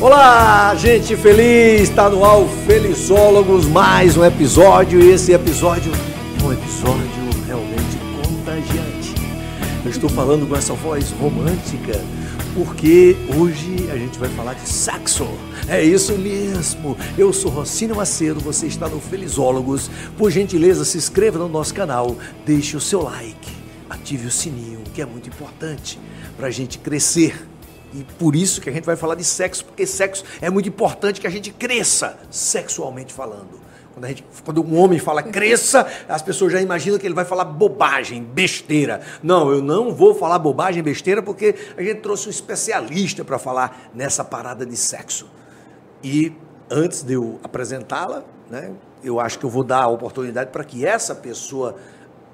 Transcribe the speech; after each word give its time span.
Olá, 0.00 0.74
gente 0.76 1.14
feliz! 1.14 1.82
Está 1.82 2.08
no 2.08 2.24
ar 2.24 2.42
Felizólogos, 2.66 3.66
mais 3.66 4.16
um 4.16 4.24
episódio 4.24 4.98
e 5.02 5.10
esse 5.10 5.32
episódio 5.32 5.92
é 6.40 6.42
um 6.42 6.52
episódio 6.54 7.44
realmente 7.46 7.98
contagiante. 8.22 9.14
Eu 9.84 9.90
estou 9.90 10.08
falando 10.08 10.48
com 10.48 10.56
essa 10.56 10.72
voz 10.72 11.10
romântica 11.20 12.00
porque 12.58 13.14
hoje 13.38 13.88
a 13.88 13.96
gente 13.96 14.18
vai 14.18 14.28
falar 14.30 14.54
de 14.54 14.68
sexo. 14.68 15.28
É 15.68 15.80
isso 15.80 16.18
mesmo. 16.18 16.96
Eu 17.16 17.32
sou 17.32 17.52
Rocínio 17.52 17.94
Macedo, 17.94 18.40
você 18.40 18.66
está 18.66 18.88
no 18.88 19.00
Felizólogos. 19.00 19.88
Por 20.16 20.28
gentileza, 20.32 20.84
se 20.84 20.98
inscreva 20.98 21.38
no 21.38 21.48
nosso 21.48 21.72
canal, 21.72 22.16
deixe 22.44 22.76
o 22.76 22.80
seu 22.80 23.00
like, 23.00 23.52
ative 23.88 24.26
o 24.26 24.30
sininho, 24.30 24.82
que 24.92 25.00
é 25.00 25.06
muito 25.06 25.28
importante 25.28 26.00
para 26.36 26.48
a 26.48 26.50
gente 26.50 26.78
crescer. 26.78 27.46
E 27.94 28.02
por 28.18 28.34
isso 28.34 28.60
que 28.60 28.68
a 28.68 28.72
gente 28.72 28.84
vai 28.84 28.96
falar 28.96 29.14
de 29.14 29.24
sexo, 29.24 29.64
porque 29.64 29.86
sexo 29.86 30.24
é 30.40 30.50
muito 30.50 30.68
importante 30.68 31.20
que 31.20 31.28
a 31.28 31.30
gente 31.30 31.52
cresça, 31.52 32.18
sexualmente 32.28 33.12
falando. 33.12 33.67
Quando, 33.98 34.06
gente, 34.06 34.24
quando 34.44 34.62
um 34.62 34.78
homem 34.78 34.98
fala 34.98 35.24
cresça, 35.24 35.84
as 36.08 36.22
pessoas 36.22 36.52
já 36.52 36.60
imaginam 36.60 36.98
que 36.98 37.06
ele 37.06 37.14
vai 37.14 37.24
falar 37.24 37.44
bobagem, 37.44 38.22
besteira. 38.22 39.00
Não, 39.22 39.50
eu 39.50 39.60
não 39.60 39.92
vou 39.92 40.14
falar 40.14 40.38
bobagem, 40.38 40.82
besteira, 40.82 41.20
porque 41.20 41.56
a 41.76 41.82
gente 41.82 42.00
trouxe 42.00 42.28
um 42.28 42.30
especialista 42.30 43.24
para 43.24 43.38
falar 43.40 43.90
nessa 43.92 44.24
parada 44.24 44.64
de 44.64 44.76
sexo. 44.76 45.28
E 46.02 46.32
antes 46.70 47.02
de 47.02 47.14
eu 47.14 47.40
apresentá-la, 47.42 48.22
né, 48.48 48.70
eu 49.02 49.18
acho 49.18 49.36
que 49.36 49.44
eu 49.44 49.50
vou 49.50 49.64
dar 49.64 49.82
a 49.82 49.88
oportunidade 49.88 50.50
para 50.50 50.62
que 50.62 50.86
essa 50.86 51.12
pessoa 51.12 51.74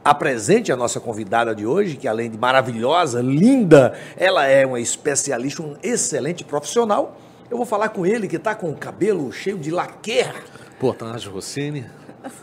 apresente 0.05 0.71
a 0.71 0.77
nossa 0.77 1.01
convidada 1.01 1.55
de 1.55 1.65
hoje, 1.65 1.97
que 1.97 2.07
além 2.07 2.31
de 2.31 2.37
maravilhosa, 2.37 3.23
linda, 3.23 3.95
ela 4.19 4.45
é 4.45 4.67
uma 4.67 4.81
especialista, 4.81 5.63
um 5.63 5.77
excelente 5.83 6.45
profissional. 6.45 7.17
Eu 7.51 7.57
vou 7.57 7.65
falar 7.65 7.89
com 7.89 8.05
ele 8.05 8.29
que 8.29 8.37
está 8.37 8.55
com 8.55 8.71
o 8.71 8.77
cabelo 8.77 9.33
cheio 9.33 9.57
de 9.57 9.71
laquer. 9.71 10.35
Boa 10.81 10.95
tarde, 10.95 11.29
Rossini. 11.29 11.87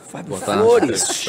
Fábio 0.08 0.30
Boa 0.30 0.42
tarde, 0.42 0.64
Flores. 0.64 1.26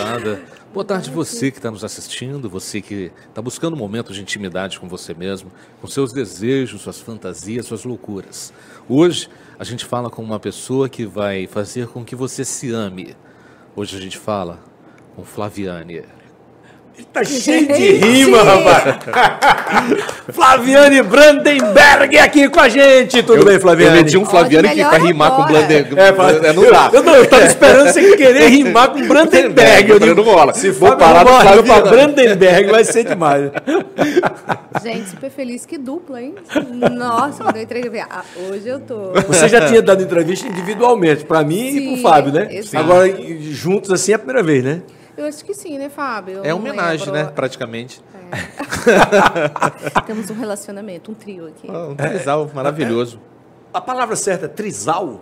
Boa 0.72 0.84
tarde 0.84 1.10
você 1.10 1.50
que 1.50 1.58
está 1.58 1.70
nos 1.70 1.84
assistindo, 1.84 2.48
você 2.48 2.80
que 2.80 3.10
está 3.28 3.42
buscando 3.42 3.76
momentos 3.76 4.14
de 4.16 4.22
intimidade 4.22 4.78
com 4.78 4.88
você 4.88 5.12
mesmo, 5.12 5.50
com 5.80 5.86
seus 5.86 6.12
desejos, 6.12 6.80
suas 6.82 7.00
fantasias, 7.00 7.66
suas 7.66 7.84
loucuras. 7.84 8.52
Hoje 8.88 9.28
a 9.58 9.64
gente 9.64 9.84
fala 9.84 10.08
com 10.08 10.22
uma 10.22 10.40
pessoa 10.40 10.88
que 10.88 11.04
vai 11.04 11.46
fazer 11.46 11.88
com 11.88 12.04
que 12.04 12.16
você 12.16 12.44
se 12.44 12.72
ame. 12.72 13.16
Hoje 13.74 13.96
a 13.96 14.00
gente 14.00 14.18
fala 14.18 14.60
com 15.14 15.24
Flaviane. 15.24 16.04
Ele 16.96 17.06
tá 17.12 17.24
cheio 17.24 17.66
de 17.66 17.92
rima, 17.92 18.42
rapaz. 18.42 18.96
Flaviane 20.32 21.02
Brandenberg 21.02 22.18
aqui 22.18 22.48
com 22.48 22.60
a 22.60 22.68
gente. 22.68 23.22
Tudo 23.22 23.44
bem, 23.44 23.58
Flaviane? 23.58 23.98
Eu 23.98 24.04
meti 24.04 24.16
um 24.18 24.24
Flaviane 24.24 24.68
que 24.68 24.74
melhor 24.74 25.00
rimar 25.00 25.30
com 25.30 25.42
agora. 25.42 25.58
Blander. 25.66 25.86
É, 25.98 26.12
fala- 26.12 26.30
É, 26.46 26.52
não 26.52 26.62
dá. 26.70 26.90
Eu, 26.92 26.98
eu, 27.00 27.02
não, 27.04 27.14
eu 27.16 27.26
tava 27.28 27.44
esperando 27.46 27.88
você 27.92 28.16
querer 28.16 28.48
rimar 28.48 28.90
com 28.90 29.06
Brandenberg. 29.08 29.90
Eu 29.90 29.98
digo, 29.98 30.14
Não 30.22 30.32
rola. 30.32 30.52
Se 30.54 30.72
for 30.72 30.96
parar 30.96 31.24
no 31.24 31.30
barriga 31.30 31.62
pra 31.62 31.74
Flaviane. 31.74 31.90
Brandenberg, 32.12 32.70
vai 32.70 32.84
ser 32.84 33.04
demais. 33.04 33.50
Gente, 34.82 35.08
super 35.10 35.30
feliz. 35.30 35.64
Que 35.66 35.78
dupla, 35.78 36.20
hein? 36.20 36.34
Nossa, 36.92 37.42
quando 37.44 37.56
eu 37.56 37.62
entrei, 37.62 37.82
eu 37.82 37.86
falei, 37.86 38.02
ah, 38.08 38.22
hoje 38.50 38.68
eu 38.68 38.80
tô. 38.80 39.12
Você 39.28 39.48
já 39.48 39.66
tinha 39.66 39.80
dado 39.82 40.02
entrevista 40.02 40.46
individualmente, 40.46 41.24
pra 41.24 41.42
mim 41.42 41.68
e 41.68 41.80
pro 41.88 41.96
Sim, 41.96 42.02
Fábio, 42.02 42.32
né? 42.32 42.48
exato. 42.50 42.78
Agora, 42.84 43.08
juntos 43.50 43.90
assim, 43.90 44.12
é 44.12 44.14
a 44.14 44.18
primeira 44.18 44.42
vez, 44.42 44.64
né? 44.64 44.82
Eu 45.16 45.26
acho 45.26 45.44
que 45.44 45.52
sim, 45.54 45.78
né, 45.78 45.88
Fábio? 45.88 46.36
Eu 46.38 46.44
É 46.44 46.54
homenagem, 46.54 47.06
lembro. 47.10 47.26
né? 47.28 47.32
Praticamente. 47.34 48.00
Temos 50.06 50.30
um 50.30 50.34
relacionamento, 50.34 51.10
um 51.10 51.14
trio 51.14 51.46
aqui. 51.48 51.68
Ah, 51.70 51.88
Um 51.88 51.94
trisal 51.94 52.50
maravilhoso. 52.54 53.20
A 53.72 53.80
palavra 53.80 54.16
certa 54.16 54.46
é 54.46 54.48
trisal? 54.48 55.20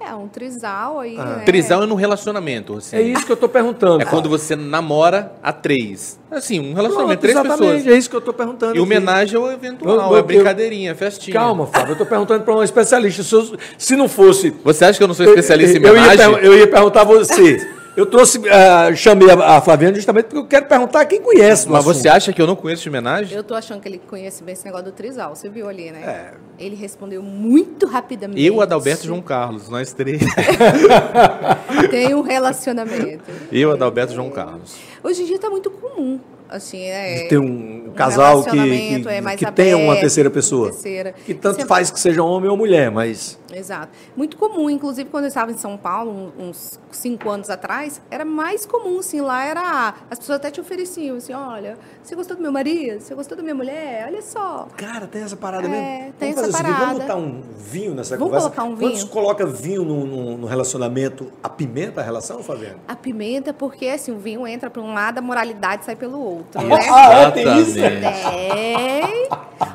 É, 0.00 0.12
um 0.14 0.26
trisal 0.26 0.98
aí, 0.98 1.16
né? 1.16 1.42
Trisal 1.46 1.84
é 1.84 1.86
no 1.86 1.94
relacionamento. 1.94 2.76
Assim. 2.76 2.96
É 2.96 3.02
isso 3.02 3.24
que 3.24 3.30
eu 3.30 3.36
tô 3.36 3.48
perguntando. 3.48 4.02
É 4.02 4.04
quando 4.04 4.28
você 4.28 4.56
namora 4.56 5.32
a 5.42 5.52
três. 5.52 6.18
Assim, 6.28 6.58
um 6.58 6.74
relacionamento, 6.74 7.20
três 7.20 7.36
exatamente, 7.36 7.58
pessoas. 7.76 7.86
é 7.86 7.96
isso 7.98 8.10
que 8.10 8.16
eu 8.16 8.20
tô 8.20 8.32
perguntando. 8.32 8.72
E 8.72 8.78
aqui. 8.78 8.80
homenagem 8.80 9.36
ao 9.38 9.46
Eu- 9.46 9.52
eventual, 9.52 10.12
eu- 10.12 10.18
a 10.18 10.22
brincadeirinha, 10.22 10.90
a 10.92 10.94
festinha. 10.96 11.32
Calma, 11.34 11.66
Fábio, 11.68 11.92
eu 11.92 11.96
tô 11.98 12.04
perguntando 12.04 12.42
pra 12.44 12.52
um 12.54 12.62
especialista. 12.64 13.22
Se, 13.22 13.32
eu- 13.32 13.56
se 13.78 13.94
não 13.94 14.08
fosse. 14.08 14.50
Você 14.64 14.84
acha 14.84 14.98
que 14.98 15.04
eu 15.04 15.08
não 15.08 15.14
sou 15.14 15.24
especialista 15.24 15.78
em 15.78 15.82
eu, 15.82 15.88
eu, 15.88 15.94
ia 15.96 16.02
homenagem? 16.02 16.34
eu 16.44 16.58
ia 16.58 16.66
perguntar 16.68 17.02
a 17.02 17.04
você. 17.04 17.81
Eu 17.94 18.06
trouxe, 18.06 18.40
ah, 18.48 18.94
chamei 18.94 19.30
a, 19.30 19.56
a 19.56 19.60
Flaviana 19.60 19.94
justamente 19.94 20.24
porque 20.24 20.38
eu 20.38 20.46
quero 20.46 20.66
perguntar 20.66 21.04
quem 21.04 21.20
conhece. 21.20 21.68
Mas 21.68 21.84
você 21.84 22.08
acha 22.08 22.32
que 22.32 22.40
eu 22.40 22.46
não 22.46 22.56
conheço 22.56 22.82
de 22.82 22.88
homenagem? 22.88 23.36
Eu 23.36 23.44
tô 23.44 23.54
achando 23.54 23.80
que 23.80 23.88
ele 23.88 23.98
conhece 23.98 24.42
bem 24.42 24.54
esse 24.54 24.64
negócio 24.64 24.86
do 24.86 24.92
trisal. 24.92 25.36
Você 25.36 25.50
viu 25.50 25.68
ali, 25.68 25.90
né? 25.90 26.00
É. 26.00 26.64
Ele 26.64 26.74
respondeu 26.74 27.22
muito 27.22 27.86
rapidamente. 27.86 28.42
Eu, 28.42 28.62
Adalberto 28.62 29.04
e 29.04 29.06
João 29.06 29.20
Carlos, 29.20 29.68
nós 29.68 29.92
três. 29.92 30.22
Tem 31.90 32.14
um 32.14 32.22
relacionamento. 32.22 33.24
Eu, 33.50 33.72
Adalberto 33.72 34.12
e 34.12 34.16
João 34.16 34.30
Carlos. 34.30 34.74
Hoje 35.04 35.22
em 35.22 35.26
dia 35.26 35.38
tá 35.38 35.50
muito 35.50 35.70
comum, 35.70 36.18
assim, 36.48 36.84
é... 36.84 37.26
Ter 37.28 37.38
um, 37.38 37.81
casal 37.92 38.42
que, 38.44 38.50
que, 38.50 39.08
é 39.08 39.20
mais 39.20 39.38
que 39.38 39.50
tenha 39.52 39.76
uma 39.76 39.86
aberto, 39.92 40.00
terceira 40.00 40.30
pessoa. 40.30 40.70
terceira. 40.70 41.12
Que 41.24 41.34
tanto 41.34 41.56
Sempre- 41.56 41.68
faz 41.68 41.90
que 41.90 42.00
seja 42.00 42.22
homem 42.22 42.50
ou 42.50 42.56
mulher, 42.56 42.90
mas. 42.90 43.38
Exato. 43.52 43.88
Muito 44.16 44.36
comum, 44.38 44.70
inclusive 44.70 45.10
quando 45.10 45.24
eu 45.24 45.28
estava 45.28 45.50
em 45.52 45.56
São 45.58 45.76
Paulo, 45.76 46.32
uns 46.38 46.80
cinco 46.90 47.28
anos 47.28 47.50
atrás, 47.50 48.00
era 48.10 48.24
mais 48.24 48.64
comum, 48.64 48.98
assim, 49.00 49.20
lá 49.20 49.44
era. 49.44 49.94
As 50.10 50.18
pessoas 50.18 50.36
até 50.36 50.50
te 50.50 50.60
ofereciam, 50.60 51.16
assim, 51.18 51.34
olha, 51.34 51.76
você 52.02 52.14
gostou 52.16 52.34
do 52.36 52.42
meu 52.42 52.50
marido? 52.50 53.00
Você 53.00 53.14
gostou 53.14 53.36
da 53.36 53.42
minha 53.42 53.54
mulher? 53.54 54.04
Olha 54.08 54.22
só. 54.22 54.68
Cara, 54.76 55.06
tem 55.06 55.22
essa 55.22 55.36
parada 55.36 55.66
É, 55.66 55.70
mesmo. 55.70 56.12
tem 56.18 56.32
vamos 56.32 56.48
essa 56.48 56.58
fazer 56.58 56.64
o 56.64 56.74
seguinte, 56.74 56.86
vamos 56.86 57.04
parada. 57.04 57.14
botar 57.14 57.16
um 57.16 57.42
vinho 57.58 57.94
nessa 57.94 58.16
Vamos 58.16 58.28
conversa. 58.32 58.50
colocar 58.50 58.64
um 58.64 58.76
Quando 58.76 58.88
vinho? 58.92 59.00
se 59.00 59.06
coloca 59.06 59.46
vinho 59.46 59.84
no, 59.84 60.06
no- 60.06 60.38
no 60.38 60.46
relacionamento, 60.46 61.30
apimenta 61.42 62.00
a 62.00 62.04
relação, 62.04 62.42
Fabiano? 62.42 62.76
A 62.88 62.96
pimenta, 62.96 63.52
porque 63.52 63.86
assim, 63.88 64.12
o 64.12 64.18
vinho 64.18 64.46
entra 64.46 64.70
para 64.70 64.80
um 64.80 64.94
lado, 64.94 65.18
a 65.18 65.20
moralidade 65.22 65.84
sai 65.84 65.94
pelo 65.96 66.18
outro, 66.18 66.62
né? 66.62 66.78
Ah, 66.90 67.12
é? 67.24 67.30
Tem 67.30 67.58
isso? 67.60 67.78
Exatamente. 67.86 68.58
É. 68.58 69.28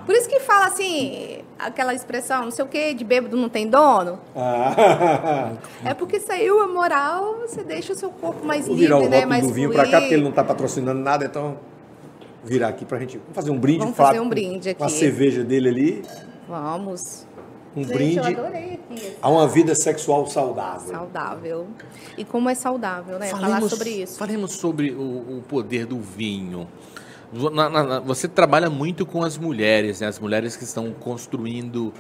Por 0.06 0.16
isso 0.16 0.30
que 0.30 0.40
fala 0.40 0.68
assim, 0.68 1.40
aquela 1.60 1.94
expressão, 1.94 2.44
não 2.46 2.52
sei 2.52 2.64
o 2.64 2.68
quê, 2.68 2.94
de 2.94 3.04
bêbado 3.04 3.36
não 3.36 3.50
tem 3.50 3.68
dono. 3.68 4.20
Ah. 4.36 5.52
É 5.84 5.94
porque 5.94 6.20
saiu 6.20 6.62
a 6.62 6.68
moral, 6.68 7.40
você 7.48 7.64
deixa 7.64 7.94
o 7.94 7.96
seu 7.96 8.10
corpo 8.10 8.46
mais 8.46 8.68
Vou 8.68 8.76
livre, 8.76 8.94
virar 8.96 9.06
o 9.06 9.10
né? 9.10 9.26
Mais 9.26 9.46
do 9.46 9.54
vinho 9.54 9.70
fluir. 9.72 9.82
pra 9.84 9.92
cá, 9.92 10.00
porque 10.02 10.14
ele 10.14 10.24
não 10.24 10.32
tá 10.32 10.44
patrocinando 10.44 11.00
nada, 11.02 11.26
então. 11.26 11.58
Virar 12.44 12.70
aqui 12.70 12.86
pra 12.86 12.98
gente. 13.00 13.18
Vamos 13.18 13.36
fazer 13.36 13.52
um 13.52 13.60
brinde, 13.60 13.80
Vamos 13.80 13.98
fazer 13.98 14.20
um 14.22 14.30
brinde 14.30 14.74
Com 14.76 14.84
a 14.84 14.88
aqui. 14.88 14.96
cerveja 14.96 15.44
dele 15.44 15.68
ali. 15.70 16.06
Vamos. 16.48 17.28
Um 17.76 17.84
Gente, 17.84 17.94
brinde 17.94 18.18
eu 18.18 18.24
adorei 18.46 18.80
aqui. 18.90 19.14
a 19.22 19.30
uma 19.30 19.48
vida 19.48 19.76
sexual 19.76 20.26
saudável. 20.28 20.90
Saudável. 20.92 21.68
E 22.18 22.24
como 22.24 22.50
é 22.50 22.56
saudável, 22.56 23.20
né? 23.20 23.28
Falar 23.28 23.62
sobre 23.64 23.90
isso. 23.90 24.18
Falemos 24.18 24.54
sobre 24.54 24.92
o, 24.92 25.02
o 25.40 25.44
poder 25.48 25.86
do 25.86 26.00
vinho. 26.00 26.68
Você 28.06 28.28
trabalha 28.28 28.70
muito 28.70 29.06
com 29.06 29.24
as 29.24 29.38
mulheres, 29.38 30.00
né? 30.02 30.08
As 30.08 30.20
mulheres 30.20 30.56
que 30.56 30.64
estão 30.64 30.92
construindo 30.94 31.94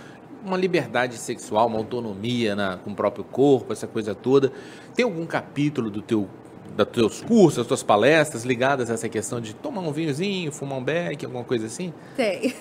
uma 0.46 0.56
liberdade 0.56 1.18
sexual, 1.18 1.68
uma 1.68 1.78
autonomia 1.78 2.56
na- 2.56 2.78
com 2.78 2.92
o 2.92 2.96
próprio 2.96 3.24
corpo, 3.26 3.74
essa 3.74 3.88
coisa 3.88 4.16
toda. 4.16 4.52
Tem 4.96 5.04
algum 5.04 5.26
capítulo 5.26 5.90
do 5.90 6.02
teu 6.02 6.28
dos 6.76 6.88
teus 6.90 7.22
cursos, 7.22 7.58
das 7.58 7.66
tuas 7.68 7.82
palestras 7.82 8.44
ligadas 8.44 8.92
a 8.92 8.94
essa 8.94 9.10
questão 9.10 9.42
de 9.42 9.56
tomar 9.56 9.82
um 9.82 9.92
vinhozinho, 9.92 10.52
fumar 10.52 10.78
um 10.78 10.84
beck, 10.84 11.26
alguma 11.26 11.44
coisa 11.44 11.66
assim? 11.66 11.92
Tem. 12.16 12.54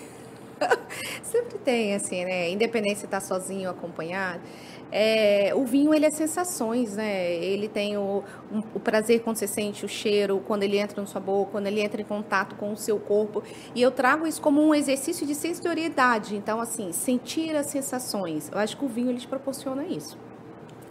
Sempre 1.23 1.59
tem, 1.59 1.95
assim, 1.95 2.25
né? 2.25 2.49
Independente 2.51 3.01
se 3.01 3.07
tá 3.07 3.21
sozinho 3.21 3.69
ou 3.69 3.77
acompanhado. 3.77 4.41
É, 4.93 5.53
o 5.55 5.65
vinho, 5.65 5.93
ele 5.93 6.07
é 6.07 6.11
sensações, 6.11 6.97
né? 6.97 7.33
Ele 7.35 7.69
tem 7.69 7.97
o, 7.99 8.23
um- 8.53 8.63
o 8.75 8.81
prazer 8.81 9.21
quando 9.21 9.37
você 9.37 9.47
sente 9.47 9.85
o 9.85 9.89
cheiro, 9.89 10.41
quando 10.47 10.63
ele 10.63 10.79
entra 10.79 11.01
na 11.01 11.07
sua 11.07 11.21
boca, 11.21 11.51
quando 11.53 11.67
ele 11.67 11.81
entra 11.81 12.01
em 12.01 12.05
contato 12.05 12.55
com 12.55 12.73
o 12.73 12.77
seu 12.77 12.99
corpo. 12.99 13.43
E 13.75 13.83
eu 13.83 13.91
trago 13.91 14.27
isso 14.27 14.41
como 14.41 14.63
um 14.63 14.75
exercício 14.75 15.27
de 15.27 15.35
sensorialidade. 15.35 16.37
Então, 16.37 16.61
assim, 16.61 16.93
sentir 16.93 17.55
as 17.57 17.67
sensações. 17.67 18.49
Eu 18.53 18.59
acho 18.59 18.77
que 18.77 18.85
o 18.85 18.89
vinho, 18.89 19.11
ele 19.11 19.19
te 19.19 19.27
proporciona 19.29 19.85
isso. 19.85 20.17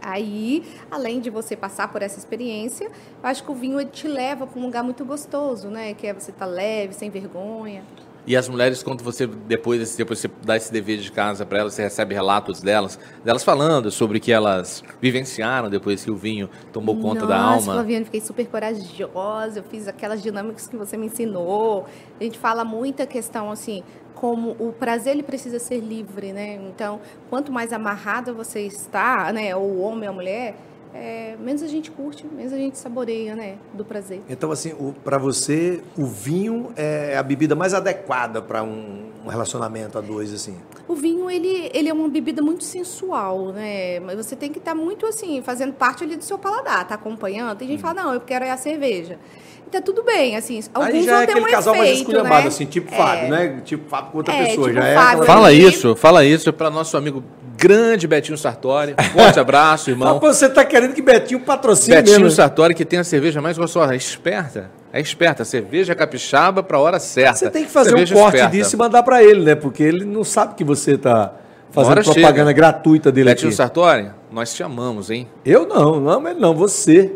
Aí, 0.02 0.64
além 0.92 1.20
de 1.20 1.30
você 1.32 1.56
passar 1.56 1.92
por 1.92 2.02
essa 2.02 2.20
experiência, 2.20 2.86
eu 2.86 2.92
acho 3.30 3.44
que 3.44 3.52
o 3.52 3.56
vinho 3.56 3.84
te 3.86 4.08
leva 4.08 4.46
para 4.46 4.60
um 4.60 4.64
lugar 4.66 4.84
muito 4.84 5.04
gostoso, 5.06 5.70
né? 5.70 5.94
Que 5.96 6.08
é 6.08 6.14
você 6.14 6.32
estar 6.32 6.46
leve, 6.46 6.94
sem 6.94 7.10
vergonha. 7.10 7.84
E 8.28 8.36
as 8.36 8.50
mulheres, 8.50 8.82
quando 8.82 9.04
você 9.04 9.28
depois, 9.28 9.96
depois 9.96 10.20
você 10.20 10.30
dá 10.44 10.58
esse 10.58 10.72
dever 10.72 10.98
de 10.98 11.12
casa 11.12 11.46
para 11.46 11.60
elas, 11.60 11.74
você 11.74 11.84
recebe 11.84 12.16
relatos 12.16 12.60
delas, 12.60 13.00
delas 13.24 13.44
falando 13.44 13.92
sobre 13.92 14.18
o 14.18 14.22
que 14.22 14.32
elas 14.32 14.84
vivenciaram 15.00 15.70
depois 15.70 16.04
que 16.04 16.10
o 16.10 16.16
vinho 16.16 16.50
tomou 16.74 17.00
conta 17.00 17.28
da 17.28 17.40
alma. 17.40 17.74
Flaviane, 17.74 18.06
fiquei 18.06 18.22
super 18.22 18.48
corajosa. 18.48 19.60
Eu 19.60 19.64
fiz 19.64 19.88
aquelas 19.88 20.24
dinâmicas 20.24 20.68
que 20.68 20.76
você 20.76 20.98
me 20.98 21.06
ensinou. 21.06 21.86
A 22.20 22.24
gente 22.24 22.40
fala 22.40 22.64
muita 22.64 23.06
questão 23.06 23.52
assim, 23.52 23.84
como 24.16 24.56
o 24.60 24.72
prazer 24.72 25.14
ele 25.14 25.24
precisa 25.24 25.60
ser 25.60 25.80
livre, 25.80 26.34
né? 26.34 26.56
Então, 26.68 27.00
quanto 27.30 27.52
mais 27.52 27.72
amarrada 27.72 28.34
você 28.34 28.62
está, 28.62 29.32
né, 29.32 29.56
ou 29.56 29.64
o 29.64 29.82
homem 29.82 30.10
ou 30.10 30.14
a 30.14 30.16
mulher, 30.16 30.56
é, 30.98 31.36
menos 31.38 31.62
a 31.62 31.68
gente 31.68 31.92
curte, 31.92 32.26
menos 32.26 32.54
a 32.54 32.58
gente 32.58 32.78
saboreia, 32.78 33.36
né? 33.36 33.56
Do 33.74 33.84
prazer. 33.84 34.22
Então, 34.30 34.50
assim, 34.50 34.74
para 35.04 35.18
você, 35.18 35.82
o 35.98 36.06
vinho 36.06 36.72
é 36.78 37.18
a 37.18 37.24
bebida 37.24 37.54
mais 37.54 37.74
adequada 37.74 38.42
para 38.42 38.64
um, 38.64 39.10
um 39.26 39.28
relacionamento 39.28 39.98
a 39.98 40.02
dois, 40.02 40.34
assim? 40.34 40.56
O 40.88 40.96
vinho, 40.96 41.30
ele, 41.30 41.70
ele 41.74 41.90
é 41.90 41.94
uma 41.94 42.08
bebida 42.08 42.42
muito 42.42 42.64
sensual, 42.64 43.52
né? 43.52 44.00
Mas 44.00 44.16
você 44.16 44.38
tem 44.38 44.50
que 44.52 44.60
estar 44.60 44.74
muito, 44.74 45.06
assim, 45.06 45.42
fazendo 45.42 45.74
parte 45.74 46.04
ali 46.06 46.16
do 46.16 46.24
seu 46.24 46.38
paladar, 46.38 46.88
tá 46.88 46.96
acompanhando. 46.96 47.58
Tem 47.58 47.68
gente 47.68 47.78
que 47.78 47.84
fala, 47.84 48.04
não, 48.04 48.14
eu 48.14 48.22
quero 48.22 48.46
é 48.46 48.52
a 48.52 48.58
cerveja. 48.58 49.20
Então, 49.68 49.82
tudo 49.82 50.04
bem, 50.04 50.38
assim, 50.38 50.62
alguns 50.74 50.94
Aí 50.94 51.04
já 51.04 51.12
vão 51.12 51.22
é 51.22 51.26
ter 51.26 51.32
aquele 51.34 51.46
um 51.46 51.52
casal 51.52 51.76
mais 51.76 51.90
efeito, 51.90 52.02
esculhambado, 52.04 52.42
né? 52.44 52.48
assim, 52.48 52.66
tipo 52.66 52.94
É. 52.94 52.98
Fábio, 52.98 53.30
né? 53.30 53.62
Tipo 53.66 53.90
Fábio 53.90 54.12
com 54.12 54.18
outra 54.20 54.34
É, 54.34 54.46
pessoa. 54.46 54.68
tipo 54.70 54.80
já 54.80 54.88
é 54.88 54.96
Fábio. 54.96 55.24
aquela... 55.24 55.26
Fala 55.26 55.52
isso, 55.52 55.96
fala 55.98 56.24
isso 56.26 56.54
para 56.54 56.70
nosso 56.70 56.96
amigo 56.96 57.22
grande 57.68 58.08
Betinho 58.08 58.38
Sartori. 58.38 58.94
Forte 59.12 59.40
abraço, 59.40 59.90
irmão. 59.90 60.14
Rapaz, 60.16 60.38
você 60.38 60.48
tá 60.50 60.64
querendo 60.64 60.94
que 60.94 61.02
Betinho 61.02 61.40
patrocine 61.40 61.96
Betinho 61.96 62.14
mesmo. 62.20 62.26
né? 62.30 62.32
Sartori, 62.36 62.76
que 62.76 62.86
tem 62.86 63.00
a 63.00 63.04
cerveja 63.04 63.42
mais 63.42 63.58
gostosa. 63.58 63.94
É 63.94 63.98
esperta. 63.98 64.70
É 64.94 65.02
esperta. 65.02 65.44
Cerveja 65.44 65.96
capixaba 65.96 66.62
pra 66.62 66.80
hora 66.80 67.00
certa. 67.00 67.36
Você 67.40 67.50
tem 67.50 67.66
que 67.66 67.72
fazer 67.72 67.90
Cerveja 67.90 68.14
um 68.16 68.20
corte 68.20 68.36
esperta. 68.36 68.56
disso 68.56 68.76
e 68.76 68.78
mandar 68.78 69.02
para 69.04 69.24
ele, 69.24 69.44
né? 69.44 69.56
Porque 69.56 69.82
ele 69.82 70.06
não 70.06 70.24
sabe 70.24 70.54
que 70.56 70.64
você 70.64 70.98
tá 70.98 71.34
fazendo 71.72 71.92
Hora 71.92 72.04
propaganda 72.04 72.50
chega. 72.50 72.54
gratuita 72.54 73.12
dele 73.12 73.30
Betinho 73.32 73.50
aqui. 73.50 73.58
Sartori, 73.58 74.12
nós 74.32 74.54
te 74.54 74.62
amamos, 74.62 75.10
hein? 75.10 75.28
Eu 75.44 75.66
não, 75.68 76.00
não, 76.00 76.22
mas 76.22 76.38
não, 76.38 76.54
você. 76.54 77.12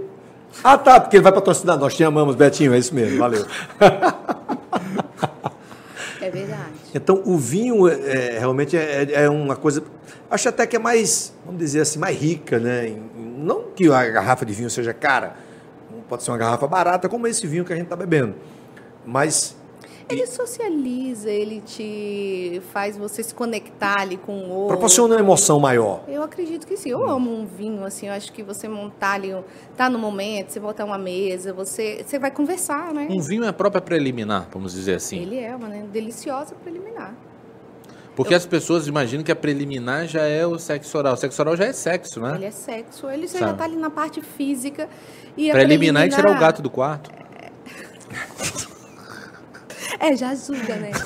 Ah, 0.63 0.78
tá, 0.78 1.00
porque 1.00 1.18
ele 1.18 1.24
vai 1.24 1.31
patrocinar. 1.31 1.78
Nós 1.78 1.95
te 1.95 2.04
amamos, 2.04 2.36
Betinho, 2.36 2.74
é 2.74 2.78
isso 2.80 2.94
mesmo, 2.95 3.19
valeu. 3.19 3.45
É 6.22 6.30
verdade. 6.30 6.79
Então, 6.94 7.21
o 7.25 7.38
vinho 7.38 7.88
é, 7.88 7.94
é, 8.36 8.39
realmente 8.39 8.75
é, 8.75 9.03
é- 9.03 9.24
é 9.25 9.30
uma 9.30 9.56
coisa. 9.56 9.83
Acho 10.30 10.50
até 10.50 10.65
que 10.65 10.75
é 10.75 10.80
mais, 10.80 11.33
vamos 11.45 11.59
dizer 11.59 11.81
assim, 11.81 12.00
mais 12.00 12.18
rica, 12.18 12.59
né? 12.59 12.95
Não 13.15 13.63
que 13.75 13.91
a 13.91 14.09
garrafa 14.09 14.45
de 14.45 14.53
vinho 14.53 14.69
seja 14.69 14.94
cara, 14.94 15.36
pode 16.07 16.24
ser 16.24 16.31
uma 16.31 16.38
garrafa 16.38 16.68
barata, 16.68 17.07
como 17.07 17.27
esse 17.27 17.45
vinho 17.45 17.63
que 17.63 17.71
a 17.71 17.75
gente 17.75 17.86
está 17.86 17.95
bebendo. 17.95 18.33
Mas 19.06 19.56
Ele 20.09 20.25
socializa, 20.25 21.29
ele 21.29 21.61
te 21.61 22.61
faz 22.73 22.97
você 22.97 23.21
se 23.21 23.33
conectar 23.33 24.01
ali 24.01 24.17
com 24.17 24.33
o 24.33 24.50
outro. 24.50 24.69
proporciona 24.69 25.13
uma 25.13 25.19
emoção 25.19 25.59
maior. 25.59 26.03
Eu 26.07 26.23
acredito 26.23 26.65
que 26.65 26.75
sim. 26.75 26.89
Eu 26.89 27.07
amo 27.07 27.31
um 27.31 27.45
vinho, 27.45 27.85
assim. 27.85 28.07
Eu 28.07 28.13
acho 28.13 28.33
que 28.33 28.41
você 28.41 28.67
montar 28.67 29.13
ali, 29.13 29.35
tá 29.77 29.88
no 29.88 30.00
momento, 30.00 30.50
você 30.50 30.59
botar 30.59 30.83
uma 30.83 30.97
mesa, 30.97 31.53
você, 31.53 32.03
você 32.06 32.17
vai 32.17 32.31
conversar, 32.31 32.91
né? 32.91 33.07
Um 33.09 33.21
vinho 33.21 33.44
é 33.44 33.51
própria 33.51 33.81
preliminar, 33.81 34.47
vamos 34.51 34.73
dizer 34.73 34.95
assim. 34.95 35.19
Ele 35.19 35.38
é 35.38 35.56
uma 35.56 35.67
né, 35.67 35.85
deliciosa 35.91 36.56
preliminar. 36.56 37.13
Porque 38.15 38.33
as 38.33 38.45
pessoas 38.45 38.85
imaginam 38.85 39.23
que 39.23 39.31
a 39.31 39.35
preliminar 39.35 40.06
já 40.06 40.23
é 40.23 40.45
o 40.45 40.59
sexo 40.59 40.97
oral. 40.97 41.13
O 41.13 41.17
sexo 41.17 41.41
oral 41.41 41.56
já 41.56 41.65
é 41.65 41.71
sexo, 41.71 42.19
né? 42.19 42.35
Ele 42.35 42.45
é 42.45 42.51
sexo, 42.51 43.09
ele 43.09 43.27
Sabe. 43.29 43.45
já 43.45 43.53
tá 43.53 43.63
ali 43.63 43.77
na 43.77 43.89
parte 43.89 44.21
física. 44.21 44.89
E 45.38 45.50
a 45.50 45.53
Preliminar 45.53 46.03
é 46.03 46.09
tirar 46.09 46.29
o 46.29 46.38
gato 46.38 46.61
do 46.61 46.69
quarto. 46.69 47.09
É, 47.11 47.50
já 50.15 50.30
ajuda, 50.30 50.75
né? 50.75 50.91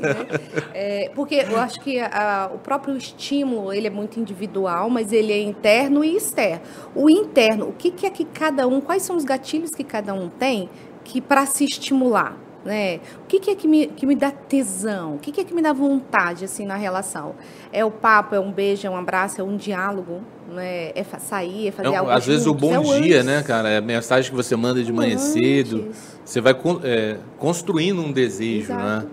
Né? 0.00 0.26
É, 0.74 1.10
porque 1.14 1.36
eu 1.36 1.58
acho 1.58 1.80
que 1.80 1.98
a- 2.00 2.50
o 2.54 2.58
próprio 2.58 2.96
estímulo, 2.96 3.72
ele 3.72 3.86
é 3.86 3.90
muito 3.90 4.18
individual, 4.18 4.90
mas 4.90 5.12
ele 5.12 5.32
é 5.32 5.40
interno 5.40 6.04
e 6.04 6.16
externo. 6.16 6.60
O 6.94 7.08
interno, 7.10 7.68
o 7.68 7.72
que, 7.72 7.90
que 7.90 8.06
é 8.06 8.10
que 8.10 8.24
cada 8.24 8.66
um, 8.66 8.80
quais 8.80 9.02
são 9.02 9.16
os 9.16 9.24
gatilhos 9.24 9.70
que 9.70 9.84
cada 9.84 10.14
um 10.14 10.28
tem 10.28 10.68
que 11.04 11.20
para 11.20 11.46
se 11.46 11.64
estimular? 11.64 12.36
Né? 12.64 12.96
O 13.22 13.26
que, 13.28 13.38
que 13.40 13.50
é 13.50 13.54
que 13.54 13.68
me, 13.68 13.86
que 13.88 14.06
me 14.06 14.14
dá 14.16 14.30
tesão? 14.30 15.16
O 15.16 15.18
que, 15.18 15.30
que 15.30 15.40
é 15.42 15.44
que 15.44 15.52
me 15.52 15.60
dá 15.60 15.72
vontade 15.72 16.46
assim 16.46 16.64
na 16.64 16.76
relação? 16.76 17.34
É 17.70 17.84
o 17.84 17.90
papo, 17.90 18.34
é 18.34 18.40
um 18.40 18.50
beijo, 18.50 18.86
é 18.86 18.90
um 18.90 18.96
abraço, 18.96 19.40
é 19.40 19.44
um 19.44 19.54
diálogo, 19.56 20.22
né? 20.48 20.90
é 20.94 21.04
sair, 21.18 21.68
é 21.68 21.70
fazer 21.70 21.92
É, 21.92 21.96
algo 21.96 22.10
às 22.10 22.24
vezes 22.26 22.46
o 22.46 22.54
bom 22.54 22.74
é 22.94 23.00
dia, 23.00 23.16
antes. 23.16 23.26
né, 23.26 23.42
cara? 23.42 23.68
É 23.68 23.76
a 23.78 23.82
mensagem 23.82 24.30
que 24.30 24.36
você 24.36 24.56
manda 24.56 24.82
de 24.82 24.92
manhã 24.92 25.14
Antes. 25.14 25.24
cedo. 25.24 25.90
Você 26.24 26.40
vai 26.40 26.56
é, 26.82 27.18
construindo 27.38 28.00
um 28.00 28.10
desejo, 28.10 28.72
Exato. 28.72 28.82
né? 28.82 29.06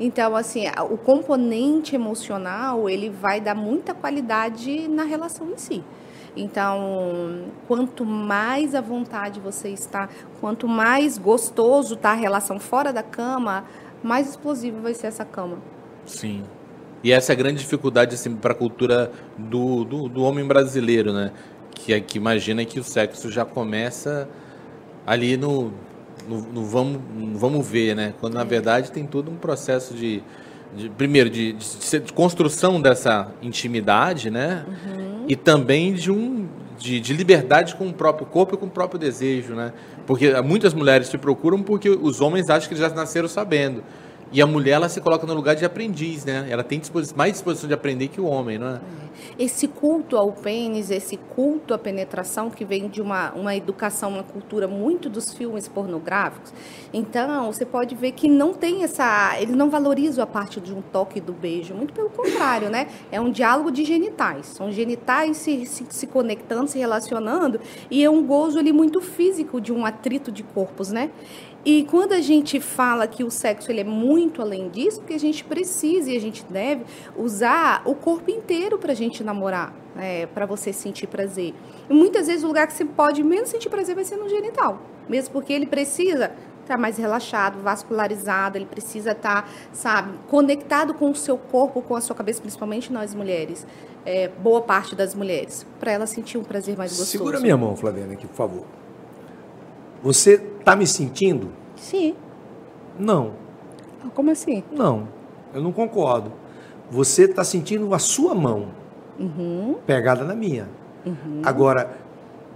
Então, 0.00 0.34
assim, 0.34 0.64
o 0.90 0.96
componente 0.96 1.94
emocional, 1.94 2.88
ele 2.88 3.10
vai 3.10 3.40
dar 3.40 3.54
muita 3.54 3.94
qualidade 3.94 4.88
na 4.88 5.04
relação 5.04 5.50
em 5.50 5.56
si. 5.56 5.84
Então, 6.36 7.44
quanto 7.68 8.04
mais 8.04 8.74
à 8.74 8.80
vontade 8.80 9.38
você 9.40 9.68
está, 9.68 10.08
quanto 10.40 10.66
mais 10.66 11.16
gostoso 11.16 11.94
está 11.94 12.10
a 12.10 12.14
relação 12.14 12.58
fora 12.58 12.92
da 12.92 13.02
cama, 13.02 13.64
mais 14.02 14.28
explosivo 14.30 14.80
vai 14.82 14.94
ser 14.94 15.06
essa 15.08 15.24
cama. 15.24 15.58
Sim. 16.04 16.42
E 17.02 17.12
essa 17.12 17.32
é 17.32 17.34
a 17.34 17.36
grande 17.36 17.58
dificuldade 17.60 18.14
assim, 18.14 18.34
para 18.34 18.52
a 18.52 18.54
cultura 18.56 19.12
do, 19.36 19.84
do, 19.84 20.08
do 20.08 20.22
homem 20.22 20.44
brasileiro, 20.46 21.12
né? 21.12 21.32
Que, 21.74 21.92
é- 21.92 22.00
que 22.00 22.18
imagina 22.18 22.64
que 22.64 22.80
o 22.80 22.84
sexo 22.84 23.30
já 23.30 23.44
começa 23.44 24.28
ali 25.06 25.36
no, 25.36 25.70
no, 26.28 26.40
no 26.40 26.64
vamos, 26.64 27.00
no 27.14 27.38
vamos 27.38 27.66
ver, 27.66 27.94
né? 27.94 28.14
Quando 28.20 28.34
na 28.34 28.44
verdade 28.44 28.90
tem 28.90 29.06
todo 29.06 29.30
um 29.30 29.36
processo 29.36 29.94
de, 29.94 30.22
de- 30.76 30.88
primeiro 30.90 31.30
de, 31.30 31.52
de 31.52 31.64
se- 31.64 32.00
de 32.00 32.12
construção 32.12 32.80
dessa 32.80 33.28
intimidade, 33.42 34.30
né? 34.30 34.64
E 35.28 35.34
também 35.36 35.92
de 35.94 36.10
um 36.10 36.46
de, 36.78 37.00
de 37.00 37.12
liberdade 37.14 37.74
com 37.76 37.88
o 37.88 37.92
próprio 37.92 38.26
corpo 38.26 38.54
e 38.54 38.58
com 38.58 38.66
o 38.66 38.70
próprio 38.70 38.98
desejo, 38.98 39.54
né? 39.54 39.72
Porque 40.06 40.32
muitas 40.42 40.74
mulheres 40.74 41.08
te 41.08 41.16
procuram 41.16 41.62
porque 41.62 41.88
os 41.88 42.20
homens 42.20 42.50
acham 42.50 42.68
que 42.68 42.76
já 42.76 42.88
nasceram 42.90 43.28
sabendo. 43.28 43.82
E 44.32 44.42
a 44.42 44.46
mulher 44.46 44.72
ela 44.72 44.88
se 44.88 45.00
coloca 45.00 45.26
no 45.26 45.34
lugar 45.34 45.54
de 45.54 45.64
aprendiz, 45.64 46.24
né? 46.24 46.46
Ela 46.50 46.64
tem 46.64 46.80
disposi- 46.80 47.14
mais 47.16 47.32
disposição 47.32 47.68
de 47.68 47.74
aprender 47.74 48.08
que 48.08 48.20
o 48.20 48.26
homem, 48.26 48.58
não 48.58 48.66
é? 48.66 48.80
Esse 49.38 49.68
culto 49.68 50.16
ao 50.16 50.32
pênis, 50.32 50.90
esse 50.90 51.16
culto 51.16 51.72
à 51.72 51.78
penetração 51.78 52.50
que 52.50 52.64
vem 52.64 52.88
de 52.88 53.00
uma, 53.00 53.32
uma 53.32 53.54
educação, 53.54 54.10
uma 54.10 54.24
cultura 54.24 54.66
muito 54.66 55.08
dos 55.08 55.32
filmes 55.32 55.68
pornográficos. 55.68 56.52
Então, 56.92 57.52
você 57.52 57.64
pode 57.64 57.94
ver 57.94 58.12
que 58.12 58.28
não 58.28 58.52
tem 58.52 58.82
essa. 58.82 59.36
Eles 59.40 59.54
não 59.54 59.70
valorizam 59.70 60.22
a 60.22 60.26
parte 60.26 60.60
de 60.60 60.72
um 60.74 60.82
toque 60.82 61.20
do 61.20 61.32
beijo. 61.32 61.74
Muito 61.74 61.92
pelo 61.94 62.10
contrário, 62.10 62.68
né? 62.70 62.88
É 63.12 63.20
um 63.20 63.30
diálogo 63.30 63.70
de 63.70 63.84
genitais. 63.84 64.46
São 64.46 64.70
genitais 64.72 65.36
se, 65.36 65.64
se, 65.64 65.86
se 65.88 66.06
conectando, 66.08 66.68
se 66.68 66.78
relacionando. 66.78 67.60
E 67.90 68.02
é 68.02 68.10
um 68.10 68.24
gozo 68.24 68.58
ali 68.58 68.72
muito 68.72 69.00
físico 69.00 69.60
de 69.60 69.72
um 69.72 69.86
atrito 69.86 70.32
de 70.32 70.42
corpos, 70.42 70.90
né? 70.90 71.10
E 71.64 71.84
quando 71.84 72.12
a 72.12 72.20
gente 72.20 72.60
fala 72.60 73.06
que 73.06 73.24
o 73.24 73.30
sexo 73.30 73.72
ele 73.72 73.80
é 73.80 73.84
muito 73.84 74.42
além 74.42 74.68
disso, 74.68 75.00
porque 75.00 75.14
a 75.14 75.18
gente 75.18 75.42
precisa 75.42 76.10
e 76.10 76.16
a 76.16 76.20
gente 76.20 76.44
deve 76.44 76.84
usar 77.16 77.80
o 77.86 77.94
corpo 77.94 78.30
inteiro 78.30 78.78
para 78.78 78.92
a 78.92 78.94
gente 78.94 79.24
namorar, 79.24 79.74
né, 79.96 80.26
para 80.26 80.44
você 80.44 80.74
sentir 80.74 81.06
prazer. 81.06 81.54
E 81.88 81.94
muitas 81.94 82.26
vezes 82.26 82.44
o 82.44 82.46
lugar 82.46 82.66
que 82.66 82.74
você 82.74 82.84
pode 82.84 83.22
menos 83.22 83.48
sentir 83.48 83.70
prazer 83.70 83.94
vai 83.94 84.04
ser 84.04 84.16
no 84.16 84.28
genital, 84.28 84.78
mesmo 85.08 85.32
porque 85.32 85.54
ele 85.54 85.64
precisa 85.64 86.32
estar 86.60 86.76
mais 86.76 86.98
relaxado, 86.98 87.62
vascularizado, 87.62 88.58
ele 88.58 88.66
precisa 88.66 89.12
estar, 89.12 89.50
sabe, 89.72 90.18
conectado 90.28 90.92
com 90.92 91.10
o 91.10 91.14
seu 91.14 91.38
corpo, 91.38 91.80
com 91.80 91.96
a 91.96 92.00
sua 92.00 92.16
cabeça, 92.16 92.40
principalmente 92.40 92.92
nós 92.92 93.14
mulheres, 93.14 93.66
é, 94.04 94.28
boa 94.28 94.60
parte 94.60 94.94
das 94.94 95.14
mulheres, 95.14 95.66
para 95.80 95.92
ela 95.92 96.06
sentir 96.06 96.36
um 96.36 96.44
prazer 96.44 96.76
mais 96.76 96.90
gostoso. 96.90 97.10
Segura 97.10 97.40
minha 97.40 97.56
mão, 97.56 97.74
Flaviana, 97.74 98.12
aqui, 98.12 98.26
por 98.26 98.36
favor. 98.36 98.64
Você 100.02 100.42
tá 100.64 100.74
me 100.76 100.86
sentindo? 100.86 101.48
Sim. 101.76 102.14
Não, 102.98 103.32
Como 104.14 104.30
assim? 104.30 104.62
não. 104.72 105.08
Eu 105.52 105.62
não 105.62 105.72
concordo. 105.72 106.32
Você 106.90 107.24
está 107.24 107.42
sentindo 107.44 107.92
a 107.94 107.98
sua 107.98 108.34
mão 108.34 108.68
Uhum. 109.18 109.76
pegada 109.86 110.24
na 110.24 110.34
minha. 110.34 110.68
Agora, 111.44 111.90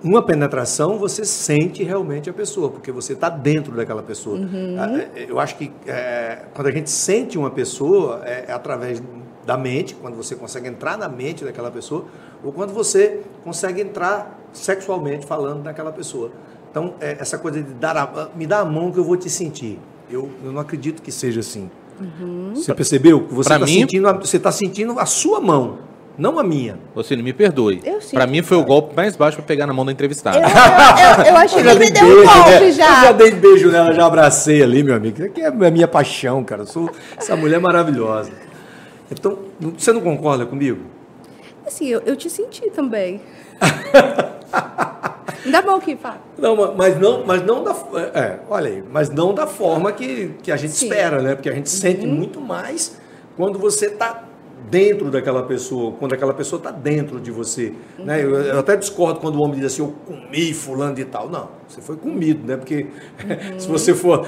uma 0.02 0.22
penetração, 0.22 0.98
você 0.98 1.24
sente 1.24 1.82
realmente 1.84 2.28
a 2.30 2.32
pessoa, 2.32 2.70
porque 2.70 2.90
você 2.90 3.12
está 3.12 3.28
dentro 3.28 3.72
daquela 3.76 4.02
pessoa. 4.02 4.38
Ah, 4.78 4.98
é, 5.16 5.26
Eu 5.28 5.38
acho 5.38 5.56
que 5.56 5.70
é, 5.86 6.44
quando 6.54 6.66
a 6.68 6.70
gente 6.72 6.90
sente 6.90 7.36
uma 7.38 7.50
pessoa, 7.50 8.22
é, 8.24 8.46
é 8.48 8.52
através 8.52 9.02
da 9.46 9.56
mente, 9.56 9.94
quando 9.94 10.14
você 10.16 10.34
consegue 10.36 10.68
entrar 10.68 10.96
na 10.98 11.08
mente 11.08 11.44
daquela 11.44 11.70
pessoa, 11.70 12.04
ou 12.44 12.52
quando 12.52 12.72
você 12.72 13.22
consegue 13.44 13.80
entrar 13.80 14.38
sexualmente 14.52 15.24
falando 15.26 15.62
daquela 15.62 15.92
pessoa. 15.92 16.30
Então, 16.70 16.94
é, 17.00 17.16
essa 17.20 17.38
coisa 17.38 17.62
de 17.62 17.72
dar 17.74 17.96
a, 17.96 18.28
me 18.36 18.46
dá 18.46 18.60
a 18.60 18.64
mão 18.64 18.90
que 18.92 18.98
eu 18.98 19.04
vou 19.04 19.16
te 19.16 19.28
sentir. 19.30 19.78
Eu, 20.10 20.30
eu 20.44 20.52
não 20.52 20.60
acredito 20.60 21.02
que 21.02 21.10
seja 21.12 21.40
assim. 21.40 21.70
Você 22.54 22.72
percebeu? 22.74 23.22
que 23.22 23.34
Você 23.34 23.52
está 23.52 23.66
mim- 23.66 23.80
sentindo, 23.80 24.08
a- 24.08 24.12
você 24.12 24.38
tá 24.38 24.52
sentindo 24.52 24.98
a 25.00 25.04
sua 25.06 25.40
mão, 25.40 25.78
não 26.16 26.38
a 26.38 26.44
minha. 26.44 26.78
Você 26.94 27.16
não 27.16 27.24
me 27.24 27.32
perdoe. 27.32 27.82
Pra 28.12 28.26
mim 28.26 28.40
foi 28.42 28.56
o 28.56 28.64
golpe 28.64 28.94
mais 28.94 29.16
baixo 29.16 29.36
pra 29.38 29.44
pegar 29.46 29.66
na 29.66 29.72
mão 29.72 29.84
da 29.84 29.90
entrevistada. 29.92 30.38
Eu, 30.38 30.42
eu, 30.44 31.24
eu, 31.24 31.32
eu 31.32 31.36
achei 31.36 31.60
que 31.62 31.68
ele 31.68 31.78
me 31.80 31.90
deu 31.90 32.04
um 32.06 32.24
golpe 32.24 32.50
né? 32.50 32.68
Eu 32.68 32.72
já. 32.72 33.02
já 33.04 33.12
dei 33.12 33.30
beijo 33.32 33.70
nela, 33.70 33.92
já 33.92 34.06
abracei 34.06 34.62
ali, 34.62 34.82
meu 34.84 34.94
amigo. 34.94 35.16
Isso 35.18 35.26
aqui 35.26 35.40
é 35.40 35.46
a 35.48 35.70
minha 35.70 35.88
paixão, 35.88 36.44
cara. 36.44 36.62
Eu 36.62 36.66
sou 36.66 36.88
essa 37.16 37.34
mulher 37.34 37.58
maravilhosa. 37.60 38.30
Então, 39.10 39.38
você 39.76 39.92
não 39.92 40.00
concorda 40.00 40.46
comigo? 40.46 40.78
Assim, 41.68 41.86
eu, 41.86 42.00
eu 42.06 42.16
te 42.16 42.28
senti 42.30 42.70
também. 42.70 43.20
Me 45.44 45.52
dá 45.52 45.58
a 45.60 45.62
mão 45.62 45.76
aqui, 45.76 45.96
Fábio. 45.96 46.20
Não, 46.36 46.56
ma- 46.56 46.72
mas 46.72 46.98
não, 46.98 47.24
mas 47.24 47.42
não 47.44 47.62
da, 47.62 47.72
é, 48.14 48.38
olha 48.48 48.68
aí, 48.70 48.84
mas 48.90 49.10
não 49.10 49.32
da 49.34 49.46
forma 49.46 49.92
que, 49.92 50.32
que 50.42 50.50
a 50.50 50.56
gente 50.56 50.72
Sim. 50.72 50.86
espera, 50.86 51.20
né? 51.22 51.34
Porque 51.34 51.48
a 51.48 51.52
gente 51.54 51.68
sente 51.70 52.06
muito 52.06 52.40
mais 52.40 52.98
quando 53.36 53.58
você 53.58 53.86
está 53.86 54.24
dentro 54.68 55.10
daquela 55.10 55.42
pessoa, 55.44 55.92
quando 55.98 56.12
aquela 56.14 56.34
pessoa 56.34 56.58
está 56.58 56.70
dentro 56.70 57.20
de 57.20 57.30
você. 57.30 57.72
Né? 57.98 58.22
Eu, 58.22 58.34
eu 58.34 58.58
até 58.58 58.76
discordo 58.76 59.20
quando 59.20 59.36
o 59.36 59.42
homem 59.42 59.56
diz 59.60 59.72
assim, 59.72 59.82
eu 59.82 59.94
comi 60.06 60.52
fulano 60.52 60.94
de 60.94 61.04
tal. 61.04 61.28
Não, 61.28 61.48
você 61.68 61.80
foi 61.80 61.96
comido, 61.96 62.46
né? 62.46 62.56
Porque 62.56 62.86
se 63.58 63.68
você 63.68 63.94
for 63.94 64.26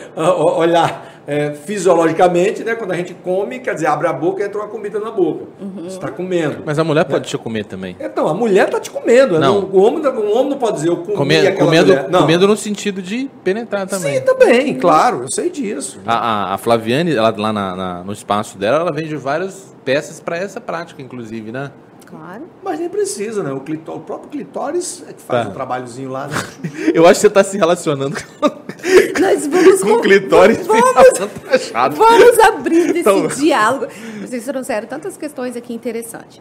olhar 0.56 1.20
é, 1.26 1.52
fisiologicamente, 1.52 2.64
né? 2.64 2.74
Quando 2.74 2.92
a 2.92 2.96
gente 2.96 3.14
come, 3.14 3.58
quer 3.60 3.74
dizer, 3.74 3.86
abre 3.86 4.06
a 4.08 4.12
boca 4.12 4.42
e 4.42 4.46
entra 4.46 4.58
uma 4.60 4.68
comida 4.68 4.98
na 4.98 5.10
boca. 5.10 5.44
Você 5.76 5.88
está 5.96 6.10
comendo. 6.10 6.62
Mas 6.64 6.78
a 6.78 6.84
mulher 6.84 7.04
pode 7.04 7.28
te 7.28 7.36
comer 7.38 7.64
também. 7.64 7.96
Então, 8.00 8.26
a 8.28 8.34
mulher 8.34 8.66
está 8.66 8.80
te 8.80 8.90
comendo. 8.90 9.34
né? 9.34 9.40
Não. 9.40 9.60
O, 9.60 9.80
homem, 9.82 10.04
o 10.06 10.32
homem 10.36 10.50
não 10.50 10.58
pode 10.58 10.76
dizer, 10.76 10.88
eu 10.88 10.96
comi 10.98 11.16
Comendo, 11.16 11.48
aquela 11.48 11.64
comendo, 11.64 11.86
mulher. 11.88 12.08
Não. 12.10 12.20
comendo 12.22 12.46
no 12.48 12.56
sentido 12.56 13.00
de 13.02 13.30
penetrar 13.44 13.86
também. 13.86 14.18
Sim, 14.18 14.24
também, 14.24 14.74
claro, 14.74 15.22
eu 15.22 15.30
sei 15.30 15.50
disso. 15.50 16.00
A, 16.06 16.14
a, 16.50 16.54
a 16.54 16.58
Flaviane, 16.58 17.14
ela, 17.14 17.32
lá 17.36 17.52
na- 17.52 17.76
na- 17.76 18.04
no 18.04 18.12
espaço 18.12 18.58
dela, 18.58 18.78
ela 18.78 18.92
vende 18.92 19.14
várias 19.16 19.74
peças 19.84 20.20
para 20.20 20.36
essa 20.36 20.60
prática, 20.60 21.00
inclusive, 21.00 21.52
né? 21.52 21.70
Claro. 22.10 22.42
Mas 22.62 22.80
nem 22.80 22.88
precisa, 22.88 23.42
né? 23.42 23.52
O, 23.52 23.60
clitó- 23.60 23.94
o 23.96 24.00
próprio 24.00 24.28
clitóris 24.30 25.02
é 25.08 25.12
que 25.12 25.22
faz 25.22 25.44
Tá. 25.44 25.50
um 25.50 25.52
trabalhozinho 25.54 26.10
lá, 26.10 26.26
né? 26.26 26.34
Eu 26.94 27.04
acho 27.06 27.14
que 27.14 27.20
você 27.22 27.26
está 27.28 27.44
se 27.44 27.56
relacionando 27.56 28.16
com, 28.16 29.20
Nós 29.20 29.46
vamos 29.46 29.80
com 29.82 29.92
o 29.92 30.00
clitóris 30.00 30.66
Vamos, 30.66 31.96
vamos 31.96 32.38
abrir 32.40 32.90
esse 32.90 32.98
Então- 33.00 33.26
diálogo. 33.38 33.86
Vocês 34.20 34.44
trouxeram 34.44 34.88
tantas 34.88 35.16
questões 35.16 35.56
aqui 35.56 35.72
interessantes. 35.72 36.40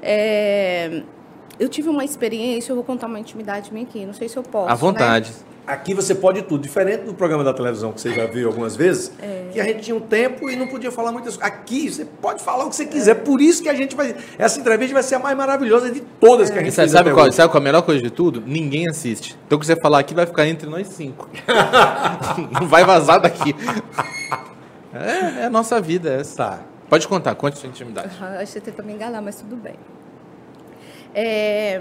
É, 0.00 1.02
eu 1.58 1.68
tive 1.68 1.88
uma 1.88 2.04
experiência, 2.04 2.70
eu 2.70 2.76
vou 2.76 2.84
contar 2.84 3.06
uma 3.08 3.18
intimidade 3.18 3.72
minha 3.72 3.84
aqui. 3.84 4.06
Não 4.06 4.14
sei 4.14 4.28
se 4.28 4.36
eu 4.36 4.42
posso. 4.42 4.70
À 4.70 4.74
vontade. 4.74 5.30
Né? 5.30 5.47
Aqui 5.68 5.92
você 5.92 6.14
pode 6.14 6.40
tudo, 6.42 6.62
diferente 6.62 7.02
do 7.04 7.12
programa 7.12 7.44
da 7.44 7.52
televisão 7.52 7.92
que 7.92 8.00
você 8.00 8.14
já 8.14 8.24
viu 8.24 8.48
algumas 8.48 8.74
vezes, 8.74 9.12
É. 9.20 9.48
que 9.52 9.60
a 9.60 9.64
gente 9.64 9.80
tinha 9.82 9.94
um 9.94 10.00
tempo 10.00 10.48
e 10.48 10.56
não 10.56 10.66
podia 10.66 10.90
falar 10.90 11.12
muitas 11.12 11.36
coisas. 11.36 11.54
Aqui 11.54 11.90
você 11.90 12.06
pode 12.06 12.42
falar 12.42 12.64
o 12.64 12.70
que 12.70 12.76
você 12.76 12.86
quiser, 12.86 13.16
por 13.16 13.38
isso 13.38 13.62
que 13.62 13.68
a 13.68 13.74
gente 13.74 13.94
vai. 13.94 14.16
Essa 14.38 14.58
entrevista 14.58 14.94
vai 14.94 15.02
ser 15.02 15.16
a 15.16 15.18
mais 15.18 15.36
maravilhosa 15.36 15.90
de 15.90 16.00
todas 16.00 16.48
que 16.48 16.58
a 16.58 16.62
E 16.62 16.64
gente 16.64 16.74
sabe, 16.74 16.88
fez 16.88 16.92
sabe 16.98 17.12
qual, 17.12 17.30
sabe 17.30 17.50
qual 17.52 17.60
é 17.60 17.62
a 17.62 17.64
melhor 17.64 17.82
coisa 17.82 18.00
de 18.02 18.10
tudo? 18.10 18.42
Ninguém 18.46 18.88
assiste. 18.88 19.36
Então 19.46 19.56
o 19.56 19.60
que 19.60 19.66
você 19.66 19.76
falar 19.76 19.98
aqui 19.98 20.14
vai 20.14 20.24
ficar 20.24 20.46
entre 20.46 20.68
nós 20.70 20.88
cinco. 20.88 21.28
Não 22.58 22.66
vai 22.66 22.84
vazar 22.84 23.20
daqui. 23.20 23.54
É, 24.94 25.42
é 25.42 25.44
a 25.44 25.50
nossa 25.50 25.78
vida 25.82 26.10
essa. 26.10 26.36
Tá. 26.36 26.60
Pode 26.88 27.06
contar, 27.06 27.34
conte 27.34 27.58
sua 27.58 27.68
intimidade. 27.68 28.08
Acho 28.18 28.38
que 28.40 28.46
você 28.46 28.60
tenta 28.62 28.82
me 28.82 28.94
enganar, 28.94 29.20
mas 29.20 29.36
tudo 29.36 29.54
bem. 29.54 29.74
É, 31.14 31.78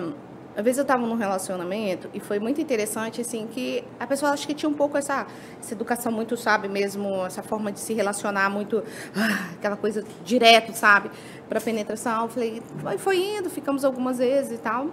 às 0.58 0.64
vezes 0.64 0.80
eu 0.80 0.82
estava 0.82 1.06
num 1.06 1.16
relacionamento 1.16 2.10
e 2.16 2.20
foi 2.20 2.40
muito 2.40 2.60
interessante, 2.60 3.22
assim, 3.22 3.46
que 3.46 3.84
a 4.00 4.08
pessoa 4.08 4.32
acho 4.32 4.48
que 4.48 4.56
tinha 4.56 4.68
um 4.68 4.74
pouco 4.74 4.98
essa, 4.98 5.28
essa 5.62 5.76
educação 5.76 6.12
muito, 6.12 6.36
sabe, 6.36 6.68
mesmo, 6.68 7.24
essa 7.28 7.44
forma 7.44 7.72
de 7.72 7.80
se 7.80 7.94
relacionar 7.94 8.50
muito, 8.50 8.84
ah, 9.16 9.52
aquela 9.54 9.78
coisa 9.78 10.04
direto, 10.26 10.74
sabe, 10.74 11.12
para 11.48 11.62
penetração. 11.62 12.24
Eu 12.24 12.30
falei, 12.30 12.64
foi, 12.82 12.98
foi 12.98 13.18
indo, 13.18 13.52
ficamos 13.52 13.86
algumas 13.86 14.18
vezes 14.18 14.54
e 14.54 14.58
tal. 14.58 14.88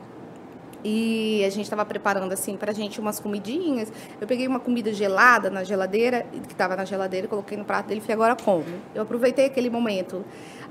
E 0.85 1.42
a 1.47 1.49
gente 1.49 1.62
estava 1.62 1.83
preparando 1.83 2.30
assim 2.33 2.59
pra 2.59 2.71
gente 2.71 3.00
umas 3.00 3.18
comidinhas. 3.18 3.90
Eu 4.21 4.26
peguei 4.26 4.47
uma 4.47 4.61
comida 4.61 4.92
gelada 4.92 5.49
na 5.49 5.64
geladeira, 5.64 6.26
que 6.47 6.52
estava 6.52 6.76
na 6.76 6.85
geladeira, 6.85 7.26
coloquei 7.26 7.56
no 7.56 7.64
prato 7.64 7.87
dele 7.87 8.00
e 8.00 8.02
falei, 8.02 8.16
agora 8.16 8.37
come. 8.37 8.80
Eu 8.94 9.00
aproveitei 9.00 9.47
aquele 9.47 9.71
momento. 9.71 10.23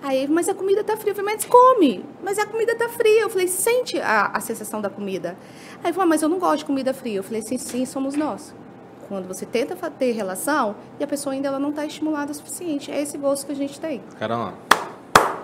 Aí, 0.03 0.17
ele, 0.17 0.33
mas 0.33 0.49
a 0.49 0.53
comida 0.53 0.83
tá 0.83 0.97
fria. 0.97 1.11
Eu 1.11 1.15
falei, 1.15 1.33
mas 1.33 1.45
come. 1.45 2.05
Mas 2.21 2.37
a 2.37 2.45
comida 2.45 2.75
tá 2.75 2.89
fria. 2.89 3.21
Eu 3.21 3.29
falei, 3.29 3.47
sente 3.47 3.97
a, 4.01 4.31
a 4.33 4.39
sensação 4.41 4.81
da 4.81 4.89
comida. 4.89 5.37
Aí 5.79 5.85
ele 5.85 5.93
falou, 5.93 6.07
mas 6.09 6.21
eu 6.21 6.27
não 6.27 6.37
gosto 6.39 6.57
de 6.59 6.65
comida 6.65 6.93
fria. 6.93 7.15
Eu 7.19 7.23
falei, 7.23 7.41
sim, 7.41 7.57
sim, 7.57 7.85
somos 7.85 8.13
nós. 8.15 8.53
Quando 9.07 9.27
você 9.27 9.45
tenta 9.45 9.75
ter 9.89 10.11
relação 10.11 10.75
e 10.99 11.03
a 11.03 11.07
pessoa 11.07 11.33
ainda 11.33 11.47
ela 11.47 11.59
não 11.59 11.69
está 11.69 11.85
estimulada 11.85 12.31
o 12.31 12.35
suficiente. 12.35 12.91
É 12.91 13.01
esse 13.01 13.17
gosto 13.17 13.45
que 13.45 13.51
a 13.53 13.55
gente 13.55 13.79
tem. 13.79 14.01
Caramba, 14.19 14.53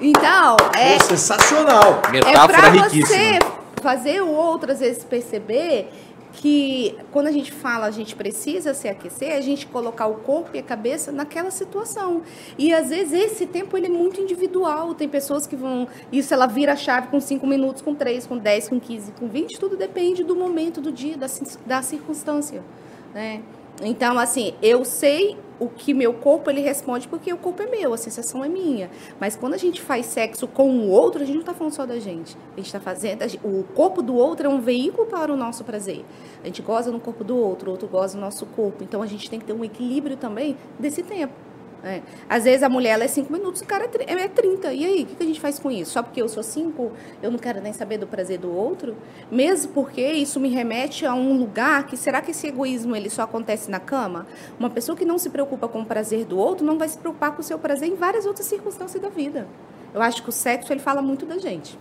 Então, 0.01 0.57
é, 0.77 0.97
Pô, 0.97 1.03
sensacional! 1.05 2.01
é 2.07 2.11
metáfora 2.11 2.53
para 2.57 2.69
riquíssima. 2.69 3.07
você 3.07 3.39
fazer 3.81 4.21
o 4.21 4.27
outro, 4.29 4.71
às 4.71 4.79
vezes, 4.79 5.03
perceber 5.03 5.89
que 6.33 6.95
quando 7.12 7.27
a 7.27 7.31
gente 7.31 7.51
fala 7.51 7.88
a 7.88 7.91
gente 7.91 8.15
precisa 8.15 8.74
se 8.74 8.88
aquecer, 8.88 9.33
a 9.36 9.41
gente 9.41 9.67
colocar 9.67 10.07
o 10.07 10.15
corpo 10.15 10.51
e 10.55 10.59
a 10.59 10.63
cabeça 10.63 11.12
naquela 11.12 11.51
situação. 11.51 12.21
E 12.57 12.74
às 12.74 12.89
vezes 12.89 13.13
esse 13.13 13.45
tempo 13.45 13.77
ele 13.77 13.88
é 13.88 13.89
muito 13.89 14.21
individual. 14.21 14.93
Tem 14.93 15.07
pessoas 15.07 15.48
que 15.48 15.55
vão. 15.55 15.88
Isso 16.12 16.33
ela 16.33 16.48
vira 16.48 16.74
a 16.74 16.75
chave 16.75 17.07
com 17.07 17.19
5 17.19 17.45
minutos, 17.45 17.81
com 17.81 17.95
3, 17.95 18.27
com 18.27 18.38
10, 18.38 18.69
com 18.69 18.79
15, 18.79 19.12
com 19.13 19.27
20, 19.27 19.59
tudo 19.59 19.75
depende 19.75 20.24
do 20.24 20.36
momento 20.36 20.79
do 20.79 20.91
dia, 20.91 21.17
da, 21.17 21.27
da 21.65 21.81
circunstância. 21.81 22.63
Né? 23.13 23.41
Então, 23.81 24.19
assim, 24.19 24.53
eu 24.62 24.83
sei 24.83 25.38
o 25.59 25.67
que 25.67 25.93
meu 25.93 26.13
corpo 26.13 26.49
ele 26.49 26.61
responde 26.61 27.07
porque 27.07 27.31
o 27.33 27.37
corpo 27.37 27.61
é 27.61 27.65
meu, 27.67 27.93
a 27.93 27.97
sensação 27.97 28.43
é 28.43 28.49
minha. 28.49 28.89
Mas 29.19 29.35
quando 29.35 29.53
a 29.53 29.57
gente 29.57 29.81
faz 29.81 30.05
sexo 30.05 30.47
com 30.47 30.69
o 30.71 30.89
outro, 30.89 31.21
a 31.21 31.25
gente 31.25 31.35
não 31.35 31.41
está 31.41 31.53
falando 31.53 31.73
só 31.73 31.85
da 31.85 31.99
gente. 31.99 32.37
A 32.53 32.55
gente 32.57 32.67
está 32.67 32.79
fazendo. 32.79 33.21
gente- 33.27 33.39
o 33.45 33.63
corpo 33.75 34.01
do 34.01 34.15
outro 34.15 34.47
é 34.47 34.49
um 34.49 34.61
veículo 34.61 35.07
para 35.07 35.33
o 35.33 35.37
nosso 35.37 35.63
prazer. 35.63 36.05
A 36.43 36.47
gente 36.47 36.61
goza 36.61 36.91
no 36.91 36.99
corpo 36.99 37.23
do 37.23 37.37
outro, 37.37 37.69
o 37.69 37.71
outro 37.71 37.87
goza 37.87 38.17
no 38.17 38.23
nosso 38.23 38.45
corpo. 38.45 38.83
Então 38.83 39.01
a 39.01 39.05
gente 39.05 39.29
tem 39.29 39.39
que 39.39 39.45
ter 39.45 39.53
um 39.53 39.63
equilíbrio 39.63 40.15
também 40.15 40.55
desse 40.79 41.03
tempo. 41.03 41.49
Né? 41.83 42.01
Às 42.29 42.43
vezes 42.43 42.63
a 42.63 42.69
mulher 42.69 43.00
é 43.01 43.07
5 43.07 43.31
minutos, 43.31 43.62
o 43.62 43.65
cara 43.65 43.86
é 43.86 43.88
tri- 43.88 44.05
é 44.07 44.27
30. 44.27 44.74
E 44.74 44.86
aí, 44.86 45.03
o 45.03 45.05
que 45.05 45.24
a 45.24 45.25
gente 45.25 45.39
faz 45.39 45.57
com 45.59 45.71
isso? 45.71 45.91
Só 45.91 46.03
porque 46.03 46.21
eu 46.21 46.27
sou 46.27 46.43
5, 46.43 46.91
eu 47.21 47.31
não 47.31 47.39
quero 47.39 47.62
nem 47.62 47.71
saber 47.74 47.98
do 47.98 48.05
prazer 48.07 48.38
do 48.39 48.51
outro? 48.53 48.95
Mesmo 49.31 49.71
porque 49.71 50.01
isso 50.05 50.39
me 50.39 50.50
remete 50.50 51.05
a 51.05 51.13
um 51.13 51.38
lugar 51.38 51.86
que 51.88 51.95
será 51.95 52.21
que 52.21 52.31
esse 52.31 52.48
egoísmo 52.48 52.95
ele 52.95 53.09
só 53.09 53.24
acontece 53.24 53.71
na 53.71 53.79
cama? 53.79 54.25
Uma 54.59 54.69
pessoa 54.69 54.95
que 54.98 55.05
não 55.05 55.17
se 55.17 55.29
preocupa 55.29 55.67
com 55.67 55.81
o 55.81 55.86
prazer 55.86 56.25
do 56.25 56.38
outro 56.38 56.65
não 56.65 56.77
vai 56.77 56.88
se 56.89 56.98
preocupar 56.98 57.31
com 57.33 57.41
o 57.41 57.43
seu 57.43 57.57
prazer 57.57 57.88
em 57.89 57.95
várias 57.95 58.25
outras 58.25 58.45
circunstâncias 58.45 59.01
da 59.01 59.09
vida. 59.09 59.48
Eu 59.93 60.01
acho 60.01 60.21
que 60.21 60.29
o 60.29 60.31
sexo 60.31 60.71
ele 60.74 60.79
fala 60.79 61.01
muito 61.01 61.25
da 61.25 61.38
gente. 61.38 61.77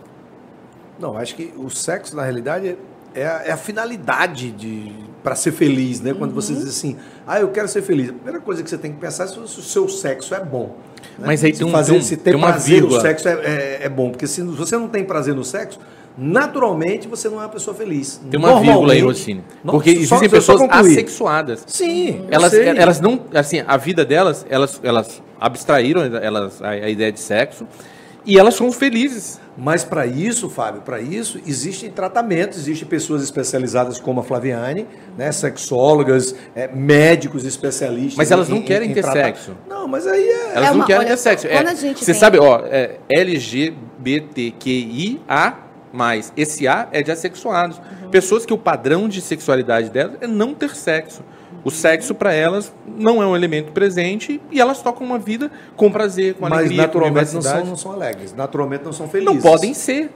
Não, 0.97 1.15
acho 1.17 1.35
que 1.35 1.53
o 1.55 1.69
sexo, 1.69 2.15
na 2.15 2.23
realidade, 2.23 2.67
é 2.69 2.77
a, 3.15 3.43
é 3.45 3.51
a 3.51 3.57
finalidade 3.57 4.51
de 4.51 4.91
para 5.23 5.35
ser 5.35 5.51
feliz, 5.51 5.99
né? 5.99 6.13
Quando 6.17 6.33
você 6.33 6.53
diz 6.53 6.65
assim, 6.67 6.95
ah, 7.27 7.39
eu 7.41 7.49
quero 7.49 7.67
ser 7.67 7.81
feliz. 7.81 8.09
A 8.09 8.13
primeira 8.13 8.39
coisa 8.39 8.63
que 8.63 8.69
você 8.69 8.77
tem 8.77 8.91
que 8.93 8.97
pensar 8.99 9.25
é 9.25 9.27
se 9.27 9.37
o 9.39 9.45
se 9.47 9.59
o 9.59 9.63
seu 9.63 9.89
sexo 9.89 10.33
é 10.33 10.39
bom. 10.43 10.77
né? 11.17 11.25
Mas 11.27 11.43
aí 11.43 11.51
se 11.53 11.59
tem 11.59 11.67
um- 11.67 11.71
fazer, 11.71 11.91
tem 11.91 11.99
um- 12.01 12.03
se 12.03 12.17
ter 12.17 12.37
prazer 12.39 12.75
no 12.81 12.87
vírgula. 12.87 13.01
sexo 13.01 13.27
é, 13.27 13.33
é, 13.33 13.79
é 13.83 13.89
bom. 13.89 14.11
Porque 14.11 14.25
se 14.27 14.41
você 14.41 14.77
não 14.77 14.87
tem 14.87 15.03
prazer 15.03 15.35
no 15.35 15.43
sexo, 15.43 15.77
naturalmente 16.17 17.07
você 17.07 17.27
não 17.27 17.37
é 17.39 17.43
uma 17.43 17.49
pessoa 17.49 17.75
feliz. 17.75 18.19
Tem 18.29 18.39
uma 18.39 18.59
vírgula 18.61 18.93
aí, 18.93 19.01
Rocine. 19.01 19.43
Porque 19.63 19.91
só- 19.93 19.99
existem 20.15 20.29
pessoas 20.29 20.61
assexuadas. 20.69 21.63
Sim, 21.67 22.25
Elas, 22.29 22.51
sei. 22.51 22.67
elas 22.69 22.99
não, 23.01 23.19
assim, 23.33 23.61
a 23.67 23.75
vida 23.77 24.05
delas, 24.05 24.45
elas, 24.49 24.79
elas 24.83 25.21
abstraíram 25.39 26.01
elas, 26.03 26.61
a, 26.61 26.69
a 26.69 26.89
ideia 26.89 27.11
de 27.11 27.19
sexo 27.19 27.65
e 28.31 28.39
elas 28.39 28.55
são 28.55 28.71
felizes. 28.71 29.39
Mas 29.57 29.83
para 29.83 30.05
isso, 30.05 30.49
Fábio, 30.49 30.81
para 30.81 31.01
isso 31.01 31.37
existem 31.45 31.89
tratamentos, 31.91 32.59
existem 32.59 32.87
pessoas 32.87 33.21
especializadas 33.23 33.99
como 33.99 34.21
a 34.21 34.23
Flaviane, 34.23 34.87
né, 35.17 35.31
sexólogas, 35.33 36.33
eh, 36.55 36.69
médicos 36.73 37.43
especialistas. 37.43 38.15
Mas 38.15 38.31
elas 38.31 38.47
em- 38.47 38.51
não 38.53 38.59
em- 38.59 38.63
querem 38.63 38.91
em 38.91 38.93
ter 38.93 39.01
tratar- 39.01 39.25
sexo. 39.25 39.57
Não, 39.67 39.85
mas 39.87 40.07
aí 40.07 40.23
é. 40.29 40.51
Elas 40.53 40.55
É 40.55 40.61
não 40.69 40.75
uma- 40.77 40.85
querem 40.85 40.99
olha 41.01 41.09
ter 41.09 41.17
só, 41.17 41.29
sexo. 41.31 41.47
quando 41.49 41.67
É, 41.67 41.71
a 41.71 41.75
gente 41.75 41.99
você 41.99 42.05
tem- 42.11 42.19
sabe, 42.19 42.39
ó, 42.39 42.61
é 42.65 42.99
LGBTQIA+, 43.09 45.53
esse 46.37 46.67
A 46.67 46.87
é 46.91 47.01
de 47.01 47.11
assexuados. 47.11 47.81
Uhum. 48.03 48.09
Pessoas 48.09 48.45
que 48.45 48.53
o 48.53 48.57
padrão 48.57 49.07
de 49.09 49.21
sexualidade 49.21 49.89
delas 49.89 50.15
é 50.21 50.27
não 50.27 50.53
ter 50.53 50.75
sexo. 50.75 51.21
O 51.63 51.69
sexo 51.71 52.15
para 52.15 52.33
elas 52.33 52.73
não 52.97 53.21
é 53.21 53.25
um 53.27 53.35
elemento 53.35 53.71
presente 53.71 54.41
e 54.51 54.59
elas 54.61 54.81
tocam 54.81 55.05
uma 55.05 55.19
vida 55.19 55.51
com 55.75 55.91
prazer, 55.91 56.35
com 56.35 56.41
mas 56.41 56.53
alegria, 56.53 56.77
com 56.77 56.81
naturalmente 56.83 57.33
não 57.33 57.41
são, 57.41 57.65
não 57.65 57.75
são 57.75 57.91
alegres, 57.91 58.33
naturalmente 58.33 58.83
não 58.85 58.93
são 58.93 59.07
felizes. 59.09 59.33
Não 59.35 59.41
podem 59.41 59.73
ser. 59.73 60.09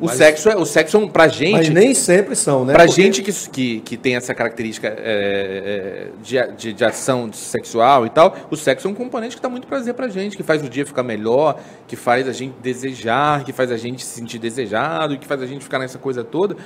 O 0.00 0.06
Mas- 0.06 0.16
sexo 0.16 0.48
é 0.50 0.56
o 0.56 0.64
sexo 0.66 0.96
é 0.96 1.00
um, 1.00 1.08
pra 1.08 1.28
gente. 1.28 1.52
Mas 1.52 1.68
nem 1.68 1.94
sempre 1.94 2.34
são, 2.34 2.64
né? 2.64 2.72
Pra 2.72 2.86
Porque- 2.86 3.00
gente 3.02 3.22
que, 3.22 3.32
que, 3.32 3.80
que 3.82 3.96
tem 3.96 4.16
essa 4.16 4.34
característica 4.34 4.88
é, 4.88 4.92
é, 4.98 6.08
de, 6.20 6.56
de, 6.56 6.72
de 6.72 6.84
ação 6.84 7.32
sexual 7.32 8.04
e 8.04 8.10
tal, 8.10 8.34
o 8.50 8.56
sexo 8.56 8.88
é 8.88 8.90
um 8.90 8.94
componente 8.94 9.36
que 9.36 9.42
dá 9.42 9.48
muito 9.48 9.66
prazer 9.68 9.94
pra 9.94 10.08
gente, 10.08 10.36
que 10.36 10.42
faz 10.42 10.60
o 10.64 10.68
dia 10.68 10.84
ficar 10.84 11.04
melhor, 11.04 11.60
que 11.86 11.94
faz 11.94 12.26
a 12.26 12.32
gente 12.32 12.54
desejar, 12.60 13.44
que 13.44 13.52
faz 13.52 13.70
a 13.70 13.76
gente 13.76 14.04
se 14.04 14.18
sentir 14.18 14.40
desejado, 14.40 15.16
que 15.18 15.26
faz 15.26 15.40
a 15.40 15.46
gente 15.46 15.62
ficar 15.62 15.78
nessa 15.78 15.98
coisa 15.98 16.24
toda. 16.24 16.56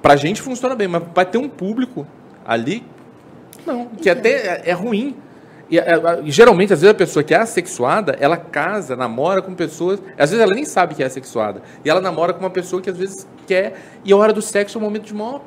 Pra 0.00 0.14
gente 0.14 0.40
funciona 0.40 0.76
bem, 0.76 0.86
mas 0.86 1.02
pra 1.12 1.24
ter 1.24 1.38
um 1.38 1.48
público 1.48 2.06
ali, 2.46 2.84
não, 3.66 3.86
que 3.86 4.08
até 4.10 4.30
é, 4.30 4.62
é 4.66 4.72
ruim. 4.72 5.16
E, 5.70 5.78
é, 5.78 5.82
é, 5.82 6.20
geralmente, 6.26 6.72
às 6.72 6.80
vezes, 6.80 6.94
a 6.94 6.98
pessoa 6.98 7.22
que 7.22 7.34
é 7.34 7.38
assexuada, 7.38 8.16
ela 8.20 8.36
casa, 8.36 8.94
namora 8.94 9.40
com 9.40 9.54
pessoas. 9.54 10.00
Às 10.18 10.30
vezes, 10.30 10.44
ela 10.44 10.54
nem 10.54 10.64
sabe 10.64 10.94
que 10.94 11.02
é 11.02 11.06
assexuada. 11.06 11.62
E 11.84 11.90
ela 11.90 12.00
namora 12.00 12.32
com 12.32 12.40
uma 12.40 12.50
pessoa 12.50 12.82
que 12.82 12.90
às 12.90 12.96
vezes 12.96 13.26
quer. 13.46 13.74
E 14.04 14.12
a 14.12 14.16
hora 14.16 14.32
do 14.32 14.42
sexo 14.42 14.78
é 14.78 14.80
um 14.80 14.84
momento 14.84 15.04
de 15.04 15.14
maior. 15.14 15.40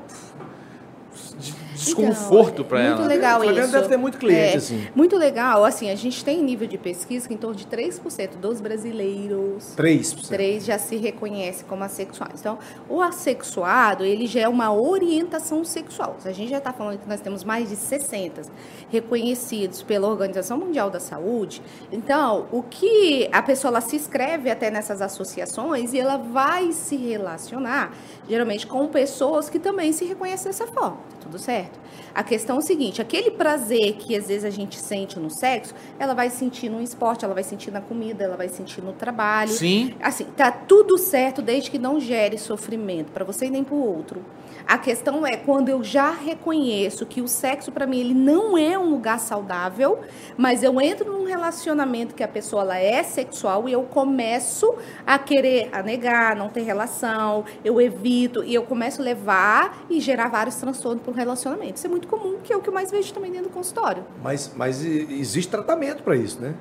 De, 1.78 1.86
de 1.86 1.86
desconforto 1.86 2.54
Então, 2.62 2.66
para 2.66 2.80
muito 2.80 3.00
ela. 3.00 3.08
legal 3.08 3.44
isso. 3.44 3.72
deve 3.72 3.88
ter 3.88 3.98
muito 3.98 4.18
cliente, 4.18 4.54
É, 4.56 4.58
assim. 4.58 4.88
Muito 4.96 5.16
legal, 5.16 5.64
assim, 5.64 5.90
a 5.90 5.96
gente 5.96 6.24
tem 6.24 6.42
nível 6.44 6.68
de 6.68 6.78
pesquisa 6.78 7.28
que 7.28 7.34
em 7.34 7.38
torno 7.38 7.56
de 7.56 7.66
3% 7.66 8.38
dos 8.42 8.60
brasileiros 8.60 9.76
3%. 9.76 10.28
três 10.28 10.66
já 10.66 10.78
se 10.78 10.96
reconhece 10.98 11.64
como 11.64 11.84
assexuais. 11.84 12.40
Então, 12.40 12.58
o 12.90 13.02
assexuado, 13.02 14.04
ele 14.04 14.26
já 14.28 14.42
é 14.42 14.48
uma 14.48 14.74
orientação 14.74 15.64
sexual. 15.64 16.18
A 16.26 16.32
gente 16.32 16.50
já 16.50 16.58
está 16.58 16.74
falando 16.74 16.98
que 17.00 17.08
nós 17.08 17.22
temos 17.22 17.44
mais 17.44 17.70
de 17.70 17.76
60 17.76 18.42
reconhecidos 18.90 19.82
pela 19.84 20.08
Organização 20.08 20.58
Mundial 20.58 20.90
da 20.90 21.00
Saúde. 21.00 21.62
Então, 21.92 22.48
o 22.52 22.64
que 22.64 23.30
a 23.32 23.42
pessoa 23.42 23.70
ela 23.70 23.82
se 23.82 23.96
inscreve 23.96 24.50
até 24.50 24.72
nessas 24.72 25.02
associações 25.02 25.94
e 25.94 26.00
ela 26.00 26.18
vai 26.18 26.72
se 26.72 26.96
relacionar, 26.96 27.94
geralmente, 28.28 28.68
com 28.68 28.88
pessoas 28.88 29.50
que 29.50 29.60
também 29.60 29.92
se 29.92 30.06
reconhecem 30.06 30.48
dessa 30.48 30.68
forma. 30.68 30.98
Tá 30.98 31.18
tudo 31.22 31.40
certo? 31.40 31.80
A 32.14 32.24
questão 32.24 32.56
é 32.56 32.60
o 32.60 32.62
seguinte, 32.62 33.02
aquele 33.02 33.32
prazer 33.32 33.94
que 33.94 34.16
às 34.16 34.28
vezes 34.28 34.44
a 34.44 34.50
gente 34.50 34.80
sente 34.80 35.20
no 35.20 35.30
sexo, 35.30 35.74
ela 36.00 36.14
vai 36.14 36.30
sentir 36.30 36.70
no 36.70 36.82
esporte, 36.82 37.24
ela 37.24 37.34
vai 37.34 37.44
sentir 37.44 37.72
na 37.72 37.82
comida, 37.82 38.24
ela 38.24 38.36
vai 38.36 38.50
sentir 38.50 38.82
no 38.82 38.94
trabalho. 38.94 39.52
Sim. 39.52 39.94
Assim, 40.02 40.26
tá 40.36 40.52
tudo 40.52 40.98
certo 40.98 41.42
desde 41.42 41.70
que 41.70 41.78
não 41.78 42.00
gere 42.00 42.38
sofrimento 42.38 43.12
para 43.12 43.24
você 43.24 43.46
e 43.46 43.50
nem 43.50 43.64
para 43.64 43.76
o 43.76 43.84
outro. 43.84 44.24
A 44.68 44.78
questão 44.78 45.26
é 45.26 45.38
quando 45.38 45.70
eu 45.70 45.82
já 45.84 46.12
reconheço 46.12 47.06
que 47.06 47.22
o 47.22 47.28
sexo 47.28 47.72
para 47.72 47.88
mim 47.88 48.00
ele 48.00 48.14
não 48.14 48.58
é 48.58 48.78
um 48.78 48.90
lugar 48.90 49.20
saudável, 49.20 50.00
mas 50.36 50.62
eu 50.62 50.82
entro 50.82 51.12
num 51.12 51.24
relacionamento 51.26 52.14
que 52.14 52.24
a 52.24 52.28
pessoa 52.28 52.64
ela 52.64 52.78
é 52.78 53.02
sexual 53.04 53.70
e 53.70 53.72
eu 53.72 53.84
começo 53.84 54.76
a 55.06 55.18
querer 55.18 55.70
a 55.72 55.82
negar, 55.82 56.36
não 56.36 56.50
ter 56.50 56.64
relação, 56.64 57.46
eu 57.64 57.80
evito 57.80 58.17
e 58.44 58.54
eu 58.54 58.64
começo 58.64 59.02
a 59.02 59.04
levar 59.04 59.86
e 59.90 60.00
gerar 60.00 60.30
vários 60.30 60.56
transtornos 60.56 61.02
para 61.04 61.12
o 61.12 61.14
relacionamento. 61.14 61.78
Isso 61.78 61.88
é 61.88 61.90
muito 61.90 62.08
comum, 62.08 62.38
que 62.44 62.52
é 62.52 62.58
o 62.58 62.62
que 62.62 62.70
eu 62.70 62.74
mais 62.74 62.90
vejo 62.90 63.14
também 63.14 63.32
dentro 63.32 63.50
do 63.50 63.54
consultório. 63.54 64.04
Mas, 64.24 64.52
mas 64.56 64.84
existe 64.84 65.50
tratamento 65.52 66.04
para 66.04 66.16
isso, 66.16 66.40
né? 66.40 66.56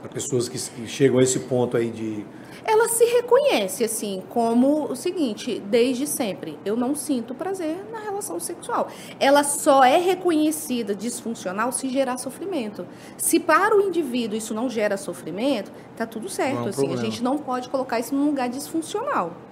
Para 0.00 0.10
pessoas 0.10 0.48
que, 0.48 0.58
que 0.58 0.86
chegam 0.86 1.18
a 1.18 1.22
esse 1.22 1.40
ponto 1.40 1.76
aí 1.76 1.90
de. 1.90 2.24
ela 2.64 2.88
se 2.88 3.04
reconhece 3.04 3.82
assim 3.82 4.22
como 4.28 4.84
o 4.84 4.94
seguinte, 4.94 5.60
desde 5.66 6.06
sempre, 6.06 6.56
eu 6.64 6.76
não 6.76 6.94
sinto 6.94 7.34
prazer 7.34 7.84
na 7.90 7.98
relação 7.98 8.38
sexual. 8.38 8.88
Ela 9.18 9.42
só 9.42 9.82
é 9.82 9.98
reconhecida 9.98 10.94
disfuncional 10.94 11.72
se 11.72 11.88
gerar 11.88 12.16
sofrimento. 12.16 12.86
Se 13.16 13.40
para 13.40 13.76
o 13.76 13.80
indivíduo 13.80 14.38
isso 14.38 14.54
não 14.54 14.70
gera 14.70 14.96
sofrimento, 14.96 15.72
tá 15.96 16.06
tudo 16.06 16.28
certo. 16.28 16.60
Não 16.60 16.66
é 16.66 16.68
assim, 16.68 16.92
a 16.92 16.96
gente 16.96 17.20
não 17.20 17.36
pode 17.36 17.68
colocar 17.68 17.98
isso 17.98 18.14
num 18.14 18.26
lugar 18.26 18.48
disfuncional. 18.48 19.47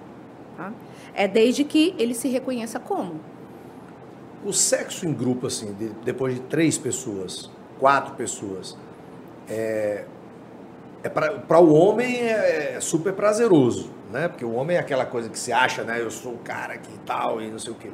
Tá? 0.57 0.73
É 1.13 1.27
desde 1.27 1.63
que 1.63 1.95
ele 1.97 2.13
se 2.13 2.27
reconheça 2.27 2.79
como. 2.79 3.21
O 4.43 4.51
sexo 4.51 5.05
em 5.07 5.13
grupo, 5.13 5.47
assim, 5.47 5.73
de- 5.73 5.89
depois 6.03 6.33
de 6.35 6.41
três 6.41 6.77
pessoas, 6.77 7.49
quatro 7.79 8.15
pessoas, 8.15 8.77
é, 9.47 10.03
é 11.03 11.09
para 11.09 11.59
o 11.59 11.73
homem 11.73 12.17
é, 12.21 12.73
é 12.75 12.79
super 12.79 13.13
prazeroso, 13.13 13.89
né? 14.11 14.27
Porque 14.27 14.43
o 14.45 14.53
homem 14.53 14.77
é 14.77 14.79
aquela 14.79 15.05
coisa 15.05 15.29
que 15.29 15.39
se 15.39 15.51
acha, 15.53 15.83
né? 15.83 16.01
Eu 16.01 16.11
sou 16.11 16.33
o 16.33 16.37
cara 16.39 16.73
aqui 16.73 16.91
e 16.93 16.99
tal, 17.05 17.41
e 17.41 17.49
não 17.49 17.59
sei 17.59 17.71
o 17.71 17.75
quê. 17.75 17.89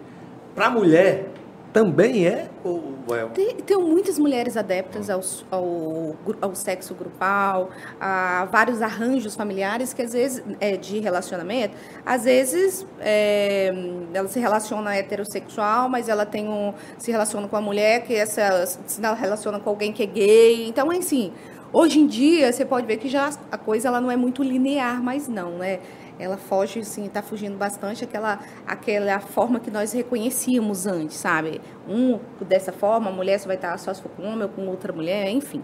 Para 0.55 0.67
a 0.67 0.70
mulher, 0.70 1.29
também 1.73 2.27
é? 2.27 2.49
Ou 2.63 2.93
é 3.11 3.25
Tem, 3.33 3.55
tem 3.55 3.77
muitas 3.77 4.19
mulheres 4.19 4.55
adeptas 4.55 5.09
ao, 5.09 5.21
ao, 5.49 6.15
ao 6.39 6.55
sexo 6.55 6.93
grupal, 6.93 7.71
a 7.99 8.47
vários 8.51 8.81
arranjos 8.81 9.35
familiares 9.35 9.93
que 9.93 10.03
às 10.03 10.13
vezes 10.13 10.43
é, 10.61 10.77
de 10.77 10.99
relacionamento, 10.99 11.75
às 12.05 12.23
vezes 12.25 12.85
é, 12.99 13.73
ela 14.13 14.27
se 14.27 14.39
relaciona 14.39 14.95
heterossexual, 14.95 15.89
mas 15.89 16.07
ela 16.07 16.25
tem 16.25 16.47
um 16.47 16.73
se 16.97 17.11
relaciona 17.11 17.47
com 17.47 17.57
a 17.57 17.61
mulher 17.61 18.03
que 18.03 18.13
essa 18.13 18.65
se 18.65 19.01
relaciona 19.01 19.59
com 19.59 19.69
alguém 19.69 19.91
que 19.91 20.03
é 20.03 20.05
gay. 20.05 20.67
Então 20.67 20.91
assim, 20.91 21.33
hoje 21.73 21.99
em 21.99 22.05
dia 22.05 22.53
você 22.53 22.63
pode 22.63 22.85
ver 22.85 22.97
que 22.97 23.09
já 23.09 23.31
a 23.51 23.57
coisa 23.57 23.87
ela 23.87 23.99
não 23.99 24.11
é 24.11 24.15
muito 24.15 24.43
linear, 24.43 25.01
mais 25.01 25.27
não, 25.27 25.57
né? 25.57 25.79
Ela 26.20 26.38
foge, 26.38 26.79
assim, 26.79 27.05
está 27.05 27.22
fugindo 27.22 27.58
bastante 27.58 28.03
aquela, 28.03 28.39
aquela 28.65 29.20
forma 29.20 29.60
que 29.60 29.72
nós 29.72 29.93
reconhecíamos 29.93 30.86
antes, 30.86 31.17
sabe? 31.17 31.62
Um 31.88 32.20
dessa 32.41 32.72
forma, 32.72 33.10
a 33.10 33.13
mulher 33.13 33.39
só 33.39 33.48
vai 33.48 33.55
estar 33.55 33.77
só 33.77 33.93
se 33.93 34.01
for 34.01 34.10
com 34.10 34.24
homem 34.24 34.43
ou 34.43 34.50
com 34.50 34.67
outra 34.67 34.93
mulher, 34.93 35.29
enfim. 35.29 35.62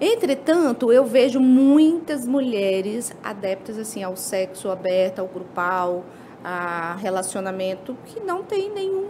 Entretanto, 0.00 0.92
eu 0.92 1.04
vejo 1.04 1.40
muitas 1.40 2.24
mulheres 2.24 3.12
adeptas 3.22 3.76
assim 3.78 4.02
ao 4.02 4.16
sexo 4.16 4.70
aberto, 4.70 5.18
ao 5.18 5.26
grupal, 5.26 6.04
a 6.50 6.96
relacionamento 7.00 7.94
que 8.06 8.20
não 8.20 8.42
tem 8.42 8.72
nenhum 8.72 9.04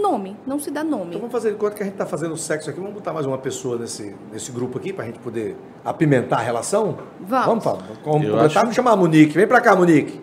nome, 0.00 0.36
não 0.46 0.60
se 0.60 0.70
dá 0.70 0.82
Então 0.82 0.98
nome. 0.98 1.16
vamos 1.16 1.32
fazer 1.32 1.50
enquanto 1.52 1.74
que 1.74 1.82
a 1.82 1.84
gente 1.84 1.94
está 1.94 2.06
fazendo 2.06 2.36
sexo 2.36 2.70
aqui, 2.70 2.78
vamos 2.78 2.94
botar 2.94 3.12
mais 3.12 3.26
uma 3.26 3.38
pessoa 3.38 3.76
nesse, 3.78 4.14
nesse 4.30 4.52
grupo 4.52 4.78
aqui 4.78 4.92
para 4.92 5.02
a 5.04 5.06
gente 5.06 5.18
poder 5.18 5.56
apimentar 5.84 6.38
a 6.38 6.42
relação? 6.42 6.98
Vamos. 7.20 7.46
Vamos, 7.46 7.64
Fábio. 7.64 7.84
Vamos 8.04 8.28
botar, 8.28 8.44
acho- 8.44 8.60
vamos 8.60 8.74
chamar 8.76 8.92
a 8.92 8.96
Monique. 8.96 9.34
Vem 9.34 9.46
para 9.48 9.60
cá, 9.60 9.74
Monique. 9.74 10.20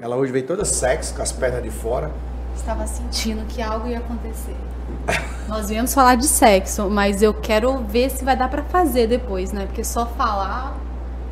Ela 0.00 0.16
hoje 0.16 0.32
veio 0.32 0.46
toda 0.46 0.64
sexy, 0.64 1.12
com 1.12 1.20
as 1.22 1.32
pernas 1.32 1.62
de 1.62 1.70
fora. 1.70 2.10
Estava 2.54 2.86
sentindo 2.86 3.44
que 3.46 3.60
algo 3.60 3.86
ia 3.88 3.98
acontecer. 3.98 4.54
Nós 5.48 5.68
viemos 5.68 5.92
falar 5.92 6.14
de 6.14 6.26
sexo, 6.26 6.88
mas 6.88 7.20
eu 7.20 7.34
quero 7.34 7.78
ver 7.84 8.10
se 8.10 8.24
vai 8.24 8.36
dar 8.36 8.48
pra 8.48 8.62
fazer 8.64 9.06
depois, 9.08 9.52
né? 9.52 9.66
Porque 9.66 9.82
só 9.84 10.06
falar 10.06 10.76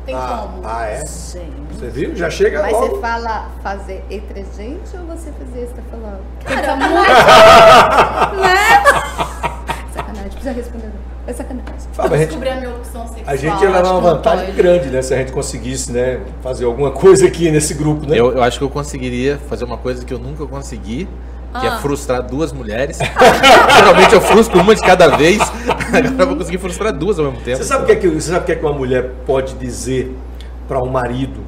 tem 0.07 0.15
ah, 0.15 0.47
como. 0.51 0.61
ah, 0.65 0.85
é? 0.87 0.99
Gente. 0.99 1.67
Você 1.77 1.89
viu? 1.89 2.15
Já 2.15 2.29
chega 2.29 2.61
Mas 2.61 2.71
logo. 2.71 2.87
você 2.95 3.01
fala 3.01 3.47
fazer 3.61 4.05
entre 4.09 4.45
gente 4.55 4.95
ou 4.97 5.05
você 5.05 5.31
fazer, 5.33 5.67
você 5.67 5.73
tá 5.73 5.81
falando? 5.91 6.21
Cara, 6.45 6.75
muito. 6.77 7.11
Sacanagem, 9.93 10.29
precisa 10.31 10.51
responder. 10.51 10.91
É 11.27 11.33
sacanagem. 11.33 11.73
Fábio, 11.91 12.13
a 12.13 12.17
gente, 12.17 12.27
Descobrir 12.27 12.49
a 12.51 12.55
minha 12.55 12.69
opção 12.69 13.05
sexual. 13.07 13.25
a 13.27 13.35
gente 13.35 13.61
ia 13.61 13.69
levar 13.69 13.91
uma 13.91 14.01
que 14.01 14.07
vantagem 14.15 14.55
grande, 14.55 14.89
né? 14.89 15.01
Se 15.01 15.13
a 15.13 15.17
gente 15.17 15.33
conseguisse, 15.33 15.91
né? 15.91 16.21
Fazer 16.41 16.63
alguma 16.63 16.91
coisa 16.91 17.27
aqui 17.27 17.51
nesse 17.51 17.73
grupo, 17.73 18.07
né? 18.07 18.17
Eu, 18.17 18.31
eu 18.31 18.41
acho 18.43 18.57
que 18.57 18.63
eu 18.63 18.69
conseguiria 18.69 19.37
fazer 19.49 19.65
uma 19.65 19.77
coisa 19.77 20.05
que 20.05 20.13
eu 20.13 20.19
nunca 20.19 20.45
consegui, 20.45 21.05
que 21.59 21.65
é 21.65 21.69
Ah. 21.69 21.79
frustrar 21.79 22.23
duas 22.23 22.53
mulheres. 22.53 22.97
Geralmente 23.77 24.13
eu 24.13 24.21
frustro 24.21 24.61
uma 24.61 24.73
de 24.73 24.81
cada 24.81 25.17
vez. 25.17 25.39
Agora 25.93 26.23
eu 26.23 26.27
vou 26.27 26.37
conseguir 26.37 26.57
frustrar 26.57 26.91
duas 26.93 27.17
ao 27.19 27.25
mesmo 27.25 27.41
tempo. 27.41 27.57
Você 27.57 27.63
sabe 27.63 27.83
o 27.83 27.85
que, 27.85 27.91
é 27.91 27.95
que, 27.95 28.07
você 28.07 28.29
sabe 28.31 28.43
o 28.43 28.45
que, 28.45 28.51
é 28.51 28.55
que 28.55 28.65
uma 28.65 28.73
mulher 28.73 29.11
pode 29.25 29.53
dizer 29.55 30.15
para 30.67 30.81
um 30.81 30.89
marido 30.89 31.39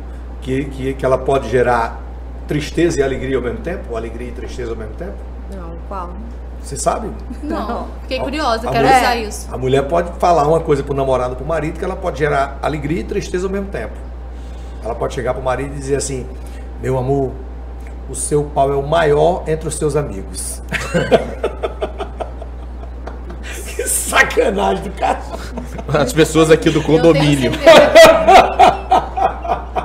que, 0.42 0.66
que, 0.66 0.94
que 0.94 1.06
ela 1.06 1.18
pode 1.18 1.50
gerar 1.50 2.02
tristeza 2.48 3.00
e 3.00 3.04
alegria 3.04 3.36
ao 3.38 3.44
mesmo 3.44 3.60
tempo? 3.60 3.84
Ou 3.92 3.98
alegria 3.98 4.28
e 4.30 4.32
tristeza 4.32 4.72
ao 4.72 4.78
mesmo 4.78 4.94
tempo? 4.94 5.14
Não, 5.56 5.76
qual? 5.88 6.12
Você 6.62 6.76
sabe? 6.76 7.10
Não, 7.42 7.88
fiquei 8.02 8.20
curiosa, 8.20 8.68
A 8.68 8.72
quero 8.72 8.86
mulher- 8.86 9.02
usar 9.02 9.16
isso. 9.16 9.48
A 9.52 9.58
mulher 9.58 9.82
pode 9.88 10.12
falar 10.20 10.48
uma 10.48 10.60
coisa 10.60 10.84
pro 10.84 10.94
namorado, 10.94 11.36
pro 11.36 11.46
marido, 11.46 11.80
que 11.80 11.86
ela 11.86 11.96
pode 11.96 12.20
gerar 12.20 12.60
alegria 12.62 13.00
e 13.00 13.04
tristeza 13.04 13.48
ao 13.48 13.52
mesmo 13.52 13.68
tempo. 13.68 13.94
Ela 14.84 14.94
pode 14.96 15.14
chegar 15.14 15.34
pro 15.34 15.42
marido 15.44 15.74
e 15.74 15.78
dizer 15.78 15.96
assim: 15.96 16.26
Meu 16.82 16.98
amor, 16.98 17.32
o 18.10 18.16
seu 18.16 18.44
pau 18.44 18.72
é 18.72 18.76
o 18.76 18.86
maior 18.86 19.44
entre 19.48 19.68
os 19.68 19.76
seus 19.76 19.96
amigos. 19.96 20.62
sacanagem 24.30 24.84
do 24.84 24.92
cara. 24.92 25.20
As 25.88 26.14
pessoas 26.14 26.52
aqui 26.52 26.70
do 26.70 26.82
condomínio. 26.84 27.52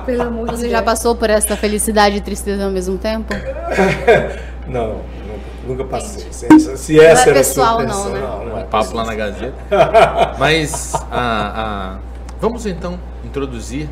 Pelo 0.07 0.23
amor 0.23 0.47
de 0.49 0.57
Você 0.57 0.63
Deus. 0.63 0.73
já 0.73 0.83
passou 0.83 1.15
por 1.17 1.31
essa 1.31 1.57
felicidade 1.57 2.17
e 2.17 2.21
tristeza 2.21 2.65
ao 2.65 2.71
mesmo 2.71 2.99
tempo? 2.99 3.33
Não, 4.67 4.89
nunca, 4.89 5.03
nunca 5.67 5.85
passei. 5.85 6.27
Se, 6.31 6.77
se 6.77 7.01
essa 7.01 7.27
Não 7.27 7.33
é 7.33 7.37
era 7.37 7.41
a 7.41 7.45
sua 7.45 7.65
pessoal, 7.65 7.83
intenção, 7.83 8.05
não, 8.05 8.13
né? 8.13 8.21
não, 8.21 8.45
não 8.47 8.59
é. 8.61 8.65
Papo 8.65 8.95
lá 8.97 9.05
na 9.05 9.15
Gazeta. 9.15 9.55
Mas 10.39 10.95
a, 11.11 11.11
a- 11.13 11.97
vamos 12.41 12.65
então 12.67 12.99
introduzir 13.25 13.89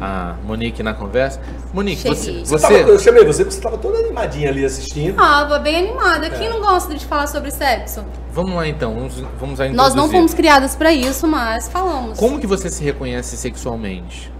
a 0.00 0.34
Monique 0.44 0.82
na 0.82 0.94
conversa. 0.94 1.40
Monique, 1.72 2.02
você, 2.08 2.24
Cheguei. 2.24 2.44
Você 2.44 2.58
tava- 2.58 2.74
eu 2.74 2.98
você, 2.98 3.04
chamei 3.04 3.24
você 3.24 3.44
porque 3.44 3.52
você 3.54 3.58
estava 3.60 3.78
toda 3.78 3.98
animadinha 3.98 4.48
ali 4.50 4.64
assistindo. 4.64 5.14
Ah, 5.20 5.44
vou 5.44 5.60
bem 5.60 5.76
animada. 5.76 6.30
Quem 6.30 6.48
não 6.48 6.60
gosta 6.60 6.94
de 6.94 7.04
falar 7.06 7.26
sobre 7.26 7.50
sexo? 7.50 8.04
vamos 8.32 8.54
lá 8.54 8.66
então, 8.66 8.94
vamos, 8.94 9.20
vamos 9.38 9.60
a. 9.60 9.68
Nós 9.68 9.94
não 9.94 10.08
fomos 10.08 10.32
criadas 10.34 10.74
pra 10.74 10.92
isso, 10.92 11.26
mas 11.28 11.68
falamos. 11.68 12.18
Como 12.18 12.40
que 12.40 12.46
você 12.46 12.68
se 12.70 12.82
reconhece 12.82 13.36
sexualmente? 13.36 14.32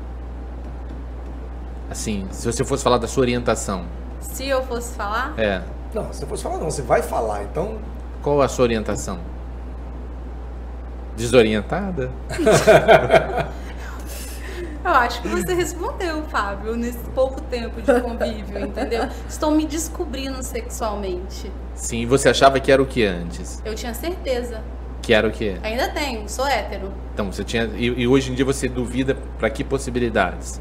Assim, 1.91 2.27
se 2.31 2.47
você 2.51 2.65
fosse 2.65 2.83
falar 2.83 2.97
da 2.99 3.07
sua 3.07 3.21
orientação, 3.21 3.85
Se 4.21 4.49
eu 4.49 4.63
fosse 4.63 4.95
falar, 4.95 5.35
é, 5.37 5.61
Não, 5.93 6.05
você 6.05 6.25
fosse 6.25 6.43
falar, 6.43 6.57
não, 6.57 6.71
você 6.71 6.81
vai 6.81 7.03
falar, 7.03 7.43
então. 7.43 7.77
qual 8.23 8.41
a 8.41 8.49
sua 8.49 8.63
orientação? 8.65 9.19
Desorientada? 11.17 12.11
eu 14.85 14.91
acho 14.91 15.23
que 15.23 15.29
você 15.29 15.55
respondeu, 15.55 16.23
Fábio, 16.25 16.77
nesse 16.77 17.05
pouco 17.15 17.41
tempo 17.43 17.81
de 17.81 18.01
convívio, 18.01 18.59
entendeu? 18.67 19.09
Estou 19.29 19.51
me 19.51 19.65
descobrindo 19.67 20.43
sexualmente. 20.43 21.51
Sim, 21.75 22.07
você 22.07 22.29
achava 22.29 22.59
que 22.61 22.71
era 22.71 22.83
o 22.83 22.87
que 22.87 23.05
antes? 23.05 23.63
Eu 23.65 23.75
tinha 23.75 23.95
certeza. 23.95 24.63
Que 25.01 25.13
era 25.13 25.27
o 25.27 25.31
que? 25.33 25.57
Ainda 25.63 25.89
tenho, 25.89 26.29
sou 26.29 26.47
hétero. 26.47 26.93
Então, 27.13 27.31
você 27.31 27.43
tinha. 27.43 27.65
E, 27.75 27.87
e 27.87 28.07
hoje 28.07 28.31
em 28.31 28.35
dia 28.35 28.45
você 28.45 28.69
duvida 28.69 29.17
para 29.39 29.51
que 29.51 29.65
possibilidades? 29.65 30.61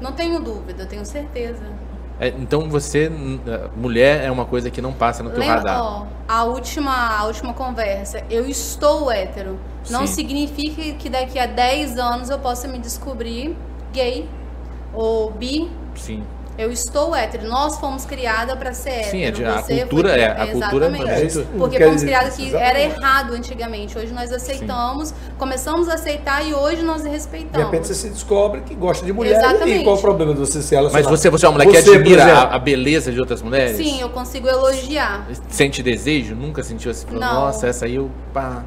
Não 0.00 0.12
tenho 0.12 0.40
dúvida, 0.40 0.82
eu 0.82 0.88
tenho 0.88 1.06
certeza. 1.06 1.64
É, 2.22 2.28
então 2.28 2.68
você, 2.68 3.10
eh, 3.46 3.68
mulher, 3.74 4.24
é 4.24 4.30
uma 4.30 4.44
coisa 4.44 4.70
que 4.70 4.80
não 4.80 4.92
passa 4.92 5.24
no 5.24 5.30
teu 5.30 5.40
Lembra, 5.40 5.56
radar. 5.56 5.82
ó, 5.82 6.06
a 6.28 6.44
última, 6.44 7.18
a 7.18 7.24
última 7.24 7.52
conversa, 7.52 8.22
eu 8.30 8.48
estou 8.48 9.10
hétero. 9.10 9.58
Não 9.90 10.06
Sim. 10.06 10.14
significa 10.14 10.96
que 10.96 11.10
daqui 11.10 11.36
a 11.36 11.46
10 11.46 11.98
anos 11.98 12.30
eu 12.30 12.38
possa 12.38 12.68
me 12.68 12.78
descobrir 12.78 13.56
gay 13.92 14.28
ou 14.94 15.32
bi. 15.32 15.68
Sim. 15.96 16.22
Eu 16.58 16.70
estou 16.70 17.16
hétero. 17.16 17.48
Nós 17.48 17.78
fomos 17.78 18.04
criadas 18.04 18.56
para 18.58 18.74
ser 18.74 18.90
hétero. 18.90 19.10
Sim, 19.10 19.22
é 19.24 19.30
de- 19.30 19.44
a 19.44 19.62
cultura 19.62 20.10
foi- 20.10 20.20
é- 20.20 20.26
a 20.26 20.46
cultura 20.46 20.86
é 20.86 20.88
Exatamente. 20.90 21.38
não 21.38 21.44
Porque 21.58 21.78
fomos 21.78 21.94
dizer- 21.94 22.06
criadas 22.06 22.36
que 22.36 22.54
era 22.54 22.78
errado 22.80 23.32
antigamente. 23.32 23.96
Hoje 23.98 24.12
nós 24.12 24.30
aceitamos, 24.30 25.14
começamos 25.38 25.88
a 25.88 25.94
aceitar 25.94 26.46
e 26.46 26.52
hoje 26.54 26.82
nós 26.82 27.02
De 27.02 27.08
respeitamos. 27.08 27.64
repente 27.66 27.86
você 27.88 27.94
se 27.94 28.08
descobre 28.10 28.60
que 28.60 28.74
gosta 28.74 29.04
de 29.04 29.12
mulher. 29.12 29.32
E 29.32 29.36
Exatamente. 29.38 29.84
qual 29.84 29.96
o 29.96 30.00
problema 30.00 30.34
de 30.34 30.40
você 30.40 30.60
se 30.60 30.74
relacionar? 30.74 31.02
Mas 31.02 31.10
você, 31.10 31.30
você 31.30 31.46
é 31.46 31.48
uma 31.48 31.58
mulher 31.58 31.70
que 31.70 31.76
Você, 31.82 31.90
por 31.90 32.00
admira 32.00 32.24
a, 32.24 32.54
a 32.54 32.58
beleza 32.58 33.10
de 33.10 33.18
outras 33.18 33.40
mulheres? 33.40 33.76
Sim, 33.78 34.00
eu 34.00 34.10
consigo 34.10 34.46
elogiar. 34.46 35.26
Sente 35.48 35.82
desejo? 35.82 36.34
Nunca 36.34 36.62
sentiu 36.62 36.90
assim? 36.90 37.06
Não. 37.10 37.18
Nossa, 37.18 37.66
essa 37.66 37.86
aí 37.86 37.94
eu. 37.94 38.10
Pá. 38.34 38.62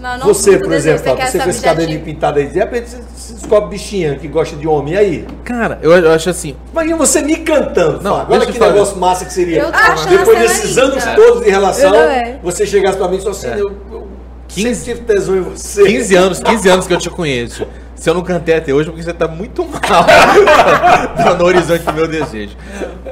Não, 0.00 0.18
não 0.18 0.26
Você, 0.26 0.58
por 0.58 0.72
exemplo, 0.72 0.98
você 1.00 1.10
com 1.10 1.16
saber- 1.62 1.82
esse 1.82 1.88
tive- 1.88 1.98
pintado 2.04 2.38
aí, 2.38 2.46
de 2.46 2.58
repente 2.58 2.88
você 3.14 3.32
descobre 3.34 3.70
bichinha 3.70 4.14
que 4.16 4.28
gosta 4.28 4.54
de 4.56 4.66
homem. 4.68 4.94
E 4.94 4.96
aí? 4.96 5.26
Cara, 5.44 5.78
eu, 5.82 5.90
eu 5.92 6.12
acho 6.12 6.30
assim. 6.30 6.54
Imagina 6.72 6.96
você 6.96 7.20
me 7.22 7.36
cantando, 7.38 8.00
Não, 8.02 8.16
Fábio. 8.18 8.34
Olha 8.36 8.46
que 8.46 8.52
falar. 8.58 8.72
negócio 8.72 8.96
massa 8.96 9.24
que 9.24 9.32
seria. 9.32 9.62
Eu 9.62 9.72
Depois 10.08 10.38
desses 10.38 10.78
anos 10.78 11.04
todos 11.16 11.44
de 11.44 11.50
relação, 11.50 11.94
é. 11.94 12.38
você 12.42 12.64
chegasse 12.66 12.96
pra 12.96 13.08
mim 13.08 13.16
e 13.16 13.20
só 13.20 13.30
assim, 13.30 13.48
É. 13.48 13.54
eu, 13.60 13.72
eu 13.90 14.08
15 14.48 14.74
sempre 14.76 14.94
tive 14.94 15.06
tesão 15.14 15.36
em 15.36 15.40
você. 15.40 15.84
15 15.84 16.14
anos, 16.14 16.40
15 16.40 16.68
anos 16.68 16.86
que 16.86 16.94
eu 16.94 16.98
te 16.98 17.10
conheço. 17.10 17.66
Se 17.96 18.08
eu 18.08 18.14
não 18.14 18.22
cantei 18.22 18.54
até 18.54 18.72
hoje, 18.72 18.88
é 18.88 18.92
porque 18.92 19.02
você 19.04 19.12
tá 19.12 19.26
muito 19.26 19.64
mal 19.64 20.04
Tá 21.16 21.34
no 21.36 21.44
horizonte 21.44 21.82
do 21.82 21.92
meu 21.92 22.06
desejo. 22.06 22.56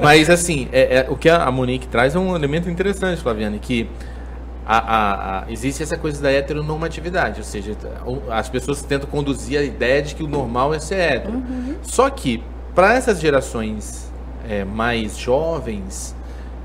Mas 0.01 0.29
assim, 0.29 0.69
é, 0.71 0.99
é- 0.99 1.05
o 1.09 1.15
que 1.17 1.29
a 1.29 1.49
Monique 1.51 1.87
traz 1.87 2.15
é 2.15 2.19
um 2.19 2.33
elemento 2.35 2.69
interessante, 2.69 3.21
Flaviane, 3.21 3.59
que 3.59 3.89
a- 4.67 4.77
a- 4.77 5.39
a- 5.39 5.51
existe 5.51 5.81
essa 5.81 5.97
coisa 5.97 6.21
da 6.21 6.29
heteronormatividade, 6.31 7.39
ou 7.39 7.45
seja, 7.45 7.75
as 8.29 8.49
pessoas 8.49 8.81
tentam 8.81 9.09
conduzir 9.09 9.57
a 9.57 9.63
ideia 9.63 10.01
de 10.01 10.13
que 10.13 10.23
o 10.23 10.27
normal 10.27 10.73
é 10.73 10.79
ser 10.79 10.95
hétero. 10.95 11.41
Só 11.81 12.09
que, 12.09 12.43
para 12.75 12.93
essas 12.95 13.19
gerações 13.21 14.11
é, 14.49 14.63
mais 14.65 15.17
jovens, 15.17 16.15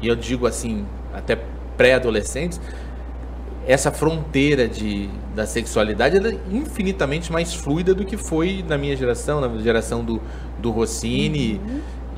e 0.01 0.09
eu 0.09 0.17
digo 0.17 0.47
assim, 0.47 0.85
até 1.15 1.39
pré-adolescentes, 1.77 2.61
essa 3.67 3.93
fronteira 3.93 4.67
de, 4.67 5.09
da 5.37 5.47
sexualidade 5.47 6.17
é 6.17 6.37
infinitamente 6.51 7.31
mais 7.31 7.55
fluida 7.55 7.95
do 7.95 8.05
que 8.05 8.17
foi 8.17 8.65
na 8.69 8.77
minha 8.77 8.97
geração, 8.97 9.41
na 9.41 9.49
geração 9.63 10.05
do, 10.05 10.21
do 10.59 10.71
Rossini. 10.73 11.61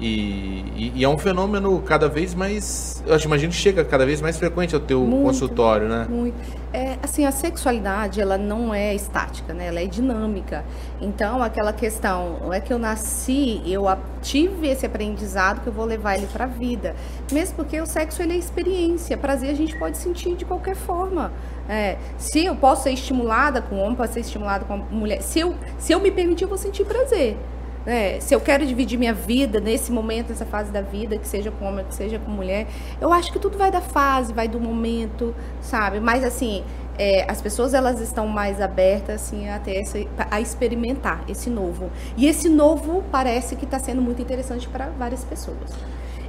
E, 0.00 0.64
e- 0.76 0.92
e 0.96 1.04
é 1.04 1.08
um 1.08 1.16
fenômeno 1.16 1.80
cada 1.80 2.08
vez 2.08 2.34
mais. 2.34 3.02
Eu 3.06 3.14
acho, 3.14 3.26
imagino 3.26 3.52
que 3.52 3.58
chega 3.58 3.84
cada 3.84 4.04
vez 4.04 4.20
mais 4.20 4.36
frequente 4.36 4.74
ao 4.74 4.80
teu 4.80 5.00
Muito. 5.00 5.24
consultório, 5.24 5.88
né? 5.88 6.06
Muito. 6.08 6.34
É, 6.72 6.98
assim, 7.00 7.24
a 7.24 7.30
sexualidade, 7.30 8.20
ela 8.20 8.36
não 8.36 8.74
é 8.74 8.92
estática, 8.92 9.54
né? 9.54 9.68
Ela 9.68 9.80
é 9.80 9.86
dinâmica. 9.86 10.64
Então, 11.00 11.40
aquela 11.40 11.72
questão, 11.72 12.38
não 12.42 12.52
é 12.52 12.60
que 12.60 12.72
eu 12.72 12.78
nasci, 12.78 13.62
eu 13.64 13.84
tive 14.20 14.66
esse 14.68 14.84
aprendizado 14.84 15.60
que 15.60 15.68
eu 15.68 15.72
vou 15.72 15.84
levar 15.84 16.16
ele 16.16 16.26
para 16.26 16.44
a 16.44 16.48
vida. 16.48 16.96
Mesmo 17.30 17.54
porque 17.56 17.80
o 17.80 17.86
sexo, 17.86 18.20
ele 18.20 18.32
é 18.32 18.36
experiência. 18.36 19.16
Prazer 19.16 19.50
a 19.50 19.54
gente 19.54 19.78
pode 19.78 19.96
sentir 19.98 20.34
de 20.34 20.44
qualquer 20.44 20.74
forma. 20.74 21.30
É, 21.68 21.96
se 22.18 22.44
eu 22.44 22.56
posso 22.56 22.82
ser 22.82 22.90
estimulada 22.90 23.62
com 23.62 23.78
homem, 23.78 23.94
posso 23.94 24.14
ser 24.14 24.20
estimulada 24.20 24.64
com 24.64 24.76
mulher. 24.76 25.22
Se 25.22 25.38
eu, 25.38 25.54
se 25.78 25.92
eu 25.92 26.00
me 26.00 26.10
permitir, 26.10 26.42
eu 26.44 26.48
vou 26.48 26.58
sentir 26.58 26.84
prazer. 26.84 27.36
Né? 27.84 28.20
se 28.20 28.34
eu 28.34 28.40
quero 28.40 28.66
dividir 28.66 28.98
minha 28.98 29.14
vida 29.14 29.60
nesse 29.60 29.92
momento, 29.92 30.30
nessa 30.30 30.46
fase 30.46 30.70
da 30.72 30.80
vida, 30.80 31.18
que 31.18 31.26
seja 31.28 31.50
com 31.50 31.66
homem, 31.66 31.84
que 31.84 31.94
seja 31.94 32.18
com 32.18 32.30
mulher, 32.30 32.66
eu 33.00 33.12
acho 33.12 33.32
que 33.32 33.38
tudo 33.38 33.58
vai 33.58 33.70
da 33.70 33.80
fase, 33.80 34.32
vai 34.32 34.48
do 34.48 34.60
momento, 34.60 35.34
sabe? 35.60 36.00
Mas 36.00 36.24
assim, 36.24 36.64
é, 36.98 37.24
as 37.30 37.40
pessoas 37.42 37.74
elas 37.74 38.00
estão 38.00 38.26
mais 38.26 38.60
abertas 38.60 39.22
assim 39.22 39.48
até 39.48 39.80
esse, 39.80 40.08
a 40.30 40.40
experimentar 40.40 41.24
esse 41.28 41.50
novo. 41.50 41.90
E 42.16 42.26
esse 42.26 42.48
novo 42.48 43.04
parece 43.10 43.56
que 43.56 43.64
está 43.64 43.78
sendo 43.78 44.00
muito 44.02 44.22
interessante 44.22 44.68
para 44.68 44.86
várias 44.90 45.24
pessoas. 45.24 45.72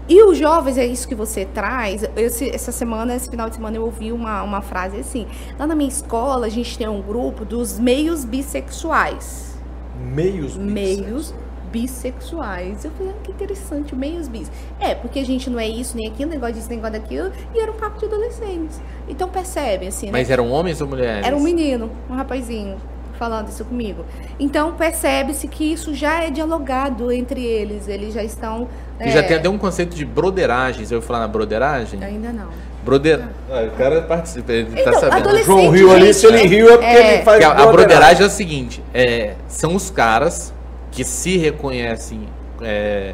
E 0.08 0.22
os 0.24 0.38
jovens, 0.38 0.78
é 0.78 0.86
isso 0.86 1.08
que 1.08 1.16
você 1.16 1.46
traz. 1.46 2.04
Esse- 2.16 2.50
essa 2.52 2.72
semana, 2.72 3.16
esse 3.16 3.28
final 3.30 3.50
de 3.50 3.56
semana, 3.56 3.76
eu 3.78 3.84
ouvi 3.84 4.12
uma, 4.12 4.44
uma 4.44 4.62
frase 4.62 4.98
assim. 5.00 5.26
Lá 5.58 5.66
na 5.66 5.76
minha 5.76 5.90
escola, 5.90 6.46
a 6.46 6.50
gente 6.50 6.78
tem 6.78 6.88
um 6.88 7.02
grupo 7.02 7.44
dos 7.44 7.80
meios 7.80 8.24
bissexuais 8.24 9.60
Meios. 9.94 10.56
meios 10.58 11.34
bissexuais. 11.76 12.86
Eu 12.86 12.92
falei, 12.92 13.12
ah, 13.12 13.22
que 13.22 13.32
interessante, 13.32 13.94
meios 13.94 14.30
bis. 14.30 14.50
É, 14.80 14.96
porque 14.96 15.20
a 15.20 15.26
gente 15.26 15.50
não 15.50 15.60
é 15.60 15.68
isso, 15.68 15.98
nem 15.98 16.08
aquilo, 16.08 16.32
negócio 16.32 16.56
disso, 16.56 16.70
negócio 16.70 16.94
daquilo, 16.94 17.32
e 17.54 17.60
era 17.60 17.70
um 17.70 17.76
papo 17.76 18.00
de 18.00 18.06
adolescentes. 18.06 18.82
Então 19.10 19.28
percebe, 19.28 19.88
assim, 19.88 20.06
né? 20.06 20.14
Mas 20.14 20.30
eram 20.30 20.50
homens 20.50 20.80
ou 20.80 20.88
mulheres? 20.88 21.28
Era 21.28 21.36
um 21.36 21.42
menino, 21.42 21.92
um 22.10 22.16
rapazinho, 22.16 22.78
falando 23.20 23.50
isso 23.50 23.66
comigo. 23.66 24.06
Então 24.40 24.74
percebe-se 24.74 25.50
que 25.50 25.74
isso 25.74 25.94
já 25.94 26.24
é 26.24 26.32
dialogado 26.32 27.12
entre 27.12 27.44
eles, 27.44 27.90
eles 27.90 28.14
já 28.14 28.24
estão. 28.24 28.70
É, 28.98 29.12
já 29.12 29.22
tem 29.22 29.36
até 29.36 29.50
um 29.50 29.58
conceito 29.58 29.94
de 29.94 30.06
broderagem. 30.06 30.86
Você 30.86 30.96
ouviu 30.96 31.06
falar 31.06 31.20
na 31.20 31.28
broderagem? 31.28 32.02
Ainda 32.02 32.32
não. 32.32 32.48
Broder... 32.86 33.20
Ah, 33.50 33.64
o 33.64 33.78
cara 33.78 34.02
participa, 34.04 34.54
ele 34.54 34.72
tá 34.72 34.80
Então, 34.80 34.94
sabendo. 34.94 35.16
adolescente, 35.16 35.46
João 35.46 35.70
Rio 35.72 35.92
ali, 35.92 36.14
se 36.14 36.26
ele 36.28 36.48
riu 36.48 36.70
é 36.70 36.78
porque 36.78 36.86
é. 36.86 37.16
ele 37.16 37.24
faz. 37.24 37.40
Que 37.40 37.44
a, 37.44 37.50
a 37.50 37.54
broderagem. 37.54 37.88
broderagem 37.88 38.24
é 38.24 38.28
o 38.28 38.30
seguinte: 38.30 38.84
é, 38.94 39.34
são 39.48 39.76
os 39.76 39.90
caras 39.90 40.55
que 40.96 41.04
se 41.04 41.38
reconhecem 41.38 42.22
é, 42.62 43.14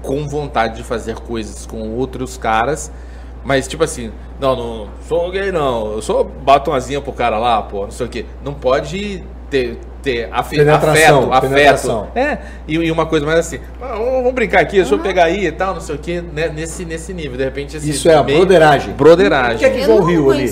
com 0.00 0.26
vontade 0.26 0.76
de 0.78 0.82
fazer 0.82 1.14
coisas 1.16 1.66
com 1.66 1.90
outros 1.90 2.36
caras, 2.38 2.90
mas 3.44 3.68
tipo 3.68 3.84
assim, 3.84 4.10
não, 4.40 4.56
não 4.56 4.88
sou 5.06 5.30
gay 5.30 5.52
não, 5.52 5.92
eu 5.92 6.02
só 6.02 6.24
bato 6.24 6.70
uma 6.70 6.80
pro 7.02 7.12
cara 7.12 7.38
lá, 7.38 7.60
pô, 7.62 7.82
não 7.84 7.90
sei 7.90 8.06
o 8.06 8.08
quê. 8.08 8.24
Não 8.42 8.54
pode 8.54 9.22
ter, 9.50 9.78
ter 10.02 10.28
afe- 10.32 10.56
Penetração, 10.56 11.32
afeto, 11.32 11.50
penetração. 11.50 12.00
afeto. 12.04 12.18
É, 12.18 12.38
e, 12.66 12.74
e 12.76 12.90
uma 12.90 13.04
coisa 13.04 13.26
mais 13.26 13.40
assim, 13.40 13.60
ah, 13.80 13.94
vamos 13.98 14.32
brincar 14.32 14.60
aqui, 14.60 14.76
deixa 14.76 14.94
eu 14.94 14.98
pegar 14.98 15.24
aí 15.24 15.46
e 15.46 15.52
tal, 15.52 15.74
não 15.74 15.80
sei 15.82 15.94
o 15.94 15.98
quê, 15.98 16.22
né, 16.32 16.48
nesse, 16.48 16.84
nesse 16.86 17.12
nível. 17.12 17.36
De 17.36 17.44
repente, 17.44 17.76
esse 17.76 17.90
Isso 17.90 18.08
é 18.08 18.14
a 18.14 18.22
broderagem. 18.22 18.94
Broderagem. 18.94 19.56
O 19.56 19.58
que 19.58 19.64
é 19.66 19.70
que 19.70 19.80
Eu 19.80 19.84
João 19.84 19.98
não 19.98 20.06
Rio 20.06 20.30
ali? 20.30 20.48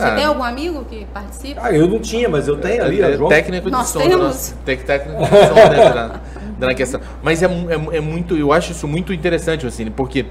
Você 0.00 0.06
Ah. 0.06 0.14
tem 0.14 0.24
algum 0.24 0.42
amigo 0.42 0.84
que 0.88 1.04
participa? 1.12 1.60
Ah, 1.62 1.72
eu 1.72 1.86
não 1.86 1.98
tinha, 2.00 2.28
mas 2.28 2.48
eu 2.48 2.56
tenho 2.56 2.82
ali, 2.82 3.02
É, 3.02 3.08
ó, 3.08 3.16
João. 3.16 3.28
técnico 3.28 3.66
de 3.66 3.72
Nós 3.72 3.88
som, 3.88 3.98
temos. 4.00 4.16
nossa, 4.18 4.54
tec- 4.64 4.82
técnico 4.84 5.22
de 5.22 5.28
som 5.28 5.54
dentro 5.68 6.20
da, 6.58 6.74
questão. 6.74 7.00
Mas 7.22 7.42
é, 7.42 7.46
é, 7.46 7.96
é 7.96 8.00
muito, 8.00 8.36
eu 8.36 8.50
acho 8.52 8.72
isso 8.72 8.88
muito 8.88 9.12
interessante, 9.12 9.66
assim, 9.66 9.90
porque 9.90 10.24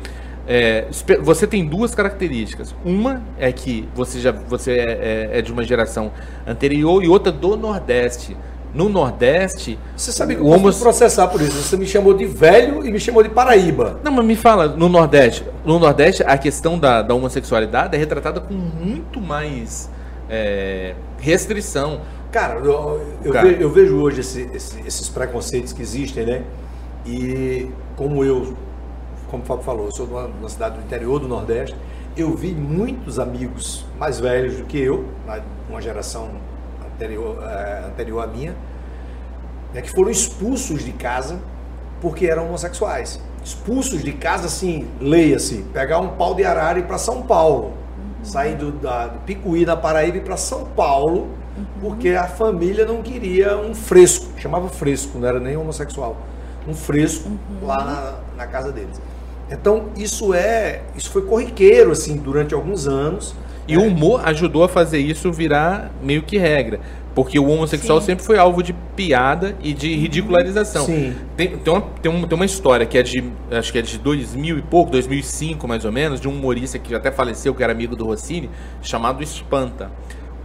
é, 0.48 0.86
você 1.22 1.46
tem 1.46 1.64
duas 1.66 1.94
características. 1.94 2.74
Uma 2.84 3.22
é 3.38 3.52
que 3.52 3.88
você 3.94 4.20
já 4.20 4.32
você 4.32 4.72
é, 4.72 5.30
é- 5.34 5.40
é 5.40 5.42
de 5.44 5.52
uma 5.52 5.64
geração 5.64 6.12
anterior 6.48 7.04
e 7.04 7.08
outra 7.08 7.32
do 7.32 7.56
Nordeste. 7.56 8.36
No 8.74 8.88
Nordeste, 8.88 9.80
Você 9.98 10.12
sabe 10.12 10.36
que 10.36 10.42
eu 10.42 10.46
posso 10.46 10.58
homo- 10.58 10.74
processar 10.74 11.28
por 11.28 11.42
isso. 11.42 11.54
Você 11.54 11.76
me 11.76 11.88
chamou 11.88 12.14
de 12.14 12.26
velho 12.26 12.86
e 12.86 12.92
me 12.92 13.00
chamou 13.00 13.24
de 13.24 13.30
Paraíba. 13.30 14.00
Não, 14.04 14.12
mas 14.12 14.24
me 14.26 14.36
fala, 14.36 14.68
no 14.68 14.88
Nordeste, 14.88 15.44
no 15.66 15.80
Nordeste 15.80 16.24
a 16.24 16.38
questão 16.38 16.78
da, 16.78 17.02
da 17.02 17.14
homossexualidade 17.16 17.96
é 17.96 18.00
retratada 18.00 18.40
com 18.40 18.54
muito 18.54 19.20
mais 19.20 19.90
é, 20.30 20.94
restrição. 21.20 22.02
Cara, 22.32 22.60
eu, 22.60 23.02
eu 23.26 23.34
Cara. 23.34 23.48
ve- 23.48 23.64
eu 23.64 23.72
vejo 23.72 23.98
hoje 24.00 24.20
esse- 24.22 24.48
esse- 24.54 24.80
esses 24.86 25.10
preconceitos 25.10 25.74
que 25.74 25.82
existem, 25.82 26.26
né? 26.28 26.44
E 27.06 27.68
como 27.96 28.24
eu, 28.24 28.56
como 29.32 29.42
o 29.42 29.46
Fábio 29.48 29.64
falou, 29.64 29.86
eu 29.88 29.92
sou 29.92 30.06
de 30.06 30.14
uma, 30.14 30.24
de 30.28 30.34
uma 30.40 30.50
cidade 30.50 30.76
do 30.76 30.82
interior 30.84 31.20
do 31.20 31.28
Nordeste, 31.28 31.76
eu 32.16 32.36
vi 32.36 32.52
muitos 32.52 33.18
amigos 33.18 33.84
mais 33.98 34.20
velhos 34.20 34.58
do 34.58 34.64
que 34.66 34.78
eu, 34.80 35.06
uma 35.68 35.82
geração 35.82 36.30
anterior, 37.00 37.38
eh, 37.42 37.84
anterior 37.88 38.24
à 38.24 38.28
minha, 38.28 38.56
né, 39.74 39.82
que 39.82 39.90
foram 39.90 40.10
expulsos 40.10 40.84
de 40.84 40.92
casa 40.92 41.40
porque 42.02 42.26
eram 42.26 42.48
homossexuais. 42.48 43.20
Expulsos 43.44 44.04
de 44.04 44.12
casa, 44.12 44.48
assim, 44.48 44.88
leia-se, 45.00 45.66
pegar 45.74 46.00
um 46.00 46.10
pau 46.10 46.36
de 46.36 46.44
arara 46.44 46.80
e 46.80 46.82
ir 46.82 46.86
para 46.86 46.98
São 46.98 47.22
Paulo. 47.22 47.74
Sair 48.22 48.56
do, 48.56 48.72
da, 48.72 49.08
do 49.08 49.20
Picuí, 49.20 49.66
na 49.66 49.78
Paraíba, 49.78 50.20
para 50.20 50.36
São 50.36 50.66
Paulo, 50.66 51.30
porque 51.80 52.10
a 52.10 52.28
família 52.28 52.86
não 52.86 53.02
queria 53.02 53.58
um 53.58 53.74
fresco, 53.74 54.28
chamava 54.38 54.68
fresco, 54.68 55.18
não 55.18 55.28
era 55.28 55.40
nem 55.40 55.56
homossexual, 55.56 56.18
um 56.68 56.74
fresco 56.74 57.32
lá 57.62 57.78
na, 57.84 58.14
na 58.44 58.48
casa 58.48 58.74
deles. 58.74 59.00
Então, 59.50 59.86
isso 59.96 60.34
é, 60.34 60.82
isso 60.96 61.10
foi 61.10 61.24
corriqueiro, 61.24 61.92
assim, 61.92 62.18
durante 62.18 62.54
alguns 62.54 62.88
anos. 62.88 63.34
E 63.70 63.78
o 63.78 63.84
humor 63.84 64.28
ajudou 64.28 64.64
a 64.64 64.68
fazer 64.68 64.98
isso 64.98 65.32
virar 65.32 65.92
meio 66.02 66.24
que 66.24 66.38
regra. 66.38 66.80
Porque 67.14 67.38
o 67.38 67.48
homossexual 67.48 68.00
Sim. 68.00 68.08
sempre 68.08 68.26
foi 68.26 68.38
alvo 68.38 68.64
de 68.64 68.74
piada 68.96 69.56
e 69.62 69.74
de 69.74 69.94
ridicularização. 69.96 70.86
Sim. 70.86 71.16
Tem, 71.36 71.58
tem, 71.58 71.74
uma, 71.74 71.82
tem, 71.82 72.12
uma, 72.12 72.28
tem 72.28 72.36
uma 72.36 72.46
história 72.46 72.86
que 72.86 72.98
é 72.98 73.04
de, 73.04 73.24
acho 73.52 73.72
que 73.72 73.78
é 73.78 73.82
de 73.82 73.98
2000 73.98 74.58
e 74.58 74.62
pouco, 74.62 74.92
2005 74.92 75.68
mais 75.68 75.86
ou 75.86 75.92
menos, 75.92 76.20
de 76.20 76.28
um 76.28 76.32
humorista 76.32 76.80
que 76.80 76.96
até 76.96 77.12
faleceu, 77.12 77.54
que 77.54 77.64
era 77.64 77.74
amigo 77.74 77.96
do 77.96 78.06
Rossini, 78.06 78.50
chamado 78.82 79.22
Espanta. 79.22 79.92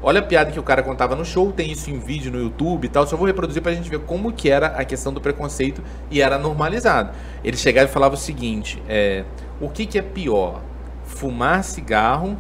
olha 0.03 0.21
a 0.21 0.23
piada 0.23 0.51
que 0.51 0.59
o 0.59 0.63
cara 0.63 0.83
contava 0.83 1.15
no 1.15 1.25
show, 1.25 1.53
tem 1.53 1.71
isso 1.71 1.91
em 1.91 1.99
vídeo 1.99 2.33
no 2.33 2.41
YouTube 2.41 2.87
e 2.87 2.89
tal. 2.89 3.07
Só 3.07 3.17
vou 3.17 3.27
reproduzir 3.27 3.63
pra 3.63 3.73
gente 3.73 3.89
ver 3.89 4.01
como 4.01 4.33
que 4.33 4.51
era 4.51 4.69
a 4.69 4.85
questão 4.85 5.13
do 5.13 5.21
preconceito 5.21 5.83
e 6.11 6.21
era 6.21 6.39
normalizado. 6.39 7.11
Ele 7.45 7.57
chegava 7.57 7.89
e 7.89 7.93
falava 7.93 8.15
o 8.15 8.19
seguinte: 8.19 8.83
é, 8.89 9.25
o 9.61 9.69
que, 9.69 9.87
que 9.87 9.99
é 9.99 10.03
pior? 10.03 10.61
Fumar 11.05 11.63
cigarro 11.63 12.37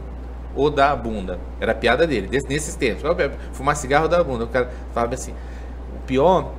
ou 0.55 0.71
dar 0.71 0.93
a 0.93 0.97
bunda? 0.97 1.39
Era 1.61 1.73
a 1.73 1.75
piada 1.75 2.07
dele, 2.07 2.29
nesses 2.49 2.75
termos. 2.75 3.03
Fumar 3.53 3.77
cigarro 3.77 4.05
ou 4.05 4.09
dar 4.09 4.21
a 4.21 4.25
bunda. 4.25 4.45
O 4.45 4.49
cara 4.49 4.71
falava 4.93 5.15
assim: 5.15 5.33
o 5.97 6.07
pior 6.07 6.53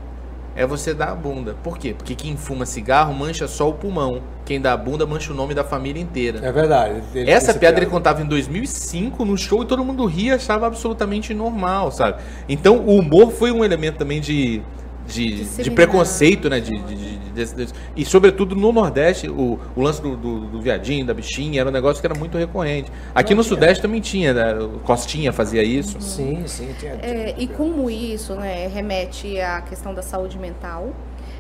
é 0.56 0.66
você 0.66 0.94
dar 0.94 1.10
a 1.10 1.16
bunda. 1.16 1.56
Por 1.62 1.78
quê? 1.78 1.94
Porque 1.96 2.16
quem 2.16 2.38
fuma 2.38 2.66
cigarro 2.66 3.14
mancha 3.14 3.48
só 3.48 3.70
o 3.70 3.74
pulmão. 3.74 4.22
Quem 4.46 4.62
dá 4.62 4.74
a 4.74 4.78
bunda 4.78 5.06
mancha 5.06 5.34
o 5.34 5.36
nome 5.36 5.54
da 5.54 5.64
família 5.64 6.02
inteira. 6.02 6.40
É 6.46 6.52
verdade. 6.52 7.02
Essa 7.14 7.52
essa 7.52 7.60
piada 7.60 7.78
ele 7.78 7.88
contava 7.88 8.22
em 8.22 8.26
2005 8.26 9.26
no 9.26 9.38
show 9.38 9.64
e 9.64 9.66
todo 9.66 9.84
mundo 9.84 10.06
ria 10.06 10.34
e 10.34 10.36
achava 10.36 10.66
absolutamente 10.66 11.34
normal, 11.34 11.92
sabe? 11.92 12.22
Então 12.48 12.78
o 12.78 12.98
humor 12.98 13.32
foi 13.32 13.52
um 13.52 13.66
elemento 13.66 13.98
também 13.98 14.22
de, 14.22 14.62
de, 15.08 15.44
de 15.64 15.72
preconceito, 15.72 16.50
né? 16.50 16.60
De, 16.60 16.72
de- 16.72 17.16
de- 17.36 17.68
e 17.96 18.06
sobretudo 18.06 18.56
no 18.56 18.72
Nordeste, 18.72 19.28
o, 19.30 19.60
o 19.76 19.82
lance 19.82 20.02
do, 20.02 20.16
do, 20.16 20.40
do 20.48 20.62
viadinho, 20.62 21.06
da 21.06 21.14
bichinha, 21.14 21.60
era 21.60 21.70
um 21.70 21.74
negócio 21.74 22.00
que 22.02 22.08
era 22.08 22.16
muito 22.18 22.38
recorrente. 22.38 22.90
Aqui 23.14 23.36
no 23.36 23.44
Sudeste 23.44 23.82
também 23.82 24.00
tinha, 24.00 24.34
né? 24.34 24.54
O 24.58 24.80
Costinha 24.80 25.34
fazia 25.34 25.62
isso. 25.62 26.00
Sim, 26.00 26.44
sim. 26.48 26.70
Tinha, 26.80 26.94
É, 27.02 27.36
e 27.38 27.46
como 27.48 27.90
isso 27.90 28.36
né, 28.36 28.68
remete 28.68 29.40
à 29.42 29.62
questão 29.62 29.94
da 29.94 30.02
saúde 30.02 30.40
mental, 30.40 30.94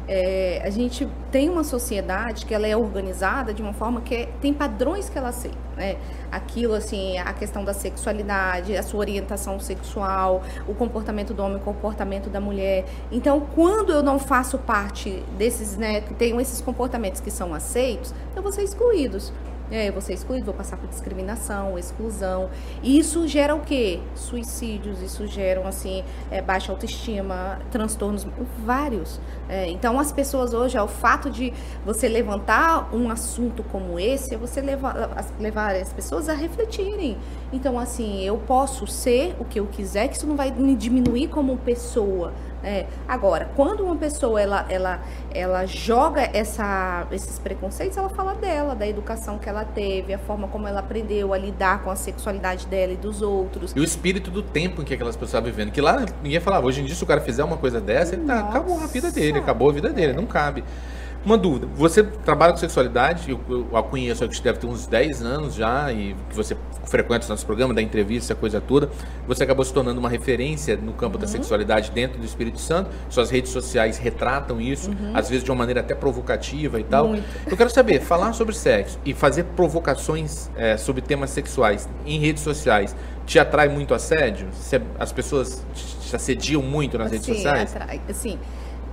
é, 0.08 0.62
a 0.64 0.70
gente 0.70 1.08
tem 1.32 1.50
uma 1.50 1.64
sociedade 1.64 2.46
que 2.46 2.54
ela 2.54 2.68
é 2.68 2.76
organizada 2.76 3.54
de 3.54 3.62
uma 3.62 3.74
forma 3.74 4.02
que 4.02 4.16
é- 4.16 4.30
tem 4.42 4.54
padrões 4.54 5.10
que 5.10 5.18
ela 5.18 5.30
aceita. 5.30 5.58
Né? 5.76 5.98
Aquilo, 6.32 6.74
assim, 6.74 7.18
a 7.18 7.34
questão 7.34 7.64
da 7.64 7.74
sexualidade, 7.74 8.76
a 8.78 8.84
sua 8.84 9.00
orientação 9.00 9.60
sexual, 9.60 10.44
o 10.68 10.74
comportamento 10.74 11.34
do 11.34 11.44
homem, 11.44 11.58
o 11.58 11.62
comportamento 11.62 12.30
da 12.30 12.40
mulher. 12.40 12.86
Então, 13.12 13.42
quando 13.54 13.92
eu 13.92 14.02
não 14.02 14.20
faço 14.20 14.58
parte 14.58 15.24
desses, 15.38 15.76
né, 15.78 16.02
que 16.02 16.14
tenham 16.14 16.40
esses 16.40 16.62
comportamentos 16.62 17.20
que 17.20 17.32
são 17.32 17.54
aceitos, 17.54 18.14
eu 18.36 18.42
vou 18.42 18.52
ser 18.52 18.64
excluídos. 18.64 19.34
É, 19.72 19.88
eu 19.90 19.94
vou 19.94 20.02
ser 20.02 20.14
excluído, 20.14 20.46
vou 20.46 20.54
passar 20.54 20.78
por 20.78 20.88
discriminação, 20.88 21.78
exclusão. 21.78 22.50
E 22.84 23.00
isso 23.00 23.28
gera 23.28 23.56
o 23.56 23.62
quê? 23.62 24.00
Suicídios, 24.14 25.02
isso 25.02 25.26
geram, 25.26 25.66
assim, 25.66 26.04
é, 26.30 26.42
baixa 26.42 26.72
autoestima, 26.72 27.60
transtornos, 27.72 28.28
vários. 28.64 29.20
É, 29.50 29.68
então, 29.70 30.00
as 30.00 30.12
pessoas 30.12 30.54
hoje, 30.54 30.78
ao 30.78 30.88
fato 30.88 31.30
de 31.32 31.52
você 31.84 32.08
levantar 32.08 32.94
um 32.94 33.10
assunto 33.10 33.64
como 33.64 34.00
esse, 34.00 34.36
é 34.36 34.38
você 34.38 34.62
levar, 34.62 35.26
levar 35.40 35.76
as 35.76 35.92
pessoas 35.92 36.30
a 36.30 36.34
refletirem. 36.34 37.18
Então, 37.52 37.80
assim, 37.80 38.24
eu 38.24 38.38
posso 38.38 38.86
ser 38.86 39.36
o 39.40 39.46
que 39.46 39.60
eu 39.60 39.66
quiser, 39.66 40.08
que 40.10 40.16
isso 40.16 40.28
não 40.28 40.36
vai 40.36 40.52
me 40.52 40.76
diminuir 40.76 41.28
como 41.28 41.58
pessoa. 41.58 42.34
É, 42.64 42.86
agora, 43.08 43.50
quando 43.56 43.84
uma 43.84 43.96
pessoa 43.96 44.42
ela, 44.42 44.66
ela, 44.70 45.00
ela 45.34 45.66
joga 45.66 46.22
essa, 46.34 47.06
esses 47.12 47.38
preconceitos, 47.38 47.98
ela 47.98 48.10
fala 48.10 48.34
dela, 48.34 48.74
da 48.76 48.88
educação 48.88 49.38
que 49.38 49.48
ela 49.48 49.64
teve, 49.64 50.14
a 50.14 50.18
forma 50.18 50.48
como 50.48 50.68
ela 50.68 50.80
aprendeu 50.80 51.34
a 51.34 51.38
lidar 51.38 51.84
com 51.84 51.92
a 51.92 51.96
sexualidade 51.96 52.66
dela 52.68 52.94
e 52.94 52.98
dos 52.98 53.22
outros. 53.22 53.72
E 53.76 53.80
o 53.80 53.84
espírito 53.84 54.32
do 54.32 54.42
tempo 54.42 54.82
em 54.82 54.86
que 54.86 54.94
aquelas 54.94 55.16
pessoas 55.16 55.30
estavam 55.30 55.50
vivendo. 55.50 55.72
Que 55.72 55.82
lá 55.82 56.06
ninguém 56.24 56.40
falava, 56.40 56.66
hoje 56.66 56.82
em 56.82 56.86
dia, 56.86 56.96
se 56.96 57.04
o 57.04 57.08
cara 57.08 57.22
fizer 57.22 57.44
uma 57.44 57.58
coisa 57.58 57.80
dessa, 57.80 58.16
ele 58.16 58.26
tá, 58.26 58.40
acabou 58.40 58.80
a 58.80 58.88
vida 58.88 59.12
dele, 59.12 59.40
acabou 59.40 59.70
a 59.70 59.74
vida 59.74 59.90
dele, 59.90 60.14
não 60.14 60.26
cabe. 60.26 60.64
Uma 61.26 61.40
dúvida, 61.40 61.68
você 61.74 62.04
trabalha 62.04 62.54
com 62.54 62.60
sexualidade, 62.60 63.32
eu, 63.32 63.40
eu 63.50 63.76
a 63.76 63.82
conheço, 63.82 64.28
que 64.30 64.42
deve 64.44 64.60
ter 64.60 64.68
uns 64.68 64.86
10 64.86 65.24
anos 65.24 65.56
já, 65.56 65.92
e 65.92 66.16
que 66.30 66.36
você 66.36 66.56
frequenta 66.86 67.24
os 67.24 67.30
nossos 67.30 67.44
programas, 67.46 67.76
da 67.76 67.82
entrevista, 67.82 68.34
coisa 68.36 68.62
toda. 68.62 68.90
Você 69.28 69.44
acabou 69.44 69.66
se 69.66 69.74
tornando 69.74 70.00
uma 70.00 70.10
referência 70.10 70.78
no 70.78 70.94
campo 70.94 71.18
da 71.18 71.28
sexualidade 71.28 71.92
dentro 71.92 72.20
do 72.20 72.26
Espírito 72.26 72.60
Santo. 72.60 72.90
Suas 73.10 73.30
redes 73.30 73.52
sociais 73.52 73.98
retratam 73.98 74.62
isso, 74.62 74.92
às 75.14 75.30
vezes 75.30 75.44
de 75.44 75.52
uma 75.52 75.58
maneira 75.58 75.82
até 75.82 75.94
provocativa 75.96 76.80
e 76.80 76.84
tal. 76.84 77.10
Muito. 77.10 77.26
Eu 77.48 77.58
quero 77.58 77.70
saber, 77.70 78.02
falar 78.02 78.34
sobre 78.34 78.56
sexo 78.56 79.00
e 79.06 79.14
fazer 79.14 79.44
provocações 79.56 80.50
é, 80.56 80.78
sobre 80.78 81.02
temas 81.02 81.30
sexuais 81.32 81.88
em 82.06 82.20
redes 82.20 82.44
sociais 82.44 82.96
te 83.26 83.40
atrai 83.40 83.68
muito 83.68 83.94
assédio? 83.94 84.48
As 85.00 85.12
pessoas 85.12 85.66
te 86.02 86.16
assediam 86.16 86.62
muito 86.62 86.98
nas 86.98 87.12
redes 87.12 87.28
Assim, 87.28 87.34
sociais? 87.42 87.76
atrai- 87.76 88.02
assim, 88.08 88.38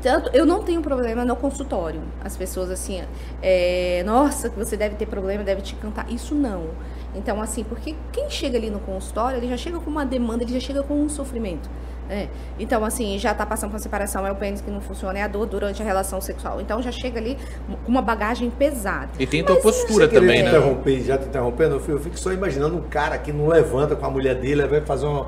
tanto, 0.00 0.30
eu 0.34 0.44
não 0.46 0.62
tenho 0.62 0.80
problema 0.80 1.24
no 1.24 1.36
consultório. 1.36 2.00
As 2.24 2.36
pessoas 2.36 2.70
assim, 2.70 3.02
é, 3.42 4.02
nossa, 4.04 4.48
que 4.48 4.58
você 4.58 4.76
deve 4.76 4.96
ter 4.96 5.06
problema, 5.06 5.44
deve 5.44 5.60
te 5.62 5.74
cantar. 5.76 6.10
Isso 6.10 6.34
não. 6.34 6.68
Então, 7.14 7.42
assim, 7.42 7.62
porque 7.64 7.94
quem 8.10 8.30
chega 8.30 8.56
ali 8.56 8.70
no 8.70 8.78
consultório, 8.80 9.36
ele 9.38 9.48
já 9.48 9.56
chega 9.56 9.78
com 9.78 9.90
uma 9.90 10.04
demanda, 10.04 10.42
ele 10.44 10.52
já 10.54 10.60
chega 10.60 10.82
com 10.82 10.94
um 10.94 11.08
sofrimento. 11.08 11.68
né? 12.08 12.28
Então, 12.58 12.84
assim, 12.84 13.18
já 13.18 13.34
tá 13.34 13.44
passando 13.44 13.70
por 13.70 13.76
uma 13.76 13.82
separação, 13.82 14.26
é 14.26 14.32
o 14.32 14.34
pênis 14.34 14.60
que 14.60 14.70
não 14.70 14.80
funciona, 14.80 15.18
é 15.18 15.22
a 15.22 15.28
dor 15.28 15.46
durante 15.46 15.82
a 15.82 15.84
relação 15.84 16.20
sexual. 16.20 16.60
Então, 16.60 16.80
já 16.80 16.90
chega 16.90 17.18
ali 17.20 17.36
com 17.84 17.90
uma 17.90 18.00
bagagem 18.02 18.48
pesada. 18.50 19.10
E 19.18 19.26
tem 19.26 19.44
tua 19.44 19.56
postura 19.56 20.08
também, 20.08 20.38
te 20.38 20.42
né? 20.44 20.48
interromper, 20.48 21.00
já 21.02 21.18
te 21.18 21.26
interrompendo, 21.26 21.74
eu 21.76 21.80
fico, 21.80 21.92
eu 21.92 22.00
fico 22.00 22.18
só 22.18 22.32
imaginando 22.32 22.76
um 22.76 22.82
cara 22.82 23.18
que 23.18 23.32
não 23.32 23.46
levanta 23.48 23.94
com 23.94 24.06
a 24.06 24.10
mulher 24.10 24.36
dele, 24.36 24.66
vai 24.66 24.80
fazer 24.80 25.06
uma, 25.06 25.26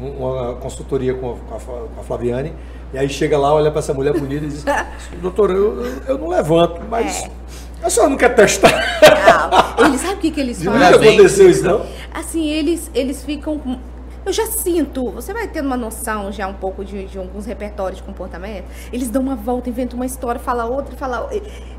uma 0.00 0.54
consultoria 0.56 1.14
com 1.14 1.32
a, 1.32 1.58
com 1.58 2.00
a 2.00 2.04
Flaviane, 2.04 2.54
e 2.92 2.98
aí 2.98 3.08
chega 3.08 3.36
lá, 3.36 3.52
olha 3.52 3.72
para 3.72 3.80
essa 3.80 3.92
mulher 3.92 4.12
bonita 4.12 4.44
e 4.44 4.48
diz: 4.48 4.64
Doutor, 5.20 5.50
eu, 5.50 5.84
eu 6.06 6.16
não 6.16 6.28
levanto, 6.28 6.80
mas 6.88 7.28
a 7.84 7.90
senhora 7.90 8.10
não 8.10 8.16
quer 8.16 8.34
testar? 8.34 8.72
Ah, 9.36 9.76
eles 9.86 10.00
sabem 10.00 10.16
o 10.16 10.20
que, 10.20 10.30
que 10.30 10.40
eles 10.40 10.62
fazem? 10.62 10.98
bem. 10.98 11.14
aconteceu 11.14 11.50
isso, 11.50 11.64
não? 11.64 11.84
assim, 12.12 12.48
eles, 12.48 12.90
eles 12.94 13.24
ficam. 13.24 13.80
Eu 14.24 14.32
já 14.32 14.46
sinto, 14.46 15.10
você 15.10 15.34
vai 15.34 15.46
tendo 15.46 15.66
uma 15.66 15.76
noção 15.76 16.32
já 16.32 16.46
um 16.46 16.54
pouco 16.54 16.82
de, 16.82 17.04
de 17.04 17.18
alguns 17.18 17.44
repertórios 17.44 17.98
de 17.98 18.02
comportamento. 18.02 18.64
Eles 18.90 19.10
dão 19.10 19.20
uma 19.20 19.36
volta, 19.36 19.68
inventam 19.68 19.96
uma 19.96 20.06
história, 20.06 20.40
fala 20.40 20.64
outra, 20.64 20.96
fala. 20.96 21.28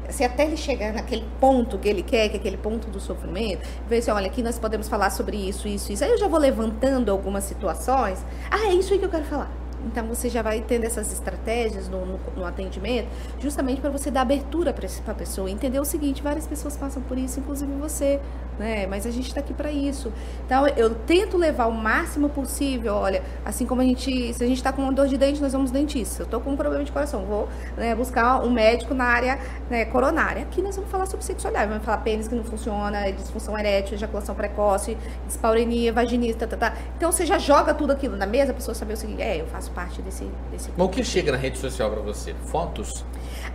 Se 0.10 0.24
até 0.24 0.46
ele 0.46 0.56
chegar 0.56 0.94
naquele 0.94 1.26
ponto 1.40 1.80
que 1.80 1.90
ele 1.90 2.04
quer, 2.04 2.30
que 2.30 2.36
é 2.36 2.40
aquele 2.40 2.58
ponto 2.58 2.88
do 2.88 3.00
sofrimento, 3.00 3.68
vê 3.90 3.98
assim, 3.98 4.12
olha, 4.12 4.28
aqui 4.28 4.44
nós 4.44 4.60
podemos 4.60 4.88
falar 4.88 5.10
sobre 5.10 5.38
isso, 5.38 5.68
isso, 5.68 5.92
isso. 5.92 6.04
Aí 6.04 6.12
eu 6.12 6.20
já 6.20 6.28
vou 6.28 6.40
levantando 6.40 7.12
algumas 7.12 7.46
situações. 7.46 8.24
Ah, 8.52 8.68
é 8.68 8.74
isso 8.76 8.94
aí 8.94 9.00
que 9.00 9.06
eu 9.06 9.10
quero 9.10 9.26
falar. 9.26 9.50
Então 9.86 10.06
você 10.08 10.30
já 10.30 10.42
vai 10.42 10.62
tendo 10.62 10.84
essas 10.86 11.12
estratégias 11.12 11.88
no, 11.88 12.06
no- 12.06 12.20
no 12.36 12.46
atendimento, 12.46 13.08
justamente 13.40 13.80
para 13.82 13.90
você 13.90 14.10
dar 14.10 14.22
abertura 14.22 14.74
para 14.74 14.88
a 15.12 15.16
pessoa, 15.16 15.50
entender 15.50 15.80
o 15.80 15.86
seguinte: 15.86 16.22
várias 16.24 16.48
pessoas 16.48 16.76
passam 16.76 17.02
por 17.04 17.18
isso, 17.18 17.40
inclusive 17.40 17.72
você, 17.74 18.20
né? 18.58 18.88
Mas 18.88 19.06
a 19.06 19.12
gente 19.12 19.28
está 19.28 19.40
aqui 19.40 19.54
para 19.54 19.72
isso. 19.72 20.12
Então 20.46 20.68
eu 20.68 20.94
tento 20.94 21.38
levar 21.38 21.66
o 21.68 21.74
máximo 21.74 22.30
possível. 22.30 22.96
Olha, 22.96 23.24
assim 23.44 23.66
como 23.66 23.82
a 23.82 23.84
gente, 23.84 24.34
se 24.34 24.44
a 24.44 24.48
gente 24.48 24.58
está 24.58 24.72
com 24.72 24.82
uma 24.82 24.92
dor 24.92 25.08
de 25.08 25.18
dente, 25.18 25.42
nós 25.42 25.54
vamos 25.54 25.72
dentista. 25.72 26.24
Eu 26.24 26.26
estou 26.26 26.40
com 26.40 26.52
um 26.52 26.56
problema 26.56 26.84
de 26.84 26.92
coração, 26.92 27.26
vou 27.26 27.50
né, 27.78 27.96
buscar 27.96 28.42
um 28.42 28.50
médico 28.50 28.94
na 28.94 29.06
área 29.06 29.40
né, 29.70 29.86
coronária. 29.86 30.44
Aqui 30.44 30.62
nós 30.62 30.76
vamos 30.76 30.90
falar 30.90 31.06
sobre 31.06 31.26
sexualidade, 31.26 31.70
vamos 31.70 31.86
falar 31.86 31.98
pênis 31.98 32.28
que 32.28 32.36
não 32.36 32.44
funciona, 32.44 33.12
disfunção 33.12 33.58
erétil, 33.58 33.96
ejaculação 33.96 34.36
precoce, 34.36 34.98
dispaurenia, 35.28 35.92
vaginista, 35.92 36.48
tá, 36.48 36.58
tá. 36.58 36.74
Então 36.98 37.12
você 37.12 37.26
já 37.26 37.38
joga 37.38 37.74
tudo 37.74 37.92
aquilo 37.92 38.16
na 38.16 38.26
mesa, 38.26 38.52
a 38.52 38.56
pessoa 38.56 38.76
saber 38.76 38.94
o 38.94 38.98
seguinte: 38.98 39.22
é, 39.22 39.42
eu 39.42 39.48
faço 39.48 39.72
parte 39.72 40.02
desse 40.02 40.26
desse 40.52 40.70
o 40.78 40.90
que 40.90 41.04
chega 41.04 41.32
na 41.32 41.38
rede 41.38 41.58
social 41.58 41.90
pra 41.90 42.02
você? 42.02 42.34
Fotos? 42.46 43.06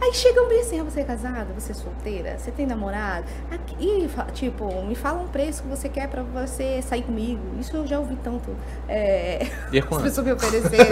Aí 0.03 0.15
chegam 0.15 0.49
bem 0.49 0.61
assim, 0.61 0.81
ah, 0.81 0.85
você 0.85 1.01
é 1.01 1.05
casada, 1.05 1.47
você 1.55 1.73
é 1.73 1.75
solteira, 1.75 2.39
você 2.39 2.51
tem 2.51 2.67
namorado? 2.67 3.27
Aqui, 3.51 3.75
e 3.79 4.09
tipo, 4.33 4.83
me 4.83 4.95
fala 4.95 5.21
um 5.21 5.29
preço 5.29 5.63
que 5.63 5.69
você 5.69 5.91
quer 5.91 6.09
pra 6.09 6.23
você 6.23 6.81
sair 6.81 7.03
comigo. 7.03 7.41
Isso 7.61 7.77
eu 7.77 7.87
já 7.87 7.99
ouvi 7.99 8.17
tanto. 8.25 8.57
É, 8.89 9.47
E 9.71 9.77
é 9.77 9.81
as 9.81 9.87
quanto? 9.87 10.03
pessoas 10.05 10.27
me 10.27 10.33
oferecerem 10.35 10.87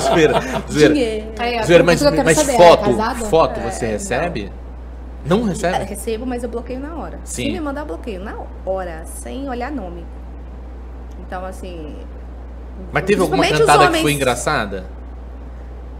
zoeira, 0.00 0.34
zoeira. 0.70 0.94
dinheiro. 0.94 1.26
Ó, 1.60 1.62
Zoeira, 1.64 1.84
mas, 1.84 2.02
mas 2.02 2.36
saber, 2.38 2.56
foto, 2.56 2.90
é 2.90 3.14
foto 3.26 3.60
você 3.60 3.86
É, 3.86 3.88
recebe? 3.92 4.52
Não, 5.24 5.44
É, 5.46 5.48
recebe? 5.48 5.84
recebo, 5.84 6.26
mas 6.26 6.42
eu 6.42 6.48
bloqueio 6.50 6.80
na 6.80 6.96
hora. 6.96 7.18
Sim. 7.24 7.44
Se 7.46 7.50
me 7.52 7.60
mandar, 7.60 7.82
eu 7.82 7.86
bloqueio 7.86 8.22
na 8.22 8.34
hora, 8.66 9.02
sem 9.06 9.48
olhar 9.48 9.70
nome. 9.72 10.04
Então, 11.26 11.44
assim. 11.44 11.96
Mas 12.92 13.04
teve 13.04 13.20
alguma 13.22 13.46
cantada 13.46 13.88
que 13.88 14.02
foi 14.02 14.12
engraçada? 14.12 14.84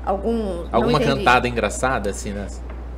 Algum. 0.04 0.64
Alguma 0.72 0.98
cantada 0.98 1.46
engraçada, 1.48 2.10
assim, 2.10 2.32
né? 2.32 2.46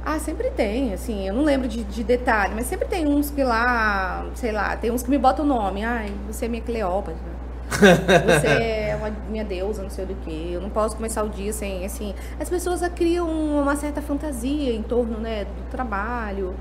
Ah, 0.05 0.19
sempre 0.19 0.51
tem, 0.51 0.93
assim, 0.93 1.29
eu 1.29 1.33
não 1.33 1.45
lembro 1.45 1.69
de, 1.69 1.85
de 1.85 2.03
detalhe, 2.03 2.55
mas 2.57 2.67
sempre 2.67 2.89
tem 2.89 3.07
uns 3.07 3.31
que 3.31 3.45
lá, 3.45 4.27
sei 4.35 4.51
lá, 4.51 4.77
tem 4.77 4.91
uns 4.91 5.03
que 5.05 5.11
me 5.11 5.19
botam 5.19 5.45
o 5.45 5.49
nome. 5.49 5.85
Ai, 5.85 6.13
você 6.27 6.47
é 6.47 6.49
minha 6.49 6.63
Cleópatra. 6.63 7.33
Você 7.73 8.47
é 8.47 8.97
uma 8.99 9.11
minha 9.31 9.45
deusa, 9.45 9.83
não 9.83 9.89
sei 9.89 10.05
do 10.05 10.15
que. 10.17 10.53
Eu 10.53 10.61
não 10.61 10.69
posso 10.69 10.95
começar 10.95 11.23
o 11.23 11.31
dia 11.31 11.55
sem, 11.55 11.87
assim. 11.87 12.15
As 12.39 12.49
pessoas 12.49 12.87
criam 12.95 13.27
uma 13.27 13.75
certa 13.77 14.03
fantasia 14.03 14.75
em 14.75 14.83
torno, 14.83 15.19
né, 15.19 15.45
do 15.45 15.71
trabalho. 15.71 16.55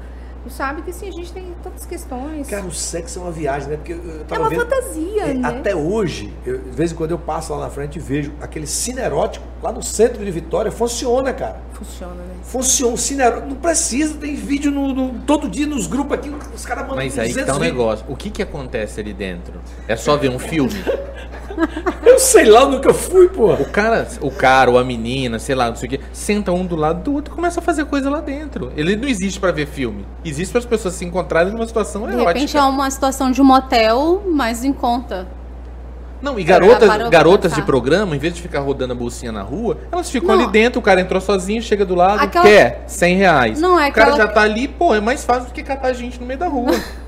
E 0.46 0.50
sabe 0.50 0.82
que 0.82 0.90
assim, 0.90 1.08
a 1.08 1.12
gente 1.12 1.32
tem 1.32 1.54
tantas 1.64 1.86
questões. 1.86 2.48
Cara, 2.48 2.66
o 2.66 2.72
sexo 2.72 3.20
é 3.20 3.22
uma 3.22 3.32
viagem, 3.32 3.70
né? 3.70 3.78
Porque 3.78 3.94
eu- 3.94 4.04
eu 4.04 4.22
é 4.22 4.24
tava 4.24 4.42
uma 4.42 4.50
vendo. 4.50 4.62
fantasia, 4.62 5.22
É, 5.26 5.34
né? 5.36 5.48
Até 5.48 5.76
hoje, 5.76 6.34
eu, 6.46 6.58
de 6.58 6.72
vez 6.72 6.92
em 6.92 6.96
quando 6.96 7.12
eu 7.12 7.20
passo 7.20 7.54
lá 7.54 7.60
na 7.66 7.70
frente 7.70 7.98
e 7.98 8.00
vejo 8.00 8.32
aquele 8.42 8.66
cine 8.66 9.00
erótico 9.02 9.46
lá 9.62 9.72
no 9.72 9.84
centro 9.84 10.26
de 10.26 10.32
Vitória, 10.32 10.72
funciona, 10.72 11.32
cara. 11.32 11.62
Funciona, 11.74 12.16
né? 12.16 12.34
Funciona, 12.44 12.94
o 12.94 12.98
cine 12.98 13.22
erótico, 13.22 13.50
não 13.50 13.56
precisa, 13.56 14.16
tem 14.16 14.34
vídeo 14.36 14.72
no, 14.72 14.92
no- 14.94 15.20
todo 15.28 15.48
dia 15.48 15.68
nos 15.68 15.86
grupos 15.86 16.14
aqui, 16.14 16.34
os 16.56 16.66
caras 16.66 16.84
mandam 16.84 16.98
Mas 16.98 17.20
aí 17.20 17.28
que 17.28 17.34
200 17.36 17.54
tá 17.54 17.60
um 17.60 17.64
negócio. 17.64 18.06
O 18.10 18.16
que 18.16 18.30
que 18.32 18.42
acontece 18.42 19.00
ali 19.00 19.14
dentro? 19.14 19.62
É 19.88 19.96
só 19.96 20.18
ver 20.18 20.30
um 20.32 20.40
filme? 20.40 20.74
Eu 22.06 22.20
sei 22.20 22.46
lá, 22.46 22.62
eu 22.62 22.70
nunca 22.70 22.94
fui, 22.94 23.28
pô. 23.30 23.54
O 23.54 23.66
cara, 23.66 24.08
o 24.22 24.32
cara 24.32 24.70
ou 24.72 24.78
a 24.78 24.84
menina, 24.84 25.40
sei 25.40 25.56
lá, 25.56 25.70
não 25.70 25.76
sei 25.76 25.88
o 25.88 25.90
quê, 25.90 26.00
senta 26.12 26.52
um 26.52 26.66
do 26.66 26.76
lado 26.76 27.04
do 27.04 27.14
outro 27.14 27.34
e 27.34 27.36
começa 27.36 27.60
a 27.60 27.64
fazer 27.64 27.86
coisa 27.86 28.10
lá 28.10 28.20
dentro. 28.22 28.72
Ele 28.76 28.96
não 28.96 29.08
existe 29.08 29.40
pra 29.40 29.52
ver 29.52 29.68
filme. 29.68 30.06
Existe 30.26 30.52
para 30.52 30.60
as 30.60 30.66
pessoas 30.66 30.94
se 30.96 31.06
encontrarem 31.06 31.52
numa 31.54 31.66
situação 31.68 32.02
De 32.08 32.16
repente 32.16 32.28
é 32.56 32.60
erótica. 32.60 32.64
uma 32.66 32.90
situação 32.92 33.32
de 33.32 33.42
um 33.42 33.46
motel, 33.46 34.24
mas 34.28 34.64
em 34.64 34.74
conta. 34.74 35.28
Não, 36.22 36.38
e 36.40 36.44
garotas, 36.44 36.88
parou 36.88 37.00
pra 37.00 37.10
garotas 37.10 37.54
de 37.54 37.64
programa, 37.64 38.16
em 38.16 38.20
vez 38.20 38.36
de 38.36 38.44
ficar 38.44 38.60
rodando 38.60 38.94
a 38.94 38.96
bolsinha 38.96 39.32
na 39.32 39.42
rua, 39.42 39.78
elas 39.92 40.08
ficam 40.08 40.36
Não. 40.36 40.44
ali 40.44 40.52
dentro, 40.52 40.80
o 40.80 40.82
cara 40.84 41.02
entrou 41.02 41.20
sozinho, 41.20 41.60
chega 41.64 41.84
do 41.84 41.96
lado, 41.96 42.22
Aquela- 42.24 42.46
quer 42.46 42.84
100 42.86 43.16
reais. 43.16 43.60
Não, 43.60 43.80
é 43.80 43.90
o 43.90 43.92
cara 43.92 44.12
aquela- 44.12 44.28
já 44.28 44.32
tá 44.32 44.42
ali, 44.42 44.68
pô, 44.68 44.94
é 44.94 45.00
mais 45.02 45.26
fácil 45.26 45.46
do 45.46 45.52
que 45.52 45.64
catar 45.64 45.92
gente 45.94 46.20
no 46.20 46.28
meio 46.28 46.38
da 46.40 46.48
rua. 46.48 46.72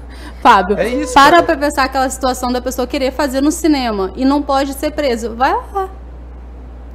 Fábio, 0.43 0.77
É 0.77 0.89
isso, 0.89 1.13
para 1.13 1.31
cara. 1.37 1.43
pra 1.43 1.55
pensar 1.57 1.85
aquela 1.85 2.09
situação 2.09 2.51
da 2.51 2.61
pessoa 2.61 2.85
querer 2.85 3.11
fazer 3.13 3.39
no 3.41 3.49
cinema 3.51 4.11
e 4.15 4.25
não 4.25 4.41
pode 4.41 4.73
ser 4.73 4.91
preso. 4.91 5.35
Vai 5.35 5.53
lá. 5.53 5.89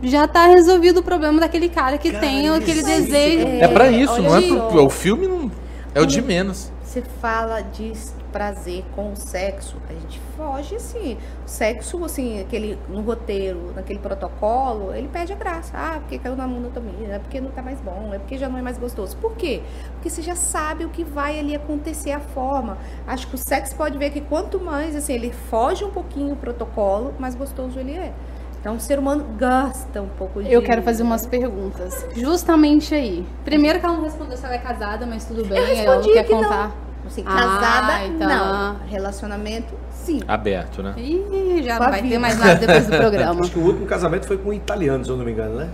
Já 0.03 0.29
tá 0.29 0.47
resolvido 0.47 0.99
o 0.99 1.03
problema 1.03 1.41
daquele 1.41 1.69
cara 1.71 1.97
que 1.99 2.11
Cara, 2.13 2.21
tem 2.21 2.49
aquele 2.51 2.81
isso- 2.81 2.87
desejo. 2.87 3.47
É, 3.49 3.67
pra 3.67 3.91
isso, 3.91 4.13
olha 4.13 4.23
não 4.23 4.37
é 4.37 4.41
pro, 4.69 4.85
o 4.85 4.91
filme 4.91 5.27
não 5.27 5.51
é 5.95 6.01
o 6.01 6.07
de 6.07 6.21
menos. 6.23 6.71
Você 6.85 7.03
fala 7.23 7.61
de 7.63 7.91
prazer 8.33 8.85
com 8.95 9.13
o 9.13 9.17
sexo, 9.17 9.77
a 9.89 9.93
gente 9.93 10.21
foge 10.37 10.77
assim. 10.77 11.17
O 11.45 11.49
sexo, 11.49 12.05
assim, 12.05 12.41
aquele, 12.41 12.79
no 12.89 13.01
roteiro, 13.01 13.73
naquele 13.75 13.99
protocolo, 13.99 14.95
ele 14.95 15.09
perde 15.09 15.33
a 15.33 15.37
graça. 15.37 15.73
Ah, 15.75 15.99
porque 16.01 16.19
caiu 16.19 16.37
na 16.37 16.47
monotonia, 16.47 17.15
é 17.15 17.19
porque 17.19 17.41
não 17.41 17.51
tá 17.51 17.63
mais 17.63 17.81
bom, 17.81 18.11
é 18.13 18.19
porque 18.19 18.39
já 18.39 18.49
não 18.49 18.59
é 18.59 18.63
mais 18.63 18.79
gostoso. 18.79 19.17
Por 19.17 19.35
quê? 19.37 19.63
Porque 19.95 20.11
você 20.11 20.23
já 20.23 20.35
sabe 20.35 20.85
o 20.85 20.89
que 20.89 21.05
vai 21.05 21.39
ali 21.39 21.55
acontecer, 21.55 22.13
a 22.13 22.21
forma. 22.21 22.79
Acho 23.07 23.27
que 23.27 23.35
o 23.35 23.39
sexo 23.39 23.75
pode 23.77 23.99
ver 23.99 24.11
que 24.11 24.21
quanto 24.21 24.61
mais, 24.61 24.95
assim, 24.95 25.15
ele 25.15 25.33
foge 25.33 25.85
um 25.85 25.91
pouquinho 25.91 26.33
o 26.33 26.37
protocolo, 26.37 27.15
mais 27.19 27.35
gostoso 27.35 27.79
ele 27.79 27.93
é. 27.93 28.13
Então 28.61 28.75
o 28.75 28.81
ser 28.81 28.99
humano 28.99 29.25
gasta 29.39 30.03
um 30.03 30.09
pouco 30.09 30.43
de... 30.43 30.53
Eu 30.53 30.61
quero 30.61 30.83
fazer 30.83 31.05
umas 31.05 31.25
perguntas. 31.25 32.05
Justamente 32.17 32.93
aí. 32.93 33.25
Primeiro 33.45 33.79
que 33.79 33.87
ela 33.87 33.95
não 33.95 34.03
respondeu 34.03 34.37
se 34.37 34.45
ela 34.45 34.55
é 34.55 34.59
casada, 34.59 35.07
mas 35.07 35.25
tudo 35.25 35.45
bem, 35.45 35.59
Eu 35.59 35.65
ela 35.67 35.97
não 35.97 36.13
quer 36.13 36.25
que 36.25 36.31
contar. 36.33 36.69
não. 36.69 36.88
Assim, 37.09 37.25
Ah, 37.27 37.35
casada, 37.35 38.05
então. 38.07 38.29
não. 38.29 38.77
Relacionamento, 38.87 39.75
sim. 39.91 40.21
Aberto, 40.29 40.83
né? 40.83 40.95
Ih, 40.97 41.63
já 41.65 41.79
não 41.81 41.91
vai 41.91 42.01
ter 42.03 42.09
vida. 42.09 42.21
mais 42.21 42.39
nada 42.39 42.55
depois 42.55 42.87
do 42.87 42.95
programa. 42.97 43.41
Acho 43.41 43.51
que 43.51 43.59
o 43.59 43.63
último 43.63 43.87
casamento 43.87 44.27
foi 44.27 44.39
com 44.39 44.51
um 44.51 44.53
italiano, 44.53 45.05
se 45.05 45.11
eu 45.11 45.17
não 45.17 45.25
me 45.25 45.33
engano, 45.33 45.57
né? 45.57 45.69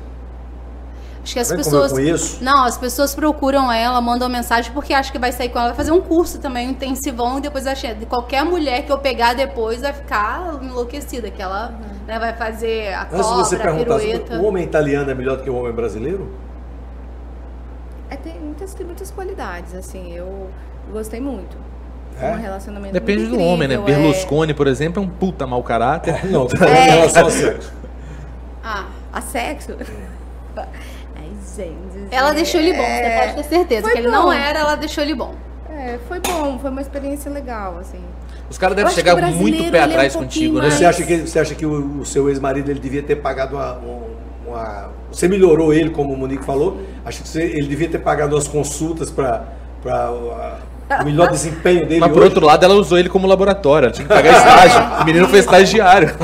Acho 1.23 1.33
que 1.33 1.40
as 1.40 1.51
pessoas. 1.51 2.40
Não, 2.42 2.64
as 2.64 2.77
pessoas 2.77 3.14
procuram 3.14 3.73
ela, 3.73 3.99
mandam 4.01 4.29
mensagem 4.29 4.70
porque 4.73 4.92
acham 4.92 5.11
que 5.11 5.18
vai 5.18 5.33
sair 5.33 5.49
com 5.49 5.59
ela, 5.59 5.68
vai 5.68 5.77
fazer 5.77 5.90
um 5.90 6.01
curso 6.03 6.38
também, 6.38 6.68
um 6.68 6.73
intensivão, 6.73 7.38
e 7.38 7.40
depois 7.40 7.66
acha, 7.66 7.94
qualquer 8.09 8.44
mulher 8.44 8.85
que 8.85 8.92
eu 8.92 8.99
pegar 8.99 9.33
depois 9.35 9.81
vai 9.81 9.92
ficar 9.94 10.59
enlouquecida, 10.62 11.31
que 11.31 11.40
ela 11.40 11.73
né, 12.07 12.18
vai 12.18 12.35
fazer 12.35 12.92
a 12.92 13.05
Antes 13.05 13.16
de 13.16 13.35
você 13.35 13.57
cobra, 13.57 13.70
a 13.73 13.75
perguntar, 13.75 13.99
pirueta. 14.01 14.35
o 14.37 14.44
homem 14.44 14.64
italiano 14.64 15.11
é 15.11 15.14
melhor 15.14 15.38
do 15.38 15.42
que 15.42 15.49
o 15.49 15.57
homem 15.57 15.73
brasileiro? 15.73 16.29
É, 18.11 18.16
tem, 18.16 18.38
muitas, 18.38 18.75
tem 18.75 18.85
muitas 18.85 19.11
qualidades, 19.11 19.75
assim, 19.75 20.12
eu 20.12 20.51
gostei 20.92 21.20
muito. 21.20 21.57
É? 22.20 22.31
um 22.31 22.37
relacionamento 22.40 22.92
Depende 22.92 23.23
muito 23.25 23.37
do 23.37 23.42
homem, 23.42 23.66
né? 23.66 23.75
incrível, 23.75 23.92
é. 23.94 24.07
Berlusconi, 24.07 24.55
por 24.55 24.68
exemplo, 24.68 25.03
é 25.03 25.05
um 25.05 25.09
puta 25.09 25.47
mau 25.49 25.62
caráter. 25.64 26.25
Não, 26.31 26.47
em 26.62 26.64
É. 26.64 26.90
relação 26.90 27.25
ao 27.25 27.31
sexo. 27.31 27.73
Ah, 28.62 28.85
A 29.12 29.20
sexo? 29.20 29.73
Ai, 30.57 31.31
gente. 31.57 32.14
ela 32.14 32.33
deixou 32.33 32.61
ele 32.61 32.73
bom, 32.75 32.83
é, 32.83 33.03
você 33.03 33.20
pode 33.20 33.35
ter 33.49 33.57
certeza. 33.57 33.83
foi 33.83 33.92
que 33.92 33.99
ele 33.99 34.09
não 34.09 34.33
era, 34.33 34.61
ela 34.61 34.75
deixou 34.77 35.03
ele 35.03 35.14
bom. 35.14 35.35
É, 35.68 35.99
foi 36.07 36.20
bom, 36.20 36.59
foi 36.61 36.70
uma 36.70 36.81
experiência 36.81 37.31
legal, 37.31 37.79
assim. 37.81 37.99
Os 38.49 38.57
caras 38.59 38.77
devem 38.77 38.92
chegar 38.92 39.16
muito 39.33 39.70
pé 39.73 39.79
é 39.79 39.81
um 39.81 39.85
atrás 39.85 40.12
pouquinho 40.12 40.29
contigo, 40.53 40.55
né? 40.57 40.61
mais- 40.62 40.75
Você 40.75 40.85
acha 40.85 41.03
que, 41.03 41.16
você 41.18 41.38
acha 41.40 41.55
que 41.57 41.66
o, 41.66 42.01
o 42.01 42.07
seu 42.07 42.29
ex-marido 42.29 42.70
ele 42.70 42.79
devia 42.79 43.03
ter 43.03 43.16
pagado 43.16 43.57
uma, 43.57 43.75
um- 43.79 44.14
uma- 44.47 44.90
Você 45.11 45.27
melhorou 45.27 45.73
ele, 45.75 45.90
como 45.90 46.12
o 46.12 46.16
Monique 46.16 46.44
falou. 46.44 46.81
Acho 47.05 47.23
que 47.23 47.29
você- 47.29 47.42
ele 47.42 47.66
devia 47.66 47.88
ter 47.88 47.99
pagado 47.99 48.37
umas 48.37 48.47
consultas 48.47 49.11
para 49.11 49.44
o 51.01 51.05
melhor 51.05 51.29
desempenho 51.31 51.87
dele 51.87 52.01
Mas 52.01 52.11
por 52.11 52.18
hoje. 52.18 52.29
outro 52.29 52.44
lado, 52.47 52.64
ela 52.64 52.75
usou 52.75 52.99
ele 52.99 53.09
como 53.09 53.27
laboratório. 53.27 53.87
Ela 53.87 53.92
tinha 53.94 54.07
que 54.07 54.14
pagar 54.14 54.33
estágio. 54.37 54.94
O 55.03 55.05
menino 55.05 55.29
foi 55.29 55.38
estagiário. 55.38 56.14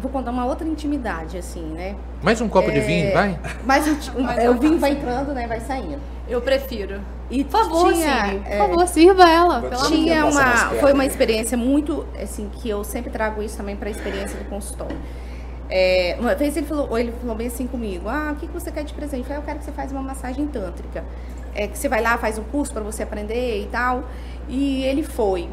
Vou 0.00 0.10
contar 0.10 0.30
uma 0.32 0.44
outra 0.46 0.66
intimidade, 0.66 1.38
assim, 1.38 1.62
né? 1.62 1.94
Mais 2.22 2.40
um 2.40 2.48
copo 2.48 2.70
de 2.72 2.80
vinho, 2.80 3.12
vai. 3.12 3.38
Mas 3.64 3.86
o, 3.86 3.94
ti- 3.94 4.10
Mas 4.18 4.38
é, 4.38 4.50
o 4.50 4.54
vinho 4.54 4.78
vai 4.78 4.92
entrando, 4.92 5.32
né? 5.32 5.46
Vai 5.46 5.60
saindo. 5.60 6.00
Eu 6.28 6.40
prefiro. 6.40 7.00
E 7.30 7.44
Por 7.44 7.60
favor, 7.60 7.92
tinha, 7.92 8.24
Siri. 8.24 8.42
é, 8.44 8.58
Por 8.58 8.68
favor, 8.68 8.88
sirva 8.88 9.28
ela. 9.30 9.62
Tinha 9.86 10.22
mais 10.30 10.34
uma, 10.36 10.80
foi 10.80 10.92
uma 10.92 11.04
experiência 11.06 11.56
muito, 11.56 12.04
assim, 12.20 12.50
que 12.52 12.68
eu 12.68 12.82
sempre 12.82 13.10
trago 13.10 13.42
isso 13.42 13.56
também 13.56 13.76
para 13.76 13.88
a 13.88 13.90
experiência 13.92 14.36
do 14.38 14.44
consultório. 14.48 14.96
É, 15.70 16.16
uma 16.20 16.34
vez 16.34 16.56
ele 16.56 16.66
falou, 16.66 16.98
ele 16.98 17.12
falou 17.20 17.34
bem 17.36 17.46
assim 17.46 17.66
comigo, 17.66 18.06
ah, 18.08 18.32
o 18.32 18.36
que, 18.36 18.46
que 18.46 18.52
você 18.52 18.70
quer 18.70 18.84
de 18.84 18.92
presente? 18.92 19.20
Eu 19.20 19.24
falei, 19.26 19.38
eu 19.38 19.44
quero 19.46 19.58
que 19.60 19.64
você 19.64 19.72
faça 19.72 19.92
uma 19.92 20.02
massagem 20.02 20.46
tântrica. 20.48 21.02
É, 21.54 21.66
que 21.66 21.78
você 21.78 21.88
vai 21.88 22.00
lá, 22.02 22.16
faz 22.18 22.38
um 22.38 22.44
curso 22.44 22.72
para 22.72 22.82
você 22.82 23.02
aprender 23.02 23.62
e 23.62 23.66
tal. 23.66 24.04
E 24.48 24.84
ele 24.84 25.02
foi. 25.02 25.48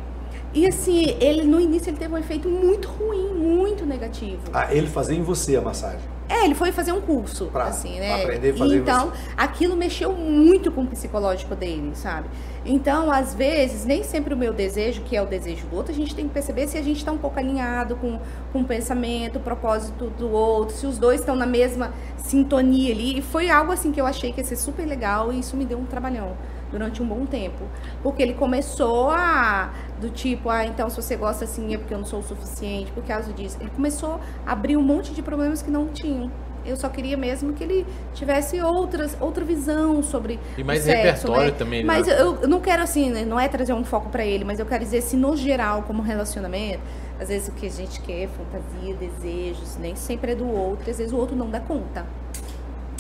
E 0.54 0.68
assim, 0.68 1.16
ele 1.20 1.44
no 1.44 1.60
início 1.60 1.90
ele 1.90 1.98
teve 1.98 2.14
um 2.14 2.18
efeito 2.18 2.50
muito 2.50 2.88
ruim, 2.88 3.34
muito 3.34 3.86
negativo. 3.86 4.40
Ah, 4.54 4.74
ele 4.74 4.88
fazia 4.88 5.16
em 5.16 5.22
você 5.22 5.56
a 5.56 5.62
massagem. 5.62 6.19
É, 6.30 6.46
ele 6.46 6.54
foi 6.54 6.72
fazer 6.72 6.92
um 6.92 7.02
curso, 7.02 7.48
Pra- 7.48 7.66
assim, 7.66 7.94
pra 7.96 8.00
né? 8.02 8.22
aprender 8.24 8.52
a 8.54 8.58
fazer 8.58 8.78
então, 8.78 9.12
aquilo 9.36 9.76
mexeu 9.76 10.14
muito 10.14 10.72
com 10.72 10.84
o 10.84 10.88
psicológico 10.88 11.56
dele, 11.56 11.92
sabe? 11.96 12.30
Então, 12.64 13.12
às 13.12 13.34
vezes, 13.34 13.84
nem 13.84 14.04
sempre 14.04 14.34
o 14.34 14.38
meu 14.38 14.54
desejo, 14.54 15.02
que 15.02 15.16
é 15.16 15.22
o 15.22 15.26
desejo 15.26 15.66
do 15.68 15.76
outro, 15.76 15.92
a 15.92 15.96
gente 15.96 16.14
tem 16.16 16.28
que 16.28 16.34
perceber 16.34 16.68
se 16.68 16.78
a 16.78 16.84
gente 16.84 16.98
está 16.98 17.12
um 17.12 17.18
pouco 17.18 17.40
alinhado 17.40 17.96
com, 17.96 18.20
com 18.54 18.60
o 18.62 18.64
pensamento, 18.66 19.38
o 19.38 19.40
propósito 19.40 20.12
do 20.12 20.30
outro, 20.32 20.76
se 20.76 20.86
os 20.86 21.00
dois 21.00 21.20
estão 21.22 21.36
na 21.36 21.48
mesma 21.48 21.92
sintonia 22.18 22.94
ali. 22.94 23.18
E 23.18 23.22
foi 23.24 23.50
algo 23.50 23.72
assim 23.72 23.92
que 23.92 24.00
eu 24.00 24.06
achei 24.06 24.32
que 24.32 24.40
ia 24.40 24.46
ser 24.46 24.56
super 24.58 24.86
legal 24.86 25.34
e 25.34 25.40
isso 25.40 25.58
me 25.58 25.66
deu 25.66 25.80
um 25.80 25.86
trabalhão 25.86 26.38
durante 26.72 27.02
um 27.02 27.06
bom 27.06 27.26
tempo. 27.26 27.64
Porque 28.02 28.22
ele 28.22 28.34
começou 28.34 29.10
a. 29.10 29.72
Do 30.00 30.10
tipo, 30.10 30.50
ah, 30.50 30.66
então 30.66 30.90
se 30.90 30.96
você 30.96 31.16
gosta 31.16 31.44
assim 31.44 31.74
é 31.74 31.78
porque 31.78 31.94
eu 31.94 31.98
não 31.98 32.06
sou 32.06 32.20
o 32.20 32.24
suficiente, 32.24 32.92
por 32.92 33.04
causa 33.04 33.34
disso. 33.34 33.58
Ele 33.60 33.70
começou 33.70 34.20
a 34.46 34.54
abrir 34.54 34.78
um 34.78 34.82
monte 34.82 35.14
de 35.14 35.22
problemas 35.22 35.62
que 35.62 35.70
não 35.70 35.88
tinham. 35.88 36.32
Eu 36.66 36.76
só 36.76 36.90
queria 36.90 37.18
mesmo 37.18 37.54
que 37.54 37.64
ele 37.64 37.86
tivesse 38.14 38.62
outras, 38.62 39.18
outra 39.20 39.44
visão 39.44 40.04
sobre 40.04 40.40
E 40.58 40.64
mais 40.64 40.82
o 40.82 40.84
sexo, 40.84 41.28
repertório 41.28 41.52
né? 41.52 41.58
também, 41.58 41.80
né? 41.82 41.88
Mas 41.88 42.08
eu, 42.08 42.42
eu 42.42 42.48
não 42.48 42.60
quero 42.60 42.84
assim, 42.84 43.10
né, 43.10 43.26
não 43.26 43.40
é 43.40 43.48
trazer 43.48 43.74
um 43.74 43.84
foco 43.84 44.10
pra 44.10 44.26
ele, 44.26 44.44
mas 44.44 44.60
eu 44.60 44.66
quero 44.66 44.84
dizer 44.84 45.02
se 45.02 45.16
no 45.16 45.36
geral, 45.36 45.84
como 45.84 46.02
relacionamento, 46.02 46.82
às 47.20 47.30
vezes 47.30 47.48
o 47.48 47.52
que 47.54 47.66
a 47.66 47.72
gente 47.72 48.00
quer, 48.02 48.28
fantasia, 48.28 48.94
desejos, 48.94 49.78
nem 49.78 49.96
sempre 49.96 50.34
é 50.34 50.36
do 50.36 50.48
outro, 50.48 50.90
às 50.92 50.98
vezes 50.98 51.12
o 51.14 51.18
outro 51.18 51.36
não 51.36 51.50
dá 51.50 51.60
conta. 51.60 52.06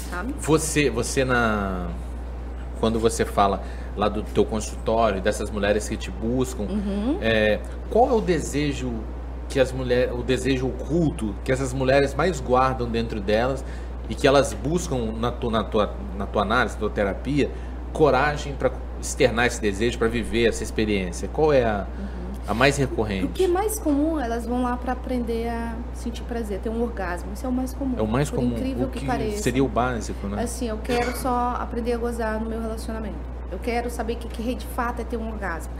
Sabe? 0.09 0.33
Você, 0.39 0.89
você 0.89 1.23
na 1.23 1.89
quando 2.79 2.99
você 2.99 3.25
fala 3.25 3.61
lá 3.95 4.07
do 4.07 4.23
teu 4.23 4.45
consultório, 4.45 5.21
dessas 5.21 5.49
mulheres 5.49 5.87
que 5.87 5.97
te 5.97 6.09
buscam, 6.09 6.63
Uhum. 6.63 7.17
é, 7.21 7.59
qual 7.89 8.09
é 8.09 8.13
o 8.13 8.21
desejo 8.21 8.91
que 9.49 9.59
as 9.59 9.71
mulheres, 9.71 10.13
o 10.13 10.21
desejo 10.23 10.67
oculto 10.67 11.35
que 11.43 11.51
essas 11.51 11.73
mulheres 11.73 12.13
mais 12.13 12.39
guardam 12.39 12.87
dentro 12.87 13.19
delas 13.19 13.63
e 14.07 14.15
que 14.15 14.27
elas 14.27 14.53
buscam 14.53 15.11
na 15.19 15.31
tua, 15.31 15.51
na 15.51 15.63
tua, 15.63 15.93
na 16.17 16.25
tua 16.25 16.41
análise, 16.43 16.75
na 16.75 16.79
tua 16.81 16.89
terapia, 16.89 17.49
coragem 17.91 18.53
para 18.53 18.71
externar 19.01 19.47
esse 19.47 19.59
desejo, 19.61 19.97
para 19.97 20.07
viver 20.07 20.47
essa 20.47 20.63
experiência? 20.63 21.27
Qual 21.33 21.51
é 21.51 21.63
a, 21.63 21.87
a 22.49 22.53
mais 22.53 22.75
O 22.75 22.77
que 22.77 22.83
é 22.83 22.87
recorrente? 22.87 23.47
mais 23.47 23.77
comum, 23.77 24.19
elas 24.19 24.47
vão 24.47 24.63
lá 24.63 24.75
pra 24.75 24.93
aprender 24.93 25.47
a 25.49 25.75
sentir 25.93 26.23
prazer, 26.23 26.59
ter 26.59 26.69
um 26.69 26.81
orgasmo. 26.81 27.31
Isso 27.33 27.45
é 27.45 27.49
o 27.49 27.51
mais 27.51 27.75
comum. 27.75 27.93
É 27.95 28.01
o 28.01 28.07
mais 28.07 28.31
comum, 28.31 28.57
incrível 28.57 28.87
o 28.87 28.89
que, 28.89 29.01
que 29.01 29.05
pareça. 29.05 29.43
seria 29.43 29.63
o 29.63 29.67
básico, 29.67 30.27
né? 30.27 30.41
Assim, 30.41 30.67
eu 30.67 30.79
quero 30.79 31.15
só 31.15 31.55
aprender 31.59 31.93
a 31.93 31.97
gozar 31.97 32.39
no 32.39 32.49
meu 32.49 32.59
relacionamento. 32.59 33.17
Eu 33.51 33.59
quero 33.59 33.89
saber 33.91 34.13
o 34.13 34.17
que, 34.17 34.27
que 34.27 34.55
de 34.55 34.65
fato 34.65 34.99
é 35.01 35.03
ter 35.05 35.17
um 35.17 35.27
orgasmo. 35.27 35.71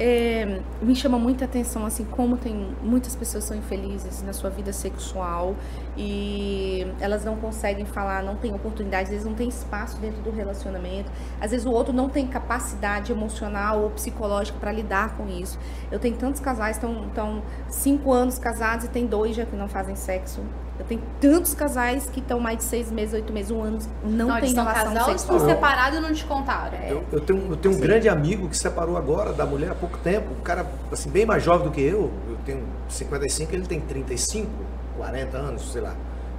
É, 0.00 0.60
me 0.80 0.94
chama 0.94 1.18
muita 1.18 1.44
atenção, 1.44 1.84
assim, 1.84 2.04
como 2.04 2.36
tem 2.36 2.54
muitas 2.80 3.16
pessoas 3.16 3.42
são 3.42 3.56
infelizes 3.56 4.22
na 4.22 4.32
sua 4.32 4.48
vida 4.48 4.72
sexual 4.72 5.56
e 5.96 6.86
elas 7.00 7.24
não 7.24 7.34
conseguem 7.34 7.84
falar, 7.84 8.22
não 8.22 8.36
têm 8.36 8.54
oportunidade, 8.54 9.04
às 9.04 9.10
vezes 9.10 9.26
não 9.26 9.34
tem 9.34 9.48
espaço 9.48 9.98
dentro 9.98 10.22
do 10.22 10.30
relacionamento, 10.30 11.10
às 11.40 11.50
vezes 11.50 11.66
o 11.66 11.72
outro 11.72 11.92
não 11.92 12.08
tem 12.08 12.28
capacidade 12.28 13.10
emocional 13.10 13.82
ou 13.82 13.90
psicológica 13.90 14.56
para 14.60 14.70
lidar 14.70 15.16
com 15.16 15.28
isso. 15.28 15.58
Eu 15.90 15.98
tenho 15.98 16.16
tantos 16.16 16.40
casais 16.40 16.78
que 16.78 16.86
estão 16.86 17.42
cinco 17.68 18.12
anos 18.12 18.38
casados 18.38 18.84
e 18.84 18.88
tem 18.88 19.04
dois 19.04 19.34
já 19.34 19.44
que 19.44 19.56
não 19.56 19.68
fazem 19.68 19.96
sexo. 19.96 20.42
Eu 20.78 20.84
tenho 20.84 21.02
tantos 21.20 21.54
casais 21.54 22.08
que 22.08 22.20
estão 22.20 22.38
mais 22.38 22.58
de 22.58 22.64
seis 22.64 22.90
meses, 22.92 23.12
oito 23.14 23.32
meses, 23.32 23.50
um 23.50 23.62
ano, 23.62 23.78
não, 24.04 24.28
Não, 24.28 24.40
tem 24.40 24.52
relação 24.54 24.64
casal, 24.64 25.14
estão 25.14 25.18
sexual. 25.18 25.40
separados 25.40 25.98
e 25.98 26.00
não 26.02 26.12
te 26.12 26.24
contaram. 26.24 26.78
Eu, 26.86 27.02
eu 27.10 27.20
tenho, 27.20 27.50
eu 27.50 27.56
tenho 27.56 27.74
um 27.74 27.80
grande 27.80 28.08
amigo 28.08 28.48
que 28.48 28.56
se 28.56 28.62
separou 28.62 28.96
agora 28.96 29.32
da 29.32 29.44
mulher 29.44 29.72
há 29.72 29.74
pouco 29.74 29.98
tempo. 29.98 30.28
Um 30.38 30.42
cara, 30.42 30.64
assim, 30.92 31.10
bem 31.10 31.26
mais 31.26 31.42
jovem 31.42 31.66
do 31.66 31.72
que 31.72 31.80
eu. 31.80 32.12
Eu 32.28 32.36
tenho 32.46 32.62
55, 32.88 33.52
ele 33.54 33.66
tem 33.66 33.80
35, 33.80 34.48
40 34.96 35.36
anos, 35.36 35.72
sei 35.72 35.80
lá. 35.80 35.94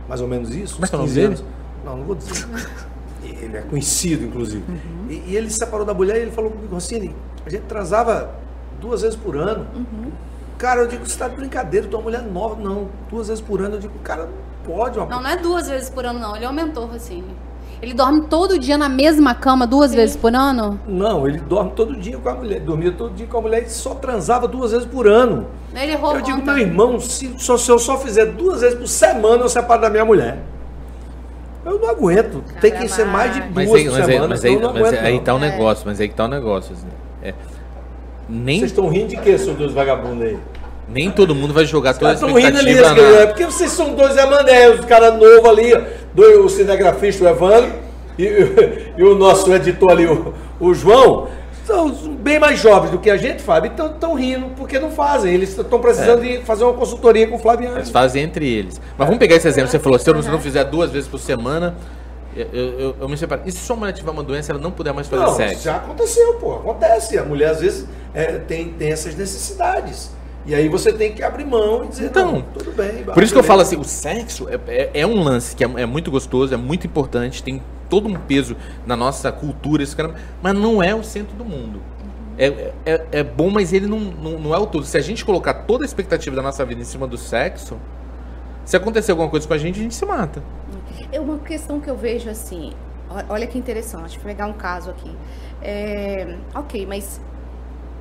Mais 0.07 0.21
ou 0.21 0.27
menos 0.27 0.55
isso. 0.55 0.75
Como 0.75 0.85
é 0.85 0.87
que 0.89 0.95
é 0.95 0.97
o 0.97 1.01
nome 1.01 1.09
15 1.13 1.19
dele? 1.19 1.27
anos. 1.33 1.43
Não, 1.83 1.97
não 1.97 2.05
vou 2.05 2.15
dizer. 2.15 2.47
Ele 3.21 3.57
é 3.57 3.61
conhecido, 3.61 4.23
inclusive. 4.25 4.63
E, 5.09 5.13
e 5.27 5.35
ele 5.35 5.49
se 5.49 5.57
separou 5.57 5.85
da 5.85 5.93
mulher 5.93 6.15
e 6.17 6.21
ele 6.21 6.31
falou 6.31 6.49
comigo, 6.51 6.73
Rossini, 6.73 7.13
a 7.45 7.49
gente 7.49 7.63
transava 7.63 8.33
duas 8.79 9.01
vezes 9.01 9.17
por 9.17 9.35
ano. 9.35 9.67
Cara, 10.59 10.81
eu 10.81 10.87
digo, 10.87 11.07
você 11.07 11.17
tá 11.17 11.27
de 11.27 11.35
brincadeira, 11.35 11.87
tua 11.87 12.01
mulher 12.01 12.21
nova. 12.21 12.61
Não, 12.61 12.89
duas 13.09 13.29
vezes 13.29 13.41
por 13.41 13.61
ano. 13.61 13.75
Eu 13.75 13.79
digo, 13.79 13.97
cara, 14.03 14.25
não 14.25 14.75
pode. 14.75 14.99
Uma... 14.99 15.07
Não, 15.07 15.21
não 15.21 15.29
é 15.29 15.37
duas 15.37 15.67
vezes 15.67 15.89
por 15.89 16.05
ano, 16.05 16.19
não. 16.19 16.35
Ele 16.35 16.45
aumentou, 16.45 16.85
Rocine. 16.85 17.33
Ele 17.81 17.93
dorme 17.93 18.23
todo 18.23 18.59
dia 18.59 18.77
na 18.77 18.89
mesma 18.89 19.33
cama 19.33 19.65
duas 19.65 19.93
vezes 19.93 20.17
por 20.17 20.35
ano? 20.35 20.77
Não, 20.85 21.25
ele 21.25 21.39
dorme 21.39 21.71
todo 21.71 21.95
dia 21.95 22.17
com 22.17 22.27
a 22.27 22.33
mulher, 22.33 22.59
dormia 22.59 22.91
todo 22.91 23.13
dia 23.13 23.25
com 23.25 23.37
a 23.37 23.41
mulher 23.41 23.63
e 23.63 23.69
só 23.69 23.95
transava 23.95 24.49
duas 24.49 24.71
vezes 24.71 24.85
por 24.85 25.07
ano. 25.07 25.47
Ele 25.73 25.93
errou 25.93 26.13
Eu 26.13 26.21
digo, 26.21 26.43
meu 26.43 26.57
irmão, 26.57 26.99
se, 26.99 27.33
se 27.39 27.49
eu 27.49 27.79
só 27.79 27.97
fizer 27.97 28.25
duas 28.25 28.59
vezes 28.59 28.77
por 28.77 28.87
semana, 28.87 29.43
eu 29.43 29.49
separo 29.49 29.81
da 29.81 29.89
minha 29.89 30.03
mulher. 30.03 30.39
Eu 31.65 31.79
não 31.79 31.89
aguento. 31.89 32.43
Tem 32.59 32.71
que 32.71 32.89
ser 32.89 33.05
mais 33.05 33.33
de 33.33 33.41
duas 33.41 33.53
Mas 33.55 33.73
aí, 33.73 33.85
por 33.85 33.91
mas 33.91 34.01
aí, 34.01 34.05
semana, 34.05 34.27
mas 34.27 34.39
senão 34.41 34.53
aí, 34.53 34.61
eu 34.61 34.67
não 34.67 34.73
mas 34.73 34.87
aguento, 34.87 35.05
aí 35.05 35.15
não. 35.15 35.23
tá 35.23 35.33
o 35.33 35.39
negócio, 35.39 35.83
mas 35.85 36.01
aí 36.01 36.09
que 36.09 36.15
tá 36.15 36.25
o 36.25 36.27
negócio. 36.27 36.73
assim. 36.73 36.87
É, 37.23 37.33
nem, 38.29 38.59
Vocês 38.59 38.71
estão 38.71 38.87
rindo 38.89 39.07
de 39.07 39.17
quê, 39.17 39.37
seus 39.37 39.57
dois 39.57 39.71
vagabundos 39.73 40.25
aí? 40.27 40.37
nem 40.91 41.11
todo 41.11 41.35
mundo 41.35 41.53
vai 41.53 41.65
jogar 41.65 41.93
toda 41.93 42.11
a 42.11 42.13
Estão 42.15 42.33
rindo 42.33 42.57
ali, 42.57 42.71
expectativa 42.71 43.01
esse- 43.07 43.15
é 43.15 43.19
na... 43.21 43.27
porque 43.27 43.45
vocês 43.45 43.71
são 43.71 43.93
dois 43.93 44.17
Emané, 44.17 44.69
os 44.69 44.85
caras 44.85 45.13
novos 45.13 45.45
ali, 45.45 45.71
dois, 46.15 46.37
o 46.39 46.49
cinegrafista, 46.49 47.23
o 47.25 47.27
Evandro, 47.27 47.71
e, 48.17 48.25
e 48.97 49.03
o 49.03 49.13
nosso 49.15 49.53
editor 49.53 49.91
ali, 49.91 50.07
o, 50.07 50.33
o 50.59 50.73
João, 50.73 51.27
são 51.65 51.89
bem 52.15 52.39
mais 52.39 52.59
jovens 52.59 52.89
do 52.89 52.97
que 52.97 53.09
a 53.11 53.15
gente, 53.17 53.43
Fábio, 53.43 53.69
então 53.71 53.91
estão 53.91 54.15
rindo 54.15 54.47
porque 54.57 54.79
não 54.79 54.89
fazem. 54.89 55.31
Eles 55.31 55.55
estão 55.55 55.79
precisando 55.79 56.23
de 56.23 56.39
fazer 56.39 56.63
uma 56.63 56.73
consultoria 56.73 57.27
com 57.27 57.35
o 57.35 57.39
Flaviano. 57.39 57.77
Eles 57.77 57.91
fazem 57.91 58.23
entre 58.23 58.51
eles. 58.51 58.81
Mas 58.97 59.05
vamos 59.07 59.19
pegar 59.19 59.35
esse 59.35 59.47
exemplo. 59.47 59.69
Você 59.69 59.77
falou, 59.77 59.99
se 59.99 60.09
eu 60.09 60.15
não 60.15 60.39
fizer 60.39 60.63
duas 60.63 60.89
vezes 60.91 61.07
por 61.07 61.19
semana, 61.19 61.75
eu, 62.53 62.79
eu, 62.79 62.95
eu 63.01 63.09
me 63.09 63.17
separo. 63.17 63.41
E 63.45 63.51
se 63.51 63.59
sua 63.59 63.75
mulher 63.75 63.93
tiver 63.93 64.11
uma 64.11 64.23
doença, 64.23 64.51
ela 64.51 64.59
não 64.61 64.71
puder 64.71 64.93
mais 64.93 65.07
fazer 65.07 65.23
Não, 65.23 65.35
sexo? 65.35 65.63
já 65.63 65.77
aconteceu, 65.77 66.35
pô. 66.35 66.55
Acontece. 66.55 67.17
A 67.17 67.23
mulher 67.23 67.49
às 67.51 67.59
vezes 67.61 67.87
é, 68.13 68.37
tem, 68.39 68.69
tem 68.73 68.91
essas 68.91 69.15
necessidades. 69.15 70.11
E 70.45 70.55
aí 70.55 70.67
você 70.69 70.91
tem 70.93 71.13
que 71.13 71.21
abrir 71.21 71.45
mão 71.45 71.83
e 71.85 71.89
dizer, 71.89 72.05
Então, 72.05 72.43
tudo 72.57 72.71
bem. 72.71 73.03
Por 73.03 73.21
isso 73.21 73.33
que 73.33 73.39
eu 73.39 73.43
falo 73.43 73.61
assim, 73.61 73.77
o 73.77 73.83
sexo 73.83 74.47
é, 74.49 74.59
é- 74.67 74.89
é 75.01 75.05
um 75.07 75.21
lance 75.21 75.55
que 75.55 75.63
é, 75.63 75.67
é 75.77 75.85
muito 75.85 76.09
gostoso, 76.09 76.53
é 76.53 76.57
muito 76.57 76.87
importante, 76.87 77.43
tem 77.43 77.61
todo 77.89 78.07
um 78.07 78.15
peso 78.15 78.55
na 78.85 78.95
nossa 78.95 79.31
cultura, 79.31 79.83
esse 79.83 79.95
cara, 79.95 80.15
mas 80.41 80.55
não 80.55 80.81
é 80.81 80.95
o 80.95 81.03
centro 81.03 81.35
do 81.35 81.43
mundo. 81.45 81.81
É, 82.37 82.71
é, 82.85 83.05
é 83.11 83.23
bom, 83.23 83.49
mas 83.49 83.73
ele 83.73 83.85
não, 83.85 83.99
não, 83.99 84.31
não 84.39 84.55
é 84.55 84.57
o 84.57 84.65
todo. 84.65 84.85
Se 84.85 84.97
a 84.97 85.01
gente 85.01 85.25
colocar 85.25 85.53
toda 85.53 85.83
a 85.83 85.85
expectativa 85.85 86.35
da 86.35 86.41
nossa 86.41 86.63
vida 86.63 86.79
em 86.81 86.85
cima 86.85 87.05
do 87.05 87.17
sexo, 87.17 87.77
se 88.63 88.77
acontecer 88.77 89.11
alguma 89.11 89.29
coisa 89.29 89.45
com 89.47 89.53
a 89.53 89.57
gente, 89.57 89.77
a 89.79 89.83
gente 89.83 89.93
se 89.95 90.05
mata. 90.05 90.41
É 91.11 91.19
uma 91.19 91.39
questão 91.39 91.79
que 91.79 91.89
eu 91.89 91.95
vejo 91.95 92.29
assim. 92.29 92.71
o- 93.09 93.33
Olha 93.33 93.47
que 93.47 93.57
interessante, 93.57 94.17
vou 94.17 94.25
pegar 94.27 94.45
um 94.45 94.53
caso 94.53 94.91
aqui. 94.91 95.11
É, 95.61 96.37
ok, 96.53 96.85
mas 96.85 97.19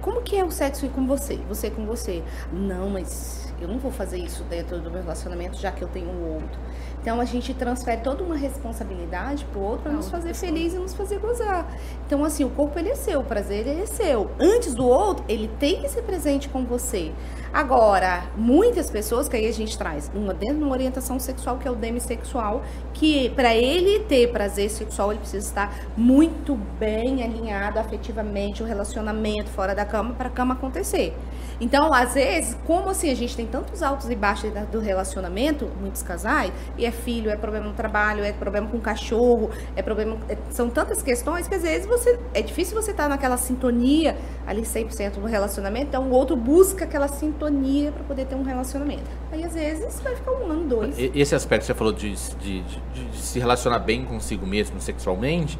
como 0.03 0.21
que 0.23 0.37
é 0.37 0.45
o 0.45 0.51
sexo 0.51 0.87
com 0.91 1.07
você? 1.07 1.37
Você 1.49 1.71
com 1.71 1.87
você? 1.87 2.23
Não, 2.53 2.91
mas 2.91 3.53
eu 3.61 3.67
não 3.67 3.79
vou 3.79 3.91
fazer 3.91 4.19
isso 4.19 4.45
dentro 4.45 4.79
do 4.79 4.91
meu 4.91 5.01
relacionamento, 5.03 5.57
já 5.59 5.73
que 5.73 5.83
eu 5.83 5.89
tenho 5.89 6.09
um 6.11 6.35
outro. 6.35 6.59
Então 7.01 7.21
a 7.21 7.25
gente 7.25 7.55
transfere 7.55 8.03
toda 8.03 8.23
uma 8.23 8.37
responsabilidade 8.37 9.45
pro 9.47 9.61
outro 9.61 9.79
para 9.85 9.91
Pra 9.93 9.97
nos 9.97 10.11
fazer 10.11 10.29
pessoa. 10.29 10.53
feliz 10.53 10.75
e 10.75 10.79
nos 10.79 10.93
fazer 10.95 11.19
gozar. 11.19 11.67
Então 12.07 12.23
assim, 12.25 12.45
o 12.45 12.51
corpo 12.51 12.79
ele 12.79 12.91
é 12.91 12.95
seu, 12.95 13.21
o 13.21 13.25
prazer 13.25 13.67
ele 13.67 13.81
é 13.83 13.87
seu. 13.87 14.31
Antes 14.39 14.75
do 14.75 14.87
outro, 14.87 15.25
ele 15.27 15.49
tem 15.59 15.81
que 15.81 15.89
ser 15.89 16.03
presente 16.03 16.49
com 16.51 16.65
você. 16.67 17.13
Agora, 17.53 18.25
muitas 18.37 18.91
pessoas 18.91 19.29
que 19.29 19.37
aí 19.37 19.47
a 19.47 19.53
gente 19.53 19.77
traz 19.77 20.11
uma 20.15 20.35
dentro 20.35 20.59
de 20.59 20.65
uma 20.65 20.73
orientação 20.73 21.19
sexual 21.19 21.59
que 21.59 21.67
é 21.67 21.71
o 21.71 21.75
demissexual, 21.75 22.63
que 22.93 23.31
para 23.31 23.55
ele 23.55 24.01
ter 24.01 24.31
prazer 24.33 24.71
sexual, 24.71 25.11
ele 25.13 25.21
precisa 25.21 25.47
estar 25.47 25.75
muito 25.97 26.55
bem 26.55 27.23
alinhado 27.23 27.79
afetivamente, 27.79 28.63
o 28.63 28.67
relacionamento 28.67 29.51
fora 29.51 29.75
da 29.75 29.85
cama 29.85 30.15
para 30.15 30.29
a 30.29 30.31
cama 30.31 30.55
acontecer. 30.55 31.15
Então, 31.61 31.93
às 31.93 32.15
vezes, 32.15 32.57
como 32.65 32.91
assim 32.91 33.11
a 33.11 33.15
gente 33.17 33.35
tem 33.35 33.47
tantos 33.47 33.83
altos 33.83 34.09
e 34.11 34.15
baixos 34.15 34.53
do 34.71 34.79
relacionamento, 34.79 35.69
muitos 35.81 36.03
casais, 36.03 36.53
e 36.77 36.85
é 36.85 36.91
filho, 36.93 37.31
é 37.31 37.37
problema 37.37 37.67
no 37.67 37.73
trabalho, 37.75 38.23
é 38.25 38.33
problema 38.33 38.69
com 38.69 38.77
o 38.77 38.81
cachorro, 38.81 39.51
é 39.75 39.83
problema, 39.83 40.19
é- 40.29 40.37
são 40.51 40.69
tantas 40.71 41.03
questões 41.03 41.49
que 41.49 41.55
às 41.55 41.63
vezes 41.63 41.87
você 41.87 42.19
é 42.35 42.43
difícil 42.43 42.81
você 42.81 42.91
estar 42.93 43.09
naquela 43.09 43.37
sintonia 43.37 44.17
ali 44.47 44.65
100% 44.65 45.17
no 45.19 45.27
relacionamento, 45.27 45.89
então 45.89 46.05
o 46.09 46.11
outro 46.13 46.37
busca 46.37 46.85
aquela 46.85 47.09
sintonia 47.09 47.38
para 47.39 48.05
poder 48.05 48.27
ter 48.27 48.35
um 48.35 48.43
relacionamento. 48.43 49.05
Aí 49.33 49.45
às 49.45 49.55
vezes 49.55 50.01
vai 50.01 50.15
ficar 50.17 50.33
um 50.33 50.51
ano, 50.51 50.69
dois. 50.69 50.97
Esse 50.99 51.35
aspecto 51.35 51.63
que 51.63 51.67
você 51.67 51.75
falou 51.75 51.93
de, 51.93 52.13
de- 52.41 52.63
de- 52.63 53.05
de 53.11 53.17
se 53.19 53.39
relacionar 53.39 53.79
bem 53.79 54.05
consigo 54.05 54.47
mesmo 54.47 54.81
sexualmente, 54.81 55.59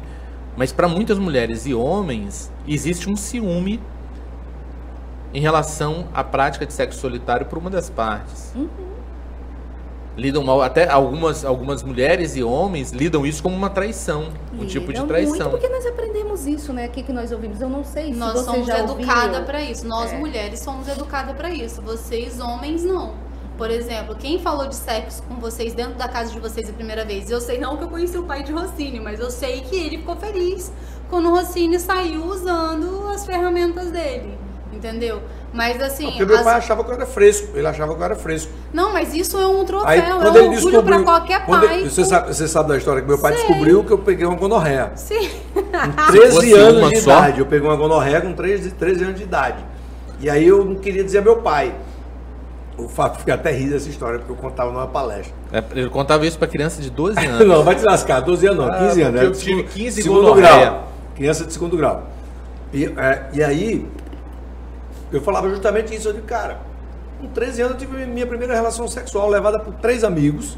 mas 0.57 0.71
para 0.71 0.87
muitas 0.87 1.17
mulheres 1.17 1.65
e 1.65 1.73
homens 1.73 2.51
existe 2.67 3.09
um 3.09 3.15
ciúme 3.15 3.79
em 5.33 5.39
relação 5.41 6.07
à 6.13 6.23
prática 6.23 6.65
de 6.65 6.73
sexo 6.73 6.99
solitário 6.99 7.45
por 7.45 7.57
uma 7.57 7.69
das 7.69 7.89
partes. 7.89 8.53
Lidam 10.19 10.43
mal, 10.43 10.61
até 10.61 10.89
algumas, 10.89 11.45
algumas 11.45 11.81
mulheres 11.81 12.35
e 12.35 12.43
homens 12.43 12.91
lidam 12.91 13.25
isso 13.25 13.41
como 13.41 13.55
uma 13.55 13.69
traição, 13.69 14.27
um 14.53 14.65
tipo 14.65 14.91
de 14.91 15.01
traição. 15.05 15.49
Muito 15.49 15.49
porque 15.51 15.69
nós 15.69 15.85
aprendemos 15.85 16.45
isso, 16.45 16.73
né? 16.73 16.83
Aqui 16.85 17.01
que 17.03 17.13
nós 17.13 17.31
ouvimos. 17.31 17.61
Eu 17.61 17.69
não 17.69 17.83
sei 17.85 18.13
se 18.13 18.19
Nós 18.19 18.33
você 18.33 18.43
somos 18.43 18.67
educadas 18.67 19.45
para 19.45 19.61
isso. 19.61 19.87
Nós 19.87 20.11
É. 20.11 20.17
mulheres 20.17 20.59
somos 20.59 20.87
educadas 20.89 21.35
para 21.37 21.49
isso. 21.49 21.81
Vocês 21.81 22.39
homens 22.39 22.83
não. 22.83 23.13
Por 23.57 23.69
exemplo, 23.69 24.15
quem 24.15 24.39
falou 24.39 24.67
de 24.67 24.75
sexo 24.75 25.21
com 25.23 25.35
vocês 25.35 25.73
dentro 25.73 25.95
da 25.95 26.07
casa 26.07 26.31
de 26.31 26.39
vocês 26.39 26.69
a 26.69 26.73
primeira 26.73 27.03
vez? 27.03 27.29
Eu 27.29 27.41
sei 27.41 27.57
não 27.57 27.75
que 27.75 27.83
eu 27.83 27.89
conheci 27.89 28.17
o 28.17 28.23
pai 28.23 28.41
de 28.41 28.53
Rossini, 28.53 29.01
mas 29.01 29.19
eu 29.19 29.29
sei 29.29 29.59
que 29.61 29.75
ele 29.75 29.97
ficou 29.97 30.15
feliz 30.15 30.71
quando 31.09 31.27
o 31.27 31.35
Rossini 31.35 31.77
saiu 31.77 32.25
usando 32.25 33.07
as 33.09 33.25
ferramentas 33.25 33.91
dele. 33.91 34.37
Entendeu? 34.79 35.21
Mas 35.53 35.81
assim. 35.81 36.05
Porque 36.05 36.25
meu 36.25 36.37
as- 36.37 36.43
pai 36.43 36.53
achava 36.55 36.83
que 36.85 36.89
eu 36.89 36.95
era 36.95 37.05
fresco. 37.05 37.49
Ele 37.57 37.67
achava 37.67 37.93
que 37.93 37.99
eu 37.99 38.05
era 38.05 38.15
fresco. 38.15 38.49
Não, 38.73 38.93
mas 38.93 39.13
isso 39.13 39.37
é 39.37 39.45
um 39.45 39.65
troféu, 39.65 39.87
Aí 39.87 39.99
é 39.99 40.03
quando 40.03 40.17
um 40.17 40.27
ele 40.29 40.39
orgulho 40.39 40.51
descobriu. 40.55 40.83
pra 40.83 41.03
qualquer 41.03 41.45
quando 41.45 41.65
pai. 41.67 41.79
ele- 41.81 41.89
você, 41.89 42.05
sabe, 42.05 42.33
você 42.33 42.47
sabe 42.47 42.69
da 42.69 42.77
história 42.77 43.01
que 43.01 43.07
meu 43.07 43.17
pai 43.17 43.33
Sei. 43.33 43.45
descobriu 43.45 43.83
que 43.83 43.91
eu 43.91 43.97
peguei 43.97 44.25
uma 44.25 44.37
gonorreia. 44.37 44.91
Sim. 44.95 45.29
Com 45.53 45.61
13 46.11 46.31
fosse 46.35 46.53
anos 46.53 46.89
de 46.91 47.01
só? 47.01 47.11
idade. 47.17 47.39
Eu 47.39 47.45
peguei 47.45 47.67
uma 47.67 47.75
gonorreia 47.75 48.21
com 48.21 48.31
13, 48.33 48.71
13 48.71 49.03
anos 49.03 49.17
de 49.17 49.23
idade. 49.23 49.57
E 50.21 50.29
aí 50.29 50.47
eu 50.47 50.63
não 50.63 50.75
queria 50.75 51.03
dizer 51.03 51.17
a 51.17 51.21
meu 51.21 51.37
pai. 51.37 51.73
O 52.77 52.87
Fábio 52.87 53.19
fica 53.19 53.33
até 53.33 53.51
rir 53.51 53.69
dessa 53.71 53.89
história, 53.89 54.19
porque 54.19 54.31
eu 54.31 54.37
contava 54.37 54.71
numa 54.71 54.87
palestra. 54.87 55.33
É, 55.51 55.61
Ele 55.75 55.89
contava 55.89 56.25
isso 56.25 56.39
para 56.39 56.47
criança 56.47 56.81
de 56.81 56.89
12 56.89 57.19
anos. 57.19 57.43
Não, 57.45 57.61
vai 57.63 57.75
te 57.75 57.83
lascar, 57.83 58.21
12 58.21 58.47
anos 58.47 58.65
não, 58.65 58.71
Ah, 58.73 58.77
15 58.77 59.01
anos. 59.01 59.19
porque 59.19 59.25
né? 59.25 59.25
eu 59.25 59.31
tive 59.33 59.45
Segundo- 59.55 59.73
15 59.73 60.01
segundo 60.03 60.21
gonorreia. 60.21 60.59
grau. 60.61 60.87
Criança 61.15 61.45
de 61.45 61.51
segundo 61.51 61.75
grau. 61.75 62.03
E, 62.73 62.85
é, 62.85 63.23
e 63.33 63.43
aí, 63.43 63.85
eu 65.11 65.21
falava 65.21 65.49
justamente 65.49 65.93
isso. 65.95 66.07
Eu 66.09 66.13
digo, 66.13 66.25
cara, 66.27 66.59
com 67.19 67.27
13 67.27 67.61
anos 67.61 67.73
eu 67.73 67.79
tive 67.79 68.05
minha 68.05 68.25
primeira 68.27 68.53
relação 68.53 68.87
sexual 68.87 69.29
levada 69.29 69.59
por 69.59 69.73
três 69.75 70.03
amigos. 70.03 70.57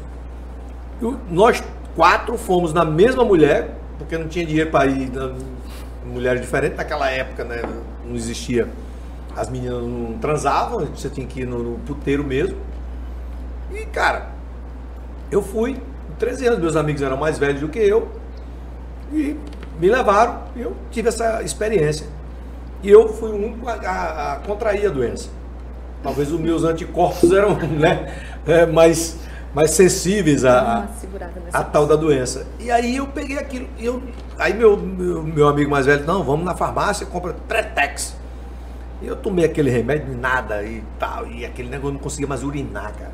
Eu- 1.00 1.18
nós 1.30 1.62
quatro 1.96 2.36
fomos 2.38 2.72
na 2.72 2.84
mesma 2.84 3.24
mulher, 3.24 3.76
porque 3.98 4.16
não 4.16 4.28
tinha 4.28 4.46
dinheiro 4.46 4.70
para 4.70 4.86
ir 4.86 5.10
na, 5.10 5.32
mulheres 6.04 6.40
diferentes. 6.40 6.76
Naquela 6.76 7.10
época, 7.10 7.44
né, 7.44 7.62
não 8.06 8.14
existia. 8.16 8.68
As 9.36 9.48
meninas 9.48 9.82
não 9.82 10.18
transavam, 10.18 10.86
você 10.86 11.08
tinha 11.08 11.26
que 11.26 11.40
ir 11.40 11.46
no, 11.46 11.58
no 11.62 11.78
puteiro 11.80 12.22
mesmo. 12.22 12.56
E, 13.72 13.86
cara, 13.86 14.28
eu 15.30 15.42
fui, 15.42 15.74
com 15.74 16.14
13 16.18 16.46
anos, 16.46 16.58
meus 16.60 16.76
amigos 16.76 17.00
eram 17.00 17.16
mais 17.16 17.38
velhos 17.38 17.60
do 17.60 17.68
que 17.68 17.78
eu, 17.78 18.08
e 19.12 19.36
me 19.80 19.88
levaram, 19.88 20.42
e 20.54 20.60
eu 20.60 20.76
tive 20.90 21.08
essa 21.08 21.42
experiência. 21.42 22.06
E 22.82 22.90
eu 22.90 23.08
fui 23.08 23.30
o 23.30 23.36
único 23.36 23.68
a, 23.68 23.74
a- 23.74 24.32
a 24.32 24.36
contrair 24.36 24.86
a 24.86 24.90
doença. 24.90 25.28
Talvez 26.02 26.32
os 26.32 26.40
meus 26.40 26.64
anticorpos 26.64 27.30
eram 27.32 27.54
né, 27.56 28.12
é, 28.46 28.66
mais, 28.66 29.18
mais 29.54 29.70
sensíveis 29.70 30.44
a, 30.44 30.88
a- 31.52 31.64
tal 31.64 31.86
da 31.86 31.94
doença. 31.96 32.46
E 32.58 32.70
aí 32.70 32.96
eu 32.96 33.06
peguei 33.06 33.38
aquilo. 33.38 33.68
E 33.78 33.84
eu, 33.86 34.02
aí 34.38 34.52
meu, 34.52 34.76
meu, 34.76 35.22
meu 35.22 35.48
amigo 35.48 35.70
mais 35.70 35.86
velho, 35.86 36.04
não, 36.04 36.24
vamos 36.24 36.44
na 36.44 36.54
farmácia, 36.56 37.06
compra 37.06 37.34
Tretex. 37.48 38.16
E 39.00 39.06
eu 39.06 39.16
tomei 39.16 39.44
aquele 39.44 39.70
remédio, 39.70 40.16
nada 40.16 40.62
e 40.62 40.82
tal. 40.98 41.26
E 41.26 41.44
aquele 41.44 41.68
negócio 41.68 41.90
eu 41.90 41.94
não 41.94 42.00
conseguia 42.00 42.26
mais 42.26 42.42
urinar, 42.42 42.92
cara. 42.94 43.12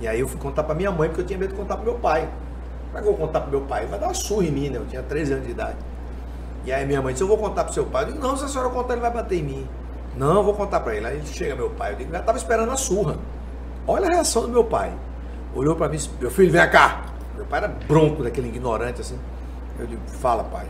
E 0.00 0.06
aí 0.08 0.18
eu 0.18 0.26
fui 0.28 0.38
contar 0.40 0.64
pra 0.64 0.74
minha 0.74 0.90
mãe, 0.90 1.08
porque 1.08 1.22
eu 1.22 1.26
tinha 1.26 1.38
medo 1.38 1.50
de 1.50 1.56
contar 1.58 1.76
pro 1.76 1.84
meu 1.84 1.94
pai. 1.94 2.28
Como 2.86 2.98
é 2.98 3.02
que 3.02 3.08
eu 3.08 3.16
vou 3.16 3.26
contar 3.26 3.40
pro 3.40 3.50
meu 3.50 3.60
pai? 3.62 3.86
Vai 3.86 3.98
dar 4.00 4.06
uma 4.08 4.14
surra 4.14 4.44
em 4.46 4.50
mim, 4.50 4.68
né? 4.68 4.78
Eu 4.78 4.86
tinha 4.86 5.00
13 5.02 5.32
anos 5.34 5.46
de 5.46 5.52
idade. 5.52 5.76
E 6.64 6.72
aí 6.72 6.86
minha 6.86 7.02
mãe 7.02 7.12
disse, 7.12 7.24
eu 7.24 7.28
vou 7.28 7.38
contar 7.38 7.64
pro 7.64 7.72
seu 7.72 7.84
pai. 7.84 8.04
Eu 8.04 8.08
digo, 8.08 8.20
não, 8.20 8.36
se 8.36 8.44
a 8.44 8.48
senhora 8.48 8.70
contar, 8.70 8.94
ele 8.94 9.02
vai 9.02 9.10
bater 9.10 9.38
em 9.38 9.42
mim. 9.42 9.68
Não, 10.16 10.36
eu 10.36 10.44
vou 10.44 10.54
contar 10.54 10.80
pra 10.80 10.94
ele. 10.94 11.06
Aí 11.06 11.22
chega 11.26 11.56
meu 11.56 11.70
pai, 11.70 11.92
eu 11.92 11.96
digo, 11.96 12.12
já 12.12 12.20
tava 12.20 12.38
esperando 12.38 12.70
a 12.70 12.76
surra. 12.76 13.16
Olha 13.86 14.06
a 14.06 14.10
reação 14.12 14.42
do 14.42 14.48
meu 14.48 14.64
pai. 14.64 14.92
Olhou 15.54 15.74
pra 15.74 15.88
mim 15.88 15.94
e 15.94 15.98
disse, 15.98 16.10
meu 16.20 16.30
filho, 16.30 16.52
vem 16.52 16.70
cá. 16.70 17.02
Meu 17.34 17.44
pai 17.46 17.58
era 17.58 17.68
bronco, 17.68 18.22
daquele 18.22 18.48
ignorante 18.48 19.00
assim. 19.00 19.18
Eu 19.78 19.86
digo, 19.86 20.00
fala, 20.20 20.44
pai. 20.44 20.66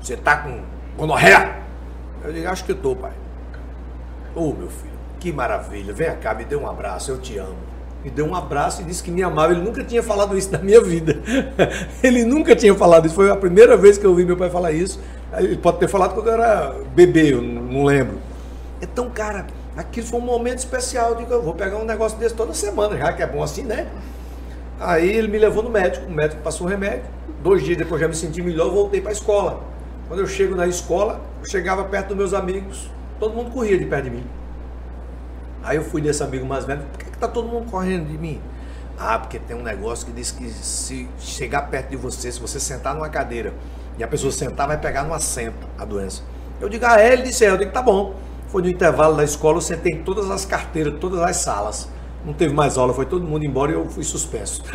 Você 0.00 0.16
tá 0.16 0.38
com 0.38 0.60
gonorreia? 0.96 1.56
Eu 2.24 2.32
digo, 2.32 2.48
acho 2.48 2.64
que 2.64 2.72
eu 2.72 2.76
tô, 2.76 2.96
pai. 2.96 3.12
Ô, 4.34 4.52
meu 4.52 4.68
filho, 4.68 4.92
que 5.20 5.32
maravilha. 5.32 5.92
Vem 5.92 6.16
cá, 6.16 6.34
me 6.34 6.44
dê 6.44 6.56
um 6.56 6.68
abraço, 6.68 7.10
eu 7.10 7.18
te 7.18 7.38
amo. 7.38 7.68
Me 8.04 8.10
deu 8.10 8.26
um 8.26 8.34
abraço 8.34 8.82
e 8.82 8.84
disse 8.84 9.02
que 9.02 9.10
me 9.10 9.22
amava. 9.22 9.52
Ele 9.52 9.62
nunca 9.62 9.82
tinha 9.82 10.02
falado 10.02 10.36
isso 10.36 10.52
na 10.52 10.58
minha 10.58 10.80
vida. 10.80 11.20
Ele 12.02 12.24
nunca 12.24 12.54
tinha 12.54 12.74
falado 12.74 13.06
isso. 13.06 13.14
Foi 13.14 13.28
a 13.28 13.36
primeira 13.36 13.76
vez 13.76 13.98
que 13.98 14.06
eu 14.06 14.10
ouvi 14.10 14.24
meu 14.24 14.36
pai 14.36 14.48
falar 14.48 14.70
isso. 14.70 15.00
Ele 15.36 15.56
pode 15.58 15.78
ter 15.78 15.88
falado 15.88 16.14
quando 16.14 16.28
eu 16.28 16.34
era 16.34 16.74
bebê, 16.94 17.34
eu 17.34 17.42
não 17.42 17.84
lembro. 17.84 18.18
Então, 18.80 19.10
cara, 19.10 19.46
Aquilo 19.78 20.08
foi 20.08 20.18
um 20.18 20.24
momento 20.24 20.58
especial. 20.58 21.10
Eu 21.10 21.16
digo, 21.18 21.32
eu 21.32 21.40
vou 21.40 21.54
pegar 21.54 21.76
um 21.76 21.84
negócio 21.84 22.18
desse 22.18 22.34
toda 22.34 22.52
semana, 22.52 22.96
já 22.96 23.12
que 23.12 23.22
é 23.22 23.26
bom 23.28 23.44
assim, 23.44 23.62
né? 23.62 23.86
Aí 24.80 25.08
ele 25.08 25.28
me 25.28 25.38
levou 25.38 25.62
no 25.62 25.70
médico, 25.70 26.04
o 26.06 26.10
médico 26.10 26.42
passou 26.42 26.66
o 26.66 26.70
remédio. 26.70 27.04
Dois 27.44 27.62
dias 27.62 27.78
depois 27.78 28.00
já 28.00 28.08
me 28.08 28.14
senti 28.16 28.42
melhor, 28.42 28.70
voltei 28.70 29.00
para 29.00 29.10
a 29.10 29.12
escola. 29.12 29.62
Quando 30.08 30.18
eu 30.18 30.26
chego 30.26 30.56
na 30.56 30.66
escola, 30.66 31.20
eu 31.40 31.48
chegava 31.48 31.84
perto 31.84 32.08
dos 32.08 32.16
meus 32.16 32.34
amigos, 32.34 32.90
todo 33.20 33.36
mundo 33.36 33.52
corria 33.52 33.78
de 33.78 33.84
perto 33.84 34.04
de 34.04 34.10
mim. 34.10 34.26
Aí 35.62 35.76
eu 35.76 35.84
fui 35.84 36.02
nesse 36.02 36.24
amigo 36.24 36.44
mais 36.44 36.64
velho, 36.64 36.82
por 36.82 36.98
que, 36.98 37.12
que 37.12 37.18
tá 37.18 37.28
todo 37.28 37.46
mundo 37.46 37.70
correndo 37.70 38.08
de 38.08 38.18
mim? 38.18 38.40
Ah, 38.98 39.20
porque 39.20 39.38
tem 39.38 39.56
um 39.56 39.62
negócio 39.62 40.06
que 40.06 40.12
diz 40.12 40.32
que 40.32 40.48
se 40.50 41.08
chegar 41.20 41.62
perto 41.70 41.90
de 41.90 41.96
você, 41.96 42.32
se 42.32 42.40
você 42.40 42.58
sentar 42.58 42.96
numa 42.96 43.08
cadeira 43.08 43.54
e 43.98 44.04
a 44.04 44.08
pessoa 44.08 44.30
sentar, 44.30 44.68
vai 44.68 44.78
pegar 44.78 45.02
no 45.02 45.12
assento 45.12 45.66
a 45.76 45.84
doença. 45.84 46.22
Eu 46.60 46.68
digo, 46.68 46.86
ah, 46.86 47.00
é? 47.00 47.12
Ele 47.12 47.22
disse, 47.22 47.44
é. 47.44 47.50
Eu 47.50 47.58
digo, 47.58 47.72
tá 47.72 47.82
bom. 47.82 48.14
Foi 48.46 48.62
no 48.62 48.68
intervalo 48.68 49.16
da 49.16 49.24
escola, 49.24 49.58
eu 49.58 49.60
sentei 49.60 49.92
em 49.92 50.02
todas 50.02 50.30
as 50.30 50.44
carteiras, 50.44 50.94
todas 51.00 51.20
as 51.20 51.36
salas. 51.36 51.88
Não 52.24 52.32
teve 52.32 52.54
mais 52.54 52.78
aula, 52.78 52.94
foi 52.94 53.06
todo 53.06 53.24
mundo 53.26 53.44
embora 53.44 53.72
e 53.72 53.74
eu 53.74 53.86
fui 53.86 54.04
suspenso. 54.04 54.62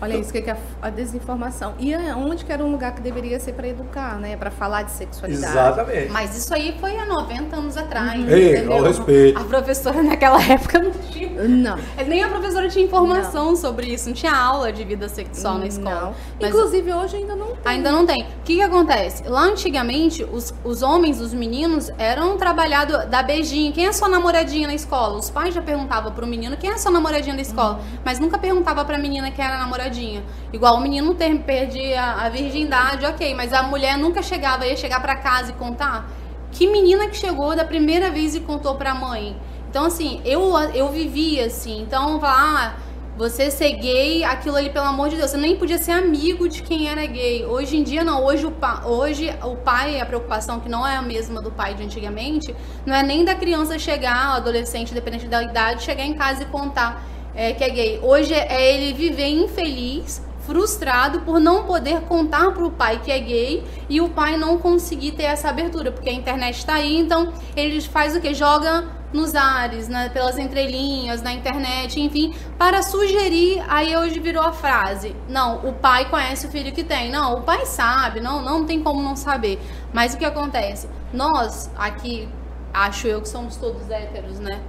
Olha 0.00 0.16
isso 0.16 0.32
que 0.32 0.38
é 0.38 0.56
a, 0.82 0.90
desinformação. 0.90 1.74
E 1.78 1.94
onde 1.96 2.44
que 2.44 2.52
era 2.52 2.64
um 2.64 2.70
lugar 2.70 2.94
que 2.94 3.00
deveria 3.00 3.38
ser 3.40 3.52
para 3.52 3.68
educar, 3.68 4.18
né? 4.18 4.36
Para 4.36 4.50
falar 4.50 4.82
de 4.82 4.92
sexualidade. 4.92 5.52
Exatamente. 5.52 6.10
Mas 6.10 6.36
isso 6.36 6.54
aí 6.54 6.76
foi 6.80 6.96
há 6.96 7.04
90 7.04 7.56
anos 7.56 7.76
atrás. 7.76 8.28
Ei, 8.28 8.52
entendeu? 8.52 8.72
ao 8.72 8.82
respeito. 8.82 9.38
A 9.38 9.44
professora 9.44 10.02
naquela 10.02 10.42
época 10.44 10.78
não 10.78 10.90
tinha. 10.90 11.42
Não. 11.42 11.78
Nem 12.06 12.22
a 12.22 12.28
professora 12.28 12.68
tinha 12.68 12.84
informação 12.84 13.56
sobre 13.56 13.86
isso, 13.86 14.08
não 14.08 14.14
tinha 14.14 14.34
aula 14.34 14.72
de 14.72 14.84
vida 14.84 15.08
sexual 15.08 15.58
na 15.58 15.66
escola. 15.66 16.00
Não. 16.00 16.14
Mas 16.40 16.48
Inclusive 16.50 16.92
hoje 16.92 17.16
ainda 17.16 17.36
não 17.36 17.48
tem. 17.48 17.58
Ainda 17.64 17.92
não 17.92 18.06
tem. 18.06 18.22
O 18.22 18.42
que, 18.44 18.56
que 18.56 18.62
acontece? 18.62 19.28
Lá 19.28 19.42
antigamente, 19.42 20.24
os, 20.24 20.54
os 20.64 20.82
homens, 20.82 21.20
os 21.20 21.32
meninos, 21.32 21.90
eram 21.98 22.36
trabalhados 22.36 23.06
da 23.06 23.22
beijinho. 23.22 23.72
Quem 23.72 23.86
é 23.86 23.92
sua 23.92 24.08
namoradinha 24.08 24.66
na 24.66 24.74
escola? 24.74 25.18
Os 25.18 25.30
pais 25.30 25.54
já 25.54 25.62
perguntavam 25.62 26.12
pro 26.12 26.26
menino 26.26 26.56
quem 26.56 26.70
é 26.70 26.78
sua 26.78 26.90
namoradinha 26.90 27.34
da 27.34 27.42
escola, 27.42 27.80
mas 28.04 28.18
nunca 28.18 28.38
perguntava 28.38 28.84
pra 28.84 28.98
menina 28.98 29.30
quem 29.30 29.44
era 29.44 29.55
a 29.56 29.58
namoradinha. 29.58 30.22
Igual 30.52 30.76
o 30.76 30.80
menino 30.80 31.14
ter, 31.14 31.36
perdia 31.40 32.02
a 32.02 32.28
virgindade, 32.28 33.04
ok, 33.04 33.34
mas 33.34 33.52
a 33.52 33.62
mulher 33.62 33.98
nunca 33.98 34.22
chegava, 34.22 34.66
ia 34.66 34.76
chegar 34.76 35.00
pra 35.00 35.16
casa 35.16 35.50
e 35.50 35.54
contar. 35.54 36.08
Que 36.52 36.66
menina 36.66 37.08
que 37.08 37.16
chegou 37.16 37.54
da 37.56 37.64
primeira 37.64 38.10
vez 38.10 38.34
e 38.34 38.40
contou 38.40 38.76
pra 38.76 38.94
mãe? 38.94 39.36
Então, 39.68 39.84
assim, 39.84 40.20
eu, 40.24 40.56
eu 40.74 40.88
vivia 40.88 41.46
assim. 41.46 41.82
Então, 41.82 42.18
falar, 42.18 42.76
ah, 42.78 42.86
você 43.16 43.50
ser 43.50 43.72
gay, 43.72 44.24
aquilo 44.24 44.56
ali, 44.56 44.70
pelo 44.70 44.86
amor 44.86 45.08
de 45.08 45.16
Deus, 45.16 45.30
você 45.30 45.36
nem 45.36 45.56
podia 45.56 45.78
ser 45.78 45.92
amigo 45.92 46.48
de 46.48 46.62
quem 46.62 46.88
era 46.88 47.04
gay. 47.06 47.44
Hoje 47.46 47.76
em 47.76 47.82
dia, 47.82 48.04
não. 48.04 48.24
Hoje 48.24 48.46
o, 48.46 48.50
pa, 48.50 48.82
hoje, 48.84 49.34
o 49.42 49.56
pai, 49.56 50.00
a 50.00 50.06
preocupação 50.06 50.60
que 50.60 50.68
não 50.68 50.86
é 50.86 50.96
a 50.96 51.02
mesma 51.02 51.40
do 51.40 51.50
pai 51.50 51.74
de 51.74 51.82
antigamente, 51.82 52.54
não 52.84 52.94
é 52.94 53.02
nem 53.02 53.24
da 53.24 53.34
criança 53.34 53.78
chegar, 53.78 54.36
adolescente, 54.36 54.92
dependente 54.92 55.26
da 55.26 55.42
idade, 55.42 55.82
chegar 55.82 56.04
em 56.04 56.14
casa 56.14 56.42
e 56.42 56.46
contar 56.46 57.02
é, 57.36 57.52
que 57.52 57.62
é 57.62 57.68
gay. 57.68 58.00
Hoje 58.02 58.34
é 58.34 58.74
ele 58.74 58.94
viver 58.94 59.28
infeliz, 59.28 60.24
frustrado 60.40 61.20
por 61.20 61.38
não 61.38 61.64
poder 61.64 62.00
contar 62.02 62.52
pro 62.52 62.70
pai 62.70 63.00
que 63.04 63.10
é 63.12 63.18
gay 63.18 63.64
e 63.88 64.00
o 64.00 64.08
pai 64.08 64.36
não 64.36 64.56
conseguir 64.58 65.12
ter 65.12 65.24
essa 65.24 65.50
abertura, 65.50 65.92
porque 65.92 66.08
a 66.08 66.12
internet 66.12 66.58
está 66.58 66.74
aí, 66.74 66.96
então 66.96 67.32
ele 67.54 67.80
faz 67.80 68.16
o 68.16 68.20
que? 68.20 68.32
Joga 68.32 68.88
nos 69.12 69.34
ares, 69.34 69.88
né, 69.88 70.08
pelas 70.08 70.38
entrelinhas, 70.38 71.22
na 71.22 71.32
internet, 71.32 72.00
enfim, 72.00 72.34
para 72.58 72.82
sugerir. 72.82 73.62
Aí 73.68 73.96
hoje 73.96 74.18
virou 74.20 74.42
a 74.42 74.52
frase: 74.52 75.14
não, 75.28 75.66
o 75.66 75.72
pai 75.72 76.08
conhece 76.08 76.46
o 76.46 76.50
filho 76.50 76.72
que 76.72 76.84
tem. 76.84 77.10
Não, 77.10 77.38
o 77.38 77.42
pai 77.42 77.66
sabe, 77.66 78.20
não, 78.20 78.42
não 78.42 78.64
tem 78.64 78.82
como 78.82 79.02
não 79.02 79.16
saber. 79.16 79.58
Mas 79.92 80.14
o 80.14 80.18
que 80.18 80.24
acontece? 80.24 80.88
Nós 81.12 81.70
aqui, 81.76 82.28
acho 82.72 83.06
eu 83.06 83.20
que 83.20 83.28
somos 83.28 83.56
todos 83.56 83.90
héteros, 83.90 84.38
né? 84.38 84.60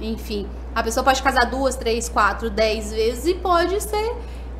Enfim, 0.00 0.46
a 0.74 0.82
pessoa 0.82 1.02
pode 1.02 1.22
casar 1.22 1.46
duas, 1.46 1.76
três, 1.76 2.08
quatro, 2.08 2.50
dez 2.50 2.92
vezes 2.92 3.26
e 3.26 3.34
pode 3.34 3.80
ser 3.82 4.16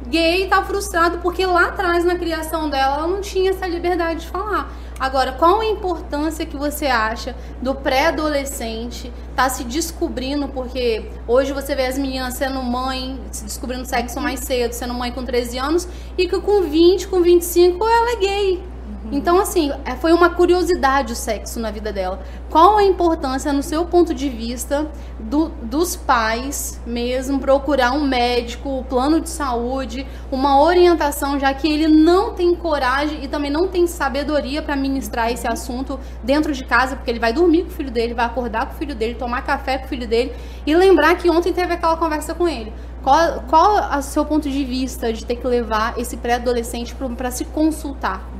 gay 0.06 0.44
e 0.44 0.46
tá 0.46 0.62
frustrado 0.64 1.18
porque 1.18 1.44
lá 1.44 1.66
atrás 1.66 2.04
na 2.04 2.16
criação 2.16 2.70
dela 2.70 2.98
ela 2.98 3.06
não 3.06 3.20
tinha 3.20 3.50
essa 3.50 3.66
liberdade 3.66 4.20
de 4.20 4.26
falar. 4.28 4.72
Agora, 4.98 5.32
qual 5.32 5.60
a 5.60 5.66
importância 5.66 6.44
que 6.44 6.56
você 6.56 6.86
acha 6.86 7.36
do 7.62 7.72
pré-adolescente 7.74 9.12
tá 9.36 9.48
se 9.48 9.62
descobrindo? 9.62 10.48
Porque 10.48 11.08
hoje 11.26 11.52
você 11.52 11.74
vê 11.74 11.86
as 11.86 11.96
meninas 11.96 12.34
sendo 12.34 12.60
mãe, 12.62 13.20
se 13.30 13.44
descobrindo 13.44 13.84
sexo 13.84 14.20
mais 14.20 14.40
cedo, 14.40 14.72
sendo 14.72 14.94
mãe 14.94 15.12
com 15.12 15.24
13 15.24 15.58
anos, 15.58 15.88
e 16.16 16.26
que 16.26 16.40
com 16.40 16.62
20, 16.62 17.06
com 17.06 17.22
25 17.22 17.86
ela 17.86 18.12
é 18.12 18.16
gay. 18.16 18.62
Então, 19.10 19.40
assim, 19.40 19.72
é, 19.86 19.96
foi 19.96 20.12
uma 20.12 20.30
curiosidade 20.30 21.14
o 21.14 21.16
sexo 21.16 21.58
na 21.58 21.70
vida 21.70 21.92
dela. 21.92 22.20
Qual 22.50 22.76
a 22.76 22.84
importância, 22.84 23.52
no 23.52 23.62
seu 23.62 23.86
ponto 23.86 24.12
de 24.12 24.28
vista, 24.28 24.86
do, 25.18 25.48
dos 25.62 25.96
pais 25.96 26.78
mesmo 26.86 27.38
procurar 27.38 27.92
um 27.92 28.04
médico, 28.06 28.68
um 28.68 28.82
plano 28.82 29.20
de 29.20 29.30
saúde, 29.30 30.06
uma 30.30 30.60
orientação, 30.60 31.38
já 31.38 31.54
que 31.54 31.66
ele 31.66 31.88
não 31.88 32.34
tem 32.34 32.54
coragem 32.54 33.24
e 33.24 33.28
também 33.28 33.50
não 33.50 33.66
tem 33.66 33.86
sabedoria 33.86 34.60
para 34.60 34.76
ministrar 34.76 35.32
esse 35.32 35.46
assunto 35.46 35.98
dentro 36.22 36.52
de 36.52 36.64
casa, 36.64 36.94
porque 36.94 37.10
ele 37.10 37.20
vai 37.20 37.32
dormir 37.32 37.62
com 37.62 37.68
o 37.68 37.72
filho 37.72 37.90
dele, 37.90 38.12
vai 38.12 38.26
acordar 38.26 38.66
com 38.66 38.74
o 38.74 38.76
filho 38.76 38.94
dele, 38.94 39.14
tomar 39.14 39.42
café 39.42 39.78
com 39.78 39.86
o 39.86 39.88
filho 39.88 40.06
dele 40.06 40.34
e 40.66 40.74
lembrar 40.74 41.14
que 41.16 41.30
ontem 41.30 41.52
teve 41.52 41.72
aquela 41.72 41.96
conversa 41.96 42.34
com 42.34 42.46
ele. 42.46 42.72
Qual, 43.02 43.42
qual 43.48 43.78
é 43.78 43.96
o 43.96 44.02
seu 44.02 44.24
ponto 44.26 44.50
de 44.50 44.64
vista 44.64 45.10
de 45.12 45.24
ter 45.24 45.36
que 45.36 45.46
levar 45.46 45.98
esse 45.98 46.16
pré-adolescente 46.18 46.94
para 47.16 47.30
se 47.30 47.46
consultar? 47.46 48.37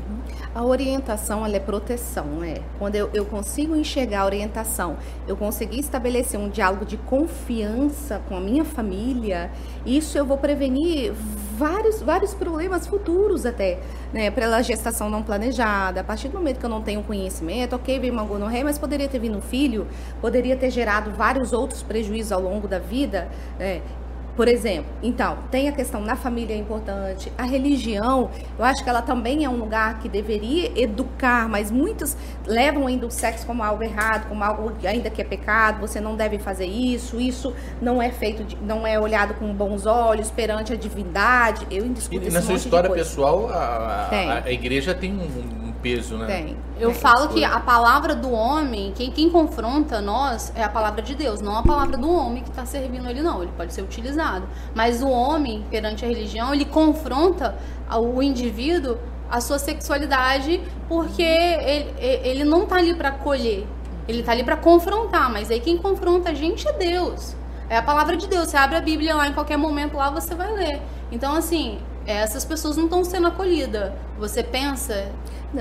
A 0.59 0.65
orientação 0.65 1.47
ela 1.47 1.55
é 1.55 1.61
proteção, 1.61 2.25
né? 2.25 2.55
Quando 2.81 2.97
eu, 2.97 3.09
eu 3.15 3.25
consigo 3.25 3.77
enxergar 3.77 4.23
a 4.23 4.25
orientação, 4.25 4.97
eu 5.29 5.37
consegui 5.37 5.79
estabelecer 5.79 6.39
um 6.41 6.49
diálogo 6.49 6.85
de 6.85 6.97
confiança 6.97 8.21
com 8.29 8.37
a 8.37 8.41
minha 8.41 8.65
família, 8.65 9.53
isso 9.87 10.19
eu 10.19 10.27
vou 10.27 10.37
prevenir 10.37 11.13
vários, 11.57 12.03
vários 12.03 12.35
problemas 12.35 12.89
futuros 12.89 13.47
até, 13.47 13.79
né? 14.13 14.33
Pela 14.33 14.61
gestação 14.61 15.09
não 15.09 15.23
planejada, 15.23 16.01
a 16.01 16.05
partir 16.05 16.27
do 16.27 16.39
momento 16.39 16.59
que 16.59 16.67
eu 16.67 16.71
não 16.71 16.83
tenho 16.83 17.05
conhecimento, 17.05 17.77
ok, 17.77 18.01
veio 18.01 18.13
uma 18.13 18.25
gonorreia, 18.25 18.65
mas 18.65 18.81
poderia 18.81 19.09
ter 19.09 19.21
vindo 19.21 19.39
um 19.39 19.41
filho, 19.41 19.87
poderia 20.21 20.57
ter 20.57 20.73
gerado 20.73 21.13
vários 21.13 21.53
outros 21.53 21.85
prejuízos 21.85 22.33
ao 22.33 22.41
longo 22.41 22.67
da 22.67 22.81
vida, 22.81 23.29
né? 23.61 23.81
Por 24.39 24.47
exemplo, 24.47 24.87
então, 25.03 25.37
tem 25.51 25.69
a 25.69 25.73
questão 25.73 26.01
na 26.01 26.15
família 26.15 26.55
é 26.55 26.57
importante, 26.57 27.33
a 27.37 27.43
religião, 27.43 28.31
eu 28.57 28.65
acho 28.65 28.85
que 28.85 28.89
ela 28.89 29.03
também 29.03 29.45
é 29.45 29.49
um 29.49 29.57
lugar 29.57 29.99
que 29.99 30.09
deveria 30.09 30.81
educar, 30.81 31.49
mas 31.49 31.73
muitos 31.73 32.17
levam 32.47 32.87
ainda 32.87 33.05
o 33.05 33.11
sexo 33.11 33.45
como 33.45 33.65
algo 33.65 33.83
errado, 33.83 34.29
como 34.29 34.45
algo 34.45 34.73
ainda 34.87 35.11
que 35.11 35.21
é 35.21 35.25
pecado, 35.25 35.81
você 35.81 36.01
não 36.01 36.15
deve 36.15 36.39
fazer 36.39 36.67
isso, 36.67 37.21
isso 37.21 37.53
não 37.83 38.01
é 38.01 38.13
feito, 38.13 38.45
de, 38.45 38.57
não 38.63 38.87
é 38.87 38.97
olhado 38.97 39.35
com 39.35 39.53
bons 39.53 39.87
olhos 39.87 40.31
perante 40.31 40.73
a 40.73 40.77
divindade. 40.77 41.67
Eu 41.69 41.89
discuto 41.89 42.29
E 42.29 42.31
na 42.31 42.41
sua 42.41 42.55
história 42.55 42.91
pessoal, 42.91 43.49
a, 43.49 44.09
a, 44.09 44.45
a, 44.45 44.53
igreja 44.53 44.95
tem 44.95 45.15
um, 45.15 45.67
um 45.67 45.68
peso, 45.83 46.17
né? 46.17 46.27
Tem. 46.27 46.57
Eu 46.79 46.93
falo 46.95 47.29
que 47.29 47.45
a 47.45 47.61
palavra 47.61 48.15
do 48.15 48.31
homem, 48.31 48.93
quem, 48.95 49.11
quem 49.11 49.31
confronta 49.31 50.01
nós 50.01 50.53
é 50.55 50.63
a 50.63 50.69
palavra 50.69 51.03
de 51.03 51.15
Deus, 51.15 51.41
não 51.41 51.57
a 51.57 51.63
palavra 51.63 51.97
do 51.97 52.11
homem 52.11 52.43
que 52.43 52.51
está 52.51 52.65
servindo 52.65 53.09
ele, 53.09 53.23
não. 53.23 53.43
Ele 53.43 53.53
pode 53.57 53.73
ser 53.73 53.83
utilizado. 53.83 54.49
Mas 54.75 55.03
o 55.03 55.09
homem, 55.09 55.65
perante 55.71 56.05
a 56.05 56.09
religião, 56.09 56.53
ele 56.55 56.65
confronta 56.65 57.57
o 57.91 58.23
indivíduo 58.23 58.99
a 59.31 59.41
sua 59.41 59.59
sexualidade 59.59 60.61
porque 60.89 61.23
ele, 61.23 61.95
ele 62.01 62.45
não 62.45 62.63
está 62.63 62.77
ali 62.77 62.95
para 62.95 63.11
colher, 63.11 63.67
ele 64.07 64.21
está 64.21 64.33
ali 64.33 64.43
para 64.43 64.57
confrontar. 64.57 65.31
Mas 65.31 65.51
aí 65.51 65.61
quem 65.61 65.77
confronta 65.77 66.31
a 66.31 66.35
gente 66.35 66.67
é 66.67 66.73
Deus. 66.73 67.37
É 67.69 67.77
a 67.77 67.83
palavra 67.83 68.17
de 68.17 68.27
Deus. 68.27 68.49
Você 68.49 68.57
abre 68.57 68.77
a 68.77 68.81
Bíblia 68.81 69.15
lá 69.15 69.29
em 69.29 69.33
qualquer 69.33 69.59
momento, 69.59 69.97
lá 69.97 70.11
você 70.11 70.35
vai 70.35 70.51
ler. 70.53 70.81
Então, 71.13 71.35
assim, 71.35 71.79
essas 72.07 72.45
pessoas 72.45 72.77
não 72.77 72.85
estão 72.85 73.05
sendo 73.05 73.27
acolhidas. 73.27 73.93
Você 74.19 74.43
pensa 74.43 75.13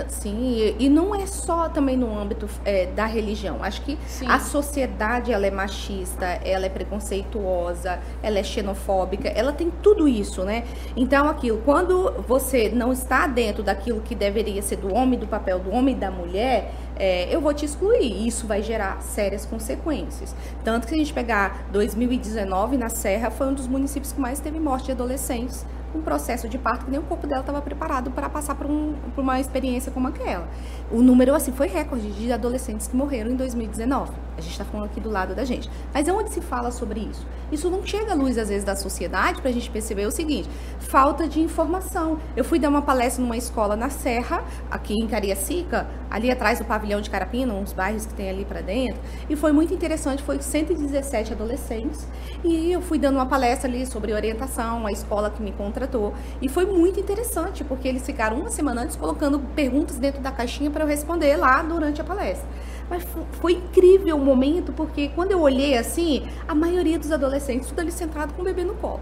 Sim, 0.09 0.75
e 0.77 0.89
não 0.89 1.15
é 1.15 1.25
só 1.25 1.69
também 1.69 1.95
no 1.95 2.17
âmbito 2.17 2.47
é, 2.65 2.87
da 2.87 3.05
religião. 3.05 3.63
Acho 3.63 3.81
que 3.83 3.97
Sim. 4.05 4.27
a 4.27 4.37
sociedade 4.37 5.31
ela 5.31 5.47
é 5.47 5.51
machista, 5.51 6.25
ela 6.43 6.65
é 6.65 6.69
preconceituosa, 6.69 7.99
ela 8.21 8.37
é 8.37 8.43
xenofóbica, 8.43 9.29
ela 9.29 9.53
tem 9.53 9.71
tudo 9.81 10.05
isso, 10.05 10.43
né? 10.43 10.65
Então, 10.95 11.29
aquilo, 11.29 11.61
quando 11.63 12.11
você 12.27 12.69
não 12.69 12.91
está 12.91 13.27
dentro 13.27 13.63
daquilo 13.63 14.01
que 14.01 14.13
deveria 14.13 14.61
ser 14.61 14.75
do 14.75 14.93
homem, 14.93 15.17
do 15.17 15.27
papel 15.27 15.59
do 15.59 15.71
homem 15.71 15.95
e 15.95 15.97
da 15.97 16.11
mulher, 16.11 16.73
é, 16.97 17.33
eu 17.33 17.39
vou 17.39 17.53
te 17.53 17.63
excluir. 17.63 18.27
Isso 18.27 18.45
vai 18.45 18.61
gerar 18.61 19.01
sérias 19.01 19.45
consequências. 19.45 20.35
Tanto 20.65 20.85
que 20.85 20.89
se 20.89 20.95
a 20.95 20.99
gente 20.99 21.13
pegar 21.13 21.65
2019 21.71 22.75
na 22.75 22.89
Serra, 22.89 23.31
foi 23.31 23.47
um 23.47 23.53
dos 23.53 23.67
municípios 23.67 24.11
que 24.11 24.19
mais 24.19 24.41
teve 24.41 24.59
morte 24.59 24.87
de 24.87 24.91
adolescentes 24.91 25.65
um 25.93 26.01
processo 26.01 26.47
de 26.47 26.57
parto 26.57 26.85
que 26.85 26.91
nem 26.91 26.99
o 26.99 27.03
corpo 27.03 27.27
dela 27.27 27.41
estava 27.41 27.61
preparado 27.61 28.11
para 28.11 28.29
passar 28.29 28.55
por, 28.55 28.67
um, 28.67 28.93
por 29.15 29.21
uma 29.21 29.39
experiência 29.39 29.91
como 29.91 30.07
aquela. 30.07 30.47
O 30.89 31.01
número 31.01 31.35
assim 31.35 31.51
foi 31.51 31.67
recorde 31.67 32.09
de 32.11 32.31
adolescentes 32.31 32.87
que 32.87 32.95
morreram 32.95 33.31
em 33.31 33.35
2019. 33.35 34.11
A 34.37 34.41
gente 34.41 34.51
está 34.51 34.63
falando 34.63 34.85
aqui 34.85 35.01
do 35.01 35.09
lado 35.09 35.35
da 35.35 35.43
gente. 35.43 35.69
Mas 35.93 36.07
é 36.07 36.13
onde 36.13 36.29
se 36.29 36.39
fala 36.39 36.71
sobre 36.71 37.01
isso. 37.01 37.25
Isso 37.51 37.69
não 37.69 37.85
chega 37.85 38.11
à 38.11 38.15
luz, 38.15 38.37
às 38.37 38.49
vezes, 38.49 38.63
da 38.63 38.75
sociedade 38.75 39.41
para 39.41 39.49
a 39.49 39.53
gente 39.53 39.69
perceber 39.69 40.05
o 40.05 40.11
seguinte: 40.11 40.47
falta 40.79 41.27
de 41.27 41.41
informação. 41.41 42.19
Eu 42.35 42.43
fui 42.43 42.59
dar 42.59 42.69
uma 42.69 42.81
palestra 42.81 43.21
numa 43.21 43.35
escola 43.35 43.75
na 43.75 43.89
Serra, 43.89 44.43
aqui 44.69 44.93
em 44.93 45.07
Cariacica, 45.07 45.87
ali 46.09 46.29
atrás 46.29 46.59
do 46.59 46.65
pavilhão 46.65 47.01
de 47.01 47.09
Carapina, 47.09 47.53
uns 47.53 47.73
bairros 47.73 48.05
que 48.05 48.13
tem 48.13 48.29
ali 48.29 48.45
para 48.45 48.61
dentro, 48.61 48.99
e 49.29 49.35
foi 49.35 49.51
muito 49.51 49.73
interessante. 49.73 50.21
Foi 50.21 50.39
117 50.39 51.33
adolescentes, 51.33 52.07
e 52.43 52.71
eu 52.71 52.81
fui 52.81 52.99
dando 52.99 53.15
uma 53.15 53.25
palestra 53.25 53.69
ali 53.69 53.85
sobre 53.85 54.13
orientação, 54.13 54.85
a 54.85 54.91
escola 54.91 55.29
que 55.29 55.41
me 55.41 55.51
contratou, 55.51 56.13
e 56.41 56.47
foi 56.47 56.65
muito 56.65 56.99
interessante, 56.99 57.63
porque 57.63 57.87
eles 57.87 58.05
ficaram 58.05 58.39
uma 58.39 58.51
semana 58.51 58.81
antes 58.81 58.95
colocando 58.95 59.39
perguntas 59.55 59.97
dentro 59.97 60.21
da 60.21 60.31
caixinha 60.31 60.69
para 60.77 60.83
eu 60.83 60.87
responder 60.87 61.35
lá 61.35 61.63
durante 61.63 61.99
a 61.99 62.03
palestra. 62.03 62.47
Mas 62.87 63.03
foi 63.41 63.53
incrível 63.53 64.15
o 64.15 64.19
momento, 64.19 64.71
porque 64.71 65.09
quando 65.09 65.31
eu 65.31 65.41
olhei 65.41 65.75
assim, 65.75 66.27
a 66.47 66.53
maioria 66.53 66.99
dos 66.99 67.11
adolescentes, 67.11 67.67
tudo 67.67 67.79
ali 67.79 67.91
sentado 67.91 68.33
com 68.33 68.43
o 68.43 68.45
bebê 68.45 68.63
no 68.63 68.75
colo. 68.75 68.99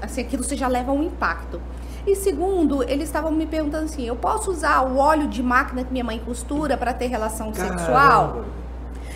Assim, 0.00 0.20
aquilo 0.20 0.44
você 0.44 0.54
já 0.54 0.68
leva 0.68 0.92
um 0.92 1.02
impacto. 1.02 1.58
E 2.06 2.14
segundo, 2.14 2.82
eles 2.82 3.08
estavam 3.08 3.32
me 3.32 3.46
perguntando 3.46 3.86
assim: 3.86 4.04
eu 4.04 4.14
posso 4.14 4.50
usar 4.50 4.82
o 4.82 4.98
óleo 4.98 5.26
de 5.26 5.42
máquina 5.42 5.82
que 5.82 5.90
minha 5.90 6.04
mãe 6.04 6.20
costura 6.24 6.76
para 6.76 6.92
ter 6.92 7.06
relação 7.06 7.50
Caramba. 7.50 7.78
sexual? 7.78 8.44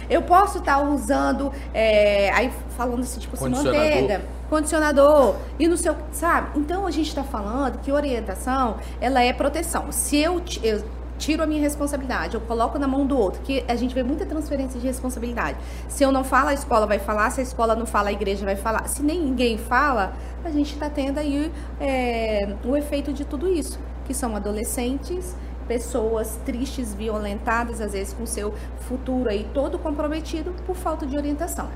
Eu 0.08 0.22
posso 0.22 0.58
estar 0.58 0.80
usando, 0.80 1.52
é, 1.72 2.32
aí 2.32 2.50
falando 2.76 3.02
assim, 3.02 3.20
tipo 3.20 3.36
assim, 3.36 3.48
manteiga, 3.48 4.22
condicionador, 4.48 5.36
e 5.56 5.68
no 5.68 5.76
seu, 5.76 5.94
sabe? 6.10 6.58
Então 6.58 6.84
a 6.84 6.90
gente 6.90 7.06
está 7.06 7.22
falando 7.22 7.78
que 7.78 7.92
orientação, 7.92 8.78
ela 9.00 9.22
é 9.22 9.32
proteção. 9.32 9.92
Se 9.92 10.16
eu, 10.16 10.42
eu 10.64 10.82
tiro 11.20 11.42
a 11.42 11.46
minha 11.46 11.60
responsabilidade, 11.60 12.34
eu 12.34 12.40
coloco 12.40 12.78
na 12.78 12.88
mão 12.88 13.06
do 13.06 13.16
outro, 13.16 13.42
que 13.42 13.62
a 13.68 13.76
gente 13.76 13.94
vê 13.94 14.02
muita 14.02 14.24
transferência 14.24 14.80
de 14.80 14.86
responsabilidade. 14.86 15.58
Se 15.86 16.02
eu 16.02 16.10
não 16.10 16.24
falo, 16.24 16.48
a 16.48 16.54
escola 16.54 16.86
vai 16.86 16.98
falar, 16.98 17.30
se 17.30 17.40
a 17.40 17.42
escola 17.42 17.76
não 17.76 17.84
fala, 17.84 18.08
a 18.08 18.12
igreja 18.12 18.44
vai 18.44 18.56
falar. 18.56 18.88
Se 18.88 19.02
nem 19.02 19.20
ninguém 19.20 19.58
fala, 19.58 20.14
a 20.42 20.50
gente 20.50 20.72
está 20.72 20.88
tendo 20.88 21.18
aí 21.18 21.52
é, 21.78 22.56
o 22.64 22.74
efeito 22.74 23.12
de 23.12 23.26
tudo 23.26 23.46
isso, 23.46 23.78
que 24.06 24.14
são 24.14 24.34
adolescentes 24.34 25.36
pessoas 25.68 26.36
tristes, 26.44 26.92
violentadas, 26.92 27.80
às 27.80 27.92
vezes 27.92 28.12
com 28.12 28.26
seu 28.26 28.52
futuro 28.88 29.30
aí 29.30 29.46
todo 29.54 29.78
comprometido 29.78 30.52
por 30.66 30.74
falta 30.74 31.06
de 31.06 31.16
orientação. 31.16 31.68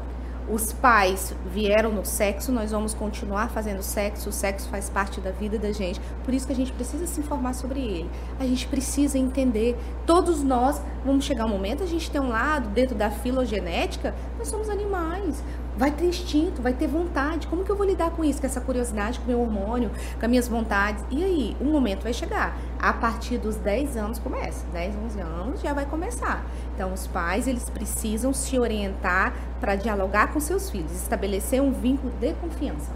Os 0.46 0.74
pais 0.74 1.34
vieram 1.46 1.90
no 1.90 2.04
sexo, 2.04 2.52
nós 2.52 2.70
vamos 2.70 2.92
continuar 2.92 3.48
fazendo 3.48 3.82
sexo, 3.82 4.28
o 4.28 4.32
sexo 4.32 4.68
faz 4.68 4.90
parte 4.90 5.18
da 5.18 5.30
vida 5.30 5.58
da 5.58 5.72
gente, 5.72 5.98
por 6.22 6.34
isso 6.34 6.46
que 6.46 6.52
a 6.52 6.56
gente 6.56 6.70
precisa 6.70 7.06
se 7.06 7.18
informar 7.18 7.54
sobre 7.54 7.80
ele. 7.80 8.10
A 8.38 8.44
gente 8.44 8.66
precisa 8.68 9.18
entender, 9.18 9.74
todos 10.04 10.42
nós 10.42 10.82
vamos 11.02 11.24
chegar 11.24 11.46
um 11.46 11.48
momento, 11.48 11.82
a 11.82 11.86
gente 11.86 12.10
tem 12.10 12.20
um 12.20 12.28
lado 12.28 12.68
dentro 12.68 12.94
da 12.94 13.10
filogenética, 13.10 14.14
nós 14.38 14.48
somos 14.48 14.68
animais. 14.68 15.42
Vai 15.76 15.90
ter 15.90 16.04
instinto, 16.04 16.62
vai 16.62 16.72
ter 16.72 16.86
vontade. 16.86 17.48
Como 17.48 17.64
que 17.64 17.70
eu 17.70 17.74
vou 17.74 17.84
lidar 17.84 18.10
com 18.10 18.22
isso? 18.22 18.40
Com 18.40 18.46
essa 18.46 18.60
curiosidade, 18.60 19.18
com 19.18 19.24
o 19.24 19.28
meu 19.28 19.40
hormônio, 19.40 19.90
com 20.20 20.24
as 20.24 20.30
minhas 20.30 20.46
vontades? 20.46 21.04
E 21.10 21.24
aí, 21.24 21.56
um 21.60 21.72
momento 21.72 22.04
vai 22.04 22.12
chegar. 22.12 22.56
A 22.84 22.92
partir 22.92 23.38
dos 23.38 23.56
10 23.56 23.96
anos 23.96 24.18
começa. 24.18 24.62
10, 24.70 24.94
11 25.06 25.20
anos 25.22 25.60
já 25.62 25.72
vai 25.72 25.86
começar. 25.86 26.44
Então, 26.74 26.92
os 26.92 27.06
pais, 27.06 27.48
eles 27.48 27.70
precisam 27.70 28.34
se 28.34 28.58
orientar 28.58 29.32
para 29.58 29.74
dialogar 29.74 30.34
com 30.34 30.38
seus 30.38 30.68
filhos, 30.68 30.92
estabelecer 30.92 31.62
um 31.62 31.72
vínculo 31.72 32.12
de 32.20 32.34
confiança. 32.34 32.90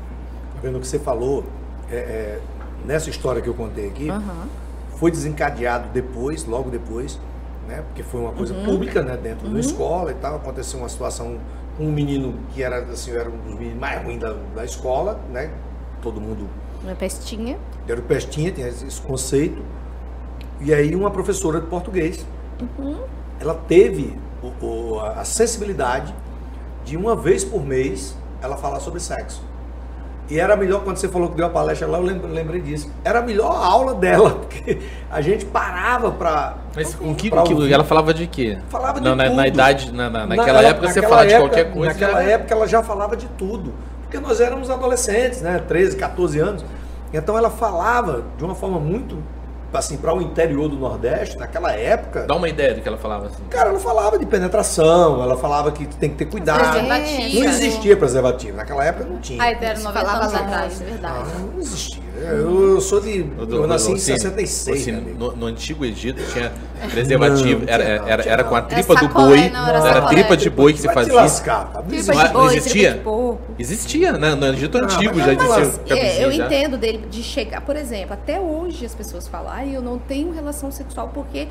Tá 0.54 0.60
vendo 0.62 0.76
o 0.76 0.80
que 0.82 0.86
você 0.86 0.98
falou? 0.98 1.42
É, 1.90 1.96
é, 1.96 2.40
nessa 2.84 3.08
história 3.08 3.40
que 3.40 3.48
eu 3.48 3.54
contei 3.54 3.88
aqui, 3.88 4.10
Aham. 4.10 4.46
foi 4.98 5.10
desencadeado 5.10 5.88
depois, 5.88 6.44
logo 6.44 6.68
depois, 6.68 7.18
né? 7.66 7.82
Porque 7.86 8.02
foi 8.02 8.20
uma 8.20 8.28
Uhum. 8.28 8.36
coisa 8.36 8.52
pública, 8.56 9.00
né? 9.00 9.16
Dentro 9.16 9.48
da 9.48 9.58
escola 9.58 10.10
e 10.10 10.14
tal. 10.16 10.36
Aconteceu 10.36 10.80
uma 10.80 10.88
situação, 10.90 11.38
um 11.80 11.90
menino 11.90 12.34
que 12.52 12.62
era 12.62 12.80
assim, 12.80 13.12
era 13.12 13.30
um 13.30 13.38
dos 13.38 13.54
meninos 13.54 13.80
mais 13.80 14.04
ruins 14.04 14.20
da, 14.20 14.34
da 14.54 14.66
escola, 14.66 15.18
né? 15.32 15.50
Todo 16.02 16.20
mundo 16.20 16.46
Uma 16.82 16.94
pestinha. 16.94 17.58
era 17.88 17.98
o 18.00 18.02
pestinha, 18.02 18.50
tinha 18.52 18.68
esse 18.68 19.00
conceito. 19.00 19.62
E 20.60 20.72
aí 20.74 20.94
uma 20.94 21.10
professora 21.10 21.60
de 21.60 21.66
português, 21.66 22.24
ela 23.40 23.54
teve 23.54 24.16
o- 24.42 24.64
o- 24.66 25.00
a 25.00 25.24
sensibilidade 25.24 26.14
de 26.84 26.96
uma 26.96 27.14
vez 27.14 27.44
por 27.44 27.64
mês 27.64 28.16
ela 28.42 28.56
falar 28.56 28.80
sobre 28.80 29.00
sexo. 29.00 29.42
E 30.30 30.38
era 30.38 30.54
melhor, 30.56 30.82
quando 30.84 30.98
você 30.98 31.08
falou 31.08 31.30
que 31.30 31.36
deu 31.36 31.46
a 31.46 31.48
palestra 31.48 31.88
lá, 31.88 31.96
eu 31.98 32.04
lembro- 32.04 32.28
lembrei 32.28 32.60
disso. 32.60 32.92
Era 33.02 33.20
a 33.20 33.22
melhor 33.22 33.50
aula 33.50 33.94
dela, 33.94 34.30
porque 34.40 34.78
a 35.10 35.20
gente 35.22 35.46
parava 35.46 36.10
para. 36.10 36.58
Mas 36.76 36.94
com 36.94 37.14
que, 37.14 37.30
Pra 37.30 37.42
que- 37.44 37.72
ela 37.72 37.82
falava 37.84 38.12
de 38.12 38.26
quê? 38.26 38.58
Falava 38.68 39.00
de 39.00 39.06
Não, 39.08 39.16
na, 39.16 39.24
tudo. 39.24 39.36
na 39.36 39.46
idade, 39.48 39.90
na, 39.90 40.10
na- 40.10 40.26
naquela 40.26 40.36
Naquela- 40.36 40.62
época 40.68 40.88
você 40.88 41.00
naquela 41.00 41.08
fala 41.16 41.26
de 41.26 41.32
época- 41.34 41.48
qualquer 41.50 41.72
coisa. 41.72 41.92
Naquela 41.94 42.22
já- 42.24 42.30
época 42.30 42.54
ela 42.54 42.68
já 42.68 42.82
falava 42.82 43.16
de 43.16 43.26
tudo. 43.38 43.72
Porque 44.08 44.18
nós 44.18 44.40
éramos 44.40 44.70
adolescentes, 44.70 45.42
né? 45.42 45.58
13, 45.68 45.96
14 45.96 46.38
anos. 46.40 46.64
Então 47.12 47.36
ela 47.36 47.50
falava 47.50 48.24
de 48.38 48.42
uma 48.44 48.54
forma 48.54 48.80
muito, 48.80 49.22
assim, 49.72 49.98
para 49.98 50.14
o 50.14 50.22
interior 50.22 50.66
do 50.68 50.76
Nordeste, 50.76 51.36
naquela 51.36 51.72
época. 51.72 52.22
Dá 52.26 52.34
uma 52.34 52.48
ideia 52.48 52.74
do 52.74 52.80
que 52.80 52.88
ela 52.88 52.96
falava 52.96 53.26
assim. 53.26 53.42
Cara, 53.50 53.68
ela 53.68 53.78
falava 53.78 54.18
de 54.18 54.24
penetração, 54.24 55.22
ela 55.22 55.36
falava 55.36 55.70
que 55.72 55.86
tem 55.86 56.08
que 56.08 56.16
ter 56.16 56.24
cuidado. 56.24 56.58
Preservativo. 56.70 57.38
Não 57.40 57.50
existia 57.50 57.96
preservativo. 57.98 58.56
Naquela 58.56 58.84
época 58.84 59.04
não 59.04 59.18
tinha. 59.18 59.42
Aí 59.42 59.54
deram 59.56 59.82
90 59.82 60.00
Falava 60.06 60.22
anos 60.22 60.32
lá, 60.32 60.40
atrás, 60.40 60.80
é 60.80 60.84
Ah, 60.84 60.88
verdade. 60.88 61.28
não 61.52 61.60
existia. 61.60 62.07
Eu, 62.16 62.74
eu 62.74 62.80
sou 62.80 63.00
de. 63.00 63.22
No- 63.22 63.42
Eu 63.42 63.46
no- 63.62 63.66
nasci 63.66 63.90
em 63.90 63.94
assim, 63.94 64.04
66, 64.18 64.80
assim, 64.82 64.92
no, 64.92 65.36
no 65.36 65.46
antigo 65.46 65.84
Egito 65.84 66.22
tinha 66.32 66.52
preservativo, 66.90 67.60
Não, 67.64 67.72
era, 67.72 67.84
era, 67.84 68.22
era 68.24 68.44
com 68.44 68.54
a 68.54 68.58
Era 68.58 68.66
tripa 68.66 68.94
do 68.94 69.00
sacolé, 69.06 69.26
boi, 69.28 69.50
não, 69.50 69.68
era 69.68 69.78
era 69.78 69.92
sacolé. 69.94 70.08
tripa 70.14 70.36
de 70.36 70.50
boi 70.50 70.72
que 70.72 70.80
se 70.80 70.92
fazia. 70.92 71.14
lascar. 71.14 71.70
Não 71.74 71.82
Tripa 71.82 72.12
de 72.12 72.18
não 72.24 72.32
boi, 72.32 72.56
existia? 72.56 72.82
tripa 72.90 72.98
de 72.98 73.04
porco. 73.04 73.42
Existia, 73.58 74.12
né? 74.12 74.34
No 74.34 74.46
Egito 74.48 74.78
Ah, 74.78 74.82
antigo 74.84 75.18
já 75.20 75.32
não, 75.34 75.58
existia. 75.60 75.96
É, 75.96 76.24
eu 76.24 76.32
entendo 76.32 76.76
dele 76.76 77.04
de 77.10 77.22
chegar, 77.22 77.60
por 77.60 77.76
exemplo, 77.76 78.14
até 78.14 78.40
hoje 78.40 78.84
as 78.84 78.94
pessoas 78.94 79.28
falam, 79.28 79.52
ah, 79.52 79.64
eu 79.66 79.80
não 79.82 79.98
tenho 79.98 80.32
relação 80.32 80.70
sexual 80.72 81.10
porque 81.14 81.46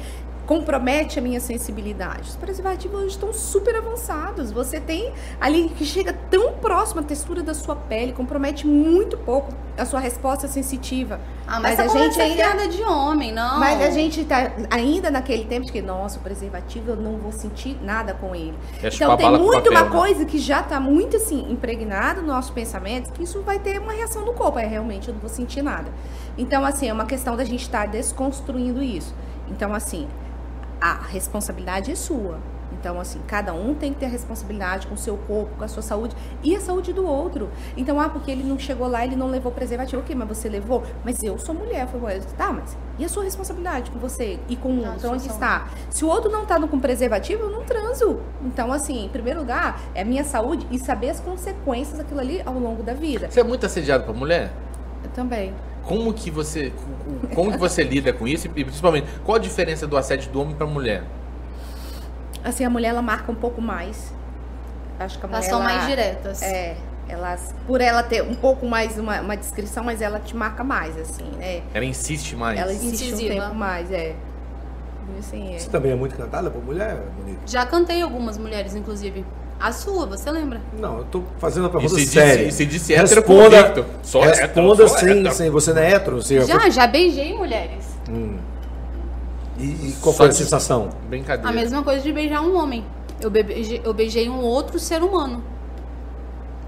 compromete 0.48 1.20
a 1.20 1.22
minha 1.22 1.42
sensibilidade. 1.42 2.30
Os 2.30 2.36
preservativos 2.38 2.98
hoje 2.98 3.08
estão 3.10 3.34
super 3.34 3.76
avançados. 3.76 4.50
Você 4.50 4.80
tem 4.80 5.12
ali 5.42 5.68
que 5.68 5.84
chega 5.84 6.14
tão 6.32 6.54
próximo 6.54 7.02
à 7.02 7.04
textura 7.04 7.44
da 7.44 7.54
sua 7.54 7.76
pele, 7.76 8.14
compromete 8.14 8.66
muito 8.66 9.18
pouco 9.18 9.54
a 9.78 9.86
sua 9.86 10.00
resposta 10.00 10.48
sensitiva. 10.48 11.20
Ah, 11.46 11.60
mas, 11.60 11.78
a 11.78 11.84
essa 11.84 12.00
gente 12.00 12.16
gente 12.16 12.20
é 12.20 12.24
ainda 12.24 12.36
piada 12.36 12.68
de 12.70 12.82
homem, 12.82 13.34
não. 13.34 13.60
mas 13.60 13.82
a 13.82 13.90
gente 13.92 14.24
tá 14.24 14.54
ainda 14.72 15.12
naquele 15.12 15.44
tempo 15.44 15.66
de 15.66 15.72
que, 15.72 15.82
nossa, 15.82 16.18
o 16.18 16.22
preservativo 16.22 16.92
eu 16.92 16.96
não 16.96 17.18
vou 17.18 17.34
sentir 17.34 17.78
nada 17.84 18.14
com 18.14 18.34
ele. 18.34 18.56
É 18.82 18.88
então 18.88 19.18
tem 19.18 19.30
muito 19.30 19.52
papel, 19.52 19.72
uma 19.72 19.84
né? 19.84 19.90
coisa 19.90 20.26
que 20.26 20.40
já 20.40 20.64
tá 20.64 20.80
muito 20.80 21.18
assim 21.18 21.46
impregnado 21.52 22.22
no 22.22 22.28
nosso 22.28 22.54
pensamento, 22.54 23.12
que 23.12 23.24
isso 23.24 23.42
vai 23.42 23.60
ter 23.60 23.80
uma 23.80 23.92
reação 23.92 24.26
no 24.26 24.34
corpo. 24.34 24.58
É 24.58 24.66
realmente 24.66 25.10
eu 25.10 25.14
não 25.14 25.20
vou 25.20 25.30
sentir 25.30 25.62
nada. 25.62 25.92
Então, 26.38 26.64
assim, 26.64 26.88
é 26.88 26.94
uma 26.94 27.06
questão 27.06 27.36
da 27.36 27.44
gente 27.44 27.64
estar 27.64 27.86
desconstruindo 27.88 28.82
isso. 28.82 29.14
Então, 29.50 29.74
assim, 29.74 30.08
a 30.80 30.94
responsabilidade 30.94 31.92
é 31.92 31.96
sua. 31.96 32.38
Então, 32.80 33.00
assim, 33.00 33.20
cada 33.26 33.54
um 33.54 33.74
tem 33.74 33.92
que 33.94 34.00
ter 34.02 34.06
a 34.06 34.10
responsabilidade 34.10 34.86
com 34.88 34.94
o 34.94 34.98
seu 34.98 35.18
corpo, 35.18 35.50
com 35.58 35.64
a 35.64 35.68
sua 35.68 35.82
saúde 35.82 36.16
e 36.44 36.56
a 36.56 36.60
saúde 36.60 36.94
do 36.94 37.08
outro. 37.08 37.50
Então, 37.76 38.00
ah, 38.00 38.08
porque 38.10 38.30
ele 38.30 38.44
não 38.44 38.60
chegou 38.60 38.88
lá, 38.88 39.04
ele 39.04 39.16
não 39.16 39.28
levou 39.28 39.52
preservativo. 39.52 40.02
Ok, 40.02 40.14
mas 40.16 40.28
você 40.28 40.48
levou? 40.48 40.84
Mas 41.04 41.24
eu 41.24 41.40
sou 41.40 41.56
mulher. 41.56 41.88
Eu 41.92 42.00
falei, 42.00 42.20
tá, 42.38 42.52
mas 42.52 42.78
e 43.00 43.06
a 43.06 43.10
sua 43.10 43.24
responsabilidade 43.24 43.90
com 43.90 43.98
você 43.98 44.38
e 44.48 44.56
com 44.56 44.70
o 44.70 44.86
outro? 44.86 45.00
sua 45.00 45.12
Onde 45.12 45.28
está? 45.28 45.68
Se 45.90 46.04
o 46.06 46.08
outro 46.08 46.30
não 46.30 46.46
tá 46.46 46.60
no- 46.60 46.68
com 46.68 46.80
preservativo, 46.80 47.44
eu 47.44 47.50
não 47.50 47.64
transo. 47.64 48.20
Então, 48.44 48.72
assim, 48.72 49.06
em 49.06 49.10
primeiro 49.10 49.40
lugar, 49.40 49.80
é 49.96 50.02
a 50.02 50.06
minha 50.06 50.24
saúde 50.24 50.68
e 50.70 50.78
saber 50.78 51.10
as 51.10 51.20
consequências 51.20 51.98
daquilo 51.98 52.20
ali 52.20 52.42
ao 52.46 52.54
longo 52.54 52.84
da 52.84 52.94
vida. 52.94 53.32
Você 53.32 53.40
é 53.40 53.44
muito 53.44 53.66
assediado 53.66 54.04
pra 54.04 54.14
mulher? 54.14 54.52
Eu 55.04 55.10
também. 55.12 55.54
Como 55.88 56.14
que 56.14 56.30
você, 56.30 56.74
como 57.34 57.52
que 57.52 57.58
você 57.58 57.82
lida 57.82 58.12
com 58.12 58.28
isso? 58.28 58.48
E 58.48 58.64
principalmente, 58.66 59.08
qual 59.24 59.38
a 59.38 59.40
diferença 59.40 59.88
do 59.88 59.96
assédio 59.96 60.30
do 60.32 60.42
homem 60.42 60.54
pra 60.54 60.68
mulher? 60.68 61.04
Assim, 62.44 62.66
a 62.66 62.70
mulher, 62.70 62.90
ela 62.90 63.02
marca 63.02 63.32
um 63.32 63.36
pouco 63.36 63.62
mais. 63.62 64.14
Acho 65.00 65.18
que 65.18 65.26
a 65.26 65.28
mulher, 65.28 65.38
Elas 65.38 65.46
são 65.50 65.62
ela- 65.64 65.74
mais 65.74 65.88
diretas. 65.88 66.42
É, 66.42 66.76
elas, 67.08 67.56
por 67.66 67.80
ela 67.80 68.04
ter 68.04 68.22
um 68.22 68.36
pouco 68.36 68.66
mais 68.68 68.98
uma, 68.98 69.22
uma 69.22 69.38
descrição, 69.38 69.82
mas 69.84 70.02
ela 70.02 70.20
te 70.20 70.36
marca 70.36 70.62
mais, 70.64 70.98
assim, 70.98 71.24
né? 71.38 71.62
Ela 71.74 71.86
insiste 71.86 72.36
mais. 72.36 72.60
Ela 72.60 72.74
insiste 72.74 73.04
um 73.14 73.16
Incisiva. 73.16 73.34
tempo 73.46 73.56
mais, 73.56 73.90
é. 73.92 74.14
Assim, 75.18 75.56
é. 75.56 75.60
Você 75.60 75.70
também 75.70 75.94
é 75.94 75.96
muito 75.96 76.16
cantada 76.18 76.50
por 76.52 76.62
mulher, 76.64 77.02
Monique? 77.18 77.40
Já 77.46 77.66
cantei 77.66 78.02
algumas 78.02 78.38
mulheres, 78.38 78.76
inclusive. 78.76 79.24
A 79.60 79.72
sua, 79.72 80.06
você 80.06 80.30
lembra? 80.30 80.62
Não, 80.80 81.00
eu 81.00 81.04
tô 81.06 81.24
fazendo 81.40 81.66
E 81.68 81.70
pergunta 81.72 81.96
se 81.96 82.02
disse, 82.02 82.14
séria. 82.14 82.48
e 82.48 82.52
se 82.52 82.66
disse 82.66 82.94
hétero 82.94 83.22
Responda, 83.22 83.64
convicto. 83.64 83.86
Só 84.04 84.22
responda 84.22 84.84
hétero, 84.84 85.10
hétero. 85.10 85.34
sem. 85.34 85.50
Você 85.50 85.74
não 85.74 85.82
é 85.82 85.92
hétero? 85.94 86.16
Você 86.22 86.42
Já, 86.42 86.70
já 86.70 86.86
beijei 86.86 87.34
mulheres. 87.36 87.86
Hum. 88.10 88.38
E, 89.58 89.64
e 89.66 89.96
qual 90.02 90.14
Só 90.14 90.18
foi 90.20 90.26
a 90.28 90.30
de- 90.30 90.36
sensação? 90.36 90.90
Brincadeira. 91.10 91.50
A 91.50 91.52
mesma 91.52 91.82
coisa 91.82 92.02
de 92.02 92.12
beijar 92.14 92.42
um 92.42 92.56
homem. 92.56 92.86
Eu, 93.20 93.32
beijei, 93.32 93.82
eu 93.84 93.94
beijei 93.96 94.30
um 94.30 94.40
outro 94.42 94.78
ser 94.78 95.02
humano. 95.02 95.44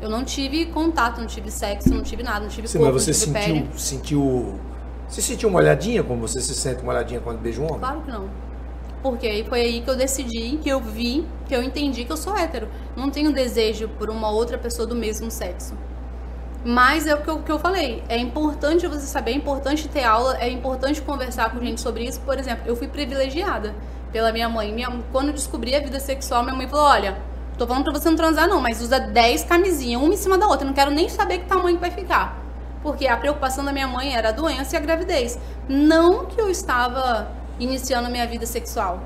Eu 0.01 0.09
não 0.09 0.23
tive 0.23 0.65
contato, 0.67 1.19
não 1.19 1.27
tive 1.27 1.51
sexo, 1.51 1.93
não 1.93 2.01
tive 2.01 2.23
nada, 2.23 2.39
não 2.39 2.47
tive 2.47 2.67
Sim, 2.67 2.79
corpo, 2.79 2.93
mas 2.95 3.03
você 3.03 3.11
não 3.11 3.19
tive 3.19 3.39
sentiu, 3.45 3.55
pele. 3.65 3.79
sentiu. 3.79 4.55
Você 5.07 5.21
sentiu 5.21 5.49
uma 5.49 5.59
olhadinha 5.59 6.01
como 6.03 6.27
você 6.27 6.39
se 6.41 6.55
sente 6.55 6.81
uma 6.81 6.93
olhadinha 6.93 7.19
quando 7.19 7.37
beija 7.39 7.61
um 7.61 7.65
homem? 7.65 7.79
Claro 7.79 8.01
que 8.01 8.09
não. 8.11 8.25
Porque 9.01 9.27
aí 9.27 9.43
foi 9.43 9.61
aí 9.61 9.81
que 9.81 9.89
eu 9.89 9.95
decidi, 9.95 10.57
que 10.57 10.69
eu 10.69 10.79
vi, 10.79 11.25
que 11.47 11.55
eu 11.55 11.63
entendi 11.63 12.03
que 12.03 12.11
eu 12.11 12.17
sou 12.17 12.35
hétero. 12.35 12.67
Não 12.95 13.09
tenho 13.09 13.31
desejo 13.31 13.87
por 13.97 14.09
uma 14.09 14.29
outra 14.29 14.57
pessoa 14.57 14.85
do 14.85 14.95
mesmo 14.95 15.31
sexo. 15.31 15.73
Mas 16.63 17.07
é 17.07 17.15
o 17.15 17.21
que 17.21 17.29
eu, 17.29 17.39
que 17.39 17.51
eu 17.51 17.57
falei, 17.57 18.03
é 18.09 18.17
importante 18.17 18.85
você 18.85 19.05
saber, 19.05 19.31
é 19.31 19.35
importante 19.35 19.87
ter 19.87 20.03
aula, 20.03 20.37
é 20.39 20.49
importante 20.49 21.01
conversar 21.01 21.51
com 21.51 21.59
gente 21.63 21.79
sobre 21.79 22.03
isso. 22.03 22.19
Por 22.19 22.37
exemplo, 22.37 22.63
eu 22.67 22.75
fui 22.75 22.87
privilegiada 22.89 23.73
pela 24.11 24.33
minha 24.33 24.49
mãe. 24.49 24.73
Minha, 24.73 24.91
quando 25.11 25.27
eu 25.27 25.33
descobri 25.33 25.73
a 25.73 25.79
vida 25.79 26.01
sexual, 26.01 26.43
minha 26.43 26.55
mãe 26.55 26.67
falou: 26.67 26.85
olha, 26.85 27.17
tô 27.57 27.65
falando 27.65 27.85
pra 27.85 27.93
você 27.93 28.09
não 28.09 28.17
transar, 28.17 28.47
não, 28.49 28.59
mas 28.59 28.81
usa 28.81 28.99
10 28.99 29.45
camisinhas, 29.45 30.01
uma 30.01 30.13
em 30.13 30.17
cima 30.17 30.37
da 30.37 30.47
outra. 30.47 30.65
Não 30.65 30.73
quero 30.73 30.91
nem 30.91 31.07
saber 31.07 31.39
que 31.39 31.45
tamanho 31.45 31.77
que 31.77 31.81
vai 31.81 31.91
ficar. 31.91 32.37
Porque 32.83 33.07
a 33.07 33.15
preocupação 33.15 33.63
da 33.63 33.71
minha 33.71 33.87
mãe 33.87 34.13
era 34.13 34.29
a 34.29 34.31
doença 34.33 34.75
e 34.75 34.77
a 34.77 34.81
gravidez. 34.81 35.39
Não 35.67 36.25
que 36.25 36.39
eu 36.39 36.49
estava 36.49 37.38
iniciando 37.59 38.07
a 38.07 38.09
minha 38.09 38.25
vida 38.27 38.45
sexual. 38.45 39.01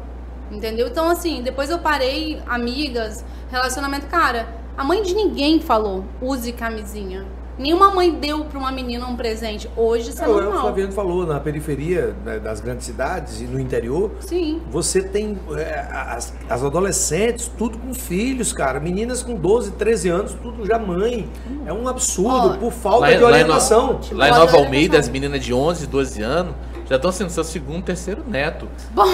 Entendeu? 0.51 0.87
Então, 0.87 1.09
assim, 1.09 1.41
depois 1.41 1.69
eu 1.69 1.79
parei, 1.79 2.39
amigas, 2.47 3.23
relacionamento. 3.49 4.05
Cara, 4.07 4.47
a 4.77 4.83
mãe 4.83 5.01
de 5.01 5.13
ninguém 5.15 5.59
falou, 5.59 6.05
use 6.21 6.51
camisinha. 6.51 7.25
Nenhuma 7.57 7.91
mãe 7.91 8.11
deu 8.11 8.45
para 8.45 8.57
uma 8.57 8.71
menina 8.71 9.05
um 9.05 9.15
presente. 9.15 9.69
Hoje 9.77 10.09
isso 10.09 10.23
é, 10.23 10.25
É, 10.25 10.27
o 10.27 10.33
normal. 10.41 10.61
Flaviano 10.61 10.91
falou, 10.91 11.25
na 11.25 11.39
periferia 11.39 12.15
né, 12.25 12.39
das 12.39 12.59
grandes 12.59 12.83
cidades 12.87 13.41
e 13.41 13.43
no 13.43 13.59
interior, 13.59 14.09
Sim. 14.21 14.59
você 14.71 15.03
tem 15.03 15.37
é, 15.55 15.87
as, 15.91 16.33
as 16.49 16.63
adolescentes, 16.63 17.47
tudo 17.55 17.77
com 17.77 17.93
filhos, 17.93 18.51
cara. 18.51 18.79
Meninas 18.79 19.21
com 19.21 19.35
12, 19.35 19.71
13 19.73 20.09
anos, 20.09 20.33
tudo 20.41 20.65
já 20.65 20.79
mãe. 20.79 21.29
É 21.67 21.71
um 21.71 21.87
absurdo, 21.87 22.53
Ó, 22.55 22.57
por 22.57 22.71
falta 22.71 23.01
Lá, 23.01 23.11
de 23.13 23.17
lá 23.19 23.29
em 23.29 23.31
orientação. 23.33 23.99
No- 24.11 24.17
lá 24.17 24.27
em 24.29 24.31
Nova 24.31 24.45
de 24.47 24.57
Almeida, 24.57 24.65
orientação. 24.69 24.99
as 24.99 25.09
meninas 25.09 25.45
de 25.45 25.53
11, 25.53 25.85
12 25.87 26.21
anos 26.23 26.55
já 26.89 26.95
estão 26.95 27.11
sendo 27.11 27.29
seu 27.29 27.43
segundo, 27.43 27.83
terceiro 27.83 28.23
neto. 28.27 28.67
Bom, 28.91 29.05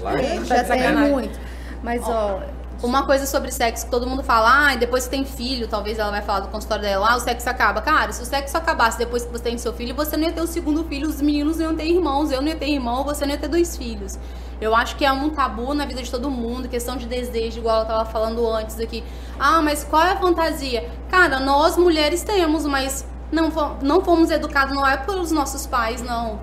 Lá 0.00 0.14
É, 0.20 0.44
já 0.44 0.56
tem 0.56 0.64
sacanagem. 0.66 1.12
muito. 1.12 1.38
Mas, 1.82 2.02
ó, 2.06 2.40
uma 2.82 3.04
coisa 3.04 3.26
sobre 3.26 3.50
sexo 3.50 3.86
que 3.86 3.90
todo 3.90 4.06
mundo 4.06 4.22
fala, 4.22 4.66
ah, 4.68 4.74
e 4.74 4.78
depois 4.78 5.04
que 5.04 5.10
tem 5.10 5.24
filho, 5.24 5.66
talvez 5.66 5.98
ela 5.98 6.10
vai 6.10 6.22
falar 6.22 6.40
do 6.40 6.48
consultório 6.48 6.84
dela, 6.84 7.08
ah, 7.10 7.16
o 7.16 7.20
sexo 7.20 7.48
acaba. 7.50 7.80
Cara, 7.80 8.12
se 8.12 8.22
o 8.22 8.26
sexo 8.26 8.56
acabasse 8.56 8.98
depois 8.98 9.24
que 9.24 9.32
você 9.32 9.42
tem 9.42 9.58
seu 9.58 9.72
filho, 9.72 9.94
você 9.94 10.16
não 10.16 10.24
ia 10.24 10.32
ter 10.32 10.40
o 10.40 10.46
segundo 10.46 10.84
filho, 10.84 11.08
os 11.08 11.20
meninos 11.20 11.56
não 11.56 11.66
iam 11.66 11.74
ter 11.76 11.86
irmãos, 11.86 12.30
eu 12.30 12.40
não 12.40 12.48
ia 12.48 12.56
ter 12.56 12.68
irmão, 12.68 13.02
você 13.04 13.24
não 13.26 13.32
ia 13.32 13.38
ter 13.38 13.48
dois 13.48 13.76
filhos. 13.76 14.18
Eu 14.60 14.74
acho 14.74 14.96
que 14.96 15.04
é 15.04 15.10
um 15.12 15.30
tabu 15.30 15.72
na 15.72 15.84
vida 15.86 16.02
de 16.02 16.10
todo 16.10 16.28
mundo, 16.30 16.68
questão 16.68 16.96
de 16.96 17.06
desejo, 17.06 17.58
igual 17.58 17.80
eu 17.80 17.86
tava 17.86 18.04
falando 18.04 18.46
antes 18.48 18.78
aqui. 18.80 19.02
Ah, 19.38 19.62
mas 19.62 19.84
qual 19.84 20.02
é 20.02 20.12
a 20.12 20.16
fantasia? 20.16 20.88
Cara, 21.08 21.38
nós 21.40 21.76
mulheres 21.76 22.22
temos, 22.22 22.66
mas 22.66 23.04
não, 23.30 23.50
não 23.82 24.00
fomos 24.04 24.30
educados, 24.30 24.74
não 24.74 24.86
é 24.86 24.96
pelos 24.96 25.30
nossos 25.30 25.64
pais, 25.66 26.02
não. 26.02 26.40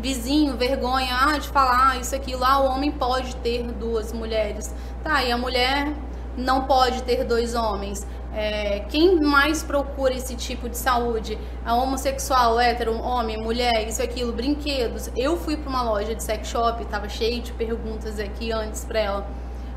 Vizinho, 0.00 0.56
vergonha, 0.56 1.12
ah, 1.12 1.38
de 1.38 1.48
falar 1.48 2.00
isso, 2.00 2.14
aquilo. 2.14 2.44
Ah, 2.44 2.60
o 2.60 2.66
homem 2.66 2.90
pode 2.90 3.34
ter 3.36 3.64
duas 3.72 4.12
mulheres. 4.12 4.74
Tá, 5.02 5.22
e 5.24 5.32
a 5.32 5.38
mulher 5.38 5.92
não 6.36 6.64
pode 6.64 7.02
ter 7.02 7.24
dois 7.24 7.54
homens. 7.54 8.06
É, 8.32 8.80
quem 8.88 9.20
mais 9.20 9.62
procura 9.62 10.14
esse 10.14 10.36
tipo 10.36 10.68
de 10.68 10.76
saúde? 10.76 11.38
A 11.64 11.74
homossexual, 11.74 12.60
hétero, 12.60 12.94
homem, 13.00 13.36
mulher, 13.38 13.88
isso, 13.88 14.02
aquilo, 14.02 14.32
brinquedos. 14.32 15.10
Eu 15.16 15.36
fui 15.36 15.56
pra 15.56 15.68
uma 15.68 15.82
loja 15.82 16.14
de 16.14 16.22
sex 16.22 16.48
shop, 16.48 16.84
tava 16.86 17.08
cheio 17.08 17.42
de 17.42 17.52
perguntas 17.52 18.20
aqui 18.20 18.52
antes 18.52 18.84
pra 18.84 19.00
ela. 19.00 19.26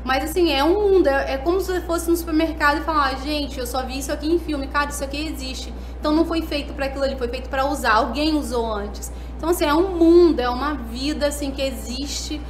Mas 0.04 0.24
assim, 0.24 0.52
é 0.52 0.64
um 0.64 0.90
mundo, 0.90 1.06
é, 1.06 1.34
é 1.34 1.38
como 1.38 1.60
se 1.60 1.80
fosse 1.82 2.10
no 2.10 2.16
supermercado 2.16 2.78
e 2.78 2.80
falar, 2.82 3.14
gente, 3.18 3.58
eu 3.58 3.66
só 3.66 3.84
vi 3.84 3.98
isso 3.98 4.12
aqui 4.12 4.30
em 4.30 4.38
filme, 4.38 4.66
cara, 4.66 4.90
isso 4.90 5.02
aqui 5.02 5.28
existe. 5.28 5.72
Então 5.98 6.12
não 6.12 6.24
foi 6.24 6.42
feito 6.42 6.74
pra 6.74 6.86
aquilo 6.86 7.04
ali, 7.04 7.16
foi 7.16 7.28
feito 7.28 7.48
pra 7.48 7.66
usar, 7.66 7.94
alguém 7.94 8.34
usou 8.34 8.66
antes. 8.72 9.12
Então 9.42 9.50
assim, 9.50 9.64
é 9.64 9.74
um 9.74 9.96
mundo, 9.96 10.38
é 10.38 10.48
uma 10.48 10.74
vida 10.74 11.26
assim 11.26 11.50
que 11.50 11.60
existe 11.60 12.40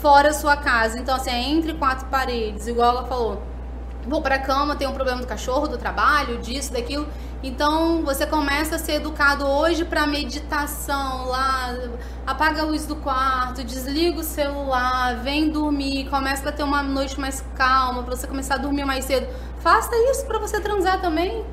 fora 0.00 0.28
a 0.28 0.32
sua 0.32 0.56
casa. 0.56 0.96
Então 0.96 1.16
assim, 1.16 1.28
é 1.28 1.42
entre 1.42 1.74
quatro 1.74 2.06
paredes, 2.06 2.68
igual 2.68 2.90
ela 2.90 3.04
falou. 3.04 3.42
Vou 4.06 4.22
pra 4.22 4.38
cama, 4.38 4.76
tem 4.76 4.86
um 4.86 4.92
problema 4.92 5.20
do 5.20 5.26
cachorro, 5.26 5.66
do 5.66 5.76
trabalho, 5.76 6.38
disso, 6.38 6.72
daquilo. 6.72 7.04
Então 7.42 8.04
você 8.04 8.24
começa 8.24 8.76
a 8.76 8.78
ser 8.78 8.92
educado 8.92 9.44
hoje 9.44 9.84
pra 9.84 10.06
meditação 10.06 11.26
lá, 11.26 11.74
apaga 12.24 12.62
a 12.62 12.64
luz 12.64 12.86
do 12.86 12.94
quarto, 12.94 13.64
desliga 13.64 14.20
o 14.20 14.22
celular, 14.22 15.16
vem 15.16 15.50
dormir, 15.50 16.08
começa 16.08 16.48
a 16.48 16.52
ter 16.52 16.62
uma 16.62 16.80
noite 16.80 17.18
mais 17.18 17.44
calma, 17.56 18.04
pra 18.04 18.14
você 18.14 18.28
começar 18.28 18.54
a 18.54 18.58
dormir 18.58 18.84
mais 18.84 19.04
cedo. 19.04 19.26
Faça 19.58 19.90
isso 20.12 20.24
pra 20.26 20.38
você 20.38 20.60
transar 20.60 21.00
também. 21.00 21.44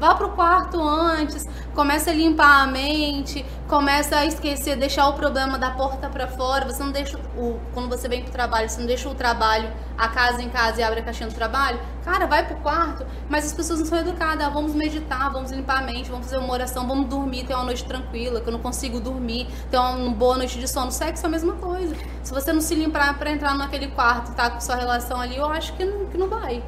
Vá 0.00 0.14
pro 0.14 0.30
quarto 0.30 0.82
antes, 0.82 1.46
começa 1.74 2.10
a 2.10 2.14
limpar 2.14 2.62
a 2.62 2.66
mente, 2.66 3.44
começa 3.68 4.16
a 4.16 4.24
esquecer, 4.24 4.74
deixar 4.74 5.06
o 5.08 5.12
problema 5.12 5.58
da 5.58 5.72
porta 5.72 6.08
pra 6.08 6.26
fora. 6.26 6.64
Você 6.64 6.82
não 6.82 6.90
deixa 6.90 7.18
o 7.36 7.60
quando 7.74 7.90
você 7.90 8.08
vem 8.08 8.22
pro 8.22 8.32
trabalho, 8.32 8.66
você 8.66 8.80
não 8.80 8.86
deixa 8.86 9.10
o 9.10 9.14
trabalho, 9.14 9.70
a 9.98 10.08
casa 10.08 10.40
em 10.40 10.48
casa 10.48 10.80
e 10.80 10.82
abre 10.82 11.00
a 11.00 11.02
caixinha 11.02 11.28
do 11.28 11.34
trabalho. 11.34 11.78
Cara, 12.02 12.26
vai 12.26 12.46
pro 12.46 12.56
quarto, 12.56 13.06
mas 13.28 13.44
as 13.44 13.52
pessoas 13.52 13.80
não 13.80 13.84
são 13.84 13.98
educadas. 13.98 14.46
Ah, 14.46 14.48
vamos 14.48 14.74
meditar, 14.74 15.30
vamos 15.30 15.52
limpar 15.52 15.82
a 15.82 15.82
mente, 15.82 16.10
vamos 16.10 16.24
fazer 16.24 16.38
uma 16.38 16.50
oração, 16.54 16.88
vamos 16.88 17.06
dormir, 17.06 17.44
ter 17.44 17.52
uma 17.52 17.64
noite 17.64 17.84
tranquila, 17.84 18.40
que 18.40 18.48
eu 18.48 18.52
não 18.54 18.60
consigo 18.60 19.00
dormir, 19.00 19.48
ter 19.70 19.76
uma 19.76 20.12
boa 20.12 20.38
noite 20.38 20.58
de 20.58 20.66
sono. 20.66 20.90
Sexo 20.90 21.26
é 21.26 21.28
a 21.28 21.30
mesma 21.30 21.52
coisa. 21.56 21.94
Se 22.22 22.32
você 22.32 22.54
não 22.54 22.62
se 22.62 22.74
limpar 22.74 23.18
pra 23.18 23.30
entrar 23.30 23.54
naquele 23.54 23.88
quarto 23.88 24.32
tá 24.32 24.48
com 24.48 24.60
sua 24.60 24.76
relação 24.76 25.20
ali, 25.20 25.36
eu 25.36 25.44
acho 25.44 25.74
que 25.74 25.84
não, 25.84 26.06
que 26.06 26.16
não 26.16 26.26
vai. 26.26 26.64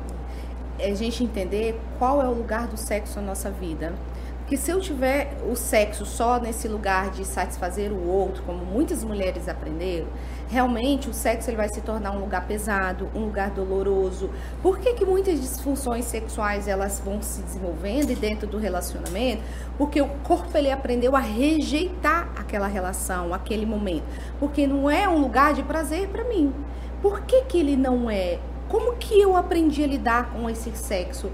É 0.83 0.91
a 0.91 0.95
gente 0.95 1.23
entender 1.23 1.81
qual 1.99 2.21
é 2.21 2.27
o 2.27 2.33
lugar 2.33 2.67
do 2.67 2.77
sexo 2.77 3.21
na 3.21 3.29
nossa 3.29 3.51
vida. 3.51 3.93
Porque 4.53 4.57
se 4.57 4.71
eu 4.71 4.81
tiver 4.81 5.39
o 5.51 5.57
sexo 5.57 6.05
só 6.05 6.39
nesse 6.39 6.69
lugar 6.69 7.11
de 7.11 7.25
satisfazer 7.25 7.91
o 7.91 8.07
outro, 8.07 8.43
como 8.43 8.65
muitas 8.67 9.03
mulheres 9.03 9.49
aprenderam, 9.49 10.09
realmente 10.49 11.09
o 11.09 11.15
sexo 11.15 11.49
ele 11.49 11.57
vai 11.57 11.69
se 11.73 11.81
tornar 11.81 12.11
um 12.11 12.21
lugar 12.21 12.47
pesado, 12.47 13.09
um 13.15 13.21
lugar 13.21 13.51
doloroso. 13.51 14.29
Por 14.61 14.79
que, 14.79 14.93
que 14.93 15.07
muitas 15.07 15.41
disfunções 15.41 16.05
sexuais 16.05 16.69
elas 16.69 17.01
vão 17.03 17.23
se 17.23 17.41
desenvolvendo 17.41 18.15
dentro 18.19 18.47
do 18.47 18.59
relacionamento? 18.59 19.43
Porque 19.79 20.03
o 20.03 20.09
corpo 20.23 20.55
ele 20.59 20.71
aprendeu 20.71 21.17
a 21.17 21.21
rejeitar 21.21 22.31
aquela 22.37 22.67
relação, 22.67 23.33
aquele 23.33 23.65
momento. 23.65 24.05
Porque 24.39 24.67
não 24.67 24.91
é 24.91 25.09
um 25.09 25.19
lugar 25.19 25.55
de 25.55 25.63
prazer 25.63 26.09
para 26.09 26.25
mim. 26.25 26.53
Por 27.01 27.23
que, 27.23 27.43
que 27.45 27.59
ele 27.59 27.77
não 27.77 28.11
é? 28.11 28.39
Como 28.73 28.95
que 28.95 29.21
eu 29.21 29.37
aprendi 29.37 29.85
a 29.85 29.87
lidar 29.87 30.31
com 30.33 30.49
esse 30.49 30.75
sexo? 30.75 31.31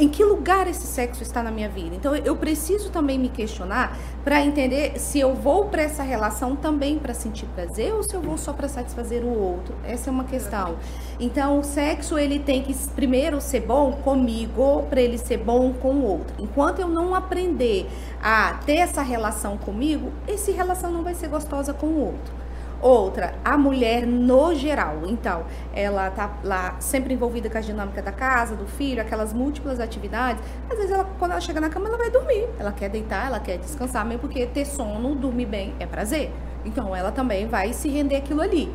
Em 0.00 0.08
que 0.08 0.24
lugar 0.24 0.66
esse 0.66 0.88
sexo 0.88 1.22
está 1.22 1.40
na 1.40 1.52
minha 1.52 1.68
vida? 1.68 1.94
Então 1.94 2.16
eu 2.16 2.34
preciso 2.34 2.90
também 2.90 3.16
me 3.16 3.28
questionar 3.28 3.96
para 4.24 4.44
entender 4.44 4.98
se 4.98 5.20
eu 5.20 5.32
vou 5.32 5.66
para 5.66 5.82
essa 5.82 6.02
relação 6.02 6.56
também 6.56 6.98
para 6.98 7.14
sentir 7.14 7.46
prazer 7.46 7.94
ou 7.94 8.02
se 8.02 8.12
eu 8.12 8.20
vou 8.20 8.36
só 8.36 8.52
para 8.52 8.66
satisfazer 8.66 9.22
o 9.22 9.38
outro. 9.38 9.72
Essa 9.84 10.10
é 10.10 10.12
uma 10.12 10.24
questão. 10.24 10.78
Então 11.20 11.60
o 11.60 11.62
sexo 11.62 12.18
ele 12.18 12.40
tem 12.40 12.60
que 12.60 12.74
primeiro 12.88 13.40
ser 13.40 13.60
bom 13.60 13.92
comigo 13.92 14.82
para 14.90 15.00
ele 15.00 15.16
ser 15.16 15.36
bom 15.36 15.72
com 15.72 15.92
o 15.92 16.04
outro. 16.04 16.34
Enquanto 16.40 16.80
eu 16.80 16.88
não 16.88 17.14
aprender 17.14 17.88
a 18.20 18.54
ter 18.66 18.78
essa 18.78 19.00
relação 19.00 19.56
comigo, 19.56 20.10
essa 20.26 20.50
relação 20.50 20.90
não 20.90 21.04
vai 21.04 21.14
ser 21.14 21.28
gostosa 21.28 21.72
com 21.72 21.86
o 21.86 22.00
outro. 22.06 22.39
Outra, 22.80 23.34
a 23.44 23.58
mulher 23.58 24.06
no 24.06 24.54
geral. 24.54 25.00
Então, 25.06 25.44
ela 25.74 26.10
tá 26.10 26.38
lá 26.42 26.76
sempre 26.80 27.12
envolvida 27.12 27.50
com 27.50 27.58
a 27.58 27.60
dinâmica 27.60 28.00
da 28.00 28.10
casa, 28.10 28.56
do 28.56 28.66
filho, 28.66 29.02
aquelas 29.02 29.32
múltiplas 29.32 29.78
atividades. 29.78 30.42
Às 30.68 30.76
vezes, 30.76 30.92
ela, 30.92 31.04
quando 31.18 31.32
ela 31.32 31.40
chega 31.40 31.60
na 31.60 31.68
cama, 31.68 31.88
ela 31.88 31.98
vai 31.98 32.10
dormir. 32.10 32.48
Ela 32.58 32.72
quer 32.72 32.88
deitar, 32.88 33.26
ela 33.26 33.38
quer 33.38 33.58
descansar, 33.58 34.04
mesmo 34.06 34.20
porque 34.20 34.46
ter 34.46 34.64
sono, 34.64 35.14
dormir 35.14 35.46
bem 35.46 35.74
é 35.78 35.86
prazer. 35.86 36.32
Então, 36.64 36.96
ela 36.96 37.12
também 37.12 37.46
vai 37.46 37.72
se 37.72 37.88
render 37.88 38.16
aquilo 38.16 38.40
ali. 38.40 38.72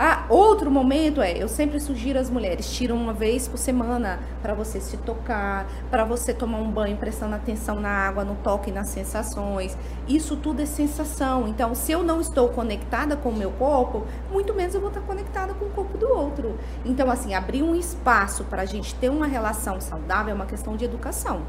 Ah, 0.00 0.26
outro 0.28 0.70
momento 0.70 1.20
é, 1.20 1.36
eu 1.36 1.48
sempre 1.48 1.80
sugiro 1.80 2.20
às 2.20 2.30
mulheres, 2.30 2.70
tiram 2.70 2.94
uma 2.94 3.12
vez 3.12 3.48
por 3.48 3.58
semana 3.58 4.20
para 4.40 4.54
você 4.54 4.80
se 4.80 4.96
tocar, 4.98 5.66
para 5.90 6.04
você 6.04 6.32
tomar 6.32 6.58
um 6.58 6.70
banho 6.70 6.96
prestando 6.96 7.34
atenção 7.34 7.80
na 7.80 7.88
água, 7.88 8.22
no 8.22 8.36
toque, 8.36 8.70
nas 8.70 8.90
sensações. 8.90 9.76
Isso 10.06 10.36
tudo 10.36 10.62
é 10.62 10.66
sensação. 10.66 11.48
Então, 11.48 11.74
se 11.74 11.90
eu 11.90 12.04
não 12.04 12.20
estou 12.20 12.48
conectada 12.50 13.16
com 13.16 13.30
o 13.30 13.36
meu 13.36 13.50
corpo, 13.50 14.06
muito 14.30 14.54
menos 14.54 14.72
eu 14.72 14.80
vou 14.80 14.90
estar 14.90 15.00
conectada 15.00 15.52
com 15.52 15.64
o 15.64 15.70
corpo 15.70 15.98
do 15.98 16.08
outro. 16.08 16.56
Então, 16.84 17.10
assim, 17.10 17.34
abrir 17.34 17.64
um 17.64 17.74
espaço 17.74 18.44
para 18.44 18.62
a 18.62 18.66
gente 18.66 18.94
ter 18.94 19.08
uma 19.08 19.26
relação 19.26 19.80
saudável 19.80 20.30
é 20.30 20.34
uma 20.34 20.46
questão 20.46 20.76
de 20.76 20.84
educação. 20.84 21.42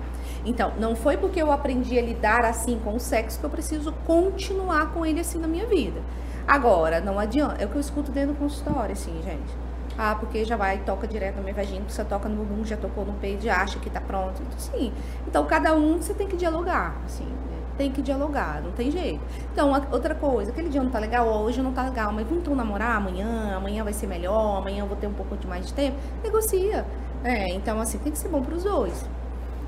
Então, 0.43 0.73
não 0.79 0.95
foi 0.95 1.17
porque 1.17 1.39
eu 1.39 1.51
aprendi 1.51 1.99
a 1.99 2.01
lidar 2.01 2.43
assim 2.45 2.79
com 2.83 2.95
o 2.95 2.99
sexo 2.99 3.39
que 3.39 3.45
eu 3.45 3.49
preciso 3.51 3.91
continuar 4.07 4.91
com 4.91 5.05
ele 5.05 5.19
assim 5.19 5.37
na 5.37 5.47
minha 5.47 5.67
vida. 5.67 6.01
Agora, 6.49 6.99
não 6.99 7.19
adianta. 7.19 7.61
É 7.61 7.65
o 7.67 7.69
que 7.69 7.75
eu 7.75 7.79
escuto 7.79 8.11
dentro 8.11 8.33
do 8.33 8.39
consultório, 8.39 8.93
assim, 8.93 9.21
gente. 9.23 9.55
Ah, 9.95 10.15
porque 10.15 10.43
já 10.43 10.57
vai 10.57 10.77
e 10.77 10.79
toca 10.79 11.05
direto 11.07 11.35
na 11.35 11.43
minha 11.43 11.53
vagina, 11.53 11.85
você 11.87 12.03
toca 12.03 12.27
no 12.27 12.43
bumbum, 12.43 12.65
já 12.65 12.75
tocou 12.75 13.05
no 13.05 13.13
peito, 13.13 13.43
já 13.43 13.57
acha 13.57 13.77
que 13.77 13.87
tá 13.87 14.01
pronto. 14.01 14.41
Sim. 14.57 14.91
Então, 15.27 15.45
cada 15.45 15.75
um 15.75 16.01
você 16.01 16.11
tem 16.11 16.27
que 16.27 16.35
dialogar, 16.35 16.95
assim, 17.05 17.25
né? 17.25 17.59
Tem 17.77 17.91
que 17.91 18.01
dialogar, 18.01 18.63
não 18.63 18.71
tem 18.71 18.89
jeito. 18.89 19.21
Então, 19.53 19.71
outra 19.91 20.15
coisa, 20.15 20.49
aquele 20.49 20.69
dia 20.69 20.81
não 20.81 20.89
tá 20.89 20.97
legal, 20.97 21.27
hoje 21.27 21.61
não 21.61 21.71
tá 21.71 21.83
legal, 21.83 22.11
mas 22.11 22.25
vamos 22.25 22.41
então 22.41 22.55
namorar 22.55 22.95
amanhã, 22.95 23.55
amanhã 23.55 23.83
vai 23.83 23.93
ser 23.93 24.07
melhor, 24.07 24.57
amanhã 24.57 24.81
eu 24.81 24.87
vou 24.87 24.97
ter 24.97 25.05
um 25.05 25.13
pouco 25.13 25.37
de 25.37 25.45
mais 25.45 25.67
de 25.67 25.73
tempo. 25.73 25.97
Negocia. 26.23 26.83
É, 27.23 27.49
então, 27.49 27.79
assim, 27.79 27.99
tem 27.99 28.11
que 28.11 28.17
ser 28.17 28.29
bom 28.29 28.41
pros 28.41 28.63
dois. 28.63 29.05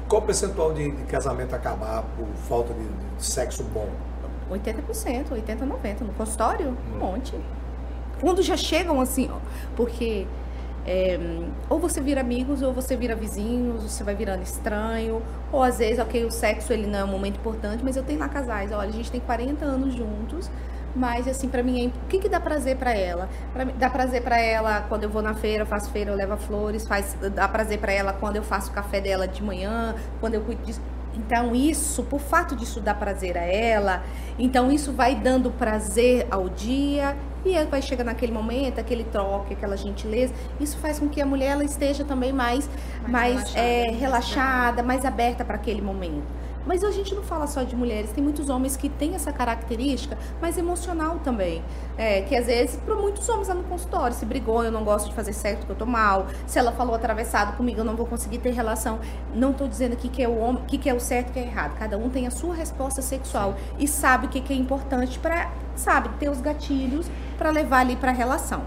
Qual 0.07 0.23
o 0.23 0.25
percentual 0.25 0.73
de, 0.73 0.89
de 0.89 1.03
casamento 1.03 1.53
acabar 1.55 2.03
por 2.17 2.25
falta 2.47 2.73
de, 2.73 2.87
de 3.17 3.23
sexo 3.23 3.63
bom? 3.65 3.87
80%, 4.51 5.29
80%, 5.29 5.67
90%. 5.67 6.01
No 6.01 6.13
consultório, 6.13 6.77
um 6.93 6.99
monte. 6.99 7.33
quando 8.19 8.41
já 8.41 8.57
chegam 8.57 9.01
assim, 9.01 9.29
ó, 9.31 9.37
porque 9.75 10.27
é, 10.85 11.19
ou 11.69 11.79
você 11.79 12.01
vira 12.01 12.21
amigos, 12.21 12.61
ou 12.61 12.73
você 12.73 12.95
vira 12.95 13.15
vizinhos, 13.15 13.83
você 13.83 14.03
vai 14.03 14.15
virando 14.15 14.43
estranho, 14.43 15.21
ou 15.51 15.61
às 15.63 15.77
vezes, 15.77 15.99
ok, 15.99 16.25
o 16.25 16.31
sexo 16.31 16.73
ele 16.73 16.87
não 16.87 16.99
é 16.99 17.03
um 17.03 17.07
momento 17.07 17.37
importante, 17.37 17.83
mas 17.83 17.95
eu 17.95 18.03
tenho 18.03 18.19
lá 18.19 18.29
casais, 18.29 18.71
olha, 18.71 18.89
a 18.89 18.91
gente 18.91 19.11
tem 19.11 19.19
40 19.19 19.63
anos 19.63 19.93
juntos, 19.93 20.49
mas 20.95 21.27
assim, 21.27 21.47
para 21.47 21.63
mim, 21.63 21.85
é, 21.85 21.87
o 21.87 22.07
que 22.09 22.19
que 22.19 22.27
dá 22.29 22.39
prazer 22.39 22.77
para 22.77 22.93
ela? 22.93 23.29
Pra, 23.53 23.63
dá 23.63 23.89
prazer 23.89 24.21
para 24.23 24.39
ela 24.39 24.81
quando 24.89 25.03
eu 25.03 25.09
vou 25.09 25.21
na 25.21 25.33
feira, 25.33 25.63
eu 25.63 25.67
faço 25.67 25.89
feira, 25.91 26.11
eu 26.11 26.15
levo 26.15 26.35
flores, 26.37 26.85
faz, 26.87 27.15
dá 27.33 27.47
prazer 27.47 27.79
para 27.79 27.91
ela 27.91 28.13
quando 28.13 28.35
eu 28.37 28.43
faço 28.43 28.71
o 28.71 28.73
café 28.73 28.99
dela 28.99 29.27
de 29.27 29.41
manhã, 29.43 29.95
quando 30.19 30.35
eu 30.35 30.41
cuido 30.41 30.63
disso. 30.63 30.81
Então, 31.15 31.55
isso, 31.55 32.03
por 32.03 32.19
fato 32.19 32.55
disso 32.55 32.79
dar 32.79 32.95
prazer 32.95 33.37
a 33.37 33.43
ela, 33.43 34.03
então 34.39 34.71
isso 34.71 34.93
vai 34.93 35.15
dando 35.15 35.51
prazer 35.51 36.25
ao 36.31 36.47
dia 36.49 37.15
e 37.43 37.57
aí 37.57 37.65
vai 37.65 37.81
chegar 37.81 38.03
naquele 38.03 38.31
momento, 38.31 38.79
aquele 38.79 39.03
troque, 39.03 39.53
aquela 39.53 39.75
gentileza. 39.75 40.33
Isso 40.59 40.77
faz 40.77 40.99
com 40.99 41.09
que 41.09 41.19
a 41.19 41.25
mulher 41.25 41.51
ela 41.51 41.63
esteja 41.63 42.03
também 42.03 42.31
mais, 42.31 42.69
mais, 43.07 43.11
mais 43.11 43.53
relaxada, 43.53 43.59
é, 43.59 43.91
relaxada, 43.91 44.83
mais 44.83 45.05
aberta 45.05 45.43
para 45.43 45.55
aquele 45.55 45.81
momento. 45.81 46.40
Mas 46.65 46.83
a 46.83 46.91
gente 46.91 47.15
não 47.15 47.23
fala 47.23 47.47
só 47.47 47.63
de 47.63 47.75
mulheres, 47.75 48.11
tem 48.11 48.23
muitos 48.23 48.49
homens 48.49 48.77
que 48.77 48.87
têm 48.87 49.15
essa 49.15 49.31
característica, 49.31 50.17
mas 50.39 50.57
emocional 50.57 51.19
também. 51.23 51.63
É, 51.97 52.21
que 52.21 52.35
às 52.35 52.45
vezes, 52.45 52.75
para 52.77 52.95
muitos 52.95 53.27
homens 53.29 53.47
lá 53.47 53.55
no 53.55 53.63
consultório, 53.63 54.15
se 54.15 54.25
brigou, 54.25 54.63
eu 54.63 54.71
não 54.71 54.83
gosto 54.83 55.09
de 55.09 55.15
fazer 55.15 55.33
sexo, 55.33 55.65
que 55.65 55.71
eu 55.71 55.75
tô 55.75 55.85
mal. 55.85 56.27
Se 56.45 56.59
ela 56.59 56.71
falou 56.71 56.95
atravessado 56.95 57.57
comigo, 57.57 57.79
eu 57.79 57.85
não 57.85 57.95
vou 57.95 58.05
conseguir 58.05 58.37
ter 58.39 58.51
relação. 58.51 58.99
Não 59.33 59.53
tô 59.53 59.67
dizendo 59.67 59.93
aqui 59.93 60.07
que 60.09 60.21
é 60.21 60.27
o 60.27 60.37
homem, 60.37 60.63
que, 60.67 60.77
que 60.77 60.89
é 60.89 60.93
o 60.93 60.99
certo 60.99 61.29
e 61.29 61.33
que 61.33 61.39
é 61.39 61.43
errado. 61.43 61.77
Cada 61.77 61.97
um 61.97 62.09
tem 62.09 62.27
a 62.27 62.31
sua 62.31 62.53
resposta 62.53 63.01
sexual 63.01 63.55
e 63.79 63.87
sabe 63.87 64.27
o 64.27 64.29
que, 64.29 64.41
que 64.41 64.53
é 64.53 64.55
importante 64.55 65.19
para, 65.19 65.51
sabe, 65.75 66.09
ter 66.19 66.29
os 66.29 66.41
gatilhos 66.41 67.09
para 67.37 67.49
levar 67.49 67.79
ali 67.79 67.95
para 67.95 68.11
a 68.11 68.13
relação. 68.13 68.63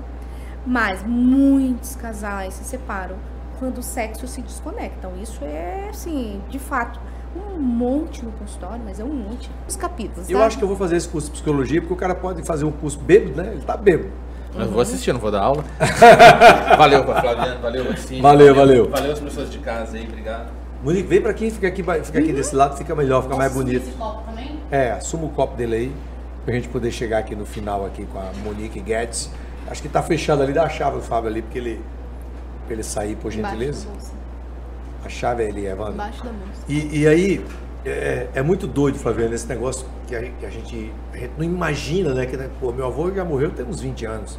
Mas 0.67 1.03
muitos 1.03 1.95
casais 1.95 2.55
se 2.55 2.65
separam 2.65 3.17
quando 3.59 3.79
o 3.79 3.83
sexo 3.83 4.27
se 4.27 4.43
desconectam. 4.43 5.13
Isso 5.23 5.45
é, 5.45 5.89
assim, 5.91 6.41
de 6.49 6.59
fato 6.59 7.01
um 7.55 7.63
monte 7.63 8.25
no 8.25 8.33
consultório, 8.33 8.83
mas 8.85 9.01
é 9.01 9.05
um 9.05 9.13
monte. 9.13 9.51
Os 9.69 9.77
capítulos. 9.77 10.29
Eu 10.29 10.39
tá? 10.39 10.47
acho 10.47 10.59
que 10.59 10.65
eu 10.65 10.69
vou 10.69 10.77
fazer 10.77 10.97
esse 10.97 11.09
curso 11.09 11.29
de 11.29 11.33
psicologia, 11.35 11.81
porque 11.81 11.95
o 11.95 11.97
cara 11.97 12.15
pode 12.15 12.43
fazer 12.43 12.65
um 12.65 12.73
curso 12.73 12.99
bêbado, 12.99 13.37
né? 13.37 13.53
Ele 13.53 13.63
tá 13.63 13.77
bêbado. 13.77 14.11
Mas 14.57 14.69
vou 14.69 14.81
assistir, 14.81 15.13
não 15.13 15.21
vou 15.21 15.31
dar 15.31 15.43
aula. 15.43 15.65
valeu, 16.79 17.05
Flaviano, 17.05 17.61
valeu, 17.61 17.85
Marcinho. 17.85 18.23
Valeu, 18.23 18.55
valeu. 18.55 18.89
Valeu 18.89 19.13
as 19.13 19.21
pessoas 19.21 19.51
de 19.51 19.59
casa 19.59 19.97
aí, 19.97 20.05
obrigado. 20.05 20.53
Monique, 20.83 21.09
vem 21.09 21.21
pra 21.21 21.31
aqui, 21.31 21.51
fica 21.51 21.67
aqui, 21.67 21.83
fica 21.83 22.19
aqui 22.19 22.29
uhum. 22.29 22.35
desse 22.35 22.55
lado, 22.55 22.77
fica 22.77 22.95
melhor, 22.95 23.23
fica 23.23 23.35
mais 23.35 23.53
bonito. 23.53 23.89
Esse 23.89 23.97
copo 23.97 24.23
também? 24.25 24.61
É, 24.71 24.93
assuma 24.93 25.25
o 25.25 25.31
copo 25.31 25.57
dele 25.57 25.75
aí, 25.75 25.93
pra 26.45 26.55
gente 26.55 26.69
poder 26.69 26.91
chegar 26.91 27.19
aqui 27.19 27.35
no 27.35 27.47
final 27.47 27.85
aqui 27.87 28.07
com 28.07 28.19
a 28.19 28.31
Monique 28.45 28.81
Guedes. 28.81 29.31
Acho 29.67 29.83
que 29.83 29.89
tá 29.89 30.03
fechado 30.03 30.43
ali, 30.43 30.53
dá 30.53 30.65
a 30.65 30.69
chave 30.69 30.97
do 30.97 31.03
Fábio 31.03 31.31
ali, 31.31 31.43
porque 31.43 31.59
ele. 31.59 31.81
Pra 32.67 32.75
ele 32.75 32.83
sair, 32.83 33.17
por 33.17 33.31
gentileza. 33.31 33.87
A 35.05 35.09
chave 35.09 35.45
é 35.45 35.49
ali, 35.49 35.67
Evandro. 35.67 35.95
Embaixo 35.95 36.25
da. 36.25 36.31
E, 36.69 37.01
e 37.01 37.07
aí, 37.07 37.45
é, 37.85 38.29
é, 38.35 38.43
muito 38.43 38.67
doido, 38.67 38.99
Flaviano, 38.99 39.35
esse 39.35 39.47
negócio 39.47 39.87
que 40.07 40.17
a, 40.17 40.23
que 40.23 40.47
a, 40.47 40.51
gente, 40.51 40.93
a 41.13 41.19
gente 41.19 41.33
não 41.37 41.45
imagina, 41.45 42.15
né? 42.15 42.25
Que, 42.25 42.37
né, 42.37 42.49
pô, 42.59 42.73
meu 42.73 42.87
avô 42.87 43.11
já 43.11 43.25
morreu 43.25 43.51
tem 43.51 43.65
uns 43.67 43.81
20 43.81 44.07
anos. 44.07 44.39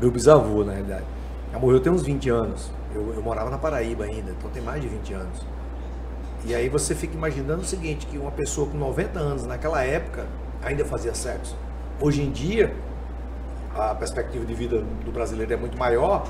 Meu 0.00 0.10
bisavô, 0.10 0.64
na 0.64 0.72
realidade. 0.72 1.04
Já 1.52 1.58
morreu 1.58 1.80
tem 1.80 1.92
uns 1.92 2.02
20 2.02 2.30
anos. 2.30 2.70
Eu, 2.94 3.12
eu 3.14 3.22
morava 3.22 3.50
na 3.50 3.58
Paraíba 3.58 4.04
ainda, 4.04 4.30
então 4.30 4.50
tem 4.50 4.62
mais 4.62 4.80
de 4.80 4.88
20 4.88 5.12
anos. 5.12 5.40
E 6.46 6.54
aí 6.54 6.68
você 6.68 6.94
fica 6.94 7.14
imaginando 7.14 7.62
o 7.62 7.64
seguinte, 7.64 8.06
que 8.06 8.16
uma 8.16 8.30
pessoa 8.30 8.68
com 8.68 8.78
90 8.78 9.18
anos 9.18 9.46
naquela 9.46 9.82
época 9.82 10.26
ainda 10.62 10.84
fazia 10.84 11.14
sexo. 11.14 11.56
Hoje 12.00 12.22
em 12.22 12.30
dia, 12.30 12.74
a 13.74 13.94
perspectiva 13.94 14.44
de 14.44 14.54
vida 14.54 14.82
do 15.04 15.12
brasileiro 15.12 15.52
é 15.52 15.56
muito 15.56 15.76
maior. 15.78 16.26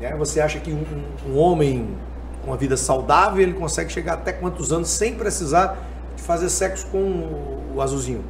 Né? 0.00 0.14
Você 0.16 0.40
acha 0.40 0.58
que 0.58 0.72
um, 0.72 0.84
um 1.26 1.38
homem 1.38 1.96
uma 2.44 2.56
vida 2.56 2.76
saudável, 2.76 3.42
ele 3.42 3.54
consegue 3.54 3.92
chegar 3.92 4.14
até 4.14 4.32
quantos 4.32 4.72
anos 4.72 4.88
sem 4.88 5.14
precisar 5.14 5.78
de 6.16 6.22
fazer 6.22 6.48
sexo 6.48 6.86
com 6.86 7.58
o 7.74 7.80
azulzinho? 7.80 8.24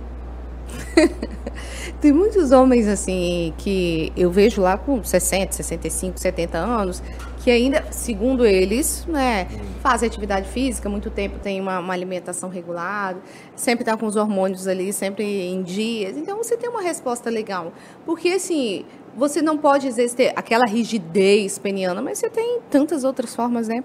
Tem 2.00 2.12
muitos 2.12 2.50
homens 2.50 2.88
assim 2.88 3.52
que 3.58 4.12
eu 4.16 4.30
vejo 4.30 4.62
lá 4.62 4.78
com 4.78 5.02
60, 5.04 5.52
65, 5.52 6.18
70 6.18 6.56
anos 6.56 7.02
que 7.42 7.50
ainda, 7.50 7.84
segundo 7.90 8.44
eles, 8.44 9.04
né, 9.06 9.48
hum. 9.50 9.58
fazem 9.80 10.06
atividade 10.06 10.48
física, 10.48 10.88
muito 10.88 11.08
tempo 11.10 11.38
tem 11.38 11.60
uma, 11.60 11.78
uma 11.78 11.92
alimentação 11.92 12.50
regulada, 12.50 13.18
sempre 13.56 13.82
está 13.82 13.96
com 13.96 14.06
os 14.06 14.14
hormônios 14.14 14.68
ali, 14.68 14.92
sempre 14.92 15.24
em 15.24 15.62
dias. 15.62 16.16
Então 16.16 16.36
você 16.36 16.56
tem 16.56 16.68
uma 16.68 16.82
resposta 16.82 17.30
legal. 17.30 17.72
Porque 18.04 18.28
assim, 18.28 18.84
você 19.16 19.40
não 19.40 19.56
pode 19.56 19.88
às 19.88 19.96
vezes 19.96 20.14
ter 20.14 20.32
aquela 20.36 20.66
rigidez 20.66 21.58
peniana, 21.58 22.02
mas 22.02 22.18
você 22.18 22.28
tem 22.28 22.60
tantas 22.70 23.04
outras 23.04 23.34
formas, 23.34 23.68
né? 23.68 23.82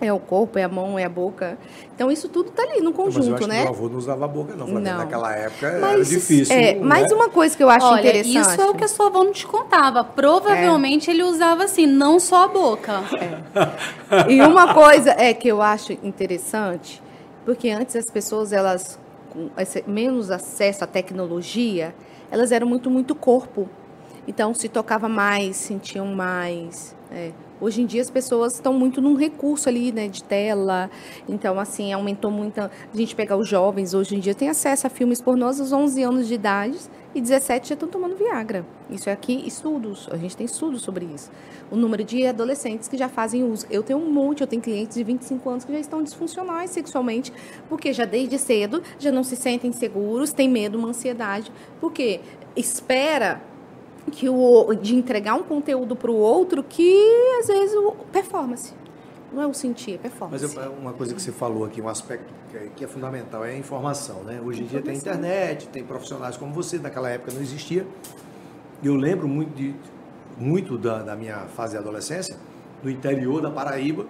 É 0.00 0.12
o 0.12 0.18
corpo, 0.20 0.58
é 0.58 0.62
a 0.62 0.68
mão, 0.68 0.96
é 0.96 1.04
a 1.04 1.08
boca. 1.08 1.58
Então 1.94 2.10
isso 2.10 2.28
tudo 2.28 2.50
tá 2.50 2.62
ali 2.62 2.80
no 2.80 2.92
conjunto, 2.92 3.18
mas 3.18 3.28
eu 3.28 3.34
acho 3.34 3.46
né? 3.48 3.56
Que 3.56 3.62
meu 3.64 3.72
avô 3.72 3.88
não 3.88 3.98
usava 3.98 4.24
a 4.24 4.28
boca, 4.28 4.54
não. 4.54 4.66
não. 4.66 4.80
Naquela 4.80 5.34
época 5.34 5.78
mas, 5.80 5.92
era 5.92 6.04
difícil. 6.04 6.54
É, 6.54 6.74
né? 6.74 6.80
mais 6.80 7.10
uma 7.10 7.28
coisa 7.28 7.56
que 7.56 7.62
eu 7.62 7.68
acho 7.68 7.84
Olha, 7.84 8.00
interessante. 8.00 8.52
Isso 8.52 8.60
é 8.60 8.70
o 8.70 8.74
que 8.74 8.84
a 8.84 8.88
sua 8.88 9.06
avó 9.06 9.24
não 9.24 9.32
te 9.32 9.46
contava. 9.46 10.04
Provavelmente 10.04 11.10
é. 11.10 11.14
ele 11.14 11.24
usava 11.24 11.64
assim, 11.64 11.86
não 11.86 12.20
só 12.20 12.44
a 12.44 12.48
boca. 12.48 13.02
É. 13.18 14.32
E 14.32 14.40
uma 14.40 14.72
coisa 14.72 15.10
é 15.10 15.34
que 15.34 15.48
eu 15.48 15.60
acho 15.60 15.92
interessante, 15.92 17.02
porque 17.44 17.68
antes 17.68 17.96
as 17.96 18.06
pessoas 18.06 18.52
elas 18.52 18.98
com 19.30 19.50
menos 19.86 20.30
acesso 20.30 20.84
à 20.84 20.86
tecnologia, 20.86 21.94
elas 22.30 22.52
eram 22.52 22.66
muito 22.66 22.88
muito 22.88 23.14
corpo. 23.14 23.68
Então 24.26 24.54
se 24.54 24.68
tocava 24.68 25.08
mais, 25.08 25.56
sentiam 25.56 26.06
mais. 26.06 26.94
É. 27.10 27.32
Hoje 27.60 27.82
em 27.82 27.86
dia 27.86 28.00
as 28.00 28.10
pessoas 28.10 28.54
estão 28.54 28.72
muito 28.72 29.00
num 29.00 29.14
recurso 29.14 29.68
ali, 29.68 29.90
né, 29.90 30.08
de 30.08 30.22
tela. 30.22 30.90
Então, 31.28 31.58
assim, 31.58 31.92
aumentou 31.92 32.30
muito. 32.30 32.60
A 32.60 32.70
gente 32.94 33.14
pegar 33.14 33.36
os 33.36 33.48
jovens 33.48 33.94
hoje 33.94 34.16
em 34.16 34.20
dia 34.20 34.34
tem 34.34 34.48
acesso 34.48 34.86
a 34.86 34.90
filmes 34.90 35.20
pornôs 35.20 35.60
aos 35.60 35.72
11 35.72 36.02
anos 36.02 36.28
de 36.28 36.34
idade 36.34 36.78
e 37.14 37.20
17 37.20 37.70
já 37.70 37.74
estão 37.74 37.88
tomando 37.88 38.16
Viagra. 38.16 38.64
Isso 38.90 39.08
é 39.10 39.12
aqui 39.12 39.46
estudos, 39.46 40.08
a 40.10 40.16
gente 40.16 40.36
tem 40.36 40.46
estudos 40.46 40.82
sobre 40.82 41.04
isso. 41.06 41.30
O 41.70 41.76
número 41.76 42.04
de 42.04 42.26
adolescentes 42.26 42.88
que 42.88 42.96
já 42.96 43.08
fazem 43.08 43.42
uso. 43.44 43.66
Eu 43.70 43.82
tenho 43.82 43.98
um 43.98 44.10
monte, 44.10 44.40
eu 44.40 44.46
tenho 44.46 44.62
clientes 44.62 44.96
de 44.96 45.04
25 45.04 45.50
anos 45.50 45.64
que 45.64 45.72
já 45.72 45.78
estão 45.78 46.02
disfuncionais 46.02 46.70
sexualmente, 46.70 47.32
porque 47.68 47.92
já 47.92 48.04
desde 48.04 48.38
cedo 48.38 48.82
já 48.98 49.10
não 49.10 49.24
se 49.24 49.36
sentem 49.36 49.72
seguros, 49.72 50.32
têm 50.32 50.48
medo, 50.48 50.78
uma 50.78 50.88
ansiedade, 50.88 51.50
porque 51.80 52.20
espera 52.56 53.42
que 54.10 54.28
o, 54.28 54.74
de 54.74 54.94
entregar 54.94 55.34
um 55.34 55.42
conteúdo 55.42 55.96
para 55.96 56.10
o 56.10 56.16
outro 56.16 56.62
que 56.62 56.94
às 57.40 57.46
vezes 57.46 57.74
o 57.76 57.92
performance 58.12 58.72
não 59.32 59.42
é 59.42 59.46
o 59.46 59.54
sentir, 59.54 59.94
é 59.94 59.98
performance. 59.98 60.44
Mas 60.54 60.66
eu, 60.66 60.72
uma 60.72 60.92
coisa 60.92 61.14
que 61.14 61.20
você 61.20 61.32
falou 61.32 61.64
aqui, 61.64 61.80
um 61.80 61.88
aspecto 61.88 62.32
que 62.50 62.56
é, 62.56 62.70
que 62.74 62.84
é 62.84 62.88
fundamental 62.88 63.44
é 63.44 63.50
a 63.50 63.56
informação, 63.58 64.22
né? 64.22 64.40
Hoje 64.42 64.62
em 64.62 64.66
dia 64.66 64.80
tem 64.80 64.96
internet, 64.96 65.68
tem 65.68 65.84
profissionais 65.84 66.36
como 66.36 66.52
você, 66.52 66.78
naquela 66.78 67.10
época 67.10 67.32
não 67.32 67.40
existia. 67.40 67.86
Eu 68.82 68.94
lembro 68.94 69.28
muito 69.28 69.54
de 69.54 69.74
muito 70.38 70.78
da, 70.78 71.02
da 71.02 71.16
minha 71.16 71.46
fase 71.48 71.72
de 71.72 71.78
adolescência, 71.78 72.36
no 72.82 72.88
interior 72.88 73.42
da 73.42 73.50
Paraíba, 73.50 74.06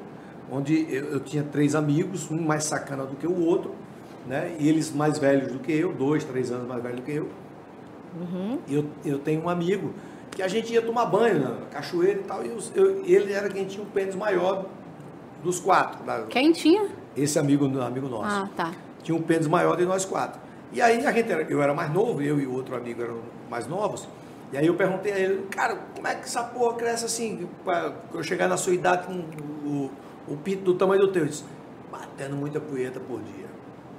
onde 0.50 0.86
eu, 0.94 1.04
eu, 1.06 1.20
tinha 1.20 1.42
três 1.42 1.74
amigos, 1.74 2.30
um 2.30 2.40
mais 2.40 2.64
sacana 2.64 3.04
do 3.04 3.16
que 3.16 3.26
o 3.26 3.44
outro, 3.44 3.74
né? 4.26 4.54
E 4.58 4.68
eles 4.68 4.92
mais 4.92 5.18
velhos 5.18 5.52
do 5.52 5.58
que 5.58 5.72
eu, 5.72 5.92
dois, 5.92 6.22
três 6.24 6.50
anos 6.50 6.68
mais 6.68 6.82
velhos 6.82 7.00
do 7.00 7.04
que 7.04 7.12
eu. 7.12 7.28
Uhum. 8.14 8.58
Eu, 8.68 8.86
eu 9.04 9.18
tenho 9.18 9.42
um 9.42 9.48
amigo 9.48 9.92
que 10.30 10.42
a 10.42 10.48
gente 10.48 10.72
ia 10.72 10.80
tomar 10.80 11.06
banho 11.06 11.40
na 11.40 11.66
cachoeira 11.66 12.20
e 12.20 12.22
tal, 12.22 12.44
e 12.44 12.48
eu, 12.74 13.04
ele 13.04 13.32
era 13.32 13.48
quem 13.48 13.64
tinha 13.64 13.82
o 13.82 13.86
pênis 13.86 14.14
maior 14.14 14.66
dos 15.42 15.58
quatro. 15.60 16.04
Da, 16.04 16.22
quem 16.22 16.52
tinha? 16.52 16.88
Esse 17.16 17.38
amigo, 17.38 17.64
amigo 17.80 18.08
nosso. 18.08 18.44
Ah, 18.44 18.48
tá. 18.56 18.72
Tinha 19.02 19.16
um 19.16 19.22
pênis 19.22 19.46
maior 19.46 19.76
de 19.76 19.84
nós 19.84 20.04
quatro. 20.04 20.40
E 20.72 20.80
aí 20.80 21.04
a 21.04 21.12
gente 21.12 21.32
era, 21.32 21.42
eu 21.42 21.62
era 21.62 21.72
mais 21.74 21.92
novo, 21.92 22.22
eu 22.22 22.38
e 22.38 22.46
o 22.46 22.52
outro 22.52 22.76
amigo 22.76 23.02
eram 23.02 23.18
mais 23.50 23.66
novos. 23.66 24.08
E 24.52 24.56
aí 24.56 24.66
eu 24.66 24.74
perguntei 24.74 25.12
a 25.12 25.18
ele, 25.18 25.46
cara, 25.50 25.76
como 25.94 26.06
é 26.06 26.14
que 26.14 26.24
essa 26.24 26.42
porra 26.42 26.76
cresce 26.76 27.04
assim? 27.04 27.48
Pra 27.64 27.92
eu 28.14 28.22
chegar 28.22 28.48
na 28.48 28.56
sua 28.56 28.74
idade 28.74 29.06
com 29.06 29.12
o, 29.66 29.90
o 30.26 30.36
pito 30.36 30.62
do 30.62 30.74
tamanho 30.74 31.02
do 31.02 31.08
teu. 31.08 31.22
Ele 31.22 31.30
disse, 31.30 31.44
batendo 31.90 32.36
muita 32.36 32.60
poeta 32.60 33.00
por 33.00 33.20
dia. 33.20 33.46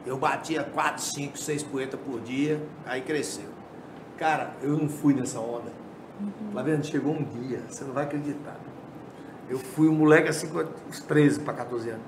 Eu 0.05 0.17
batia 0.17 0.63
quatro, 0.63 1.03
cinco, 1.03 1.37
seis 1.37 1.61
poetas 1.61 1.99
por 1.99 2.19
dia, 2.21 2.61
aí 2.85 3.01
cresceu. 3.01 3.58
Cara, 4.19 4.51
eu 4.61 4.71
não 4.71 4.89
fui 4.89 5.13
nessa 5.13 5.39
onda. 5.39 5.71
Uhum. 6.19 6.53
Lá 6.53 6.61
vendo, 6.61 6.85
chegou 6.85 7.13
um 7.13 7.23
dia, 7.23 7.61
você 7.69 7.85
não 7.85 7.93
vai 7.93 8.03
acreditar. 8.03 8.57
Eu 9.49 9.57
fui 9.57 9.87
um 9.87 9.93
moleque 9.93 10.27
assim 10.27 10.47
com 10.47 10.59
uns 10.89 10.99
13 10.99 11.39
para 11.39 11.53
14 11.53 11.89
anos. 11.89 12.03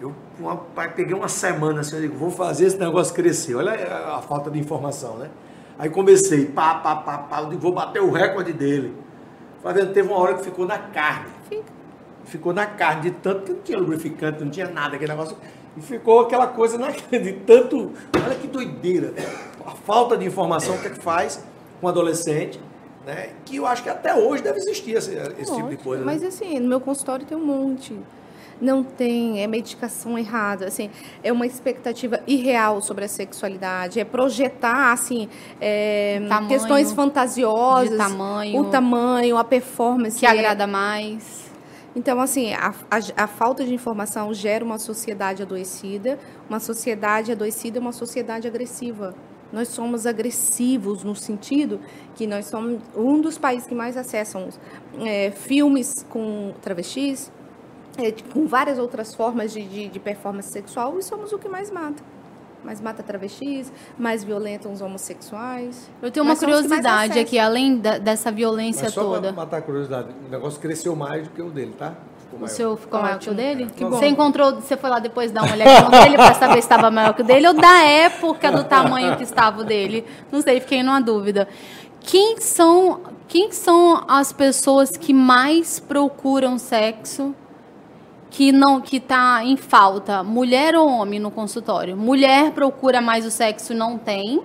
Eu 0.00 0.14
uma, 0.38 0.56
peguei 0.94 1.12
uma 1.12 1.26
semana 1.26 1.80
assim, 1.80 1.96
eu 1.96 2.02
digo, 2.02 2.16
vou 2.16 2.30
fazer 2.30 2.66
esse 2.66 2.78
negócio 2.78 3.12
crescer. 3.12 3.56
Olha 3.56 3.72
a, 3.72 4.18
a 4.18 4.22
falta 4.22 4.48
de 4.48 4.58
informação, 4.60 5.16
né? 5.16 5.28
Aí 5.76 5.90
comecei, 5.90 6.46
pá, 6.46 6.76
pá, 6.76 6.94
pá, 6.94 7.18
pá, 7.18 7.40
eu 7.40 7.48
digo, 7.48 7.60
vou 7.60 7.72
bater 7.72 8.00
o 8.00 8.12
recorde 8.12 8.52
dele. 8.52 8.94
Fazendo, 9.60 9.92
teve 9.92 10.08
uma 10.08 10.16
hora 10.16 10.34
que 10.34 10.44
ficou 10.44 10.64
na 10.64 10.78
carne. 10.78 11.26
Ficou 12.24 12.52
na 12.52 12.66
carne, 12.66 13.02
de 13.02 13.10
tanto 13.10 13.42
que 13.42 13.52
não 13.52 13.60
tinha 13.62 13.78
lubrificante, 13.78 14.44
não 14.44 14.50
tinha 14.50 14.68
nada, 14.68 14.94
aquele 14.94 15.10
negócio. 15.10 15.36
E 15.76 15.80
ficou 15.80 16.20
aquela 16.20 16.46
coisa 16.46 16.78
na, 16.78 16.90
de 16.90 17.32
tanto. 17.44 17.92
Olha 18.14 18.34
que 18.36 18.46
doideira. 18.46 19.12
A 19.66 19.72
falta 19.72 20.16
de 20.16 20.24
informação, 20.24 20.76
o 20.76 20.78
que 20.78 20.86
é 20.86 20.90
que 20.90 21.00
faz? 21.00 21.44
Um 21.82 21.88
adolescente, 21.88 22.60
né? 23.06 23.30
Que 23.44 23.56
eu 23.56 23.66
acho 23.66 23.82
que 23.82 23.88
até 23.88 24.14
hoje 24.14 24.42
deve 24.42 24.58
existir 24.58 24.92
esse, 24.96 25.12
esse 25.38 25.54
tipo 25.54 25.68
de 25.68 25.76
coisa. 25.76 26.04
Mas 26.04 26.22
né? 26.22 26.28
assim, 26.28 26.58
no 26.58 26.68
meu 26.68 26.80
consultório 26.80 27.24
tem 27.24 27.36
um 27.36 27.44
monte. 27.44 27.96
Não 28.60 28.82
tem, 28.82 29.40
é 29.40 29.46
medicação 29.46 30.18
errada, 30.18 30.66
assim, 30.66 30.90
é 31.22 31.30
uma 31.32 31.46
expectativa 31.46 32.18
irreal 32.26 32.82
sobre 32.82 33.04
a 33.04 33.08
sexualidade, 33.08 34.00
é 34.00 34.04
projetar, 34.04 34.90
assim, 34.92 35.28
é, 35.60 36.20
Tamanho, 36.28 36.48
questões 36.48 36.92
fantasiosas, 36.92 37.96
tamanho. 37.96 38.60
o 38.60 38.64
tamanho, 38.64 39.36
a 39.38 39.44
performance. 39.44 40.18
Que 40.18 40.26
agrada 40.26 40.66
mais. 40.66 41.48
Então, 41.94 42.20
assim, 42.20 42.52
a, 42.52 42.74
a- 42.90 43.22
a 43.22 43.26
falta 43.28 43.64
de 43.64 43.72
informação 43.72 44.34
gera 44.34 44.64
uma 44.64 44.78
sociedade 44.78 45.40
adoecida, 45.40 46.18
uma 46.50 46.58
sociedade 46.58 47.30
adoecida 47.30 47.78
é 47.78 47.80
uma 47.80 47.92
sociedade 47.92 48.48
agressiva. 48.48 49.14
Nós 49.52 49.68
somos 49.68 50.06
agressivos 50.06 51.02
no 51.02 51.14
sentido 51.16 51.80
que 52.14 52.26
nós 52.26 52.46
somos 52.46 52.80
um 52.94 53.20
dos 53.20 53.38
países 53.38 53.66
que 53.66 53.74
mais 53.74 53.96
acessam 53.96 54.48
é, 55.00 55.30
filmes 55.30 56.04
com 56.10 56.52
travestis, 56.60 57.32
é, 57.96 58.12
com 58.32 58.46
várias 58.46 58.78
outras 58.78 59.14
formas 59.14 59.52
de, 59.52 59.62
de, 59.66 59.88
de 59.88 59.98
performance 59.98 60.50
sexual, 60.50 60.98
e 60.98 61.02
somos 61.02 61.32
o 61.32 61.38
que 61.38 61.48
mais 61.48 61.70
mata. 61.70 62.02
Mais 62.62 62.80
mata 62.80 63.02
travestis, 63.02 63.72
mais 63.96 64.22
violentam 64.24 64.72
os 64.72 64.80
homossexuais. 64.82 65.88
Eu 66.02 66.10
tenho 66.10 66.24
uma 66.24 66.32
Nós 66.32 66.40
curiosidade 66.40 67.18
aqui, 67.18 67.38
além 67.38 67.78
da- 67.78 67.98
dessa 67.98 68.30
violência 68.32 68.84
Mas 68.84 68.92
só 68.92 69.02
toda. 69.02 69.20
pra 69.20 69.32
matar 69.32 69.58
a 69.58 69.62
curiosidade, 69.62 70.08
o 70.26 70.30
negócio 70.30 70.60
cresceu 70.60 70.94
mais 70.96 71.28
do 71.28 71.30
que 71.34 71.40
o 71.40 71.50
dele, 71.50 71.72
tá? 71.78 71.94
O 72.38 72.42
maior. 72.42 72.54
seu 72.54 72.76
ficou 72.76 73.00
maior 73.00 73.18
que 73.18 73.28
o 73.28 73.34
dele? 73.34 73.66
Que 73.76 73.84
bom. 73.84 73.90
Você 73.90 74.06
encontrou, 74.06 74.54
você 74.54 74.76
foi 74.76 74.88
lá 74.88 74.98
depois 75.00 75.32
dar 75.32 75.42
uma 75.42 75.52
olhadinha 75.52 75.82
no 75.82 75.90
dele 75.90 76.16
pra 76.16 76.34
saber 76.34 76.54
se 76.54 76.58
estava 76.60 76.90
maior 76.90 77.12
que 77.12 77.22
o 77.22 77.24
dele 77.24 77.48
ou 77.48 77.54
da 77.54 77.82
época 77.82 78.50
do 78.52 78.64
tamanho 78.64 79.16
que 79.16 79.24
estava 79.24 79.60
o 79.60 79.64
dele? 79.64 80.04
Não 80.30 80.40
sei, 80.40 80.60
fiquei 80.60 80.82
numa 80.82 81.00
dúvida. 81.00 81.48
Quem 82.00 82.40
são, 82.40 83.00
quem 83.26 83.50
são 83.50 84.04
as 84.08 84.32
pessoas 84.32 84.96
que 84.96 85.12
mais 85.12 85.80
procuram 85.80 86.58
sexo 86.58 87.34
que 88.30 88.52
não 88.52 88.80
que 88.80 89.00
tá 89.00 89.42
em 89.42 89.56
falta? 89.56 90.22
Mulher 90.22 90.76
ou 90.76 90.88
homem 90.88 91.18
no 91.18 91.30
consultório? 91.30 91.96
Mulher 91.96 92.52
procura 92.52 93.00
mais 93.00 93.26
o 93.26 93.30
sexo, 93.30 93.74
não 93.74 93.98
tem. 93.98 94.42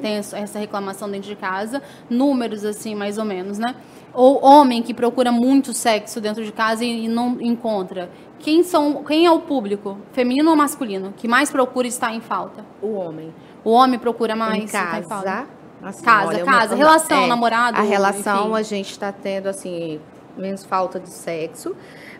Tem 0.00 0.14
essa 0.14 0.38
essa 0.38 0.58
reclamação 0.58 1.10
dentro 1.10 1.28
de 1.28 1.36
casa, 1.36 1.82
números 2.08 2.64
assim, 2.64 2.94
mais 2.94 3.18
ou 3.18 3.24
menos, 3.24 3.58
né? 3.58 3.74
Ou 4.14 4.44
homem 4.44 4.82
que 4.82 4.92
procura 4.92 5.32
muito 5.32 5.72
sexo 5.72 6.20
dentro 6.20 6.44
de 6.44 6.52
casa 6.52 6.84
e, 6.84 7.08
não 7.08 7.40
encontra. 7.40 8.10
Quem 8.38 8.62
são, 8.62 9.02
quem 9.04 9.24
é 9.24 9.30
o 9.30 9.40
público, 9.40 9.96
feminino 10.12 10.50
ou 10.50 10.56
masculino, 10.56 11.14
que 11.16 11.28
mais 11.28 11.50
procura 11.50 11.86
estar 11.86 12.12
em 12.12 12.20
falta? 12.20 12.64
O 12.82 12.92
homem. 12.94 13.32
O 13.64 13.70
homem 13.70 13.98
procura 13.98 14.34
mais 14.34 14.64
em 14.64 14.66
casa. 14.66 15.46
assim, 15.82 16.04
Casa, 16.04 16.44
casa, 16.44 16.74
relação, 16.74 17.26
namorado, 17.26 17.78
A 17.78 17.82
relação 17.82 18.46
enfim. 18.50 18.54
a 18.56 18.62
gente 18.62 18.90
está 18.90 19.12
tendo 19.12 19.48
assim 19.48 20.00
menos 20.36 20.64
falta 20.64 20.98
de 20.98 21.10
sexo, 21.10 21.74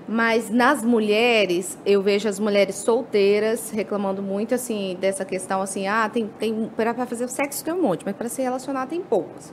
mas 0.06 0.50
nas 0.50 0.82
mulheres 0.82 1.78
eu 1.86 2.02
vejo 2.02 2.28
as 2.28 2.38
mulheres 2.38 2.76
solteiras 2.76 3.70
reclamando 3.70 4.22
muito 4.22 4.54
assim 4.54 4.96
dessa 5.00 5.24
questão 5.24 5.62
assim, 5.62 5.86
ah, 5.86 6.08
tem 6.12 6.28
tem 6.38 6.70
para 6.76 6.92
fazer 7.06 7.28
sexo 7.28 7.64
tem 7.64 7.72
um 7.72 7.82
monte, 7.82 8.04
mas 8.04 8.14
para 8.14 8.28
se 8.28 8.42
relacionar 8.42 8.86
tem 8.86 9.00
poucos. 9.00 9.52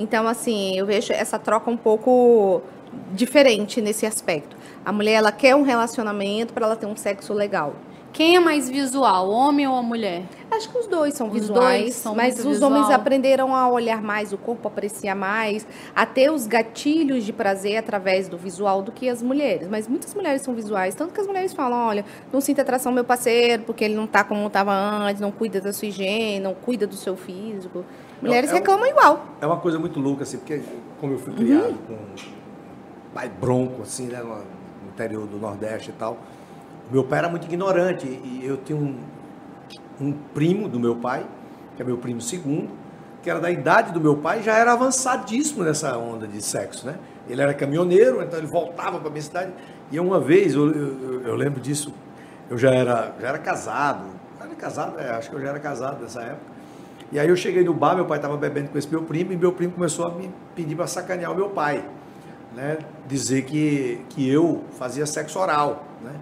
Então 0.00 0.26
assim, 0.26 0.78
eu 0.78 0.86
vejo 0.86 1.12
essa 1.12 1.38
troca 1.38 1.70
um 1.70 1.76
pouco 1.76 2.62
diferente 3.12 3.82
nesse 3.82 4.06
aspecto. 4.06 4.56
A 4.82 4.90
mulher 4.90 5.12
ela 5.12 5.30
quer 5.30 5.54
um 5.54 5.62
relacionamento 5.62 6.54
para 6.54 6.64
ela 6.64 6.74
ter 6.74 6.86
um 6.86 6.96
sexo 6.96 7.34
legal. 7.34 7.74
Quem 8.12 8.34
é 8.34 8.40
mais 8.40 8.68
visual, 8.68 9.28
o 9.28 9.30
homem 9.30 9.68
ou 9.68 9.76
a 9.76 9.82
mulher? 9.82 10.24
Acho 10.50 10.68
que 10.68 10.76
os 10.78 10.86
dois 10.88 11.14
são 11.14 11.28
Os 11.28 11.32
visuais, 11.32 11.82
dois 11.82 11.94
são 11.94 12.14
mas 12.14 12.36
os 12.40 12.44
visual. 12.44 12.70
homens 12.70 12.90
aprenderam 12.90 13.54
a 13.54 13.68
olhar 13.68 14.02
mais 14.02 14.32
o 14.32 14.36
corpo, 14.36 14.66
apreciar 14.66 15.14
mais, 15.14 15.64
a 15.94 16.04
ter 16.04 16.30
os 16.30 16.44
gatilhos 16.46 17.24
de 17.24 17.32
prazer 17.32 17.76
através 17.76 18.28
do 18.28 18.36
visual 18.36 18.82
do 18.82 18.90
que 18.90 19.08
as 19.08 19.22
mulheres. 19.22 19.68
Mas 19.68 19.86
muitas 19.86 20.12
mulheres 20.12 20.42
são 20.42 20.52
visuais, 20.54 20.94
tanto 20.94 21.14
que 21.14 21.20
as 21.20 21.26
mulheres 21.26 21.52
falam, 21.52 21.78
olha, 21.86 22.04
não 22.32 22.40
sinto 22.40 22.60
atração 22.60 22.90
meu 22.90 23.04
parceiro 23.04 23.62
porque 23.62 23.84
ele 23.84 23.94
não 23.94 24.08
tá 24.08 24.24
como 24.24 24.44
estava 24.48 24.72
antes, 24.74 25.20
não 25.20 25.30
cuida 25.30 25.60
da 25.60 25.72
sua 25.72 25.86
higiene, 25.86 26.40
não 26.40 26.52
cuida 26.52 26.86
do 26.88 26.96
seu 26.96 27.16
físico. 27.16 27.84
Mulheres 28.20 28.50
é 28.50 28.54
um- 28.54 28.56
reclamam 28.56 28.86
igual. 28.88 29.24
É 29.40 29.46
uma 29.46 29.58
coisa 29.58 29.78
muito 29.78 30.00
louca, 30.00 30.24
assim, 30.24 30.36
porque 30.38 30.60
como 31.00 31.12
eu 31.14 31.18
fui 31.18 31.30
Uhum. 31.32 31.38
criado 31.38 31.78
com 31.86 31.92
um 31.94 33.14
pai 33.14 33.28
bronco, 33.40 33.82
assim, 33.82 34.06
né, 34.08 34.20
no 34.20 34.88
interior 34.88 35.26
do 35.28 35.38
Nordeste 35.38 35.90
e 35.90 35.92
tal, 35.92 36.18
meu 36.90 37.04
pai 37.04 37.20
era 37.20 37.28
muito 37.28 37.44
ignorante 37.44 38.06
e 38.06 38.42
eu 38.44 38.56
tinha 38.56 38.78
um, 38.78 38.98
um 40.00 40.12
primo 40.34 40.68
do 40.68 40.80
meu 40.80 40.96
pai, 40.96 41.24
que 41.76 41.82
é 41.82 41.84
meu 41.84 41.96
primo 41.96 42.20
segundo, 42.20 42.70
que 43.22 43.30
era 43.30 43.38
da 43.38 43.50
idade 43.50 43.92
do 43.92 44.00
meu 44.00 44.16
pai 44.16 44.42
já 44.42 44.56
era 44.56 44.72
avançadíssimo 44.72 45.62
nessa 45.62 45.96
onda 45.96 46.26
de 46.26 46.42
sexo, 46.42 46.86
né? 46.86 46.96
Ele 47.28 47.40
era 47.40 47.54
caminhoneiro, 47.54 48.22
então 48.22 48.38
ele 48.38 48.48
voltava 48.48 48.98
para 48.98 49.10
minha 49.10 49.22
cidade 49.22 49.52
e 49.92 50.00
uma 50.00 50.18
vez, 50.18 50.54
eu, 50.54 50.72
eu, 50.72 51.22
eu 51.22 51.34
lembro 51.36 51.60
disso, 51.60 51.92
eu 52.48 52.56
já 52.56 52.70
era, 52.70 53.14
já 53.20 53.28
era 53.28 53.38
casado, 53.38 54.04
era 54.40 54.54
casado, 54.54 54.98
é, 54.98 55.10
acho 55.10 55.30
que 55.30 55.36
eu 55.36 55.40
já 55.40 55.48
era 55.48 55.60
casado 55.60 56.00
nessa 56.02 56.22
época, 56.22 56.50
e 57.12 57.18
aí 57.18 57.28
eu 57.28 57.36
cheguei 57.36 57.62
no 57.64 57.74
bar, 57.74 57.94
meu 57.94 58.06
pai 58.06 58.18
estava 58.18 58.36
bebendo 58.36 58.70
com 58.70 58.78
esse 58.78 58.88
meu 58.88 59.02
primo, 59.02 59.32
e 59.32 59.36
meu 59.36 59.52
primo 59.52 59.72
começou 59.72 60.06
a 60.06 60.10
me 60.10 60.32
pedir 60.54 60.76
para 60.76 60.86
sacanear 60.86 61.32
o 61.32 61.34
meu 61.34 61.50
pai, 61.50 61.84
né? 62.54 62.78
Dizer 63.06 63.42
que, 63.42 64.00
que 64.10 64.28
eu 64.28 64.64
fazia 64.78 65.04
sexo 65.06 65.38
oral, 65.38 65.84
né? 66.02 66.12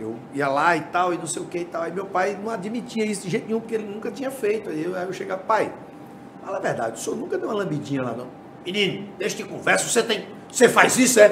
Eu 0.00 0.14
ia 0.32 0.48
lá 0.48 0.76
e 0.76 0.82
tal, 0.82 1.12
e 1.12 1.18
não 1.18 1.26
sei 1.26 1.42
o 1.42 1.46
que 1.46 1.58
e 1.58 1.64
tal. 1.64 1.82
Aí 1.82 1.92
meu 1.92 2.06
pai 2.06 2.38
não 2.42 2.50
admitia 2.50 3.04
isso 3.04 3.22
de 3.22 3.30
jeito 3.30 3.46
nenhum, 3.46 3.60
porque 3.60 3.74
ele 3.74 3.84
nunca 3.84 4.10
tinha 4.10 4.30
feito. 4.30 4.70
Aí 4.70 4.84
eu, 4.84 4.96
aí 4.96 5.04
eu 5.04 5.12
chegava, 5.12 5.42
pai, 5.42 5.72
fala 6.44 6.58
a 6.58 6.60
verdade, 6.60 7.00
o 7.00 7.02
senhor 7.02 7.16
nunca 7.16 7.36
deu 7.36 7.48
uma 7.48 7.54
lambidinha 7.54 8.02
lá, 8.02 8.12
não? 8.12 8.26
Menino, 8.64 9.08
deixa 9.18 9.36
de 9.36 9.44
conversa, 9.44 9.88
você 9.88 10.02
tem. 10.02 10.26
Você 10.50 10.68
faz 10.68 10.98
isso, 10.98 11.20
é? 11.20 11.28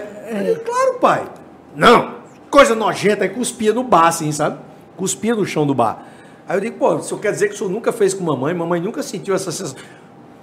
Claro, 0.64 0.98
pai. 1.00 1.28
Não, 1.74 2.16
coisa 2.50 2.74
nojenta, 2.74 3.24
aí 3.24 3.30
cuspia 3.30 3.72
no 3.72 3.82
bar, 3.82 4.08
assim, 4.08 4.32
sabe? 4.32 4.58
Cuspia 4.96 5.34
no 5.34 5.44
chão 5.44 5.66
do 5.66 5.74
bar. 5.74 6.06
Aí 6.48 6.56
eu 6.56 6.60
digo, 6.60 6.78
pô, 6.78 6.94
o 6.94 7.02
senhor 7.02 7.20
quer 7.20 7.32
dizer 7.32 7.48
que 7.48 7.54
o 7.54 7.58
senhor 7.58 7.70
nunca 7.70 7.92
fez 7.92 8.14
com 8.14 8.24
mamãe? 8.24 8.54
Mamãe 8.54 8.80
nunca 8.80 9.02
sentiu 9.02 9.34
essa 9.34 9.50
sensação. 9.50 9.76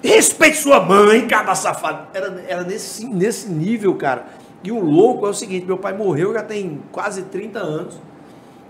Respeite 0.04 0.58
sua 0.58 0.82
mãe, 0.82 1.26
cada 1.28 1.56
safado. 1.56 2.08
Era, 2.14 2.44
era 2.48 2.64
nesse, 2.64 3.06
nesse 3.08 3.50
nível, 3.50 3.96
cara. 3.96 4.26
E 4.64 4.72
o 4.72 4.80
louco 4.80 5.26
é 5.26 5.30
o 5.30 5.34
seguinte: 5.34 5.66
meu 5.66 5.78
pai 5.78 5.94
morreu 5.94 6.34
já 6.34 6.44
tem 6.44 6.82
quase 6.92 7.24
30 7.24 7.60
anos. 7.60 7.96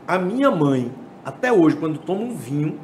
A 0.07 0.17
minha 0.17 0.51
mãe, 0.51 0.91
até 1.25 1.51
hoje, 1.51 1.75
quando 1.77 1.97
toma 1.97 2.21
um 2.21 2.35
vinho, 2.35 2.79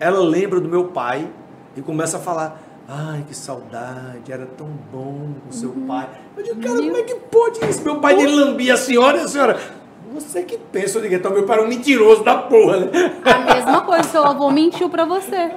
ela 0.00 0.20
lembra 0.20 0.60
do 0.60 0.68
meu 0.68 0.86
pai 0.86 1.28
e 1.76 1.80
começa 1.82 2.16
a 2.16 2.20
falar: 2.20 2.60
Ai, 2.88 3.24
que 3.28 3.34
saudade, 3.36 4.30
era 4.32 4.46
tão 4.46 4.68
bom 4.92 5.28
com 5.44 5.52
seu 5.52 5.70
pai. 5.86 6.08
Eu 6.36 6.42
digo, 6.42 6.60
cara, 6.60 6.76
como 6.76 6.96
é 6.96 7.02
que 7.02 7.14
pode 7.14 7.64
isso? 7.68 7.82
Meu 7.84 8.00
pai 8.00 8.16
dele 8.16 8.34
lambia 8.34 8.74
a 8.74 8.76
senhora 8.76 9.18
e 9.18 9.20
a 9.20 9.28
senhora. 9.28 9.78
Você 10.14 10.42
que 10.42 10.56
pensa, 10.56 10.96
eu 10.98 11.02
digo, 11.02 11.14
então 11.14 11.30
meu 11.30 11.44
pai 11.44 11.58
era 11.58 11.66
um 11.66 11.68
mentiroso 11.68 12.24
da 12.24 12.34
porra, 12.38 12.78
né? 12.80 12.90
A 13.24 13.54
mesma 13.54 13.82
coisa, 13.82 14.04
seu 14.04 14.24
avô 14.24 14.50
mentiu 14.50 14.88
pra 14.88 15.04
você. 15.04 15.52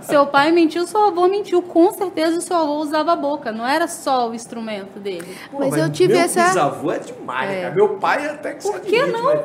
Seu 0.00 0.24
pai 0.28 0.52
mentiu, 0.52 0.86
seu 0.86 1.08
avô 1.08 1.26
mentiu. 1.26 1.60
Com 1.60 1.92
certeza 1.92 2.38
o 2.38 2.40
seu 2.40 2.56
avô 2.56 2.76
usava 2.76 3.12
a 3.12 3.16
boca, 3.16 3.50
não 3.50 3.66
era 3.66 3.88
só 3.88 4.30
o 4.30 4.34
instrumento 4.34 5.00
dele. 5.00 5.36
Pô, 5.50 5.58
Mas 5.58 5.76
eu 5.76 5.90
tive 5.90 6.12
meu 6.14 6.22
essa- 6.22 6.44
bisavô 6.44 6.92
é 6.92 6.98
demais, 7.00 7.50
né, 7.50 7.62
cara? 7.62 7.74
Meu 7.74 7.88
pai 7.96 8.26
até 8.26 8.54
que 8.54 8.62
Por 8.62 8.80
que 8.80 8.96
admite, 8.96 9.12
não? 9.20 9.24
mas 9.24 9.40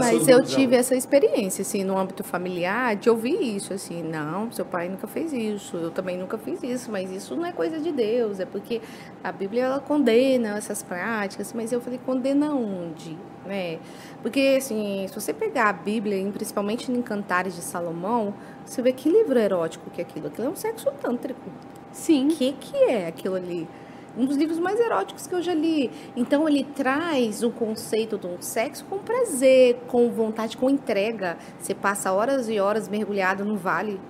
Mas 0.00 0.28
eu 0.28 0.42
tive 0.44 0.76
essa 0.76 0.94
experiência, 0.94 1.62
assim, 1.62 1.82
no 1.82 1.98
âmbito 1.98 2.22
familiar, 2.22 2.94
de 2.94 3.10
ouvir 3.10 3.56
isso, 3.56 3.72
assim, 3.72 4.02
não, 4.02 4.50
seu 4.52 4.64
pai 4.64 4.88
nunca 4.88 5.06
fez 5.06 5.32
isso, 5.32 5.76
eu 5.76 5.90
também 5.90 6.16
nunca 6.16 6.38
fiz 6.38 6.62
isso, 6.62 6.90
mas 6.90 7.10
isso 7.10 7.34
não 7.34 7.44
é 7.44 7.52
coisa 7.52 7.80
de 7.80 7.90
Deus, 7.90 8.38
é 8.38 8.46
porque 8.46 8.80
a 9.22 9.32
Bíblia, 9.32 9.64
ela 9.64 9.80
condena 9.80 10.56
essas 10.56 10.82
práticas, 10.82 11.52
mas 11.52 11.72
eu 11.72 11.80
falei, 11.80 11.98
condena 12.04 12.52
onde, 12.52 13.18
né? 13.44 13.78
Porque, 14.22 14.56
assim, 14.58 15.06
se 15.08 15.14
você 15.14 15.32
pegar 15.32 15.68
a 15.68 15.72
Bíblia, 15.72 16.24
principalmente 16.32 16.90
em 16.90 17.02
Cantares 17.02 17.54
de 17.54 17.62
Salomão, 17.62 18.32
você 18.64 18.80
vê 18.80 18.92
que 18.92 19.08
livro 19.08 19.38
erótico 19.38 19.90
que 19.90 20.00
é 20.00 20.04
aquilo, 20.04 20.28
aquilo 20.28 20.46
é 20.46 20.50
um 20.50 20.56
sexo 20.56 20.90
tântrico. 21.02 21.50
Sim. 21.92 22.28
O 22.28 22.30
que, 22.36 22.52
que 22.52 22.76
é 22.76 23.06
aquilo 23.06 23.36
ali? 23.36 23.68
Um 24.16 24.24
dos 24.26 24.36
livros 24.36 24.58
mais 24.60 24.78
eróticos 24.78 25.26
que 25.26 25.34
eu 25.34 25.42
já 25.42 25.52
li. 25.54 25.90
Então 26.16 26.48
ele 26.48 26.64
traz 26.64 27.42
o 27.42 27.50
conceito 27.50 28.20
um 28.28 28.40
sexo 28.40 28.84
com 28.84 28.98
prazer, 28.98 29.76
com 29.88 30.10
vontade, 30.10 30.56
com 30.56 30.70
entrega. 30.70 31.36
Você 31.58 31.74
passa 31.74 32.12
horas 32.12 32.48
e 32.48 32.60
horas 32.60 32.88
mergulhado 32.88 33.44
no 33.44 33.56
vale, 33.56 34.00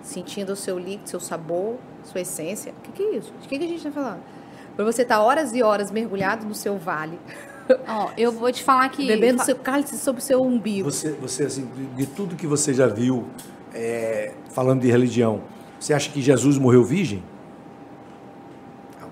sentindo 0.00 0.52
o 0.54 0.56
seu 0.56 0.78
líquido, 0.78 1.08
seu 1.10 1.20
sabor, 1.20 1.76
sua 2.02 2.20
essência. 2.22 2.72
O 2.78 2.80
que, 2.82 2.92
que 2.92 3.02
é 3.02 3.16
isso? 3.16 3.32
De 3.40 3.46
que, 3.48 3.58
que 3.58 3.64
a 3.64 3.68
gente 3.68 3.78
está 3.78 3.90
falando? 3.90 4.20
Para 4.74 4.84
você 4.86 5.02
estar 5.02 5.20
horas 5.20 5.54
e 5.54 5.62
horas 5.62 5.90
mergulhado 5.90 6.46
no 6.46 6.54
seu 6.54 6.78
vale, 6.78 7.18
Ó, 7.86 8.10
eu 8.16 8.32
vou 8.32 8.50
te 8.50 8.64
falar 8.64 8.88
que. 8.88 9.06
bebendo 9.06 9.38
fa- 9.38 9.44
seu 9.44 9.56
cálice 9.56 9.96
sobre 9.98 10.20
o 10.20 10.24
seu 10.24 10.42
umbigo. 10.42 10.90
Você, 10.90 11.12
você 11.12 11.44
assim, 11.44 11.68
de, 11.76 11.84
de 11.88 12.06
tudo 12.06 12.34
que 12.34 12.46
você 12.46 12.72
já 12.74 12.86
viu, 12.86 13.24
é, 13.74 14.32
falando 14.50 14.80
de 14.80 14.90
religião, 14.90 15.42
você 15.78 15.92
acha 15.94 16.10
que 16.10 16.20
Jesus 16.22 16.58
morreu 16.58 16.82
virgem? 16.82 17.22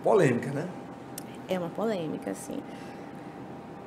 É 0.01 0.05
polêmica, 0.05 0.51
né? 0.51 0.67
É 1.49 1.59
uma 1.59 1.69
polêmica, 1.69 2.31
assim. 2.31 2.59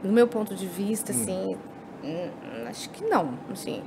No 0.03 0.11
meu 0.11 0.27
ponto 0.27 0.53
de 0.53 0.67
vista, 0.67 1.11
assim, 1.11 1.55
hum, 2.03 2.29
acho 2.67 2.89
que 2.89 3.03
não, 3.05 3.29
assim. 3.51 3.81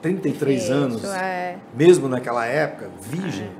33 0.00 0.62
Isso, 0.64 0.72
anos, 0.72 1.04
É. 1.04 1.58
mesmo 1.74 2.08
naquela 2.08 2.46
época, 2.46 2.90
virgem. 3.00 3.50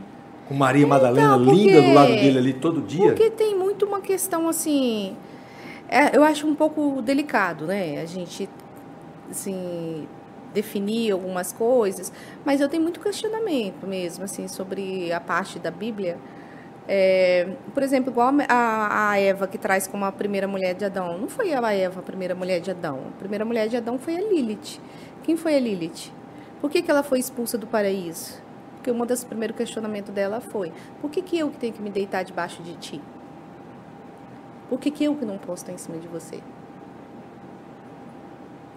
Com 0.49 0.55
Maria 0.55 0.87
Madalena 0.87 1.35
Então, 1.35 1.45
porque- 1.45 1.61
linda 1.61 1.83
do 1.83 1.93
lado 1.93 2.09
dele 2.13 2.39
ali 2.39 2.53
todo 2.53 2.81
dia. 2.81 3.07
Porque 3.07 3.31
tem 3.31 3.57
muito 3.59 3.85
uma 3.85 4.01
questão 4.01 4.49
assim. 4.49 5.17
é, 5.89 6.17
eu 6.17 6.25
acho 6.25 6.47
um 6.49 6.55
pouco 6.55 7.01
delicado, 7.03 7.65
né? 7.67 8.01
A 8.01 8.07
gente 8.07 8.49
assim, 9.31 10.07
definir 10.55 11.13
algumas 11.13 11.53
coisas, 11.53 12.13
mas 12.45 12.61
eu 12.61 12.69
tenho 12.69 12.83
muito 12.83 12.99
questionamento 13.01 13.87
mesmo, 13.87 14.25
assim, 14.25 14.47
sobre 14.49 15.13
a 15.13 15.21
parte 15.21 15.59
da 15.61 15.71
Bíblia. 15.71 16.17
É, 16.89 17.49
por 17.75 17.83
exemplo, 17.83 18.13
igual 18.13 18.33
a, 18.49 19.11
a 19.11 19.21
Eva 19.21 19.49
que 19.49 19.59
traz 19.59 19.87
como 19.87 20.05
a 20.05 20.13
primeira 20.13 20.47
mulher 20.47 20.75
de 20.75 20.85
Adão. 20.85 21.19
Não 21.19 21.29
foi 21.29 21.53
a 21.53 21.73
Eva 21.73 22.01
a 22.01 22.03
primeira 22.03 22.35
mulher 22.35 22.61
de 22.61 22.71
Adão. 22.71 23.01
A 23.15 23.19
primeira 23.19 23.45
mulher 23.45 23.69
de 23.69 23.77
Adão 23.77 23.99
foi 23.99 24.17
a 24.17 24.21
Lilith. 24.21 24.81
Quem 25.23 25.37
foi 25.37 25.57
a 25.57 25.61
Lilith? 25.61 26.13
Por 26.61 26.71
que, 26.71 26.83
que 26.83 26.91
ela 26.91 27.03
foi 27.03 27.19
expulsa 27.19 27.59
do 27.59 27.67
paraíso? 27.67 28.41
Porque 28.77 28.91
um 28.91 29.05
dos 29.05 29.25
primeiros 29.25 29.57
questionamentos 29.57 30.15
dela 30.15 30.41
foi: 30.41 30.73
por 31.01 31.11
que, 31.11 31.21
que 31.23 31.39
eu 31.39 31.51
que 31.51 31.59
tenho 31.59 31.73
que 31.73 31.83
me 31.83 31.91
deitar 31.91 32.23
debaixo 32.23 32.63
de 32.63 32.75
ti? 32.77 33.03
Por 34.69 34.79
que, 34.79 34.91
que 34.91 35.05
eu 35.05 35.15
que 35.15 35.25
não 35.25 35.39
posso 35.39 35.63
estar 35.63 35.73
em 35.73 35.79
cima 35.79 35.99
de 35.99 36.07
você? 36.07 36.41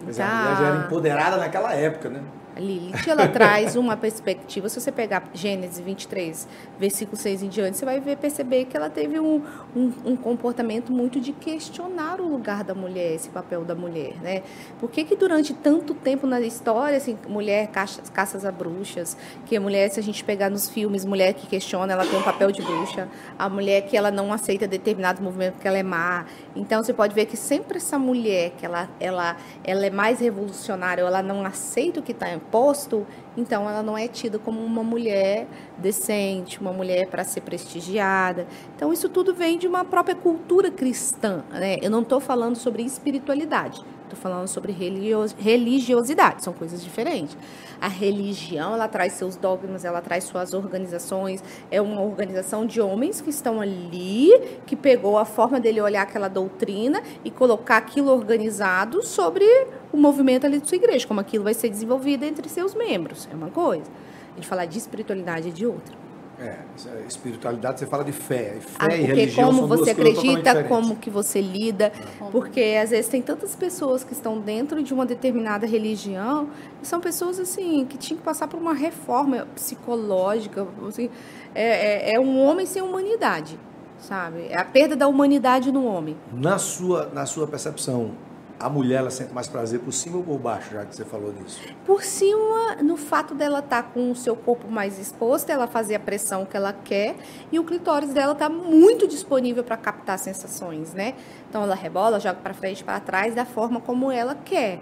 Mas 0.04 0.18
a 0.18 0.26
mulher 0.26 0.56
já 0.56 0.66
era 0.66 0.86
empoderada 0.86 1.36
naquela 1.36 1.74
época, 1.74 2.08
né? 2.08 2.22
Lilith, 2.60 3.08
ela 3.08 3.26
traz 3.26 3.74
uma 3.74 3.96
perspectiva. 3.96 4.68
Se 4.68 4.80
você 4.80 4.92
pegar 4.92 5.24
Gênesis 5.32 5.80
23, 5.80 6.46
versículo 6.78 7.16
6 7.16 7.42
em 7.42 7.48
diante, 7.48 7.78
você 7.78 7.84
vai 7.84 7.98
ver, 8.00 8.16
perceber 8.16 8.66
que 8.66 8.76
ela 8.76 8.90
teve 8.90 9.18
um, 9.18 9.42
um, 9.74 9.92
um 10.04 10.16
comportamento 10.16 10.92
muito 10.92 11.20
de 11.20 11.32
questionar 11.32 12.20
o 12.20 12.28
lugar 12.28 12.62
da 12.62 12.74
mulher, 12.74 13.14
esse 13.14 13.30
papel 13.30 13.64
da 13.64 13.74
mulher, 13.74 14.14
né? 14.22 14.42
Por 14.78 14.90
que 14.90 15.04
que 15.04 15.16
durante 15.16 15.54
tanto 15.54 15.94
tempo 15.94 16.26
na 16.26 16.40
história, 16.40 16.96
assim, 16.96 17.16
mulher 17.28 17.68
caça, 17.68 18.02
caças 18.12 18.44
bruxas, 18.52 19.16
que 19.46 19.56
a 19.56 19.60
mulher, 19.60 19.88
se 19.90 19.98
a 19.98 20.02
gente 20.02 20.22
pegar 20.22 20.50
nos 20.50 20.68
filmes, 20.68 21.04
mulher 21.04 21.34
que 21.34 21.46
questiona, 21.46 21.92
ela 21.92 22.06
tem 22.06 22.18
um 22.18 22.22
papel 22.22 22.52
de 22.52 22.62
bruxa, 22.62 23.08
a 23.38 23.48
mulher 23.48 23.82
que 23.82 23.96
ela 23.96 24.10
não 24.10 24.32
aceita 24.32 24.66
determinado 24.66 25.22
movimento 25.22 25.54
porque 25.54 25.68
ela 25.68 25.78
é 25.78 25.82
má. 25.82 26.26
Então, 26.54 26.82
você 26.82 26.92
pode 26.92 27.14
ver 27.14 27.26
que 27.26 27.36
sempre 27.36 27.78
essa 27.78 27.98
mulher, 27.98 28.52
que 28.58 28.66
ela, 28.66 28.88
ela, 28.98 29.36
ela 29.64 29.86
é 29.86 29.90
mais 29.90 30.20
revolucionária, 30.20 31.02
ela 31.02 31.22
não 31.22 31.44
aceita 31.44 32.00
o 32.00 32.02
que 32.02 32.12
está 32.12 32.30
imposto, 32.50 33.06
então 33.36 33.68
ela 33.68 33.82
não 33.82 33.96
é 33.96 34.08
tida 34.08 34.38
como 34.38 34.60
uma 34.60 34.82
mulher 34.82 35.46
decente, 35.78 36.60
uma 36.60 36.72
mulher 36.72 37.06
para 37.06 37.22
ser 37.22 37.40
prestigiada. 37.42 38.46
Então, 38.74 38.92
isso 38.92 39.08
tudo 39.08 39.32
vem 39.32 39.56
de 39.56 39.68
uma 39.68 39.84
própria 39.84 40.16
cultura 40.16 40.70
cristã. 40.70 41.44
Né? 41.50 41.76
Eu 41.80 41.90
não 41.90 42.02
estou 42.02 42.18
falando 42.18 42.56
sobre 42.56 42.82
espiritualidade, 42.82 43.80
estou 44.02 44.18
falando 44.18 44.48
sobre 44.48 44.72
religios- 44.72 45.34
religiosidade, 45.38 46.42
são 46.42 46.52
coisas 46.52 46.82
diferentes. 46.82 47.36
A 47.80 47.88
religião, 47.88 48.74
ela 48.74 48.86
traz 48.86 49.14
seus 49.14 49.36
dogmas, 49.36 49.84
ela 49.84 50.02
traz 50.02 50.24
suas 50.24 50.52
organizações, 50.52 51.42
é 51.70 51.80
uma 51.80 52.02
organização 52.02 52.66
de 52.66 52.80
homens 52.80 53.20
que 53.20 53.30
estão 53.30 53.60
ali, 53.60 54.30
que 54.66 54.76
pegou 54.76 55.16
a 55.16 55.24
forma 55.24 55.58
dele 55.58 55.80
olhar 55.80 56.02
aquela 56.02 56.28
doutrina 56.28 57.02
e 57.24 57.30
colocar 57.30 57.78
aquilo 57.78 58.10
organizado 58.10 59.02
sobre 59.02 59.46
o 59.92 59.96
movimento 59.96 60.44
ali 60.44 60.60
de 60.60 60.68
sua 60.68 60.76
igreja, 60.76 61.06
como 61.06 61.20
aquilo 61.20 61.44
vai 61.44 61.54
ser 61.54 61.70
desenvolvido 61.70 62.24
entre 62.24 62.48
seus 62.48 62.74
membros, 62.74 63.28
é 63.32 63.34
uma 63.34 63.48
coisa. 63.48 63.90
A 64.32 64.34
gente 64.36 64.46
falar 64.46 64.66
de 64.66 64.78
espiritualidade 64.78 65.48
é 65.48 65.50
de 65.50 65.66
outra. 65.66 65.99
É, 66.40 66.56
é 66.88 67.06
espiritualidade, 67.06 67.80
você 67.80 67.86
fala 67.86 68.02
de 68.02 68.12
fé. 68.12 68.54
E 68.56 68.60
fé 68.60 68.76
Ah, 68.78 68.96
e 68.96 69.02
religião 69.02 69.54
como 69.54 69.66
você 69.66 69.90
acredita, 69.90 70.64
como 70.64 70.96
que 70.96 71.10
você 71.10 71.40
lida, 71.40 71.92
porque 72.32 72.78
às 72.82 72.90
vezes 72.90 73.08
tem 73.10 73.20
tantas 73.20 73.54
pessoas 73.54 74.02
que 74.02 74.14
estão 74.14 74.40
dentro 74.40 74.82
de 74.82 74.94
uma 74.94 75.04
determinada 75.04 75.66
religião, 75.66 76.48
e 76.82 76.86
são 76.86 76.98
pessoas 76.98 77.38
assim 77.38 77.84
que 77.84 77.98
tinham 77.98 78.18
que 78.18 78.24
passar 78.24 78.48
por 78.48 78.58
uma 78.58 78.72
reforma 78.72 79.46
psicológica, 79.54 80.66
assim, 80.88 81.10
é, 81.54 82.12
é, 82.12 82.14
é 82.14 82.20
um 82.20 82.40
homem 82.42 82.64
sem 82.64 82.80
humanidade, 82.80 83.58
sabe? 83.98 84.46
É 84.48 84.56
a 84.56 84.64
perda 84.64 84.96
da 84.96 85.06
humanidade 85.06 85.70
no 85.70 85.84
homem. 85.84 86.16
Na 86.32 86.56
sua, 86.56 87.10
na 87.12 87.26
sua 87.26 87.46
percepção, 87.46 88.12
a 88.60 88.68
mulher 88.68 88.98
ela 88.98 89.10
sente 89.10 89.32
mais 89.32 89.48
prazer 89.48 89.80
por 89.80 89.90
cima 89.90 90.18
ou 90.18 90.22
por 90.22 90.38
baixo, 90.38 90.72
já 90.72 90.84
que 90.84 90.94
você 90.94 91.04
falou 91.04 91.32
disso? 91.32 91.62
Por 91.86 92.02
cima, 92.04 92.76
no 92.82 92.96
fato 92.96 93.34
dela 93.34 93.60
estar 93.60 93.84
com 93.84 94.10
o 94.10 94.14
seu 94.14 94.36
corpo 94.36 94.70
mais 94.70 94.98
exposto, 94.98 95.48
ela 95.48 95.66
fazer 95.66 95.94
a 95.94 95.98
pressão 95.98 96.44
que 96.44 96.56
ela 96.56 96.72
quer 96.72 97.16
e 97.50 97.58
o 97.58 97.64
clitóris 97.64 98.12
dela 98.12 98.32
está 98.32 98.50
muito 98.50 99.08
disponível 99.08 99.64
para 99.64 99.78
captar 99.78 100.18
sensações, 100.18 100.92
né? 100.92 101.14
Então 101.48 101.62
ela 101.62 101.74
rebola, 101.74 102.20
joga 102.20 102.38
para 102.38 102.52
frente, 102.52 102.84
para 102.84 103.00
trás, 103.00 103.34
da 103.34 103.46
forma 103.46 103.80
como 103.80 104.12
ela 104.12 104.34
quer. 104.34 104.80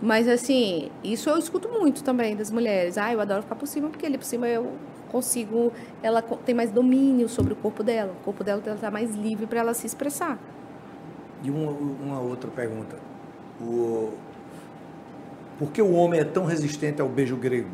Mas 0.00 0.26
assim, 0.26 0.90
isso 1.04 1.28
eu 1.28 1.38
escuto 1.38 1.68
muito 1.68 2.02
também 2.02 2.34
das 2.34 2.50
mulheres. 2.50 2.96
Ah, 2.96 3.12
eu 3.12 3.20
adoro 3.20 3.42
ficar 3.42 3.56
por 3.56 3.66
cima 3.66 3.90
porque 3.90 4.06
ali 4.06 4.16
por 4.16 4.24
cima 4.24 4.48
eu 4.48 4.72
consigo, 5.12 5.70
ela 6.02 6.22
tem 6.22 6.54
mais 6.54 6.70
domínio 6.70 7.28
sobre 7.28 7.52
o 7.52 7.56
corpo 7.56 7.82
dela. 7.82 8.12
O 8.20 8.24
corpo 8.24 8.42
dela 8.42 8.62
está 8.74 8.90
mais 8.90 9.14
livre 9.14 9.46
para 9.46 9.60
ela 9.60 9.74
se 9.74 9.86
expressar. 9.86 10.38
E 11.42 11.50
uma, 11.50 11.70
uma 11.70 12.20
outra 12.20 12.50
pergunta. 12.50 12.96
O, 13.60 14.12
por 15.58 15.70
que 15.70 15.82
o 15.82 15.92
homem 15.92 16.20
é 16.20 16.24
tão 16.24 16.44
resistente 16.44 17.00
ao 17.00 17.08
beijo 17.08 17.36
grego? 17.36 17.68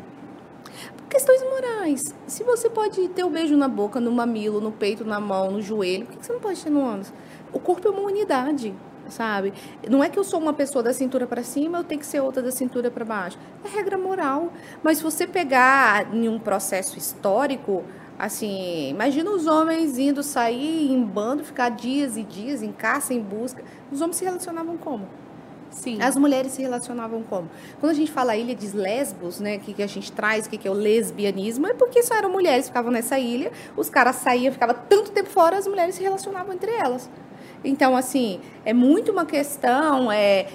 Questões 1.09 1.41
morais. 1.43 2.13
Se 2.27 2.43
você 2.43 2.69
pode 2.69 3.07
ter 3.09 3.23
o 3.23 3.29
beijo 3.29 3.57
na 3.57 3.67
boca, 3.67 3.99
no 3.99 4.11
mamilo, 4.11 4.61
no 4.61 4.71
peito, 4.71 5.03
na 5.03 5.19
mão, 5.19 5.51
no 5.51 5.61
joelho, 5.61 6.05
por 6.05 6.17
que 6.17 6.25
você 6.25 6.33
não 6.33 6.39
pode 6.39 6.63
ter 6.63 6.69
no 6.69 6.85
ânus? 6.85 7.11
O 7.51 7.59
corpo 7.59 7.87
é 7.87 7.91
uma 7.91 8.01
unidade, 8.01 8.73
sabe? 9.09 9.53
Não 9.89 10.03
é 10.03 10.09
que 10.09 10.19
eu 10.19 10.23
sou 10.23 10.39
uma 10.39 10.53
pessoa 10.53 10.83
da 10.83 10.93
cintura 10.93 11.25
para 11.25 11.41
cima, 11.41 11.79
eu 11.79 11.83
tenho 11.83 11.99
que 11.99 12.05
ser 12.05 12.19
outra 12.19 12.43
da 12.43 12.51
cintura 12.51 12.91
para 12.91 13.03
baixo. 13.03 13.39
É 13.65 13.67
regra 13.67 13.97
moral. 13.97 14.53
Mas 14.83 14.97
se 14.97 15.03
você 15.03 15.25
pegar 15.25 16.13
em 16.13 16.29
um 16.29 16.39
processo 16.39 16.97
histórico, 16.97 17.83
assim, 18.19 18.89
imagina 18.89 19.31
os 19.31 19.47
homens 19.47 19.97
indo 19.97 20.21
sair 20.21 20.91
em 20.91 21.01
bando, 21.01 21.43
ficar 21.43 21.69
dias 21.69 22.17
e 22.17 22.23
dias 22.23 22.61
em 22.61 22.73
caça, 22.73 23.13
em 23.13 23.21
busca. 23.21 23.63
Os 23.89 24.01
homens 24.01 24.17
se 24.17 24.25
relacionavam 24.25 24.77
como? 24.77 25.07
Sim. 25.71 26.01
As 26.01 26.17
mulheres 26.17 26.51
se 26.51 26.61
relacionavam 26.61 27.23
como? 27.23 27.49
Quando 27.79 27.91
a 27.91 27.95
gente 27.95 28.11
fala 28.11 28.35
ilha 28.35 28.53
de 28.53 28.75
Lesbos, 28.75 29.39
né, 29.39 29.57
que, 29.57 29.73
que 29.73 29.83
a 29.83 29.87
gente 29.87 30.11
traz, 30.11 30.45
o 30.45 30.49
que, 30.49 30.57
que 30.57 30.67
é 30.67 30.71
o 30.71 30.73
lesbianismo, 30.73 31.67
é 31.67 31.73
porque 31.73 32.03
só 32.03 32.15
eram 32.15 32.29
mulheres 32.29 32.65
que 32.65 32.71
ficavam 32.71 32.91
nessa 32.91 33.17
ilha, 33.17 33.51
os 33.77 33.89
caras 33.89 34.17
saíam, 34.17 34.51
ficavam 34.51 34.75
tanto 34.89 35.11
tempo 35.11 35.29
fora, 35.29 35.57
as 35.57 35.67
mulheres 35.67 35.95
se 35.95 36.01
relacionavam 36.01 36.53
entre 36.53 36.71
elas. 36.71 37.09
Então, 37.63 37.95
assim, 37.95 38.39
é 38.65 38.73
muito 38.73 39.11
uma 39.11 39.25
questão, 39.25 40.11
é, 40.11 40.47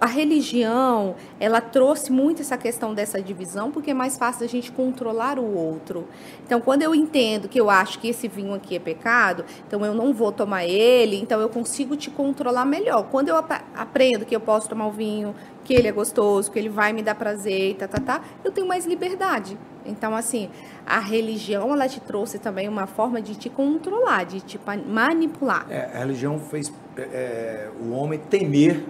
a 0.00 0.06
religião, 0.06 1.14
ela 1.38 1.60
trouxe 1.60 2.10
muito 2.10 2.40
essa 2.40 2.56
questão 2.56 2.94
dessa 2.94 3.20
divisão, 3.20 3.70
porque 3.70 3.90
é 3.90 3.94
mais 3.94 4.16
fácil 4.16 4.46
a 4.46 4.48
gente 4.48 4.72
controlar 4.72 5.38
o 5.38 5.54
outro. 5.54 6.06
Então, 6.46 6.58
quando 6.60 6.82
eu 6.82 6.94
entendo 6.94 7.48
que 7.48 7.60
eu 7.60 7.68
acho 7.68 7.98
que 7.98 8.08
esse 8.08 8.26
vinho 8.26 8.54
aqui 8.54 8.74
é 8.76 8.78
pecado, 8.78 9.44
então 9.66 9.84
eu 9.84 9.92
não 9.94 10.14
vou 10.14 10.32
tomar 10.32 10.64
ele, 10.64 11.16
então 11.16 11.38
eu 11.38 11.50
consigo 11.50 11.96
te 11.96 12.10
controlar 12.10 12.64
melhor. 12.64 13.08
Quando 13.10 13.28
eu 13.28 13.36
ap- 13.36 13.62
aprendo 13.76 14.24
que 14.24 14.34
eu 14.34 14.40
posso 14.40 14.68
tomar 14.70 14.86
o 14.86 14.90
vinho, 14.90 15.34
que 15.64 15.74
ele 15.74 15.86
é 15.86 15.92
gostoso, 15.92 16.50
que 16.50 16.58
ele 16.58 16.70
vai 16.70 16.92
me 16.94 17.02
dar 17.02 17.14
prazer, 17.14 17.76
tá, 17.76 17.86
tá, 17.86 18.00
tá, 18.00 18.22
eu 18.42 18.50
tenho 18.50 18.66
mais 18.66 18.86
liberdade. 18.86 19.58
Então, 19.84 20.16
assim, 20.16 20.48
a 20.86 20.98
religião, 20.98 21.72
ela 21.72 21.86
te 21.88 22.00
trouxe 22.00 22.38
também 22.38 22.68
uma 22.68 22.86
forma 22.86 23.20
de 23.20 23.34
te 23.34 23.50
controlar, 23.50 24.24
de 24.24 24.40
te 24.40 24.58
manipular. 24.86 25.66
É, 25.68 25.90
a 25.94 25.98
religião 25.98 26.38
fez 26.38 26.72
é, 26.96 27.02
é, 27.02 27.70
o 27.80 27.90
homem 27.92 28.18
temer, 28.18 28.82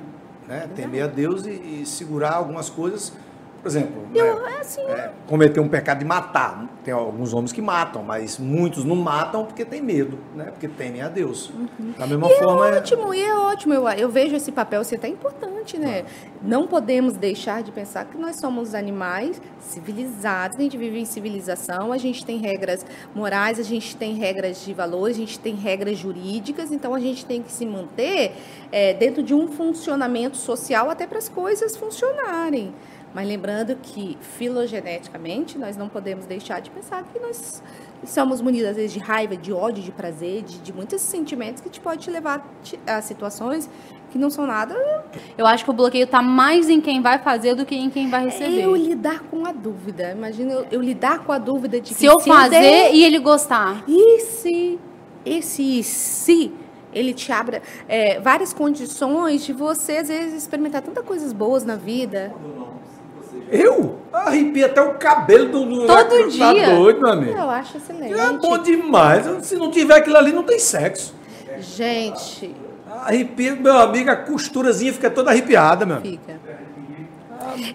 né? 0.51 0.69
temer 0.75 1.05
a 1.05 1.07
Deus 1.07 1.47
e, 1.47 1.51
e 1.51 1.87
segurar 1.87 2.35
algumas 2.35 2.69
coisas. 2.69 3.13
Por 3.63 3.69
exemplo, 3.69 4.03
né, 4.11 4.21
É 4.21 4.61
assim, 4.61 4.81
é, 4.83 5.11
cometer 5.27 5.61
um 5.61 5.69
pecado 5.69 5.99
de 5.99 6.05
matar. 6.05 6.67
Tem 6.83 6.95
alguns 6.95 7.35
homens 7.35 7.53
que 7.53 7.61
matam, 7.61 8.03
mas 8.03 8.39
muitos 8.39 8.85
não 8.85 8.97
matam 8.97 9.45
porque 9.45 9.67
tem 9.67 9.83
medo, 9.83 10.19
né? 10.35 10.45
porque 10.45 10.67
temem 10.67 11.03
a 11.03 11.09
Deus. 11.09 11.53
Da 11.99 12.07
mesma 12.07 12.27
Uhum. 12.27 12.33
E 12.33 12.39
forma, 12.39 12.69
é 12.69 12.79
ótimo, 12.79 13.15
e 13.15 13.23
é 13.23 13.37
ótimo. 13.37 13.75
Eu, 13.75 13.89
eu 13.91 14.09
vejo 14.09 14.35
esse 14.35 14.51
papel 14.51 14.83
ser 14.83 14.97
até 14.97 15.09
importante, 15.09 15.77
né? 15.77 16.05
Não 16.43 16.67
podemos 16.67 17.15
deixar 17.15 17.63
de 17.63 17.71
pensar 17.71 18.07
que 18.07 18.17
nós 18.17 18.37
somos 18.37 18.75
animais 18.75 19.41
civilizados, 19.61 20.57
a 20.59 20.63
gente 20.63 20.77
vive 20.77 20.99
em 20.99 21.05
civilização, 21.05 21.93
a 21.93 21.99
gente 21.99 22.25
tem 22.25 22.39
regras 22.39 22.85
morais, 23.15 23.59
a 23.59 23.63
gente 23.63 23.95
tem 23.97 24.15
regras 24.15 24.65
de 24.65 24.73
valores, 24.73 25.17
a 25.17 25.21
gente 25.21 25.39
tem 25.39 25.55
regras 25.55 25.99
jurídicas, 25.99 26.73
então 26.73 26.95
a 26.95 27.01
gente 27.01 27.27
tem 27.27 27.43
que 27.43 27.53
se 27.53 27.67
manter 27.67 28.33
é, 28.73 28.95
dentro 28.95 29.23
de 29.23 29.35
um 29.35 29.49
funcionamento 29.49 30.37
social 30.37 30.89
até 30.89 31.07
para 31.07 31.19
as 31.19 31.29
coisas 31.29 31.77
funcionarem. 31.77 32.73
Mas 33.15 33.27
lembrando 33.27 33.77
que, 33.83 34.17
filogeneticamente, 34.21 35.59
nós 35.59 35.77
não 35.77 35.89
podemos 35.89 36.27
deixar 36.27 36.61
de 36.61 36.71
pensar 36.71 37.03
que 37.05 37.19
nós 37.19 37.63
somos 38.07 38.41
munidos, 38.41 38.69
às 38.71 38.77
vezes, 38.77 38.93
de 38.93 38.99
raiva, 39.01 39.37
de 39.37 39.53
ódio, 39.53 39.83
de 39.83 39.91
prazer, 39.91 40.43
de, 40.43 40.59
de 40.59 40.73
muitos 40.73 41.01
sentimentos 41.01 41.61
que 41.61 41.69
te 41.69 41.81
pode 41.81 42.03
te 42.03 42.11
levar 42.11 42.47
a 42.87 43.01
situações 43.03 43.69
que 44.11 44.19
não 44.19 44.31
são 44.31 44.47
nada. 44.47 44.75
Eu 45.37 45.47
acho 45.47 45.65
que 45.65 45.71
o 45.71 45.73
bloqueio 45.73 46.07
tá 46.07 46.21
mais 46.23 46.69
em 46.69 46.81
quem 46.81 47.01
vai 47.01 47.19
fazer 47.19 47.55
do 47.55 47.65
que 47.67 47.75
em 47.75 47.91
quem 47.91 48.09
vai 48.11 48.25
receber. 48.27 48.63
Eu 48.63 48.75
lidar 48.75 49.21
com 49.31 49.47
a 49.47 49.53
dúvida. 49.53 50.13
Imagina 50.13 50.53
eu, 50.53 50.67
eu 50.71 50.81
lidar 50.81 51.21
com 51.25 51.33
a 51.33 51.39
dúvida 51.39 51.81
de 51.81 51.89
que 51.93 51.95
Se 51.95 52.07
eu 52.07 52.19
fazer 52.21 52.61
der- 52.61 52.95
e 52.95 53.05
ele 53.05 53.19
gostar. 53.19 53.85
E 53.87 54.21
se 54.21 54.79
esse 55.25 55.83
se 55.85 56.53
ele 56.93 57.13
te 57.15 57.31
abre 57.31 57.63
é, 57.89 58.19
várias 58.21 58.53
condições 58.53 59.45
de 59.45 59.53
você, 59.53 59.99
às 59.99 60.09
vezes, 60.09 60.35
experimentar 60.43 60.83
tantas 60.83 61.05
coisas 61.05 61.33
boas 61.33 61.65
na 61.65 61.77
vida. 61.77 62.33
Quando 62.35 62.57
não, 62.57 62.67
se 62.67 63.29
você 63.31 63.37
Eu? 63.51 63.99
Arrepia 64.13 64.67
até 64.67 64.81
o 64.81 64.95
cabelo 64.95 65.49
do. 65.49 65.65
do 65.65 65.87
Todo 65.87 66.09
tá 66.39 66.53
dia? 66.53 66.75
doido, 66.75 67.01
meu 67.01 67.11
amigo. 67.11 67.37
Eu 67.39 67.51
acho 67.51 67.77
excelente. 67.77 68.13
É 68.13 68.33
bom 68.33 68.59
demais. 68.59 69.27
Se 69.47 69.57
não 69.57 69.71
tiver 69.71 69.95
aquilo 69.95 70.17
ali, 70.17 70.33
não 70.33 70.43
tem 70.43 70.59
sexo. 70.59 71.15
Gente, 71.59 72.55
Arrepia, 73.05 73.55
meu 73.55 73.79
amigo, 73.79 74.11
a 74.11 74.17
costurazinha 74.17 74.93
fica 74.93 75.09
toda 75.11 75.31
arrepiada, 75.31 75.87
meu. 75.87 76.01
fica. 76.01 76.39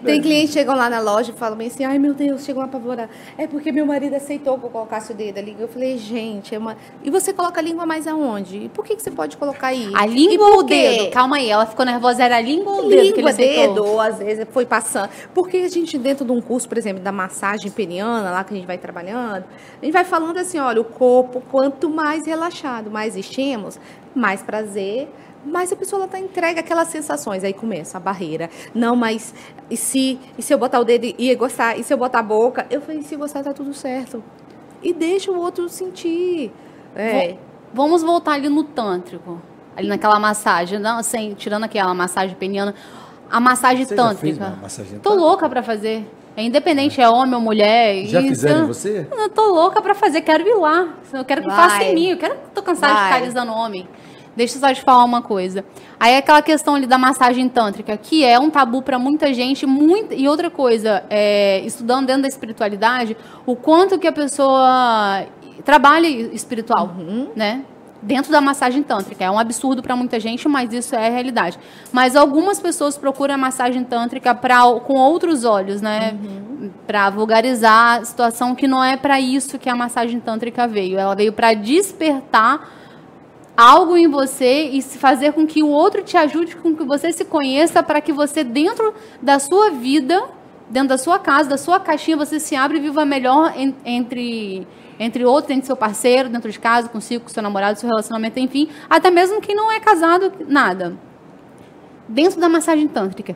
Tem 0.03 0.21
clientes 0.21 0.49
que 0.49 0.59
chegam 0.59 0.75
lá 0.75 0.89
na 0.89 0.99
loja 0.99 1.31
e 1.31 1.33
falam 1.33 1.57
bem 1.57 1.67
assim, 1.67 1.83
ai 1.83 1.97
meu 1.97 2.13
Deus, 2.13 2.43
chegou 2.43 2.61
uma 2.61 2.67
apavorada. 2.67 3.09
É 3.37 3.47
porque 3.47 3.71
meu 3.71 3.85
marido 3.85 4.15
aceitou 4.15 4.57
que 4.57 4.65
eu 4.65 4.69
colocasse 4.69 5.11
o 5.11 5.15
dedo 5.15 5.37
ali. 5.37 5.55
Eu 5.57 5.67
falei, 5.67 5.97
gente, 5.97 6.53
é 6.53 6.57
uma. 6.57 6.77
E 7.03 7.09
você 7.09 7.33
coloca 7.33 7.59
a 7.59 7.63
língua 7.63 7.85
mais 7.85 8.07
aonde? 8.07 8.57
E 8.57 8.69
por 8.69 8.85
que, 8.85 8.95
que 8.95 9.01
você 9.01 9.11
pode 9.11 9.37
colocar 9.37 9.67
aí? 9.67 9.91
A 9.95 10.05
língua 10.05 10.47
ou 10.49 10.59
o 10.59 10.63
dedo? 10.63 11.11
Calma 11.11 11.37
aí, 11.37 11.49
ela 11.49 11.65
ficou 11.65 11.85
nervosa. 11.85 12.23
Era 12.23 12.37
a 12.37 12.41
língua 12.41 12.71
ou 12.71 12.85
o 12.85 12.89
dedo 12.89 13.13
que 13.13 13.19
ele 13.19 13.31
língua, 13.31 13.33
dedo, 13.33 13.85
ou 13.85 13.99
às 13.99 14.19
vezes 14.19 14.45
foi 14.51 14.65
passando. 14.65 15.09
Porque 15.33 15.57
a 15.57 15.67
gente, 15.69 15.97
dentro 15.97 16.25
de 16.25 16.31
um 16.31 16.41
curso, 16.41 16.67
por 16.67 16.77
exemplo, 16.77 17.01
da 17.01 17.11
massagem 17.11 17.71
peniana, 17.71 18.31
lá 18.31 18.43
que 18.43 18.53
a 18.53 18.57
gente 18.57 18.67
vai 18.67 18.77
trabalhando, 18.77 19.45
a 19.81 19.85
gente 19.85 19.93
vai 19.93 20.05
falando 20.05 20.37
assim, 20.37 20.59
olha, 20.59 20.81
o 20.81 20.85
corpo, 20.85 21.41
quanto 21.51 21.89
mais 21.89 22.25
relaxado, 22.25 22.89
mais 22.91 23.15
estímulos, 23.15 23.79
mais 24.13 24.41
prazer, 24.41 25.09
mais 25.45 25.71
a 25.71 25.75
pessoa 25.75 26.05
está 26.05 26.19
entregue 26.19 26.59
àquelas 26.59 26.87
sensações. 26.89 27.43
Aí 27.43 27.53
começa 27.53 27.97
a 27.97 27.99
barreira. 27.99 28.49
Não, 28.73 28.95
mas 28.95 29.33
e 29.69 29.77
se, 29.77 30.19
e 30.37 30.41
se 30.41 30.53
eu 30.53 30.57
botar 30.57 30.79
o 30.79 30.83
dedo 30.83 31.05
e 31.05 31.15
ia 31.19 31.35
gostar? 31.35 31.77
E 31.79 31.83
se 31.83 31.93
eu 31.93 31.97
botar 31.97 32.19
a 32.19 32.23
boca? 32.23 32.65
Eu 32.69 32.81
falei, 32.81 33.01
se 33.03 33.15
gostar, 33.15 33.43
tá 33.43 33.53
tudo 33.53 33.73
certo. 33.73 34.23
E 34.83 34.93
deixa 34.93 35.31
o 35.31 35.37
outro 35.39 35.67
sentir. 35.69 36.51
É. 36.95 37.35
Vamos 37.73 38.01
voltar 38.03 38.33
ali 38.33 38.49
no 38.49 38.63
tântrico. 38.63 39.41
Ali 39.75 39.87
naquela 39.89 40.17
massagem, 40.19 40.79
não, 40.79 41.03
sem, 41.03 41.33
tirando 41.33 41.65
aquela 41.65 41.93
massagem 41.93 42.35
peniana. 42.35 42.73
A 43.29 43.39
massagem 43.41 43.83
Você 43.85 43.95
já 43.95 44.07
fez 44.15 44.37
tântrica. 44.37 44.45
uma 44.53 44.61
massagem 44.63 44.99
Tô 44.99 45.13
louca 45.15 45.49
pra 45.49 45.61
fazer. 45.61 46.07
É 46.37 46.43
independente, 46.43 47.01
é 47.01 47.09
homem 47.09 47.33
ou 47.35 47.41
mulher. 47.41 48.05
Já 48.05 48.19
isso- 48.19 48.29
fizeram 48.29 48.63
em 48.63 48.67
você? 48.67 49.07
Eu 49.11 49.29
tô 49.29 49.51
louca 49.53 49.81
pra 49.81 49.95
fazer, 49.95 50.21
quero 50.21 50.47
ir 50.47 50.53
lá. 50.55 50.89
Eu 51.11 51.25
quero 51.25 51.41
que 51.41 51.47
Vai. 51.47 51.55
faça 51.57 51.83
em 51.83 51.95
mim. 51.95 52.09
Eu 52.11 52.17
quero, 52.17 52.35
tô 52.53 52.61
cansada 52.61 52.93
de 52.93 52.99
Vai. 52.99 53.03
ficar 53.13 53.23
alisando 53.23 53.51
homem. 53.53 53.87
Deixa 54.35 54.57
eu 54.57 54.59
só 54.59 54.73
te 54.73 54.81
falar 54.81 55.03
uma 55.05 55.21
coisa. 55.21 55.63
Aí 55.99 56.13
é 56.13 56.17
aquela 56.17 56.41
questão 56.41 56.75
ali 56.75 56.85
da 56.85 56.97
massagem 56.97 57.47
tântrica, 57.47 57.95
que 57.95 58.25
é 58.25 58.37
um 58.37 58.49
tabu 58.49 58.81
pra 58.81 58.99
muita 58.99 59.33
gente, 59.33 59.65
muito 59.65 60.13
e 60.13 60.27
outra 60.27 60.49
coisa, 60.49 61.03
é, 61.09 61.61
estudando 61.61 62.07
dentro 62.07 62.23
da 62.23 62.27
espiritualidade, 62.27 63.15
o 63.45 63.55
quanto 63.55 63.97
que 63.97 64.07
a 64.07 64.11
pessoa 64.11 65.25
trabalha 65.63 66.07
espiritual, 66.07 66.95
né? 67.35 67.63
Dentro 68.01 68.31
da 68.31 68.39
massagem 68.39 68.83
tântrica. 68.83 69.23
É 69.23 69.31
um 69.31 69.39
absurdo 69.39 69.81
pra 69.81 69.95
muita 69.95 70.19
gente, 70.19 70.47
mas 70.47 70.71
isso 70.71 70.93
é 70.95 71.07
a 71.07 71.09
realidade. 71.09 71.57
Mas 71.91 72.15
algumas 72.15 72.59
pessoas 72.59 72.97
procuram 72.97 73.33
a 73.33 73.37
massagem 73.37 73.83
tântrica 73.83 74.35
pra, 74.35 74.61
com 74.81 74.93
outros 74.93 75.43
olhos, 75.43 75.81
né? 75.81 76.15
Pra 76.85 77.09
vulgarizar 77.09 77.99
a 78.01 78.05
situação 78.05 78.53
que 78.53 78.67
não 78.67 78.83
é 78.83 78.95
pra 78.95 79.19
isso 79.19 79.57
que 79.57 79.69
a 79.69 79.75
massagem 79.75 80.19
tântrica 80.19 80.67
veio. 80.67 80.99
Ela 80.99 81.15
veio 81.15 81.33
pra 81.33 81.53
despertar 81.55 82.84
algo 83.55 83.95
em 83.95 84.07
você 84.07 84.69
e 84.69 84.81
fazer 84.81 85.33
com 85.33 85.45
que 85.47 85.63
o 85.63 85.69
outro 85.69 86.03
te 86.03 86.17
ajude, 86.17 86.55
com 86.55 86.75
que 86.75 86.83
você 86.83 87.11
se 87.11 87.23
conheça, 87.25 87.81
para 87.81 88.01
que 88.01 88.11
você, 88.11 88.43
dentro 88.43 88.93
da 89.21 89.39
sua 89.39 89.69
vida, 89.71 90.23
dentro 90.69 90.89
da 90.89 90.97
sua 90.97 91.17
casa, 91.19 91.49
da 91.49 91.57
sua 91.57 91.79
caixinha, 91.79 92.17
você 92.17 92.39
se 92.39 92.55
abre 92.55 92.77
e 92.77 92.81
viva 92.81 93.05
melhor 93.05 93.53
en- 93.55 93.75
entre, 93.85 94.67
entre 94.99 95.23
outros, 95.23 95.55
entre 95.55 95.67
seu 95.67 95.75
parceiro, 95.77 96.27
dentro 96.27 96.51
de 96.51 96.59
casa, 96.59 96.89
consigo, 96.89 97.23
com 97.23 97.29
seu 97.29 97.43
namorado, 97.43 97.79
seu 97.79 97.87
relacionamento, 97.87 98.39
enfim. 98.39 98.67
Até 98.89 99.09
mesmo 99.09 99.39
quem 99.39 99.55
não 99.55 99.71
é 99.71 99.79
casado, 99.79 100.33
nada. 100.47 100.97
Dentro 102.07 102.39
da 102.39 102.49
massagem 102.49 102.87
tântrica. 102.87 103.35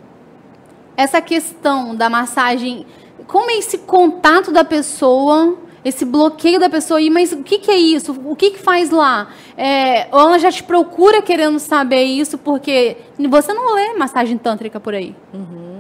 Essa 0.98 1.22
questão 1.22 1.96
da 1.96 2.10
massagem, 2.10 2.86
como 3.26 3.50
é 3.52 3.58
esse 3.58 3.78
contato 3.80 4.52
da 4.52 4.66
pessoa 4.66 5.58
esse 5.84 6.06
bloqueio 6.06 6.60
da 6.60 6.70
pessoa 6.70 7.00
mas 7.10 7.32
o 7.32 7.44
que, 7.44 7.60
que 7.60 7.72
é 7.72 7.78
isso? 7.78 8.20
O 8.26 8.36
que, 8.36 8.52
que 8.52 8.60
faz 8.60 8.90
lá? 8.90 9.30
É, 9.58 10.08
ou 10.12 10.20
ela 10.20 10.40
já 10.40 10.52
te 10.52 10.64
procura 10.64 11.22
querendo 11.22 11.60
saber 11.60 12.04
isso, 12.04 12.38
porque 12.38 12.98
você 13.30 13.54
não 13.54 13.76
lê 13.76 13.94
massagem 13.94 14.38
tântrica 14.38 14.80
por 14.80 14.94
aí. 14.94 15.16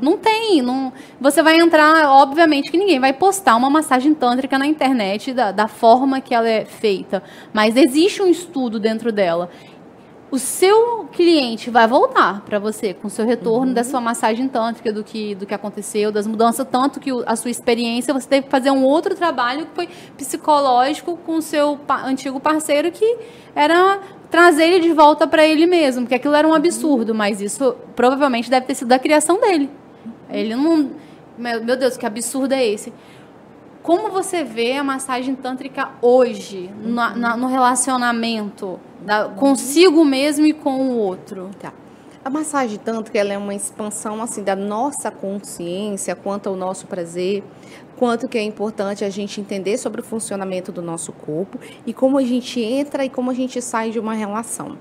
Não 0.02 0.18
tem. 0.18 0.62
Não, 0.62 0.94
você 1.20 1.44
vai 1.44 1.60
entrar, 1.60 2.10
obviamente 2.10 2.72
que 2.72 2.78
ninguém 2.78 3.00
vai 3.00 3.14
postar 3.14 3.56
uma 3.56 3.70
massagem 3.70 4.14
tântrica 4.14 4.58
na 4.58 4.66
internet 4.66 5.34
da, 5.34 5.52
da 5.52 5.68
forma 5.68 6.22
que 6.22 6.34
ela 6.34 6.48
é 6.48 6.66
feita. 6.66 7.22
Mas 7.54 7.76
existe 7.76 8.22
um 8.22 8.28
estudo 8.28 8.80
dentro 8.80 9.12
dela. 9.12 9.50
O 10.31 10.38
seu 10.38 11.10
cliente 11.11 11.72
vai 11.72 11.88
voltar 11.88 12.41
para 12.41 12.60
você 12.60 12.93
com 12.93 13.07
o 13.07 13.10
seu 13.10 13.26
retorno 13.26 13.73
da 13.73 13.84
sua 13.84 13.99
massagem 13.99 14.47
tântrica, 14.47 14.93
do 14.93 15.03
que, 15.03 15.34
do 15.34 15.45
que 15.45 15.56
aconteceu, 15.56 16.11
das 16.11 16.27
mudanças, 16.27 16.68
tanto 16.69 16.99
que 16.99 17.10
a 17.26 17.35
sua 17.35 17.49
experiência, 17.49 18.14
você 18.14 18.27
teve 18.27 18.43
que 18.43 18.51
fazer 18.51 18.69
um 18.69 18.84
outro 18.84 19.15
trabalho 19.15 19.65
que 19.65 19.73
foi 19.73 19.89
psicológico 20.15 21.18
com 21.26 21.38
o 21.38 21.41
seu 21.41 21.80
antigo 22.06 22.39
parceiro, 22.39 22.91
que 22.91 23.18
era 23.56 23.99
trazer 24.30 24.65
ele 24.65 24.81
de 24.81 24.93
volta 24.93 25.26
para 25.26 25.43
ele 25.43 25.65
mesmo, 25.65 26.03
porque 26.03 26.15
aquilo 26.15 26.35
era 26.35 26.47
um 26.47 26.53
absurdo, 26.53 27.15
mas 27.15 27.41
isso 27.41 27.76
provavelmente 27.95 28.51
deve 28.51 28.68
ter 28.68 28.76
sido 28.76 28.89
da 28.89 28.99
criação 28.99 29.39
dele. 29.41 29.68
Ele 30.30 30.56
não. 30.56 30.91
Meu 31.39 31.76
Deus, 31.76 31.97
que 31.97 32.06
absurdo 32.06 32.53
é 32.53 32.64
esse? 32.64 32.93
Como 33.90 34.11
você 34.11 34.44
vê 34.44 34.74
a 34.74 34.84
massagem 34.84 35.34
tântrica 35.34 35.90
hoje, 35.99 36.70
na- 36.80 37.16
na- 37.16 37.36
no 37.36 37.48
relacionamento 37.48 38.80
da- 39.02 39.30
consigo 39.30 40.06
mesmo 40.06 40.45
e 40.45 40.53
com 40.53 40.90
o 40.90 40.98
outro? 40.99 41.49
Tá. 41.60 41.74
A 42.24 42.30
massagem 42.30 42.78
tântrica 42.78 43.18
ela 43.18 43.34
é 43.34 43.38
uma 43.40 43.56
expansão 43.56 44.22
assim 44.22 44.44
da 44.44 44.56
nossa 44.56 45.10
consciência 45.10 46.16
quanto 46.16 46.49
ao 46.49 46.56
nosso 46.56 46.86
prazer, 46.86 47.44
quanto 47.98 48.28
que 48.28 48.38
é 48.38 48.44
importante 48.44 49.03
a 49.03 49.10
gente 49.10 49.41
entender 49.41 49.76
sobre 49.80 50.02
o 50.02 50.03
funcionamento 50.03 50.72
do 50.72 50.84
nosso 50.84 51.11
corpo 51.11 51.57
e 51.84 51.91
como 51.91 52.20
a 52.20 52.24
gente 52.24 52.61
entra 52.61 53.03
e 53.03 53.10
como 53.10 53.32
a 53.32 53.34
gente 53.34 53.60
sai 53.60 53.90
de 53.90 53.98
uma 53.99 54.14
relação. 54.14 54.78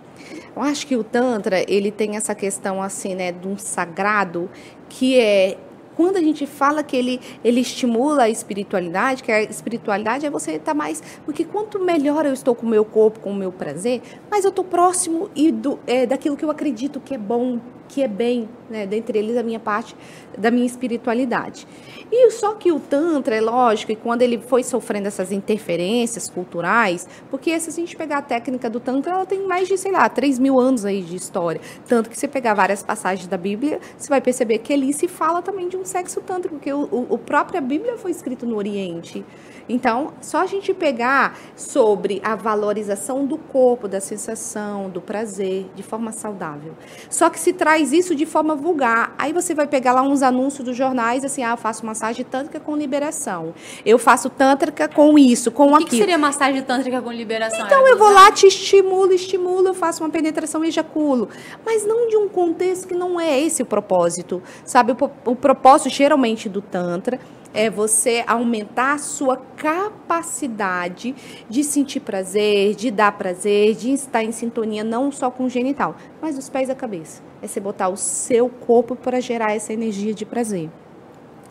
Eu 0.55 0.60
acho 0.60 0.86
que 0.86 0.94
o 0.94 1.02
tantra 1.02 1.64
ele 1.66 1.90
tem 1.90 2.14
essa 2.14 2.35
questão 2.35 2.82
assim, 2.82 3.14
né, 3.14 3.32
de 3.32 3.48
um 3.48 3.56
sagrado 3.56 4.51
que 4.86 5.18
é 5.18 5.56
quando 5.98 6.16
a 6.16 6.20
gente 6.20 6.46
fala 6.46 6.84
que 6.84 6.96
ele, 6.96 7.20
ele 7.42 7.60
estimula 7.60 8.22
a 8.22 8.28
espiritualidade, 8.28 9.20
que 9.20 9.32
a 9.32 9.42
espiritualidade 9.42 10.24
é 10.24 10.30
você 10.30 10.52
estar 10.52 10.72
mais. 10.72 11.02
Porque 11.24 11.44
quanto 11.44 11.80
melhor 11.80 12.24
eu 12.24 12.32
estou 12.32 12.54
com 12.54 12.64
o 12.64 12.68
meu 12.68 12.84
corpo, 12.84 13.18
com 13.18 13.32
o 13.32 13.34
meu 13.34 13.50
prazer, 13.50 14.00
mais 14.30 14.44
eu 14.44 14.50
estou 14.50 14.64
próximo 14.64 15.28
e 15.34 15.50
do, 15.50 15.76
é, 15.88 16.06
daquilo 16.06 16.36
que 16.36 16.44
eu 16.44 16.52
acredito 16.52 17.00
que 17.00 17.16
é 17.16 17.18
bom, 17.18 17.58
que 17.89 18.02
é 18.02 18.09
bem, 18.09 18.48
né? 18.69 18.86
Dentre 18.86 19.19
eles, 19.19 19.36
a 19.36 19.43
minha 19.43 19.59
parte 19.59 19.97
da 20.36 20.51
minha 20.51 20.66
espiritualidade. 20.66 21.66
E 22.10 22.31
só 22.31 22.55
que 22.55 22.73
o 22.73 22.81
Tantra, 22.81 23.36
é 23.36 23.40
lógico, 23.40 23.93
e 23.93 23.97
quando 23.97 24.23
ele 24.23 24.39
foi 24.39 24.62
sofrendo 24.62 25.09
essas 25.09 25.31
interferências 25.31 26.28
culturais, 26.28 27.06
porque 27.31 27.59
se 27.60 27.69
a 27.69 27.73
gente 27.73 27.97
pegar 27.97 28.19
a 28.19 28.23
técnica 28.23 28.70
do 28.70 28.81
Tantra, 28.81 29.12
ela 29.12 29.27
tem 29.27 29.47
mais 29.47 29.69
de, 29.69 29.77
sei 29.77 29.93
lá, 29.93 30.09
3 30.09 30.39
mil 30.39 30.59
anos 30.59 30.85
aí 30.85 31.02
de 31.02 31.16
história. 31.16 31.60
Tanto 31.86 32.09
que 32.09 32.19
você 32.19 32.28
pegar 32.28 32.55
várias 32.55 32.82
passagens 32.82 33.27
da 33.27 33.36
Bíblia, 33.36 33.78
você 33.97 34.09
vai 34.09 34.20
perceber 34.20 34.59
que 34.59 34.73
ali 34.73 34.93
se 34.93 35.09
fala 35.09 35.43
também 35.43 35.69
de 35.69 35.77
um 35.77 35.85
sexo 35.85 36.20
tântrico, 36.20 36.56
porque 36.56 36.73
o, 36.73 36.85
o, 36.85 37.15
o 37.15 37.19
própria 37.19 37.60
Bíblia 37.60 37.98
foi 37.98 38.10
escrito 38.10 38.47
no 38.47 38.56
Oriente. 38.56 39.24
Então, 39.69 40.12
só 40.20 40.39
a 40.39 40.47
gente 40.47 40.73
pegar 40.73 41.39
sobre 41.55 42.20
a 42.24 42.35
valorização 42.35 43.27
do 43.27 43.36
corpo, 43.36 43.86
da 43.86 44.01
sensação, 44.01 44.89
do 44.89 45.01
prazer, 45.01 45.66
de 45.74 45.82
forma 45.82 46.12
saudável. 46.12 46.73
Só 47.11 47.28
que 47.28 47.39
se 47.39 47.53
traz 47.53 47.93
isso 47.93 48.15
de 48.15 48.24
forma 48.24 48.55
vulgar. 48.55 49.15
Aí 49.19 49.32
você 49.32 49.55
vai 49.55 49.66
pegar 49.66 49.93
lá 49.93 50.03
uns 50.03 50.23
anúncios 50.23 50.65
dos 50.65 50.77
jornais, 50.77 51.24
assim, 51.24 51.43
ah, 51.43 51.51
eu 51.51 51.57
faço 51.57 51.85
massagem 51.85 52.24
tântrica 52.24 52.59
com 52.59 52.77
liberação. 52.77 53.55
Eu 53.85 53.99
faço 53.99 54.31
tântrica 54.31 54.89
com 54.89 55.19
isso, 55.19 55.51
com 55.51 55.65
O 55.65 55.69
que, 55.69 55.74
aquilo. 55.74 55.90
que 55.90 55.97
seria 55.97 56.19
massagem 56.19 56.62
tântrica 56.62 57.03
com 57.03 57.12
liberação? 57.12 57.66
Então 57.66 57.86
eu 57.86 57.99
vou 57.99 58.11
lá, 58.11 58.32
te 58.32 58.47
estimulo, 58.47 59.12
estimulo, 59.12 59.69
eu 59.69 59.74
faço 59.74 60.03
uma 60.03 60.11
penetração 60.11 60.65
e 60.65 60.69
ejaculo. 60.69 61.28
Mas 61.65 61.86
não 61.86 62.09
de 62.09 62.16
um 62.16 62.28
contexto 62.28 62.89
que 62.89 62.95
não 62.95 63.20
é 63.20 63.39
esse 63.40 63.62
o 63.62 63.66
propósito. 63.66 64.43
Sabe, 64.65 64.93
o, 64.93 65.31
o 65.31 65.36
propósito 65.36 65.90
geralmente 65.90 66.49
do 66.49 66.62
Tantra 66.62 67.19
é 67.55 67.70
você 67.70 68.23
aumentar 68.27 68.95
a 68.95 68.99
sua 68.99 69.36
capacidade 69.59 71.14
de 71.51 71.64
sentir 71.64 72.01
prazer, 72.01 72.76
de 72.76 72.90
dar 72.90 73.12
prazer, 73.12 73.74
de 73.74 73.93
estar 73.93 74.22
em 74.22 74.30
sintonia 74.30 74.85
não 74.85 75.10
só 75.10 75.30
com 75.30 75.44
o 75.44 75.51
genital, 75.51 75.97
mas 76.22 76.36
dos 76.36 76.48
pés 76.48 76.70
à 76.70 76.74
cabeça. 76.74 77.20
É 77.43 77.47
você 77.47 77.59
botar 77.59 77.89
o 77.89 77.97
seu 77.97 78.48
corpo 78.48 78.94
para 78.94 79.20
gerar 79.20 79.55
essa 79.55 79.72
energia 79.72 80.14
de 80.14 80.24
prazer. 80.24 80.70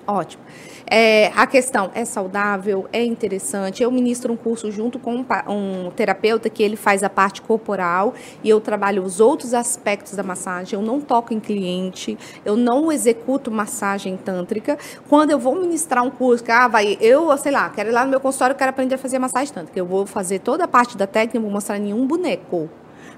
Ótimo. 0.07 0.41
É, 0.89 1.33
a 1.35 1.45
questão 1.45 1.91
é 1.93 2.05
saudável, 2.05 2.87
é 2.93 3.03
interessante. 3.03 3.83
Eu 3.83 3.91
ministro 3.91 4.31
um 4.31 4.37
curso 4.37 4.71
junto 4.71 4.97
com 4.97 5.17
um, 5.17 5.25
um 5.49 5.91
terapeuta 5.91 6.49
que 6.49 6.63
ele 6.63 6.77
faz 6.77 7.03
a 7.03 7.09
parte 7.09 7.41
corporal 7.41 8.13
e 8.41 8.49
eu 8.49 8.61
trabalho 8.61 9.03
os 9.03 9.19
outros 9.19 9.53
aspectos 9.53 10.13
da 10.13 10.23
massagem. 10.23 10.79
Eu 10.79 10.85
não 10.85 11.01
toco 11.01 11.33
em 11.33 11.41
cliente, 11.41 12.17
eu 12.45 12.55
não 12.55 12.89
executo 12.89 13.51
massagem 13.51 14.15
tântrica. 14.15 14.77
Quando 15.09 15.31
eu 15.31 15.39
vou 15.39 15.59
ministrar 15.59 16.05
um 16.05 16.09
curso, 16.09 16.41
que, 16.41 16.51
ah, 16.51 16.69
vai, 16.69 16.97
eu, 17.01 17.35
sei 17.37 17.51
lá, 17.51 17.69
quero 17.69 17.89
ir 17.89 17.91
lá 17.91 18.05
no 18.05 18.09
meu 18.09 18.21
consultório, 18.21 18.55
quero 18.55 18.69
aprender 18.69 18.95
a 18.95 18.97
fazer 18.97 19.19
massagem 19.19 19.53
tântrica. 19.53 19.77
Eu 19.77 19.85
vou 19.85 20.05
fazer 20.05 20.39
toda 20.39 20.63
a 20.63 20.67
parte 20.69 20.95
da 20.95 21.05
técnica, 21.05 21.37
não 21.37 21.43
vou 21.43 21.51
mostrar 21.51 21.77
nenhum 21.79 22.07
boneco. 22.07 22.69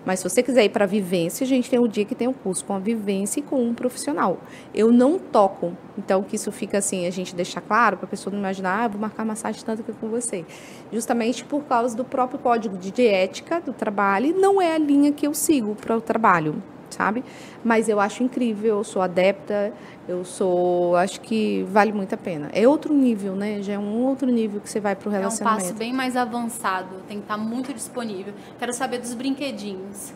Mas 0.06 0.20
se 0.20 0.30
você 0.30 0.42
quiser 0.42 0.66
ir 0.66 0.70
para 0.70 0.86
vivência, 0.86 1.44
a 1.44 1.48
gente 1.48 1.70
tem 1.70 1.80
um 1.80 1.88
dia 1.88 2.06
que 2.06 2.16
tem 2.16 2.28
um 2.28 2.34
curso 2.34 2.64
com 2.66 2.74
a 2.74 2.80
vivência 2.80 3.40
e 3.40 3.44
com 3.44 3.62
um 3.62 3.74
profissional. 3.74 4.38
Eu 4.74 4.92
não 4.92 5.20
toco. 5.20 5.76
Então, 5.98 6.24
que 6.24 6.36
isso 6.36 6.52
fica 6.52 6.78
assim, 6.78 7.06
a 7.06 7.12
gente 7.12 7.36
deixar 7.36 7.62
claro 7.62 7.98
para 7.98 8.06
a 8.06 8.10
pessoa 8.10 8.32
não 8.32 8.40
imaginar, 8.40 8.86
ah, 8.86 8.88
vou 8.88 9.00
marcar 9.00 9.26
massagem 9.26 9.62
tanto 9.64 9.84
que 9.84 9.92
com 9.94 10.08
você. 10.08 10.46
Justamente 10.92 11.44
por 11.44 11.64
causa 11.64 11.96
do 11.96 12.06
próprio 12.06 12.40
código 12.40 12.78
de 12.78 13.06
ética 13.06 13.60
do 13.60 13.74
trabalho, 13.74 14.36
não 14.38 14.62
é 14.62 14.76
a 14.76 14.78
linha 14.78 15.12
que 15.12 15.28
eu 15.28 15.34
sigo 15.34 15.76
para 15.76 15.98
o 15.98 16.02
trabalho 16.02 16.62
sabe? 16.90 17.24
Mas 17.64 17.88
eu 17.88 18.00
acho 18.00 18.24
incrível, 18.24 18.78
eu 18.78 18.84
sou 18.84 19.02
adepta, 19.02 19.72
eu 20.10 20.26
sou, 20.26 20.96
acho 20.96 21.22
que 21.22 21.62
vale 21.70 21.92
muito 21.92 22.16
a 22.16 22.18
pena. 22.18 22.50
É 22.52 22.68
outro 22.68 22.92
nível, 22.92 23.36
né? 23.36 23.62
Já 23.62 23.74
é 23.74 23.80
um 23.80 24.04
outro 24.08 24.26
nível 24.28 24.60
que 24.60 24.68
você 24.68 24.80
vai 24.80 24.96
para 24.96 25.08
o 25.08 25.12
relacionamento. 25.12 25.62
É 25.62 25.66
um 25.66 25.68
passo 25.68 25.78
bem 25.78 25.94
mais 25.94 26.18
avançado, 26.18 26.96
tem 27.08 27.18
que 27.18 27.26
estar 27.26 27.38
muito 27.38 27.72
disponível. 27.72 28.34
Quero 28.58 28.74
saber 28.74 28.98
dos 28.98 29.14
brinquedinhos. 29.14 30.12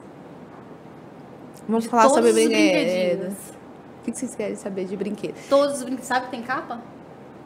Vamos 1.67 1.83
de 1.83 1.89
falar 1.91 2.09
sobre 2.09 2.31
os 2.31 2.33
brinquedos. 2.33 3.33
O 4.01 4.05
que 4.05 4.17
vocês 4.17 4.33
querem 4.33 4.55
saber 4.55 4.85
de 4.85 4.97
brinquedo? 4.97 5.35
Todos 5.47 5.75
os 5.75 5.83
brinquedos. 5.83 6.07
Sabe 6.07 6.25
que 6.25 6.31
tem 6.31 6.41
capa? 6.41 6.81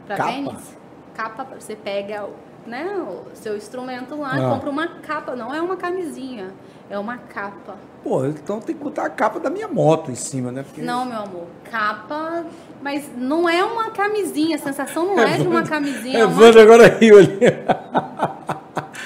Pra 0.05 0.15
Capa? 0.15 0.31
tênis? 0.31 0.77
Capa, 1.13 1.47
você 1.59 1.75
pega 1.75 2.25
o, 2.25 2.33
né, 2.67 2.85
o 2.97 3.35
seu 3.35 3.55
instrumento 3.57 4.15
lá, 4.19 4.31
Ah. 4.33 4.49
compra 4.53 4.69
uma 4.69 4.87
capa, 4.87 5.35
não 5.35 5.53
é 5.53 5.61
uma 5.61 5.75
camisinha, 5.77 6.47
é 6.89 6.99
uma 6.99 7.17
capa. 7.17 7.75
Pô, 8.03 8.25
então 8.25 8.59
tem 8.59 8.75
que 8.75 8.83
botar 8.83 9.05
a 9.05 9.09
capa 9.09 9.39
da 9.39 9.49
minha 9.49 9.67
moto 9.67 10.11
em 10.11 10.15
cima, 10.15 10.51
né? 10.51 10.63
Porque- 10.63 10.81
Não, 10.81 11.05
meu 11.05 11.17
amor, 11.19 11.45
capa, 11.69 12.45
mas 12.81 13.09
não 13.17 13.47
é 13.49 13.63
uma 13.63 13.89
camisinha, 13.91 14.55
a 14.57 14.59
sensação 14.59 15.05
não 15.07 15.19
é 15.23 15.37
de 15.37 15.47
uma 15.47 15.63
camisinha, 15.63 16.19
é 16.19 16.25
uma 16.25 16.33
Evandro 16.33 16.61
agora 16.61 16.87
riu 16.87 17.17
ali. 17.17 17.39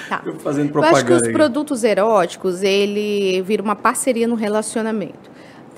Tá. 0.08 0.20
Eu 0.26 0.34
fazendo 0.40 0.74
Eu 0.76 0.82
acho 0.82 0.88
que 0.90 0.94
propaganda. 0.94 1.14
os 1.16 1.22
aqui. 1.22 1.32
produtos 1.32 1.84
eróticos, 1.84 2.62
ele 2.62 3.40
vira 3.42 3.62
uma 3.62 3.74
parceria 3.74 4.26
no 4.28 4.34
relacionamento. 4.34 5.30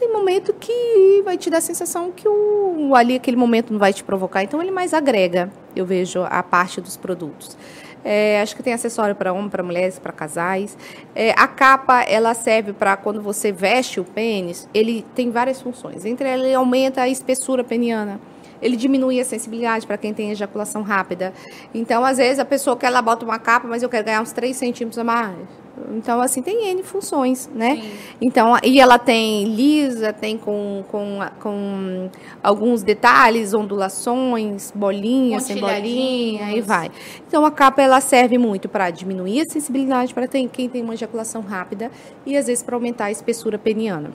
Tem 0.05 0.13
momento 0.13 0.53
que 0.53 1.23
vai 1.25 1.39
te 1.39 1.49
dar 1.49 1.57
a 1.57 1.61
sensação 1.63 2.13
que 2.13 2.29
o, 2.29 2.95
ali 2.95 3.15
aquele 3.15 3.39
momento 3.39 3.73
não 3.73 3.81
vai 3.81 3.91
te 3.91 4.05
provocar, 4.05 4.43
então 4.43 4.61
ele 4.61 4.71
mais 4.71 4.93
agrega, 4.93 5.51
eu 5.75 5.87
vejo, 5.87 6.23
a 6.29 6.43
parte 6.43 6.79
dos 6.79 6.95
produtos. 6.95 7.57
É, 8.05 8.39
acho 8.43 8.55
que 8.55 8.63
tem 8.63 8.75
acessório 8.75 9.17
para 9.17 9.33
homem, 9.33 9.49
para 9.49 9.63
mulheres, 9.63 9.99
para 9.99 10.13
casais. 10.13 10.77
É, 11.15 11.31
a 11.31 11.49
capa, 11.49 12.03
ela 12.03 12.35
serve 12.35 12.75
para 12.75 12.99
quando 12.99 13.23
você 13.23 13.51
veste 13.51 13.99
o 13.99 14.05
pênis, 14.05 14.69
ele 14.75 15.07
tem 15.15 15.31
várias 15.31 15.63
funções. 15.63 16.05
Entre 16.05 16.29
elas, 16.29 16.45
ele 16.45 16.55
aumenta 16.55 17.01
a 17.01 17.09
espessura 17.09 17.65
peniana. 17.65 18.21
Ele 18.61 18.77
diminui 18.77 19.19
a 19.19 19.25
sensibilidade 19.25 19.87
para 19.87 19.97
quem 19.97 20.13
tem 20.13 20.31
ejaculação 20.31 20.83
rápida. 20.83 21.33
Então, 21.73 22.05
às 22.05 22.19
vezes, 22.19 22.39
a 22.39 22.45
pessoa 22.45 22.77
quer 22.77 22.89
ela 22.89 23.01
bota 23.01 23.25
uma 23.25 23.39
capa, 23.39 23.67
mas 23.67 23.83
eu 23.83 23.89
quero 23.89 24.05
ganhar 24.05 24.21
uns 24.21 24.33
3 24.33 24.55
centímetros 24.55 24.99
a 24.99 25.05
mais. 25.05 25.64
Então, 25.97 26.21
assim, 26.21 26.41
tem 26.41 26.69
N 26.71 26.83
funções, 26.83 27.49
né? 27.55 27.77
Sim. 27.77 27.91
Então, 28.21 28.57
e 28.63 28.81
ela 28.81 28.99
tem 28.99 29.45
lisa, 29.45 30.13
tem 30.13 30.39
com, 30.39 30.85
com, 30.89 31.19
com 31.41 32.11
alguns 32.43 32.83
detalhes, 32.83 33.55
ondulações, 33.55 34.73
bolinha, 34.75 35.41
sem 35.41 35.61
bolinha, 35.61 36.53
e 36.57 36.61
vai. 36.61 36.91
Então, 37.27 37.45
a 37.45 37.51
capa, 37.51 37.83
ela 37.83 38.01
serve 38.01 38.39
muito 38.39 38.69
para 38.69 38.91
diminuir 38.91 39.41
a 39.41 39.45
sensibilidade 39.45 40.15
para 40.15 40.29
quem 40.29 40.49
tem 40.49 40.83
uma 40.83 40.95
ejaculação 40.95 41.43
rápida 41.43 41.91
e, 42.25 42.37
às 42.37 42.47
vezes, 42.47 42.63
para 42.63 42.77
aumentar 42.77 43.07
a 43.07 43.11
espessura 43.11 43.59
peniana. 43.59 44.13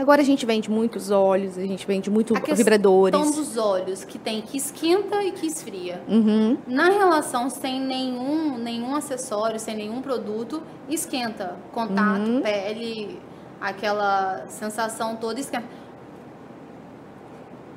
Agora, 0.00 0.22
a 0.22 0.24
gente 0.24 0.46
vende 0.46 0.70
muitos 0.70 1.10
óleos, 1.10 1.58
a 1.58 1.60
gente 1.60 1.86
vende 1.86 2.08
muito 2.08 2.34
a 2.34 2.54
vibradores. 2.54 3.14
questão 3.14 3.38
dos 3.38 3.58
olhos, 3.58 4.02
que 4.02 4.18
tem 4.18 4.40
que 4.40 4.56
esquenta 4.56 5.22
e 5.22 5.30
que 5.30 5.46
esfria. 5.46 6.00
Uhum. 6.08 6.56
Na 6.66 6.86
relação, 6.86 7.50
sem 7.50 7.78
nenhum, 7.78 8.56
nenhum 8.56 8.96
acessório, 8.96 9.60
sem 9.60 9.76
nenhum 9.76 10.00
produto, 10.00 10.62
esquenta. 10.88 11.54
Contato, 11.70 12.30
Uhum. 12.30 12.40
pele, 12.40 13.20
aquela 13.60 14.46
sensação 14.48 15.16
toda 15.16 15.38
esquenta. 15.38 15.66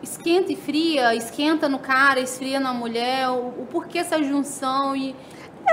Esquenta 0.01 0.53
e 0.53 0.55
fria, 0.55 1.13
esquenta 1.13 1.67
no 1.67 1.79
cara, 1.79 2.21
esfria 2.21 2.57
na 2.57 2.73
mulher. 2.73 3.27
O, 3.31 3.63
o 3.63 3.67
porquê 3.69 3.97
essa 3.99 4.23
junção 4.23 4.95
e 4.95 5.13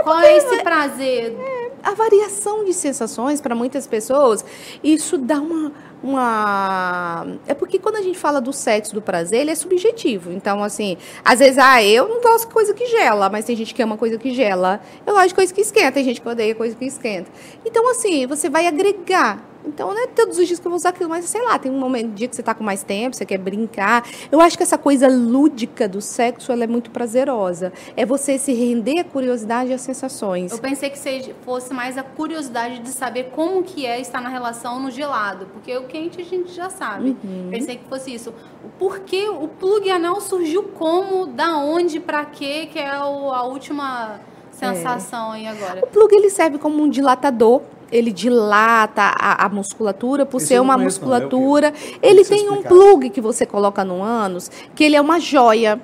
qual 0.02 0.18
é 0.18 0.36
esse 0.36 0.62
prazer? 0.64 1.36
a 1.82 1.94
variação 1.94 2.64
de 2.64 2.72
sensações 2.72 3.40
para 3.40 3.54
muitas 3.54 3.86
pessoas, 3.86 4.44
isso 4.84 5.16
dá 5.16 5.40
uma, 5.40 5.72
uma. 6.02 7.26
É 7.46 7.54
porque 7.54 7.78
quando 7.78 7.96
a 7.96 8.02
gente 8.02 8.18
fala 8.18 8.40
do 8.40 8.52
sexo, 8.52 8.94
do 8.94 9.02
prazer, 9.02 9.40
ele 9.40 9.50
é 9.50 9.54
subjetivo. 9.54 10.32
Então, 10.32 10.62
assim, 10.62 10.96
às 11.24 11.38
vezes, 11.38 11.58
ah, 11.58 11.82
eu 11.82 12.08
não 12.08 12.20
gosto 12.20 12.48
de 12.48 12.54
coisa 12.54 12.74
que 12.74 12.86
gela, 12.86 13.28
mas 13.28 13.44
tem 13.44 13.56
gente 13.56 13.74
que 13.74 13.82
ama 13.82 13.96
coisa 13.96 14.18
que 14.18 14.32
gela. 14.34 14.80
Eu 15.06 15.14
gosto 15.14 15.28
de 15.28 15.34
coisa 15.34 15.54
que 15.54 15.60
esquenta, 15.60 15.92
tem 15.92 16.04
gente 16.04 16.20
que 16.20 16.28
odeia 16.28 16.54
coisa 16.54 16.74
que 16.74 16.84
esquenta. 16.84 17.30
Então, 17.64 17.90
assim, 17.90 18.26
você 18.26 18.48
vai 18.48 18.66
agregar. 18.66 19.49
Então, 19.72 19.94
não 19.94 20.02
é 20.02 20.06
todos 20.08 20.36
os 20.38 20.46
dias 20.46 20.58
que 20.58 20.66
eu 20.66 20.70
vou 20.70 20.76
usar 20.76 20.88
aquilo, 20.90 21.08
mas 21.08 21.24
sei 21.26 21.42
lá, 21.42 21.58
tem 21.58 21.70
um 21.70 21.78
momento, 21.78 22.12
dia 22.12 22.26
que 22.28 22.34
você 22.34 22.42
está 22.42 22.54
com 22.54 22.64
mais 22.64 22.82
tempo, 22.82 23.14
você 23.16 23.24
quer 23.24 23.38
brincar. 23.38 24.04
Eu 24.30 24.40
acho 24.40 24.56
que 24.56 24.62
essa 24.62 24.76
coisa 24.76 25.06
lúdica 25.08 25.88
do 25.88 26.00
sexo, 26.00 26.50
ela 26.52 26.64
é 26.64 26.66
muito 26.66 26.90
prazerosa. 26.90 27.72
É 27.96 28.04
você 28.04 28.36
se 28.38 28.52
render 28.52 28.98
à 28.98 29.04
curiosidade 29.04 29.70
e 29.70 29.74
às 29.74 29.80
sensações. 29.80 30.52
Eu 30.52 30.58
pensei 30.58 30.90
que 30.90 30.98
seja, 30.98 31.34
fosse 31.44 31.72
mais 31.72 31.96
a 31.96 32.02
curiosidade 32.02 32.80
de 32.80 32.88
saber 32.90 33.30
como 33.34 33.62
que 33.62 33.86
é 33.86 34.00
estar 34.00 34.20
na 34.20 34.28
relação 34.28 34.80
no 34.80 34.90
gelado, 34.90 35.46
porque 35.52 35.76
o 35.76 35.84
quente 35.84 36.20
a 36.20 36.24
gente 36.24 36.52
já 36.52 36.68
sabe. 36.68 37.16
Pensei 37.50 37.76
que 37.76 37.84
fosse 37.88 38.12
isso. 38.12 38.34
O 38.64 38.68
porquê 38.78 39.28
o 39.28 39.46
plug 39.48 39.88
anal 39.90 40.20
surgiu 40.20 40.64
como, 40.64 41.26
da 41.26 41.56
onde, 41.58 42.00
pra 42.00 42.24
quê, 42.24 42.66
que 42.70 42.78
é 42.78 42.98
o- 42.98 43.32
a 43.32 43.44
última 43.44 44.20
sensação 44.68 45.32
aí 45.32 45.46
agora. 45.46 45.80
O 45.82 45.86
plug 45.86 46.14
ele 46.14 46.30
serve 46.30 46.58
como 46.58 46.82
um 46.82 46.88
dilatador. 46.88 47.62
Ele 47.92 48.12
dilata 48.12 49.02
a, 49.18 49.46
a 49.46 49.48
musculatura 49.48 50.24
por 50.24 50.36
Esse 50.38 50.46
ser 50.48 50.56
não 50.58 50.62
uma 50.64 50.74
conheço, 50.76 51.00
não, 51.00 51.08
é 51.08 51.20
musculatura. 51.20 51.72
Queria 51.72 51.98
Ele 52.02 52.24
tem 52.24 52.48
um 52.48 52.62
plug 52.62 53.10
que 53.10 53.20
você 53.20 53.44
coloca 53.44 53.84
no 53.84 54.00
ânus, 54.00 54.48
que 54.76 54.84
ele 54.84 54.94
é 54.94 55.00
uma 55.00 55.18
joia. 55.18 55.80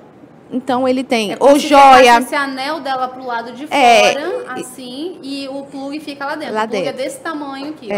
Então 0.49 0.87
ele 0.87 1.03
tem 1.03 1.33
É 1.33 1.37
ou 1.37 1.59
se 1.59 1.67
joia. 1.67 2.19
esse 2.19 2.33
anel 2.33 2.79
dela 2.79 3.09
pro 3.09 3.25
lado 3.25 3.51
de 3.51 3.67
É, 3.69 4.13
fora, 4.13 4.53
assim, 4.61 5.19
e 5.21 5.45
o 5.49 5.63
plug 5.63 5.99
fica 5.99 6.25
lá 6.25 6.35
dentro. 6.37 6.53
Lá 6.55 6.63
o 6.63 6.67
plug 6.69 6.83
dentro. 6.85 7.01
é 7.01 7.03
desse 7.03 7.19
tamanho 7.19 7.69
aqui, 7.71 7.89
ó. 7.91 7.93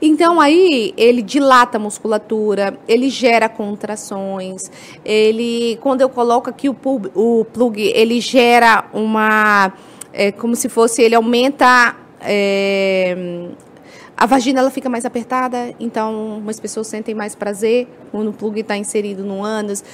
Então 0.00 0.40
aí 0.40 0.92
ele 0.96 1.22
dilata 1.22 1.76
a 1.78 1.80
musculatura, 1.80 2.78
ele 2.86 3.08
gera 3.10 3.48
contrações, 3.48 4.70
ele 5.04 5.78
quando 5.80 6.00
eu 6.00 6.08
coloco 6.08 6.50
aqui 6.50 6.68
o, 6.68 6.74
pub- 6.74 7.10
o 7.14 7.44
plug, 7.44 7.80
ele 7.80 8.20
gera 8.20 8.84
uma 8.92 9.72
é, 10.12 10.32
como 10.32 10.56
se 10.56 10.68
fosse 10.68 11.02
ele 11.02 11.14
aumenta 11.14 11.94
é, 12.20 13.46
a 14.16 14.24
vagina 14.24 14.60
ela 14.60 14.70
fica 14.70 14.88
mais 14.88 15.04
apertada, 15.04 15.74
então 15.78 16.38
umas 16.38 16.58
pessoas 16.58 16.86
sentem 16.86 17.14
mais 17.14 17.34
prazer 17.34 17.86
quando 18.16 18.28
o 18.28 18.32
plug 18.32 18.58
está 18.60 18.74
inserido 18.78 19.22
no 19.22 19.44
ânus, 19.44 19.84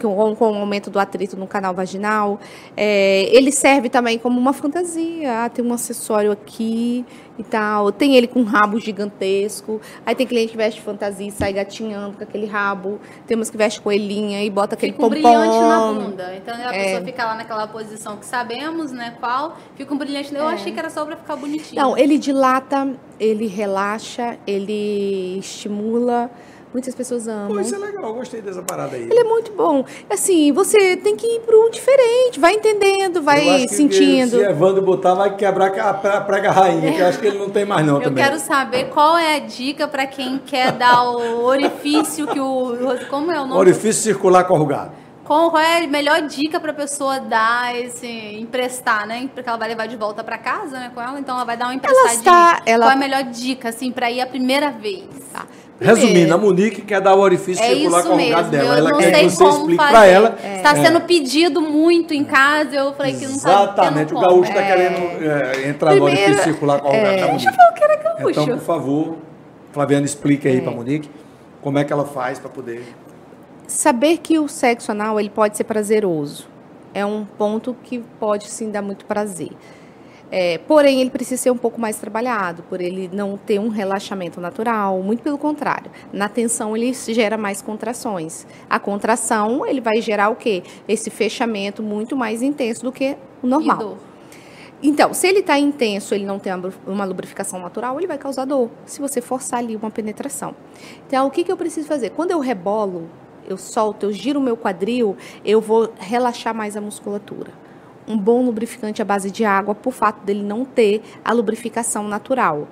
com, 0.00 0.36
com 0.36 0.52
o 0.52 0.54
aumento 0.56 0.90
do 0.90 0.98
atrito 0.98 1.38
no 1.38 1.46
canal 1.46 1.72
vaginal. 1.72 2.38
É, 2.76 3.28
ele 3.34 3.50
serve 3.50 3.88
também 3.88 4.18
como 4.18 4.38
uma 4.38 4.52
fantasia. 4.52 5.44
Ah, 5.44 5.48
tem 5.48 5.64
um 5.64 5.72
acessório 5.72 6.30
aqui 6.30 7.02
e 7.38 7.42
tal. 7.42 7.90
Tem 7.90 8.14
ele 8.14 8.26
com 8.26 8.40
um 8.40 8.44
rabo 8.44 8.78
gigantesco. 8.78 9.80
Aí 10.04 10.14
tem 10.14 10.26
cliente 10.26 10.50
que 10.50 10.56
veste 10.58 10.82
fantasia 10.82 11.26
e 11.26 11.30
sai 11.30 11.52
gatinhando 11.54 12.16
com 12.18 12.22
aquele 12.22 12.44
rabo. 12.44 13.00
Temos 13.26 13.48
que 13.48 13.56
veste 13.56 13.80
coelhinha 13.80 14.44
e 14.44 14.50
bota 14.50 14.74
aquele 14.74 14.92
Fica 14.92 15.06
um 15.06 15.08
pompom. 15.08 15.22
brilhante 15.22 15.58
na 15.58 15.78
bunda. 15.92 16.34
Então 16.36 16.54
a 16.54 16.74
É. 16.74 16.84
pessoa 16.84 17.00
fica 17.06 17.24
lá 17.24 17.34
naquela 17.36 17.66
posição 17.66 18.18
que 18.18 18.26
sabemos, 18.26 18.92
né, 18.92 19.14
qual. 19.18 19.56
Fica 19.76 19.94
um 19.94 19.96
brilhante. 19.96 20.34
Eu 20.34 20.48
É. 20.50 20.52
achei 20.52 20.72
que 20.72 20.78
era 20.78 20.90
só 20.90 21.06
pra 21.06 21.16
ficar 21.16 21.36
bonitinho. 21.36 21.80
Não, 21.80 21.96
ele 21.96 22.18
dilata, 22.18 22.92
ele 23.18 23.46
relaxa, 23.46 24.36
ele 24.46 25.38
estimula. 25.38 26.30
Muitas 26.72 26.94
pessoas 26.94 27.28
amam. 27.28 27.48
Pô, 27.48 27.60
isso 27.60 27.74
é 27.74 27.78
legal, 27.78 28.04
eu 28.04 28.14
gostei 28.14 28.40
dessa 28.40 28.62
parada 28.62 28.96
aí. 28.96 29.02
Ele 29.02 29.18
é 29.18 29.24
muito 29.24 29.52
bom. 29.52 29.84
Assim, 30.08 30.52
você 30.52 30.96
tem 30.96 31.14
que 31.14 31.26
ir 31.26 31.40
pro 31.40 31.68
diferente, 31.70 32.40
vai 32.40 32.54
entendendo, 32.54 33.16
Eu 33.16 33.28
acho 33.28 33.44
vai 33.44 33.66
que 33.66 33.74
sentindo. 33.74 34.30
Se 34.38 34.42
Evandro 34.42 34.80
botar, 34.80 35.12
vai 35.14 35.36
quebrar 35.36 35.78
a 35.78 35.92
pra- 35.94 36.20
praga 36.22 36.50
rainha, 36.50 36.92
que 36.92 36.98
eu 37.00 37.06
acho 37.06 37.18
que 37.18 37.26
ele 37.26 37.38
não 37.38 37.50
tem 37.50 37.66
mais 37.66 37.84
não 37.86 37.96
Eu 37.96 38.02
também. 38.04 38.24
quero 38.24 38.38
saber 38.38 38.84
qual 38.88 39.18
é 39.18 39.36
a 39.36 39.38
dica 39.40 39.86
pra 39.86 40.06
quem 40.06 40.38
quer 40.38 40.72
dar 40.72 41.02
o 41.10 41.44
orifício 41.44 42.26
que 42.26 42.40
o. 42.40 42.74
Como 43.10 43.30
é 43.30 43.38
o 43.40 43.46
nome? 43.46 43.60
Orifício 43.60 44.02
circular 44.02 44.44
corrugado. 44.44 44.92
Qual, 45.24 45.50
qual 45.50 45.62
é 45.62 45.84
a 45.84 45.86
melhor 45.86 46.22
dica 46.22 46.58
pra 46.58 46.72
pessoa 46.72 47.20
dar 47.20 47.76
esse. 47.78 48.06
emprestar, 48.40 49.06
né? 49.06 49.28
Porque 49.34 49.48
ela 49.48 49.58
vai 49.58 49.68
levar 49.68 49.86
de 49.86 49.96
volta 49.96 50.24
pra 50.24 50.36
casa, 50.38 50.78
né, 50.78 50.90
com 50.94 51.00
ela, 51.00 51.18
então 51.20 51.36
ela 51.36 51.44
vai 51.44 51.56
dar 51.56 51.66
uma 51.66 51.74
emprestadinha. 51.74 52.14
está- 52.14 52.62
ela- 52.66 52.86
Qual 52.86 52.90
é 52.90 52.94
a 52.94 52.98
melhor 52.98 53.22
dica, 53.24 53.68
assim, 53.68 53.92
pra 53.92 54.10
ir 54.10 54.20
a 54.20 54.26
primeira 54.26 54.70
vez? 54.70 55.04
Tá. 55.32 55.44
Resumindo, 55.82 56.34
a 56.34 56.38
Monique 56.38 56.82
quer 56.82 57.00
dar 57.00 57.14
o 57.14 57.20
orifício 57.20 57.62
É 57.62 57.68
circular 57.74 57.98
isso 58.00 58.08
corrugado 58.08 58.50
mesmo. 58.50 58.50
dela. 58.50 58.68
Eu 58.68 58.78
Ela 58.78 58.90
não 58.90 58.98
quer 58.98 59.14
sei 59.14 59.24
que 59.24 59.30
você 59.30 59.44
explique 59.48 59.76
pra 59.88 60.06
ela. 60.06 60.36
Está 60.56 60.70
É. 60.78 60.82
sendo 60.84 61.00
pedido 61.02 61.60
muito 61.60 62.14
em 62.14 62.24
casa, 62.24 62.74
eu 62.76 62.92
falei 62.94 63.12
que 63.14 63.26
não 63.26 63.38
tá 63.38 63.50
Exatamente, 63.50 64.14
o 64.14 64.20
gaúcho 64.20 64.50
está 64.50 64.60
É. 64.62 64.66
querendo 64.66 64.96
é, 64.96 65.68
entrar 65.68 65.94
no 65.94 66.02
Primeiro, 66.02 66.22
orifício 66.22 66.44
circular 66.44 66.80
corrugado 66.80 67.06
é, 67.06 67.16
da 67.20 67.26
Monique. 67.26 67.44
deixa 67.44 67.50
eu 67.50 67.54
falar 67.54 67.72
que 67.72 67.84
era 67.84 67.96
gaúcho. 67.96 68.30
Então, 68.30 68.46
por 68.46 68.58
favor, 68.64 69.16
Flaviana, 69.72 70.04
explique 70.06 70.48
aí 70.48 70.58
É. 70.58 70.60
pra 70.60 70.70
Monique 70.70 71.10
como 71.60 71.78
é 71.78 71.84
que 71.84 71.92
ela 71.92 72.04
faz 72.04 72.38
pra 72.38 72.48
poder. 72.48 72.84
Saber 73.66 74.18
que 74.18 74.38
o 74.38 74.48
sexo 74.48 74.92
anal 74.92 75.18
ele 75.18 75.30
pode 75.30 75.56
ser 75.56 75.64
prazeroso 75.64 76.46
é 76.94 77.06
um 77.06 77.24
ponto 77.24 77.74
que 77.82 78.00
pode 78.20 78.48
sim 78.48 78.70
dar 78.70 78.82
muito 78.82 79.04
prazer. 79.06 79.50
É, 80.34 80.56
porém, 80.56 81.02
ele 81.02 81.10
precisa 81.10 81.42
ser 81.42 81.50
um 81.50 81.58
pouco 81.58 81.78
mais 81.78 81.98
trabalhado, 81.98 82.62
por 82.62 82.80
ele 82.80 83.10
não 83.12 83.36
ter 83.36 83.58
um 83.60 83.68
relaxamento 83.68 84.40
natural, 84.40 85.02
muito 85.02 85.22
pelo 85.22 85.36
contrário. 85.36 85.90
Na 86.10 86.26
tensão, 86.26 86.74
ele 86.74 86.94
gera 86.94 87.36
mais 87.36 87.60
contrações. 87.60 88.46
A 88.70 88.78
contração, 88.78 89.66
ele 89.66 89.82
vai 89.82 90.00
gerar 90.00 90.30
o 90.30 90.36
quê? 90.36 90.62
Esse 90.88 91.10
fechamento 91.10 91.82
muito 91.82 92.16
mais 92.16 92.40
intenso 92.40 92.82
do 92.82 92.90
que 92.90 93.14
o 93.42 93.46
E 93.46 93.50
normal. 93.50 93.76
dor. 93.76 93.98
Então, 94.82 95.12
se 95.12 95.28
ele 95.28 95.40
está 95.40 95.58
intenso, 95.58 96.14
ele 96.14 96.24
não 96.24 96.38
tem 96.38 96.52
uma 96.54 96.72
uma 96.86 97.04
lubrificação 97.04 97.60
natural, 97.60 97.98
ele 98.00 98.06
vai 98.06 98.16
causar 98.18 98.46
dor, 98.46 98.70
se 98.86 99.00
você 99.02 99.20
forçar 99.20 99.58
ali 99.58 99.76
uma 99.76 99.90
penetração. 99.90 100.56
Então, 101.06 101.26
o 101.26 101.30
que, 101.30 101.44
que 101.44 101.52
eu 101.52 101.56
preciso 101.58 101.86
fazer? 101.86 102.10
Quando 102.10 102.30
eu 102.30 102.40
rebolo, 102.40 103.08
eu 103.46 103.58
solto, 103.58 104.06
eu 104.06 104.12
giro 104.12 104.40
o 104.40 104.42
meu 104.42 104.56
quadril, 104.56 105.14
eu 105.44 105.60
vou 105.60 105.92
relaxar 105.98 106.54
mais 106.54 106.74
a 106.76 106.80
musculatura. 106.80 107.52
Um 108.12 108.18
bom 108.18 108.44
lubrificante 108.44 109.00
à 109.00 109.04
base 109.04 109.30
de 109.30 109.42
água, 109.42 109.74
por 109.74 109.92
fato 109.92 110.22
dele 110.24 110.42
não 110.42 110.64
ter 110.64 111.02
a 111.24 111.32
lubrificação 111.32 112.06
natural. 112.06 112.68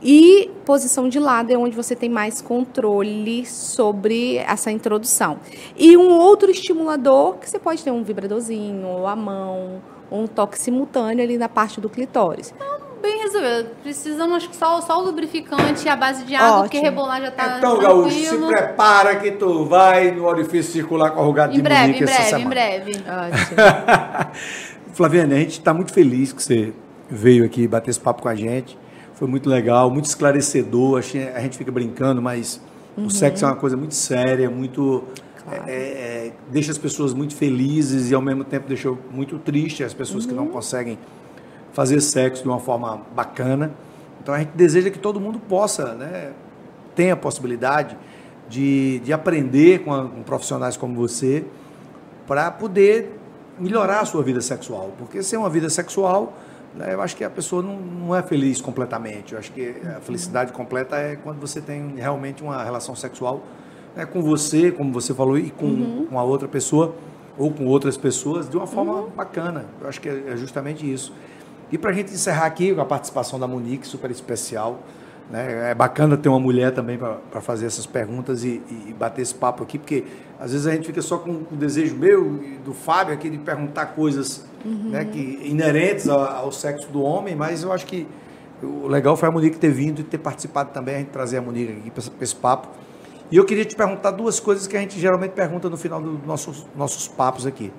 E 0.00 0.50
posição 0.64 1.08
de 1.08 1.18
lado 1.18 1.50
é 1.50 1.56
onde 1.56 1.74
você 1.74 1.96
tem 1.96 2.10
mais 2.10 2.42
controle 2.42 3.46
sobre 3.46 4.36
essa 4.36 4.70
introdução. 4.70 5.38
E 5.76 5.96
um 5.96 6.18
outro 6.18 6.50
estimulador, 6.50 7.38
que 7.38 7.48
você 7.48 7.58
pode 7.58 7.82
ter 7.82 7.90
um 7.90 8.04
vibradorzinho, 8.04 8.86
ou 8.86 9.06
a 9.06 9.16
mão, 9.16 9.82
ou 10.10 10.20
um 10.20 10.26
toque 10.26 10.58
simultâneo 10.58 11.24
ali 11.24 11.38
na 11.38 11.48
parte 11.48 11.80
do 11.80 11.88
clitóris. 11.88 12.54
Bem 13.00 13.18
resolvido. 13.18 13.68
Precisamos, 13.82 14.36
acho 14.36 14.48
que 14.48 14.56
só, 14.56 14.80
só 14.80 14.98
o 14.98 15.04
lubrificante 15.04 15.84
e 15.84 15.88
a 15.90 15.96
base 15.96 16.24
de 16.24 16.34
água, 16.34 16.62
porque 16.62 16.78
Ótimo. 16.78 16.90
rebolar 16.90 17.20
já 17.20 17.30
tá 17.30 17.56
Então, 17.58 17.78
Gaúcho, 17.78 18.10
se 18.10 18.36
prepara 18.38 19.16
que 19.16 19.32
tu 19.32 19.66
vai 19.66 20.10
no 20.10 20.24
orifício 20.24 20.72
circular 20.72 21.10
corrugado 21.10 21.52
de 21.52 21.60
Em 21.60 21.62
breve, 21.62 21.92
Munique 21.92 22.02
em 22.02 22.48
breve, 22.48 22.92
em 22.92 23.00
breve. 23.02 23.54
Flaviane, 24.94 25.34
a 25.34 25.38
gente 25.38 25.58
está 25.58 25.74
muito 25.74 25.92
feliz 25.92 26.32
que 26.32 26.42
você 26.42 26.72
veio 27.10 27.44
aqui 27.44 27.66
bater 27.66 27.90
esse 27.90 28.00
papo 28.00 28.22
com 28.22 28.28
a 28.28 28.34
gente. 28.34 28.78
Foi 29.14 29.26
muito 29.28 29.48
legal, 29.48 29.90
muito 29.90 30.06
esclarecedor. 30.06 30.98
A 30.98 31.40
gente 31.40 31.58
fica 31.58 31.70
brincando, 31.72 32.22
mas 32.22 32.60
o 32.96 33.10
sexo 33.10 33.44
é 33.44 33.48
uma 33.48 33.56
coisa 33.56 33.76
muito 33.76 33.94
séria, 33.94 34.48
muito. 34.48 35.04
é, 35.66 35.72
é, 35.72 36.32
deixa 36.50 36.70
as 36.70 36.78
pessoas 36.78 37.12
muito 37.12 37.34
felizes 37.34 38.10
e 38.10 38.14
ao 38.14 38.22
mesmo 38.22 38.44
tempo 38.44 38.68
deixa 38.68 38.92
muito 39.10 39.38
triste 39.38 39.82
as 39.82 39.92
pessoas 39.92 40.24
que 40.26 40.32
não 40.32 40.46
conseguem 40.46 40.98
fazer 41.72 42.00
sexo 42.00 42.42
de 42.42 42.48
uma 42.48 42.60
forma 42.60 43.02
bacana. 43.14 43.72
Então 44.22 44.32
a 44.34 44.38
gente 44.38 44.52
deseja 44.54 44.90
que 44.90 44.98
todo 44.98 45.20
mundo 45.20 45.38
possa, 45.40 45.92
né, 45.94 46.30
tenha 46.94 47.12
a 47.14 47.16
possibilidade 47.16 47.96
de, 48.48 49.00
de 49.00 49.12
aprender 49.12 49.80
com, 49.80 49.92
a- 49.92 50.04
com 50.08 50.22
profissionais 50.22 50.76
como 50.76 50.94
você 50.94 51.44
para 52.26 52.50
poder 52.50 53.18
melhorar 53.58 54.00
a 54.00 54.04
sua 54.04 54.22
vida 54.22 54.40
sexual. 54.40 54.92
Porque 54.98 55.22
sem 55.22 55.38
uma 55.38 55.50
vida 55.50 55.68
sexual, 55.70 56.32
né, 56.74 56.94
eu 56.94 57.00
acho 57.00 57.16
que 57.16 57.24
a 57.24 57.30
pessoa 57.30 57.62
não, 57.62 57.76
não 57.76 58.16
é 58.16 58.22
feliz 58.22 58.60
completamente. 58.60 59.32
Eu 59.32 59.38
acho 59.38 59.52
que 59.52 59.74
a 59.96 60.00
felicidade 60.00 60.52
completa 60.52 60.96
é 60.96 61.16
quando 61.16 61.40
você 61.40 61.60
tem 61.60 61.94
realmente 61.96 62.42
uma 62.42 62.62
relação 62.62 62.94
sexual 62.94 63.42
né, 63.94 64.04
com 64.04 64.22
você, 64.22 64.72
como 64.72 64.92
você 64.92 65.14
falou, 65.14 65.38
e 65.38 65.50
com, 65.50 66.06
com 66.06 66.18
a 66.18 66.24
outra 66.24 66.48
pessoa 66.48 66.94
ou 67.36 67.50
com 67.50 67.66
outras 67.66 67.96
pessoas 67.96 68.48
de 68.48 68.56
uma 68.56 68.66
forma 68.66 69.08
bacana. 69.16 69.64
Eu 69.80 69.88
acho 69.88 70.00
que 70.00 70.08
é 70.08 70.24
é 70.28 70.36
justamente 70.36 70.90
isso. 70.90 71.12
E 71.72 71.78
para 71.78 71.90
a 71.90 71.92
gente 71.92 72.12
encerrar 72.12 72.46
aqui 72.46 72.74
com 72.74 72.80
a 72.80 72.84
participação 72.84 73.38
da 73.38 73.46
Monique, 73.46 73.86
super 73.86 74.10
especial. 74.10 74.80
Né? 75.30 75.70
É 75.70 75.74
bacana 75.74 76.16
ter 76.16 76.28
uma 76.28 76.38
mulher 76.38 76.72
também 76.72 76.98
para 76.98 77.40
fazer 77.40 77.66
essas 77.66 77.86
perguntas 77.86 78.44
e, 78.44 78.60
e 78.88 78.94
bater 78.98 79.22
esse 79.22 79.34
papo 79.34 79.62
aqui, 79.62 79.78
porque 79.78 80.04
às 80.38 80.52
vezes 80.52 80.66
a 80.66 80.72
gente 80.72 80.86
fica 80.86 81.00
só 81.00 81.18
com 81.18 81.30
o 81.50 81.56
desejo 81.56 81.96
meu 81.96 82.42
e 82.42 82.58
do 82.64 82.74
Fábio 82.74 83.14
aqui 83.14 83.30
de 83.30 83.38
perguntar 83.38 83.86
coisas 83.86 84.44
né, 84.64 85.04
que, 85.04 85.40
inerentes 85.44 86.08
ao, 86.08 86.20
ao 86.20 86.52
sexo 86.52 86.88
do 86.88 87.02
homem, 87.02 87.34
mas 87.34 87.62
eu 87.62 87.72
acho 87.72 87.86
que 87.86 88.06
o 88.62 88.86
legal 88.86 89.16
foi 89.16 89.28
a 89.28 89.32
Monique 89.32 89.58
ter 89.58 89.70
vindo 89.70 90.00
e 90.00 90.04
ter 90.04 90.18
participado 90.18 90.70
também, 90.72 90.96
a 90.96 90.98
gente 90.98 91.10
trazer 91.10 91.38
a 91.38 91.42
Monique 91.42 91.72
aqui 91.72 91.90
para 91.90 92.24
esse 92.24 92.36
papo. 92.36 92.68
E 93.30 93.36
eu 93.36 93.44
queria 93.44 93.64
te 93.64 93.74
perguntar 93.74 94.10
duas 94.10 94.38
coisas 94.38 94.66
que 94.66 94.76
a 94.76 94.80
gente 94.80 94.98
geralmente 95.00 95.32
pergunta 95.32 95.68
no 95.68 95.76
final 95.76 96.00
dos 96.00 96.24
nossos, 96.26 96.66
nossos 96.76 97.08
papos 97.08 97.46
aqui. 97.46 97.72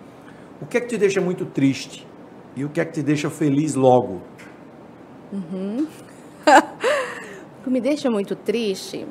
O 0.62 0.66
que 0.66 0.78
é 0.78 0.82
que 0.82 0.88
te 0.88 0.98
deixa 0.98 1.22
muito 1.22 1.46
triste? 1.46 2.06
E 2.56 2.64
o 2.66 2.70
que 2.70 2.80
é 2.80 2.86
que 2.86 2.94
te 2.94 3.04
deixa 3.04 3.30
feliz 3.30 3.76
logo? 3.76 4.22
O 5.32 5.88
que 7.66 7.70
me 7.72 7.82
deixa 7.82 8.10
muito 8.10 8.36
triste, 8.36 9.06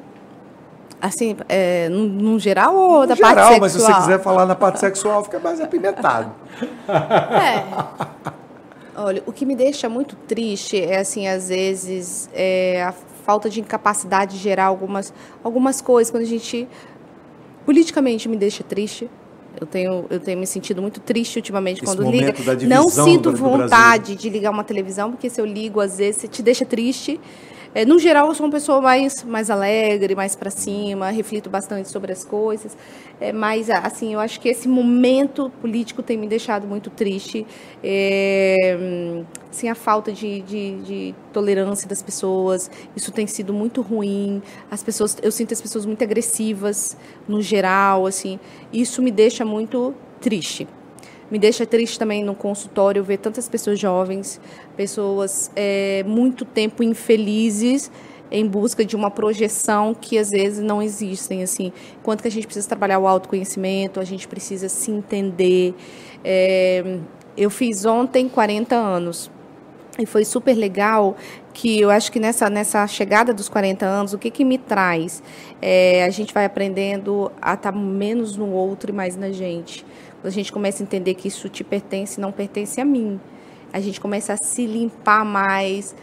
assim, 1.01 1.37
é, 1.49 1.89
no, 1.89 2.05
no 2.05 2.39
geral 2.39 2.75
ou 2.75 3.07
da 3.07 3.15
Em 3.15 3.17
geral, 3.17 3.35
parte 3.35 3.61
mas 3.61 3.73
se 3.73 3.79
sexual? 3.79 4.01
você 4.01 4.07
quiser 4.07 4.23
falar 4.23 4.47
na 4.47 4.55
parte 4.55 4.79
sexual, 4.81 5.23
fica 5.25 5.39
mais 5.39 5.61
apimentado. 5.61 6.33
É, 6.89 7.65
Olha, 8.97 9.23
o 9.27 9.33
que 9.33 9.45
me 9.45 9.57
deixa 9.57 9.89
muito 9.89 10.15
triste 10.15 10.81
é, 10.81 10.99
assim, 11.01 11.27
às 11.27 11.49
vezes, 11.49 12.31
é 12.33 12.85
a 12.85 12.95
falta 13.25 13.51
de 13.51 13.61
incapacidade 13.61 14.37
de 14.37 14.43
gerar 14.43 14.67
algumas, 14.67 15.13
algumas 15.43 15.81
coisas. 15.81 16.13
Quando 16.13 16.23
a 16.23 16.27
gente, 16.27 16.69
politicamente, 17.67 18.29
me 18.29 18.37
deixa 18.37 18.63
triste. 18.63 19.11
Eu 19.61 19.67
tenho, 19.67 20.05
eu 20.11 20.21
tenho 20.21 20.39
me 20.39 20.47
sentido 20.47 20.81
muito 20.81 21.01
triste 21.01 21.37
ultimamente 21.37 21.83
Esse 21.83 21.87
quando 21.97 22.09
liga. 22.11 22.33
da 22.33 22.67
Não 22.67 22.89
sinto 22.89 23.33
vontade 23.33 24.15
de 24.15 24.29
ligar 24.29 24.51
uma 24.51 24.65
televisão, 24.65 25.11
porque 25.11 25.29
se 25.29 25.41
eu 25.41 25.45
ligo, 25.47 25.81
às 25.81 25.99
vezes, 25.99 26.29
te 26.31 26.43
deixa 26.43 26.65
triste. 26.65 27.21
É, 27.75 27.85
no 27.85 27.99
geral, 27.99 28.29
eu 28.29 28.35
sou 28.35 28.47
uma 28.47 28.53
pessoa 28.53 28.81
mais, 28.81 29.25
mais 29.25 29.51
alegre, 29.51 30.15
mais 30.15 30.37
para 30.37 30.49
cima, 30.49 31.11
reflito 31.11 31.51
bastante 31.51 31.89
sobre 31.89 32.13
as 32.13 32.25
coisas. 32.25 32.77
É, 33.21 33.33
mas, 33.33 33.69
assim, 33.69 34.15
eu 34.15 34.21
acho 34.21 34.41
que 34.41 34.49
esse 34.49 34.69
momento 34.69 35.51
político 35.61 36.01
tem 36.01 36.17
me 36.17 36.29
deixado 36.29 36.69
muito 36.69 36.89
triste. 36.89 37.45
É, 37.83 38.77
assim, 39.51 39.69
a 39.69 39.75
falta 39.75 40.13
de, 40.13 40.41
de, 40.43 40.83
de 40.83 41.15
tolerância 41.33 41.89
das 41.89 42.01
pessoas, 42.01 42.71
isso 42.95 43.11
tem 43.11 43.27
sido 43.27 43.53
muito 43.53 43.83
ruim. 43.83 44.41
As 44.71 44.81
pessoas, 44.85 45.17
eu 45.21 45.33
sinto 45.33 45.53
as 45.53 45.61
pessoas 45.61 45.85
muito 45.85 46.05
agressivas, 46.05 46.97
no 47.27 47.43
geral, 47.43 48.07
assim. 48.07 48.39
Isso 48.73 49.03
me 49.03 49.11
deixa 49.11 49.45
muito 49.45 49.93
triste. 50.21 50.69
Me 51.35 51.39
deixa 51.41 51.67
triste 51.67 51.99
também 51.99 52.23
no 52.23 52.33
consultório 52.33 53.03
ver 53.03 53.19
tantas 53.19 53.49
pessoas 53.49 53.77
jovens, 53.77 54.41
pessoas 54.77 55.51
é, 55.57 56.05
muito 56.07 56.45
tempo 56.45 56.81
infelizes 56.81 57.91
em 58.31 58.47
busca 58.47 58.85
de 58.85 58.95
uma 58.95 59.11
projeção 59.11 59.97
que 60.01 60.17
às 60.17 60.31
vezes 60.31 60.63
não 60.63 60.81
existem 60.81 61.43
assim. 61.43 61.73
Quanto 62.05 62.23
que 62.23 62.29
a 62.29 62.31
gente 62.31 62.47
precisa 62.47 62.69
trabalhar 62.69 63.01
o 63.01 63.09
autoconhecimento, 63.09 63.99
a 63.99 64.05
gente 64.05 64.29
precisa 64.29 64.69
se 64.69 64.93
entender. 64.93 65.75
É, 66.23 67.01
eu 67.37 67.51
fiz 67.51 67.85
ontem 67.85 68.29
40 68.29 68.77
anos. 68.77 69.29
E 69.99 70.07
foi 70.07 70.25
super 70.25 70.55
legal 70.55 71.17
que 71.53 71.81
eu 71.81 71.91
acho 71.91 72.13
que 72.13 72.21
nessa, 72.21 72.49
nessa 72.49 72.87
chegada 72.87 73.35
dos 73.35 73.49
40 73.49 73.85
anos, 73.85 74.13
o 74.13 74.19
que, 74.19 74.31
que 74.31 74.45
me 74.45 74.59
traz? 74.59 75.21
É, 75.61 76.05
a 76.05 76.11
gente 76.11 76.33
vai 76.33 76.45
aprendendo 76.45 77.31
a 77.43 77.55
estar 77.55 77.73
menos 77.73 78.37
no 78.37 78.51
outro 78.51 78.91
e 78.91 78.93
mais 78.93 79.17
na 79.17 79.33
gente. 79.33 79.85
Quando 80.25 80.33
a 80.33 80.37
gente 80.37 80.51
começa 80.51 80.83
a 80.83 80.85
entender 80.85 81.13
que 81.13 81.29
isso 81.29 81.51
te 81.51 81.63
pertence 81.63 82.19
e 82.19 82.23
não 82.23 82.33
pertence 82.33 82.81
a 82.81 82.85
mim. 82.85 83.21
A 83.71 83.79
gente 83.79 84.01
começa 84.01 84.33
a 84.33 84.39
se 84.39 84.65
limpar 84.65 85.23
mais 85.23 85.95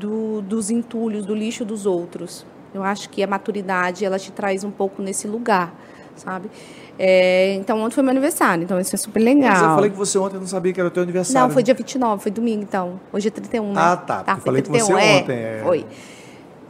do, 0.00 0.40
dos 0.40 0.70
entulhos, 0.70 1.26
do 1.26 1.34
lixo 1.34 1.62
dos 1.62 1.84
outros. 1.84 2.46
Eu 2.72 2.82
acho 2.82 3.10
que 3.10 3.22
a 3.22 3.26
maturidade, 3.26 4.06
ela 4.06 4.18
te 4.18 4.32
traz 4.32 4.64
um 4.64 4.70
pouco 4.70 5.02
nesse 5.02 5.28
lugar, 5.28 5.74
sabe? 6.16 6.50
É, 6.98 7.52
então, 7.56 7.78
ontem 7.78 7.94
foi 7.94 8.02
meu 8.02 8.12
aniversário, 8.12 8.64
então 8.64 8.80
isso 8.80 8.94
é 8.94 8.98
super 8.98 9.20
legal. 9.20 9.50
Mas 9.50 9.62
eu 9.62 9.74
falei 9.74 9.90
que 9.90 9.96
você 9.98 10.16
ontem 10.16 10.38
não 10.38 10.46
sabia 10.46 10.72
que 10.72 10.80
era 10.80 10.88
o 10.88 10.90
teu 10.90 11.02
aniversário. 11.02 11.48
Não, 11.48 11.52
foi 11.52 11.62
dia 11.62 11.74
29, 11.74 12.22
foi 12.22 12.32
domingo, 12.32 12.62
então. 12.62 12.98
Hoje 13.12 13.28
é 13.28 13.30
31, 13.30 13.66
né? 13.66 13.72
Ah, 13.76 13.96
tá, 13.98 14.24
porque 14.24 14.40
eu 14.40 14.44
falei 14.44 14.62
com 14.62 14.72
você 14.72 14.92
é, 14.92 15.20
ontem, 15.20 15.38
é. 15.38 15.60
Foi. 15.62 15.86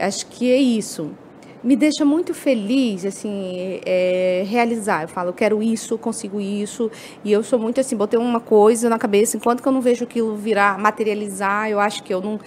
Acho 0.01 0.27
que 0.27 0.51
é 0.51 0.57
isso. 0.57 1.13
Me 1.63 1.77
deixa 1.77 2.05
muito 2.05 2.35
feliz, 2.35 3.05
assim, 3.05 3.81
é, 3.87 4.45
realizar. 4.47 5.03
Eu 5.03 5.09
falo, 5.09 5.29
eu 5.29 5.33
quero 5.33 5.63
isso, 5.63 5.97
consigo 5.97 6.41
isso. 6.41 6.91
E 7.25 7.31
eu 7.31 7.43
sou 7.43 7.59
muito 7.59 7.81
assim, 7.81 7.97
botei 7.97 8.19
uma 8.19 8.41
coisa 8.41 8.89
na 8.89 8.99
cabeça, 8.99 9.37
enquanto 9.37 9.63
que 9.63 9.69
eu 9.69 9.73
não 9.73 9.81
vejo 9.81 10.03
aquilo 10.05 10.37
virar, 10.37 10.77
materializar, 10.77 11.71
eu 11.71 11.79
acho 11.79 12.03
que 12.03 12.13
eu 12.13 12.21
não, 12.21 12.41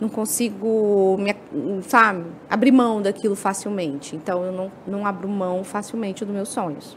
não 0.00 0.08
consigo, 0.08 1.16
me, 1.18 1.34
sabe, 1.82 2.24
abrir 2.50 2.72
mão 2.72 3.00
daquilo 3.00 3.36
facilmente. 3.36 4.16
Então, 4.16 4.44
eu 4.44 4.52
não, 4.52 4.72
não 4.86 5.06
abro 5.06 5.28
mão 5.28 5.62
facilmente 5.62 6.24
dos 6.24 6.34
meus 6.34 6.48
sonhos 6.48 6.96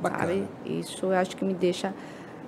Bacana. 0.00 0.26
sabe? 0.26 0.44
Isso 0.66 1.06
eu 1.06 1.12
acho 1.12 1.36
que 1.36 1.44
me 1.44 1.54
deixa 1.54 1.94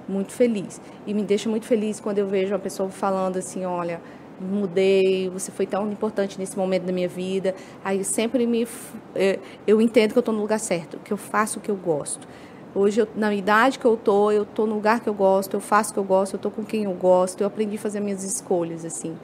muito 0.08 0.32
feliz. 0.32 0.80
E 1.06 1.14
me 1.14 1.22
deixa 1.22 1.48
muito 1.48 1.66
feliz 1.66 2.00
quando 2.00 2.18
eu 2.18 2.26
vejo 2.26 2.52
uma 2.52 2.58
pessoa 2.58 2.88
falando 2.88 3.36
assim, 3.36 3.64
olha, 3.64 4.00
mudei, 4.40 5.28
você 5.28 5.50
foi 5.52 5.66
tão 5.66 5.90
importante 5.90 6.38
nesse 6.38 6.56
momento 6.56 6.84
da 6.84 6.92
minha 6.92 7.08
vida. 7.08 7.54
Aí 7.84 8.02
sempre 8.02 8.46
me 8.46 8.66
eh, 9.14 9.38
eu 9.66 9.80
entendo 9.80 10.12
que 10.12 10.18
eu 10.18 10.20
estou 10.20 10.34
no 10.34 10.40
lugar 10.40 10.58
certo, 10.58 10.98
que 11.04 11.12
eu 11.12 11.16
faço 11.16 11.58
o 11.58 11.62
que 11.62 11.70
eu 11.70 11.76
gosto. 11.76 12.26
Hoje, 12.74 13.00
eu, 13.00 13.08
na 13.16 13.34
idade 13.34 13.78
que 13.78 13.84
eu 13.84 13.96
tô, 13.96 14.30
eu 14.30 14.44
tô 14.44 14.64
no 14.64 14.76
lugar 14.76 15.00
que 15.00 15.08
eu 15.08 15.14
gosto, 15.14 15.54
eu 15.54 15.60
faço 15.60 15.90
o 15.90 15.94
que 15.94 15.98
eu 15.98 16.04
gosto, 16.04 16.34
eu 16.34 16.38
tô 16.38 16.50
com 16.50 16.64
quem 16.64 16.84
eu 16.84 16.92
gosto, 16.92 17.40
eu 17.40 17.46
aprendi 17.46 17.76
a 17.76 17.78
fazer 17.78 17.98
minhas 17.98 18.22
escolhas, 18.22 18.84
assim. 18.84 19.16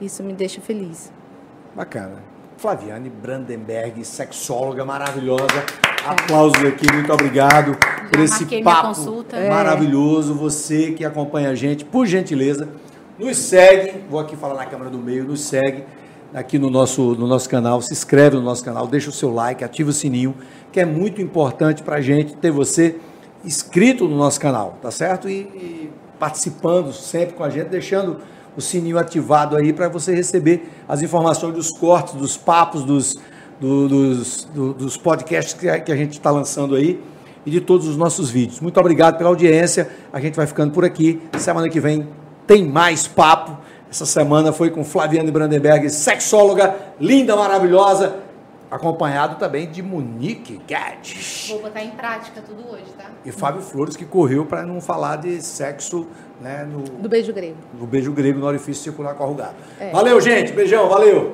Isso 0.00 0.22
me 0.22 0.32
deixa 0.32 0.60
feliz. 0.60 1.12
Bacana. 1.74 2.22
Flaviane 2.56 3.08
Brandenberg, 3.08 4.04
sexóloga 4.04 4.84
maravilhosa. 4.84 5.64
Aplausos 6.04 6.64
aqui, 6.64 6.92
muito 6.92 7.12
obrigado 7.12 7.78
por 8.10 8.18
esse 8.18 8.44
papo 8.62 8.88
consulta. 8.88 9.48
maravilhoso. 9.48 10.34
Você 10.34 10.90
que 10.90 11.04
acompanha 11.04 11.50
a 11.50 11.54
gente, 11.54 11.84
por 11.84 12.04
gentileza, 12.04 12.68
Nos 13.18 13.36
segue, 13.36 14.04
vou 14.08 14.20
aqui 14.20 14.36
falar 14.36 14.54
na 14.54 14.64
câmera 14.64 14.88
do 14.88 14.98
meio, 14.98 15.24
nos 15.24 15.40
segue 15.40 15.82
aqui 16.32 16.56
no 16.56 16.70
nosso, 16.70 17.16
no 17.16 17.26
nosso 17.26 17.48
canal, 17.48 17.82
se 17.82 17.92
inscreve 17.92 18.36
no 18.36 18.42
nosso 18.42 18.64
canal, 18.64 18.86
deixa 18.86 19.10
o 19.10 19.12
seu 19.12 19.34
like, 19.34 19.64
ativa 19.64 19.90
o 19.90 19.92
sininho, 19.92 20.36
que 20.70 20.78
é 20.78 20.84
muito 20.84 21.20
importante 21.20 21.82
para 21.82 21.96
a 21.96 22.00
gente 22.00 22.36
ter 22.36 22.52
você 22.52 22.94
inscrito 23.44 24.06
no 24.06 24.16
nosso 24.16 24.38
canal, 24.38 24.78
tá 24.80 24.92
certo? 24.92 25.28
E, 25.28 25.40
e 25.40 25.90
participando 26.16 26.92
sempre 26.92 27.34
com 27.34 27.42
a 27.42 27.50
gente, 27.50 27.66
deixando 27.66 28.18
o 28.56 28.60
sininho 28.60 28.96
ativado 28.96 29.56
aí 29.56 29.72
para 29.72 29.88
você 29.88 30.14
receber 30.14 30.70
as 30.86 31.02
informações 31.02 31.52
dos 31.54 31.72
cortes, 31.72 32.14
dos 32.14 32.36
papos, 32.36 32.84
dos, 32.84 33.18
do, 33.60 33.88
dos, 33.88 34.44
do, 34.54 34.72
dos 34.72 34.96
podcasts 34.96 35.54
que 35.54 35.68
a, 35.68 35.80
que 35.80 35.90
a 35.90 35.96
gente 35.96 36.12
está 36.12 36.30
lançando 36.30 36.76
aí 36.76 37.02
e 37.44 37.50
de 37.50 37.60
todos 37.60 37.88
os 37.88 37.96
nossos 37.96 38.30
vídeos. 38.30 38.60
Muito 38.60 38.78
obrigado 38.78 39.18
pela 39.18 39.28
audiência. 39.30 39.90
A 40.12 40.20
gente 40.20 40.36
vai 40.36 40.46
ficando 40.46 40.72
por 40.72 40.84
aqui. 40.84 41.20
Semana 41.36 41.68
que 41.68 41.80
vem 41.80 42.06
tem 42.48 42.64
mais 42.64 43.06
papo. 43.06 43.58
Essa 43.90 44.06
semana 44.06 44.52
foi 44.52 44.70
com 44.70 44.82
Flaviane 44.82 45.30
Brandenberg, 45.30 45.88
sexóloga, 45.90 46.74
linda, 46.98 47.36
maravilhosa, 47.36 48.16
acompanhado 48.70 49.36
também 49.36 49.70
de 49.70 49.82
Monique 49.82 50.60
Guedes. 50.66 51.46
Vou 51.50 51.62
botar 51.62 51.82
em 51.82 51.90
prática 51.90 52.42
tudo 52.44 52.70
hoje, 52.70 52.84
tá? 52.96 53.04
E 53.24 53.30
Fábio 53.30 53.62
Flores, 53.62 53.96
que 53.96 54.04
correu 54.04 54.44
para 54.44 54.62
não 54.62 54.80
falar 54.80 55.16
de 55.16 55.40
sexo 55.42 56.06
né, 56.40 56.66
no, 56.70 56.82
Do 56.82 57.08
beijo 57.08 57.32
grego. 57.32 57.56
no 57.78 57.86
beijo 57.86 58.12
grego 58.12 58.38
no 58.40 58.46
orifício 58.46 58.82
circular 58.82 59.14
corrugado. 59.14 59.54
É. 59.78 59.90
Valeu, 59.90 60.20
gente. 60.20 60.52
Beijão, 60.52 60.88
valeu. 60.88 61.32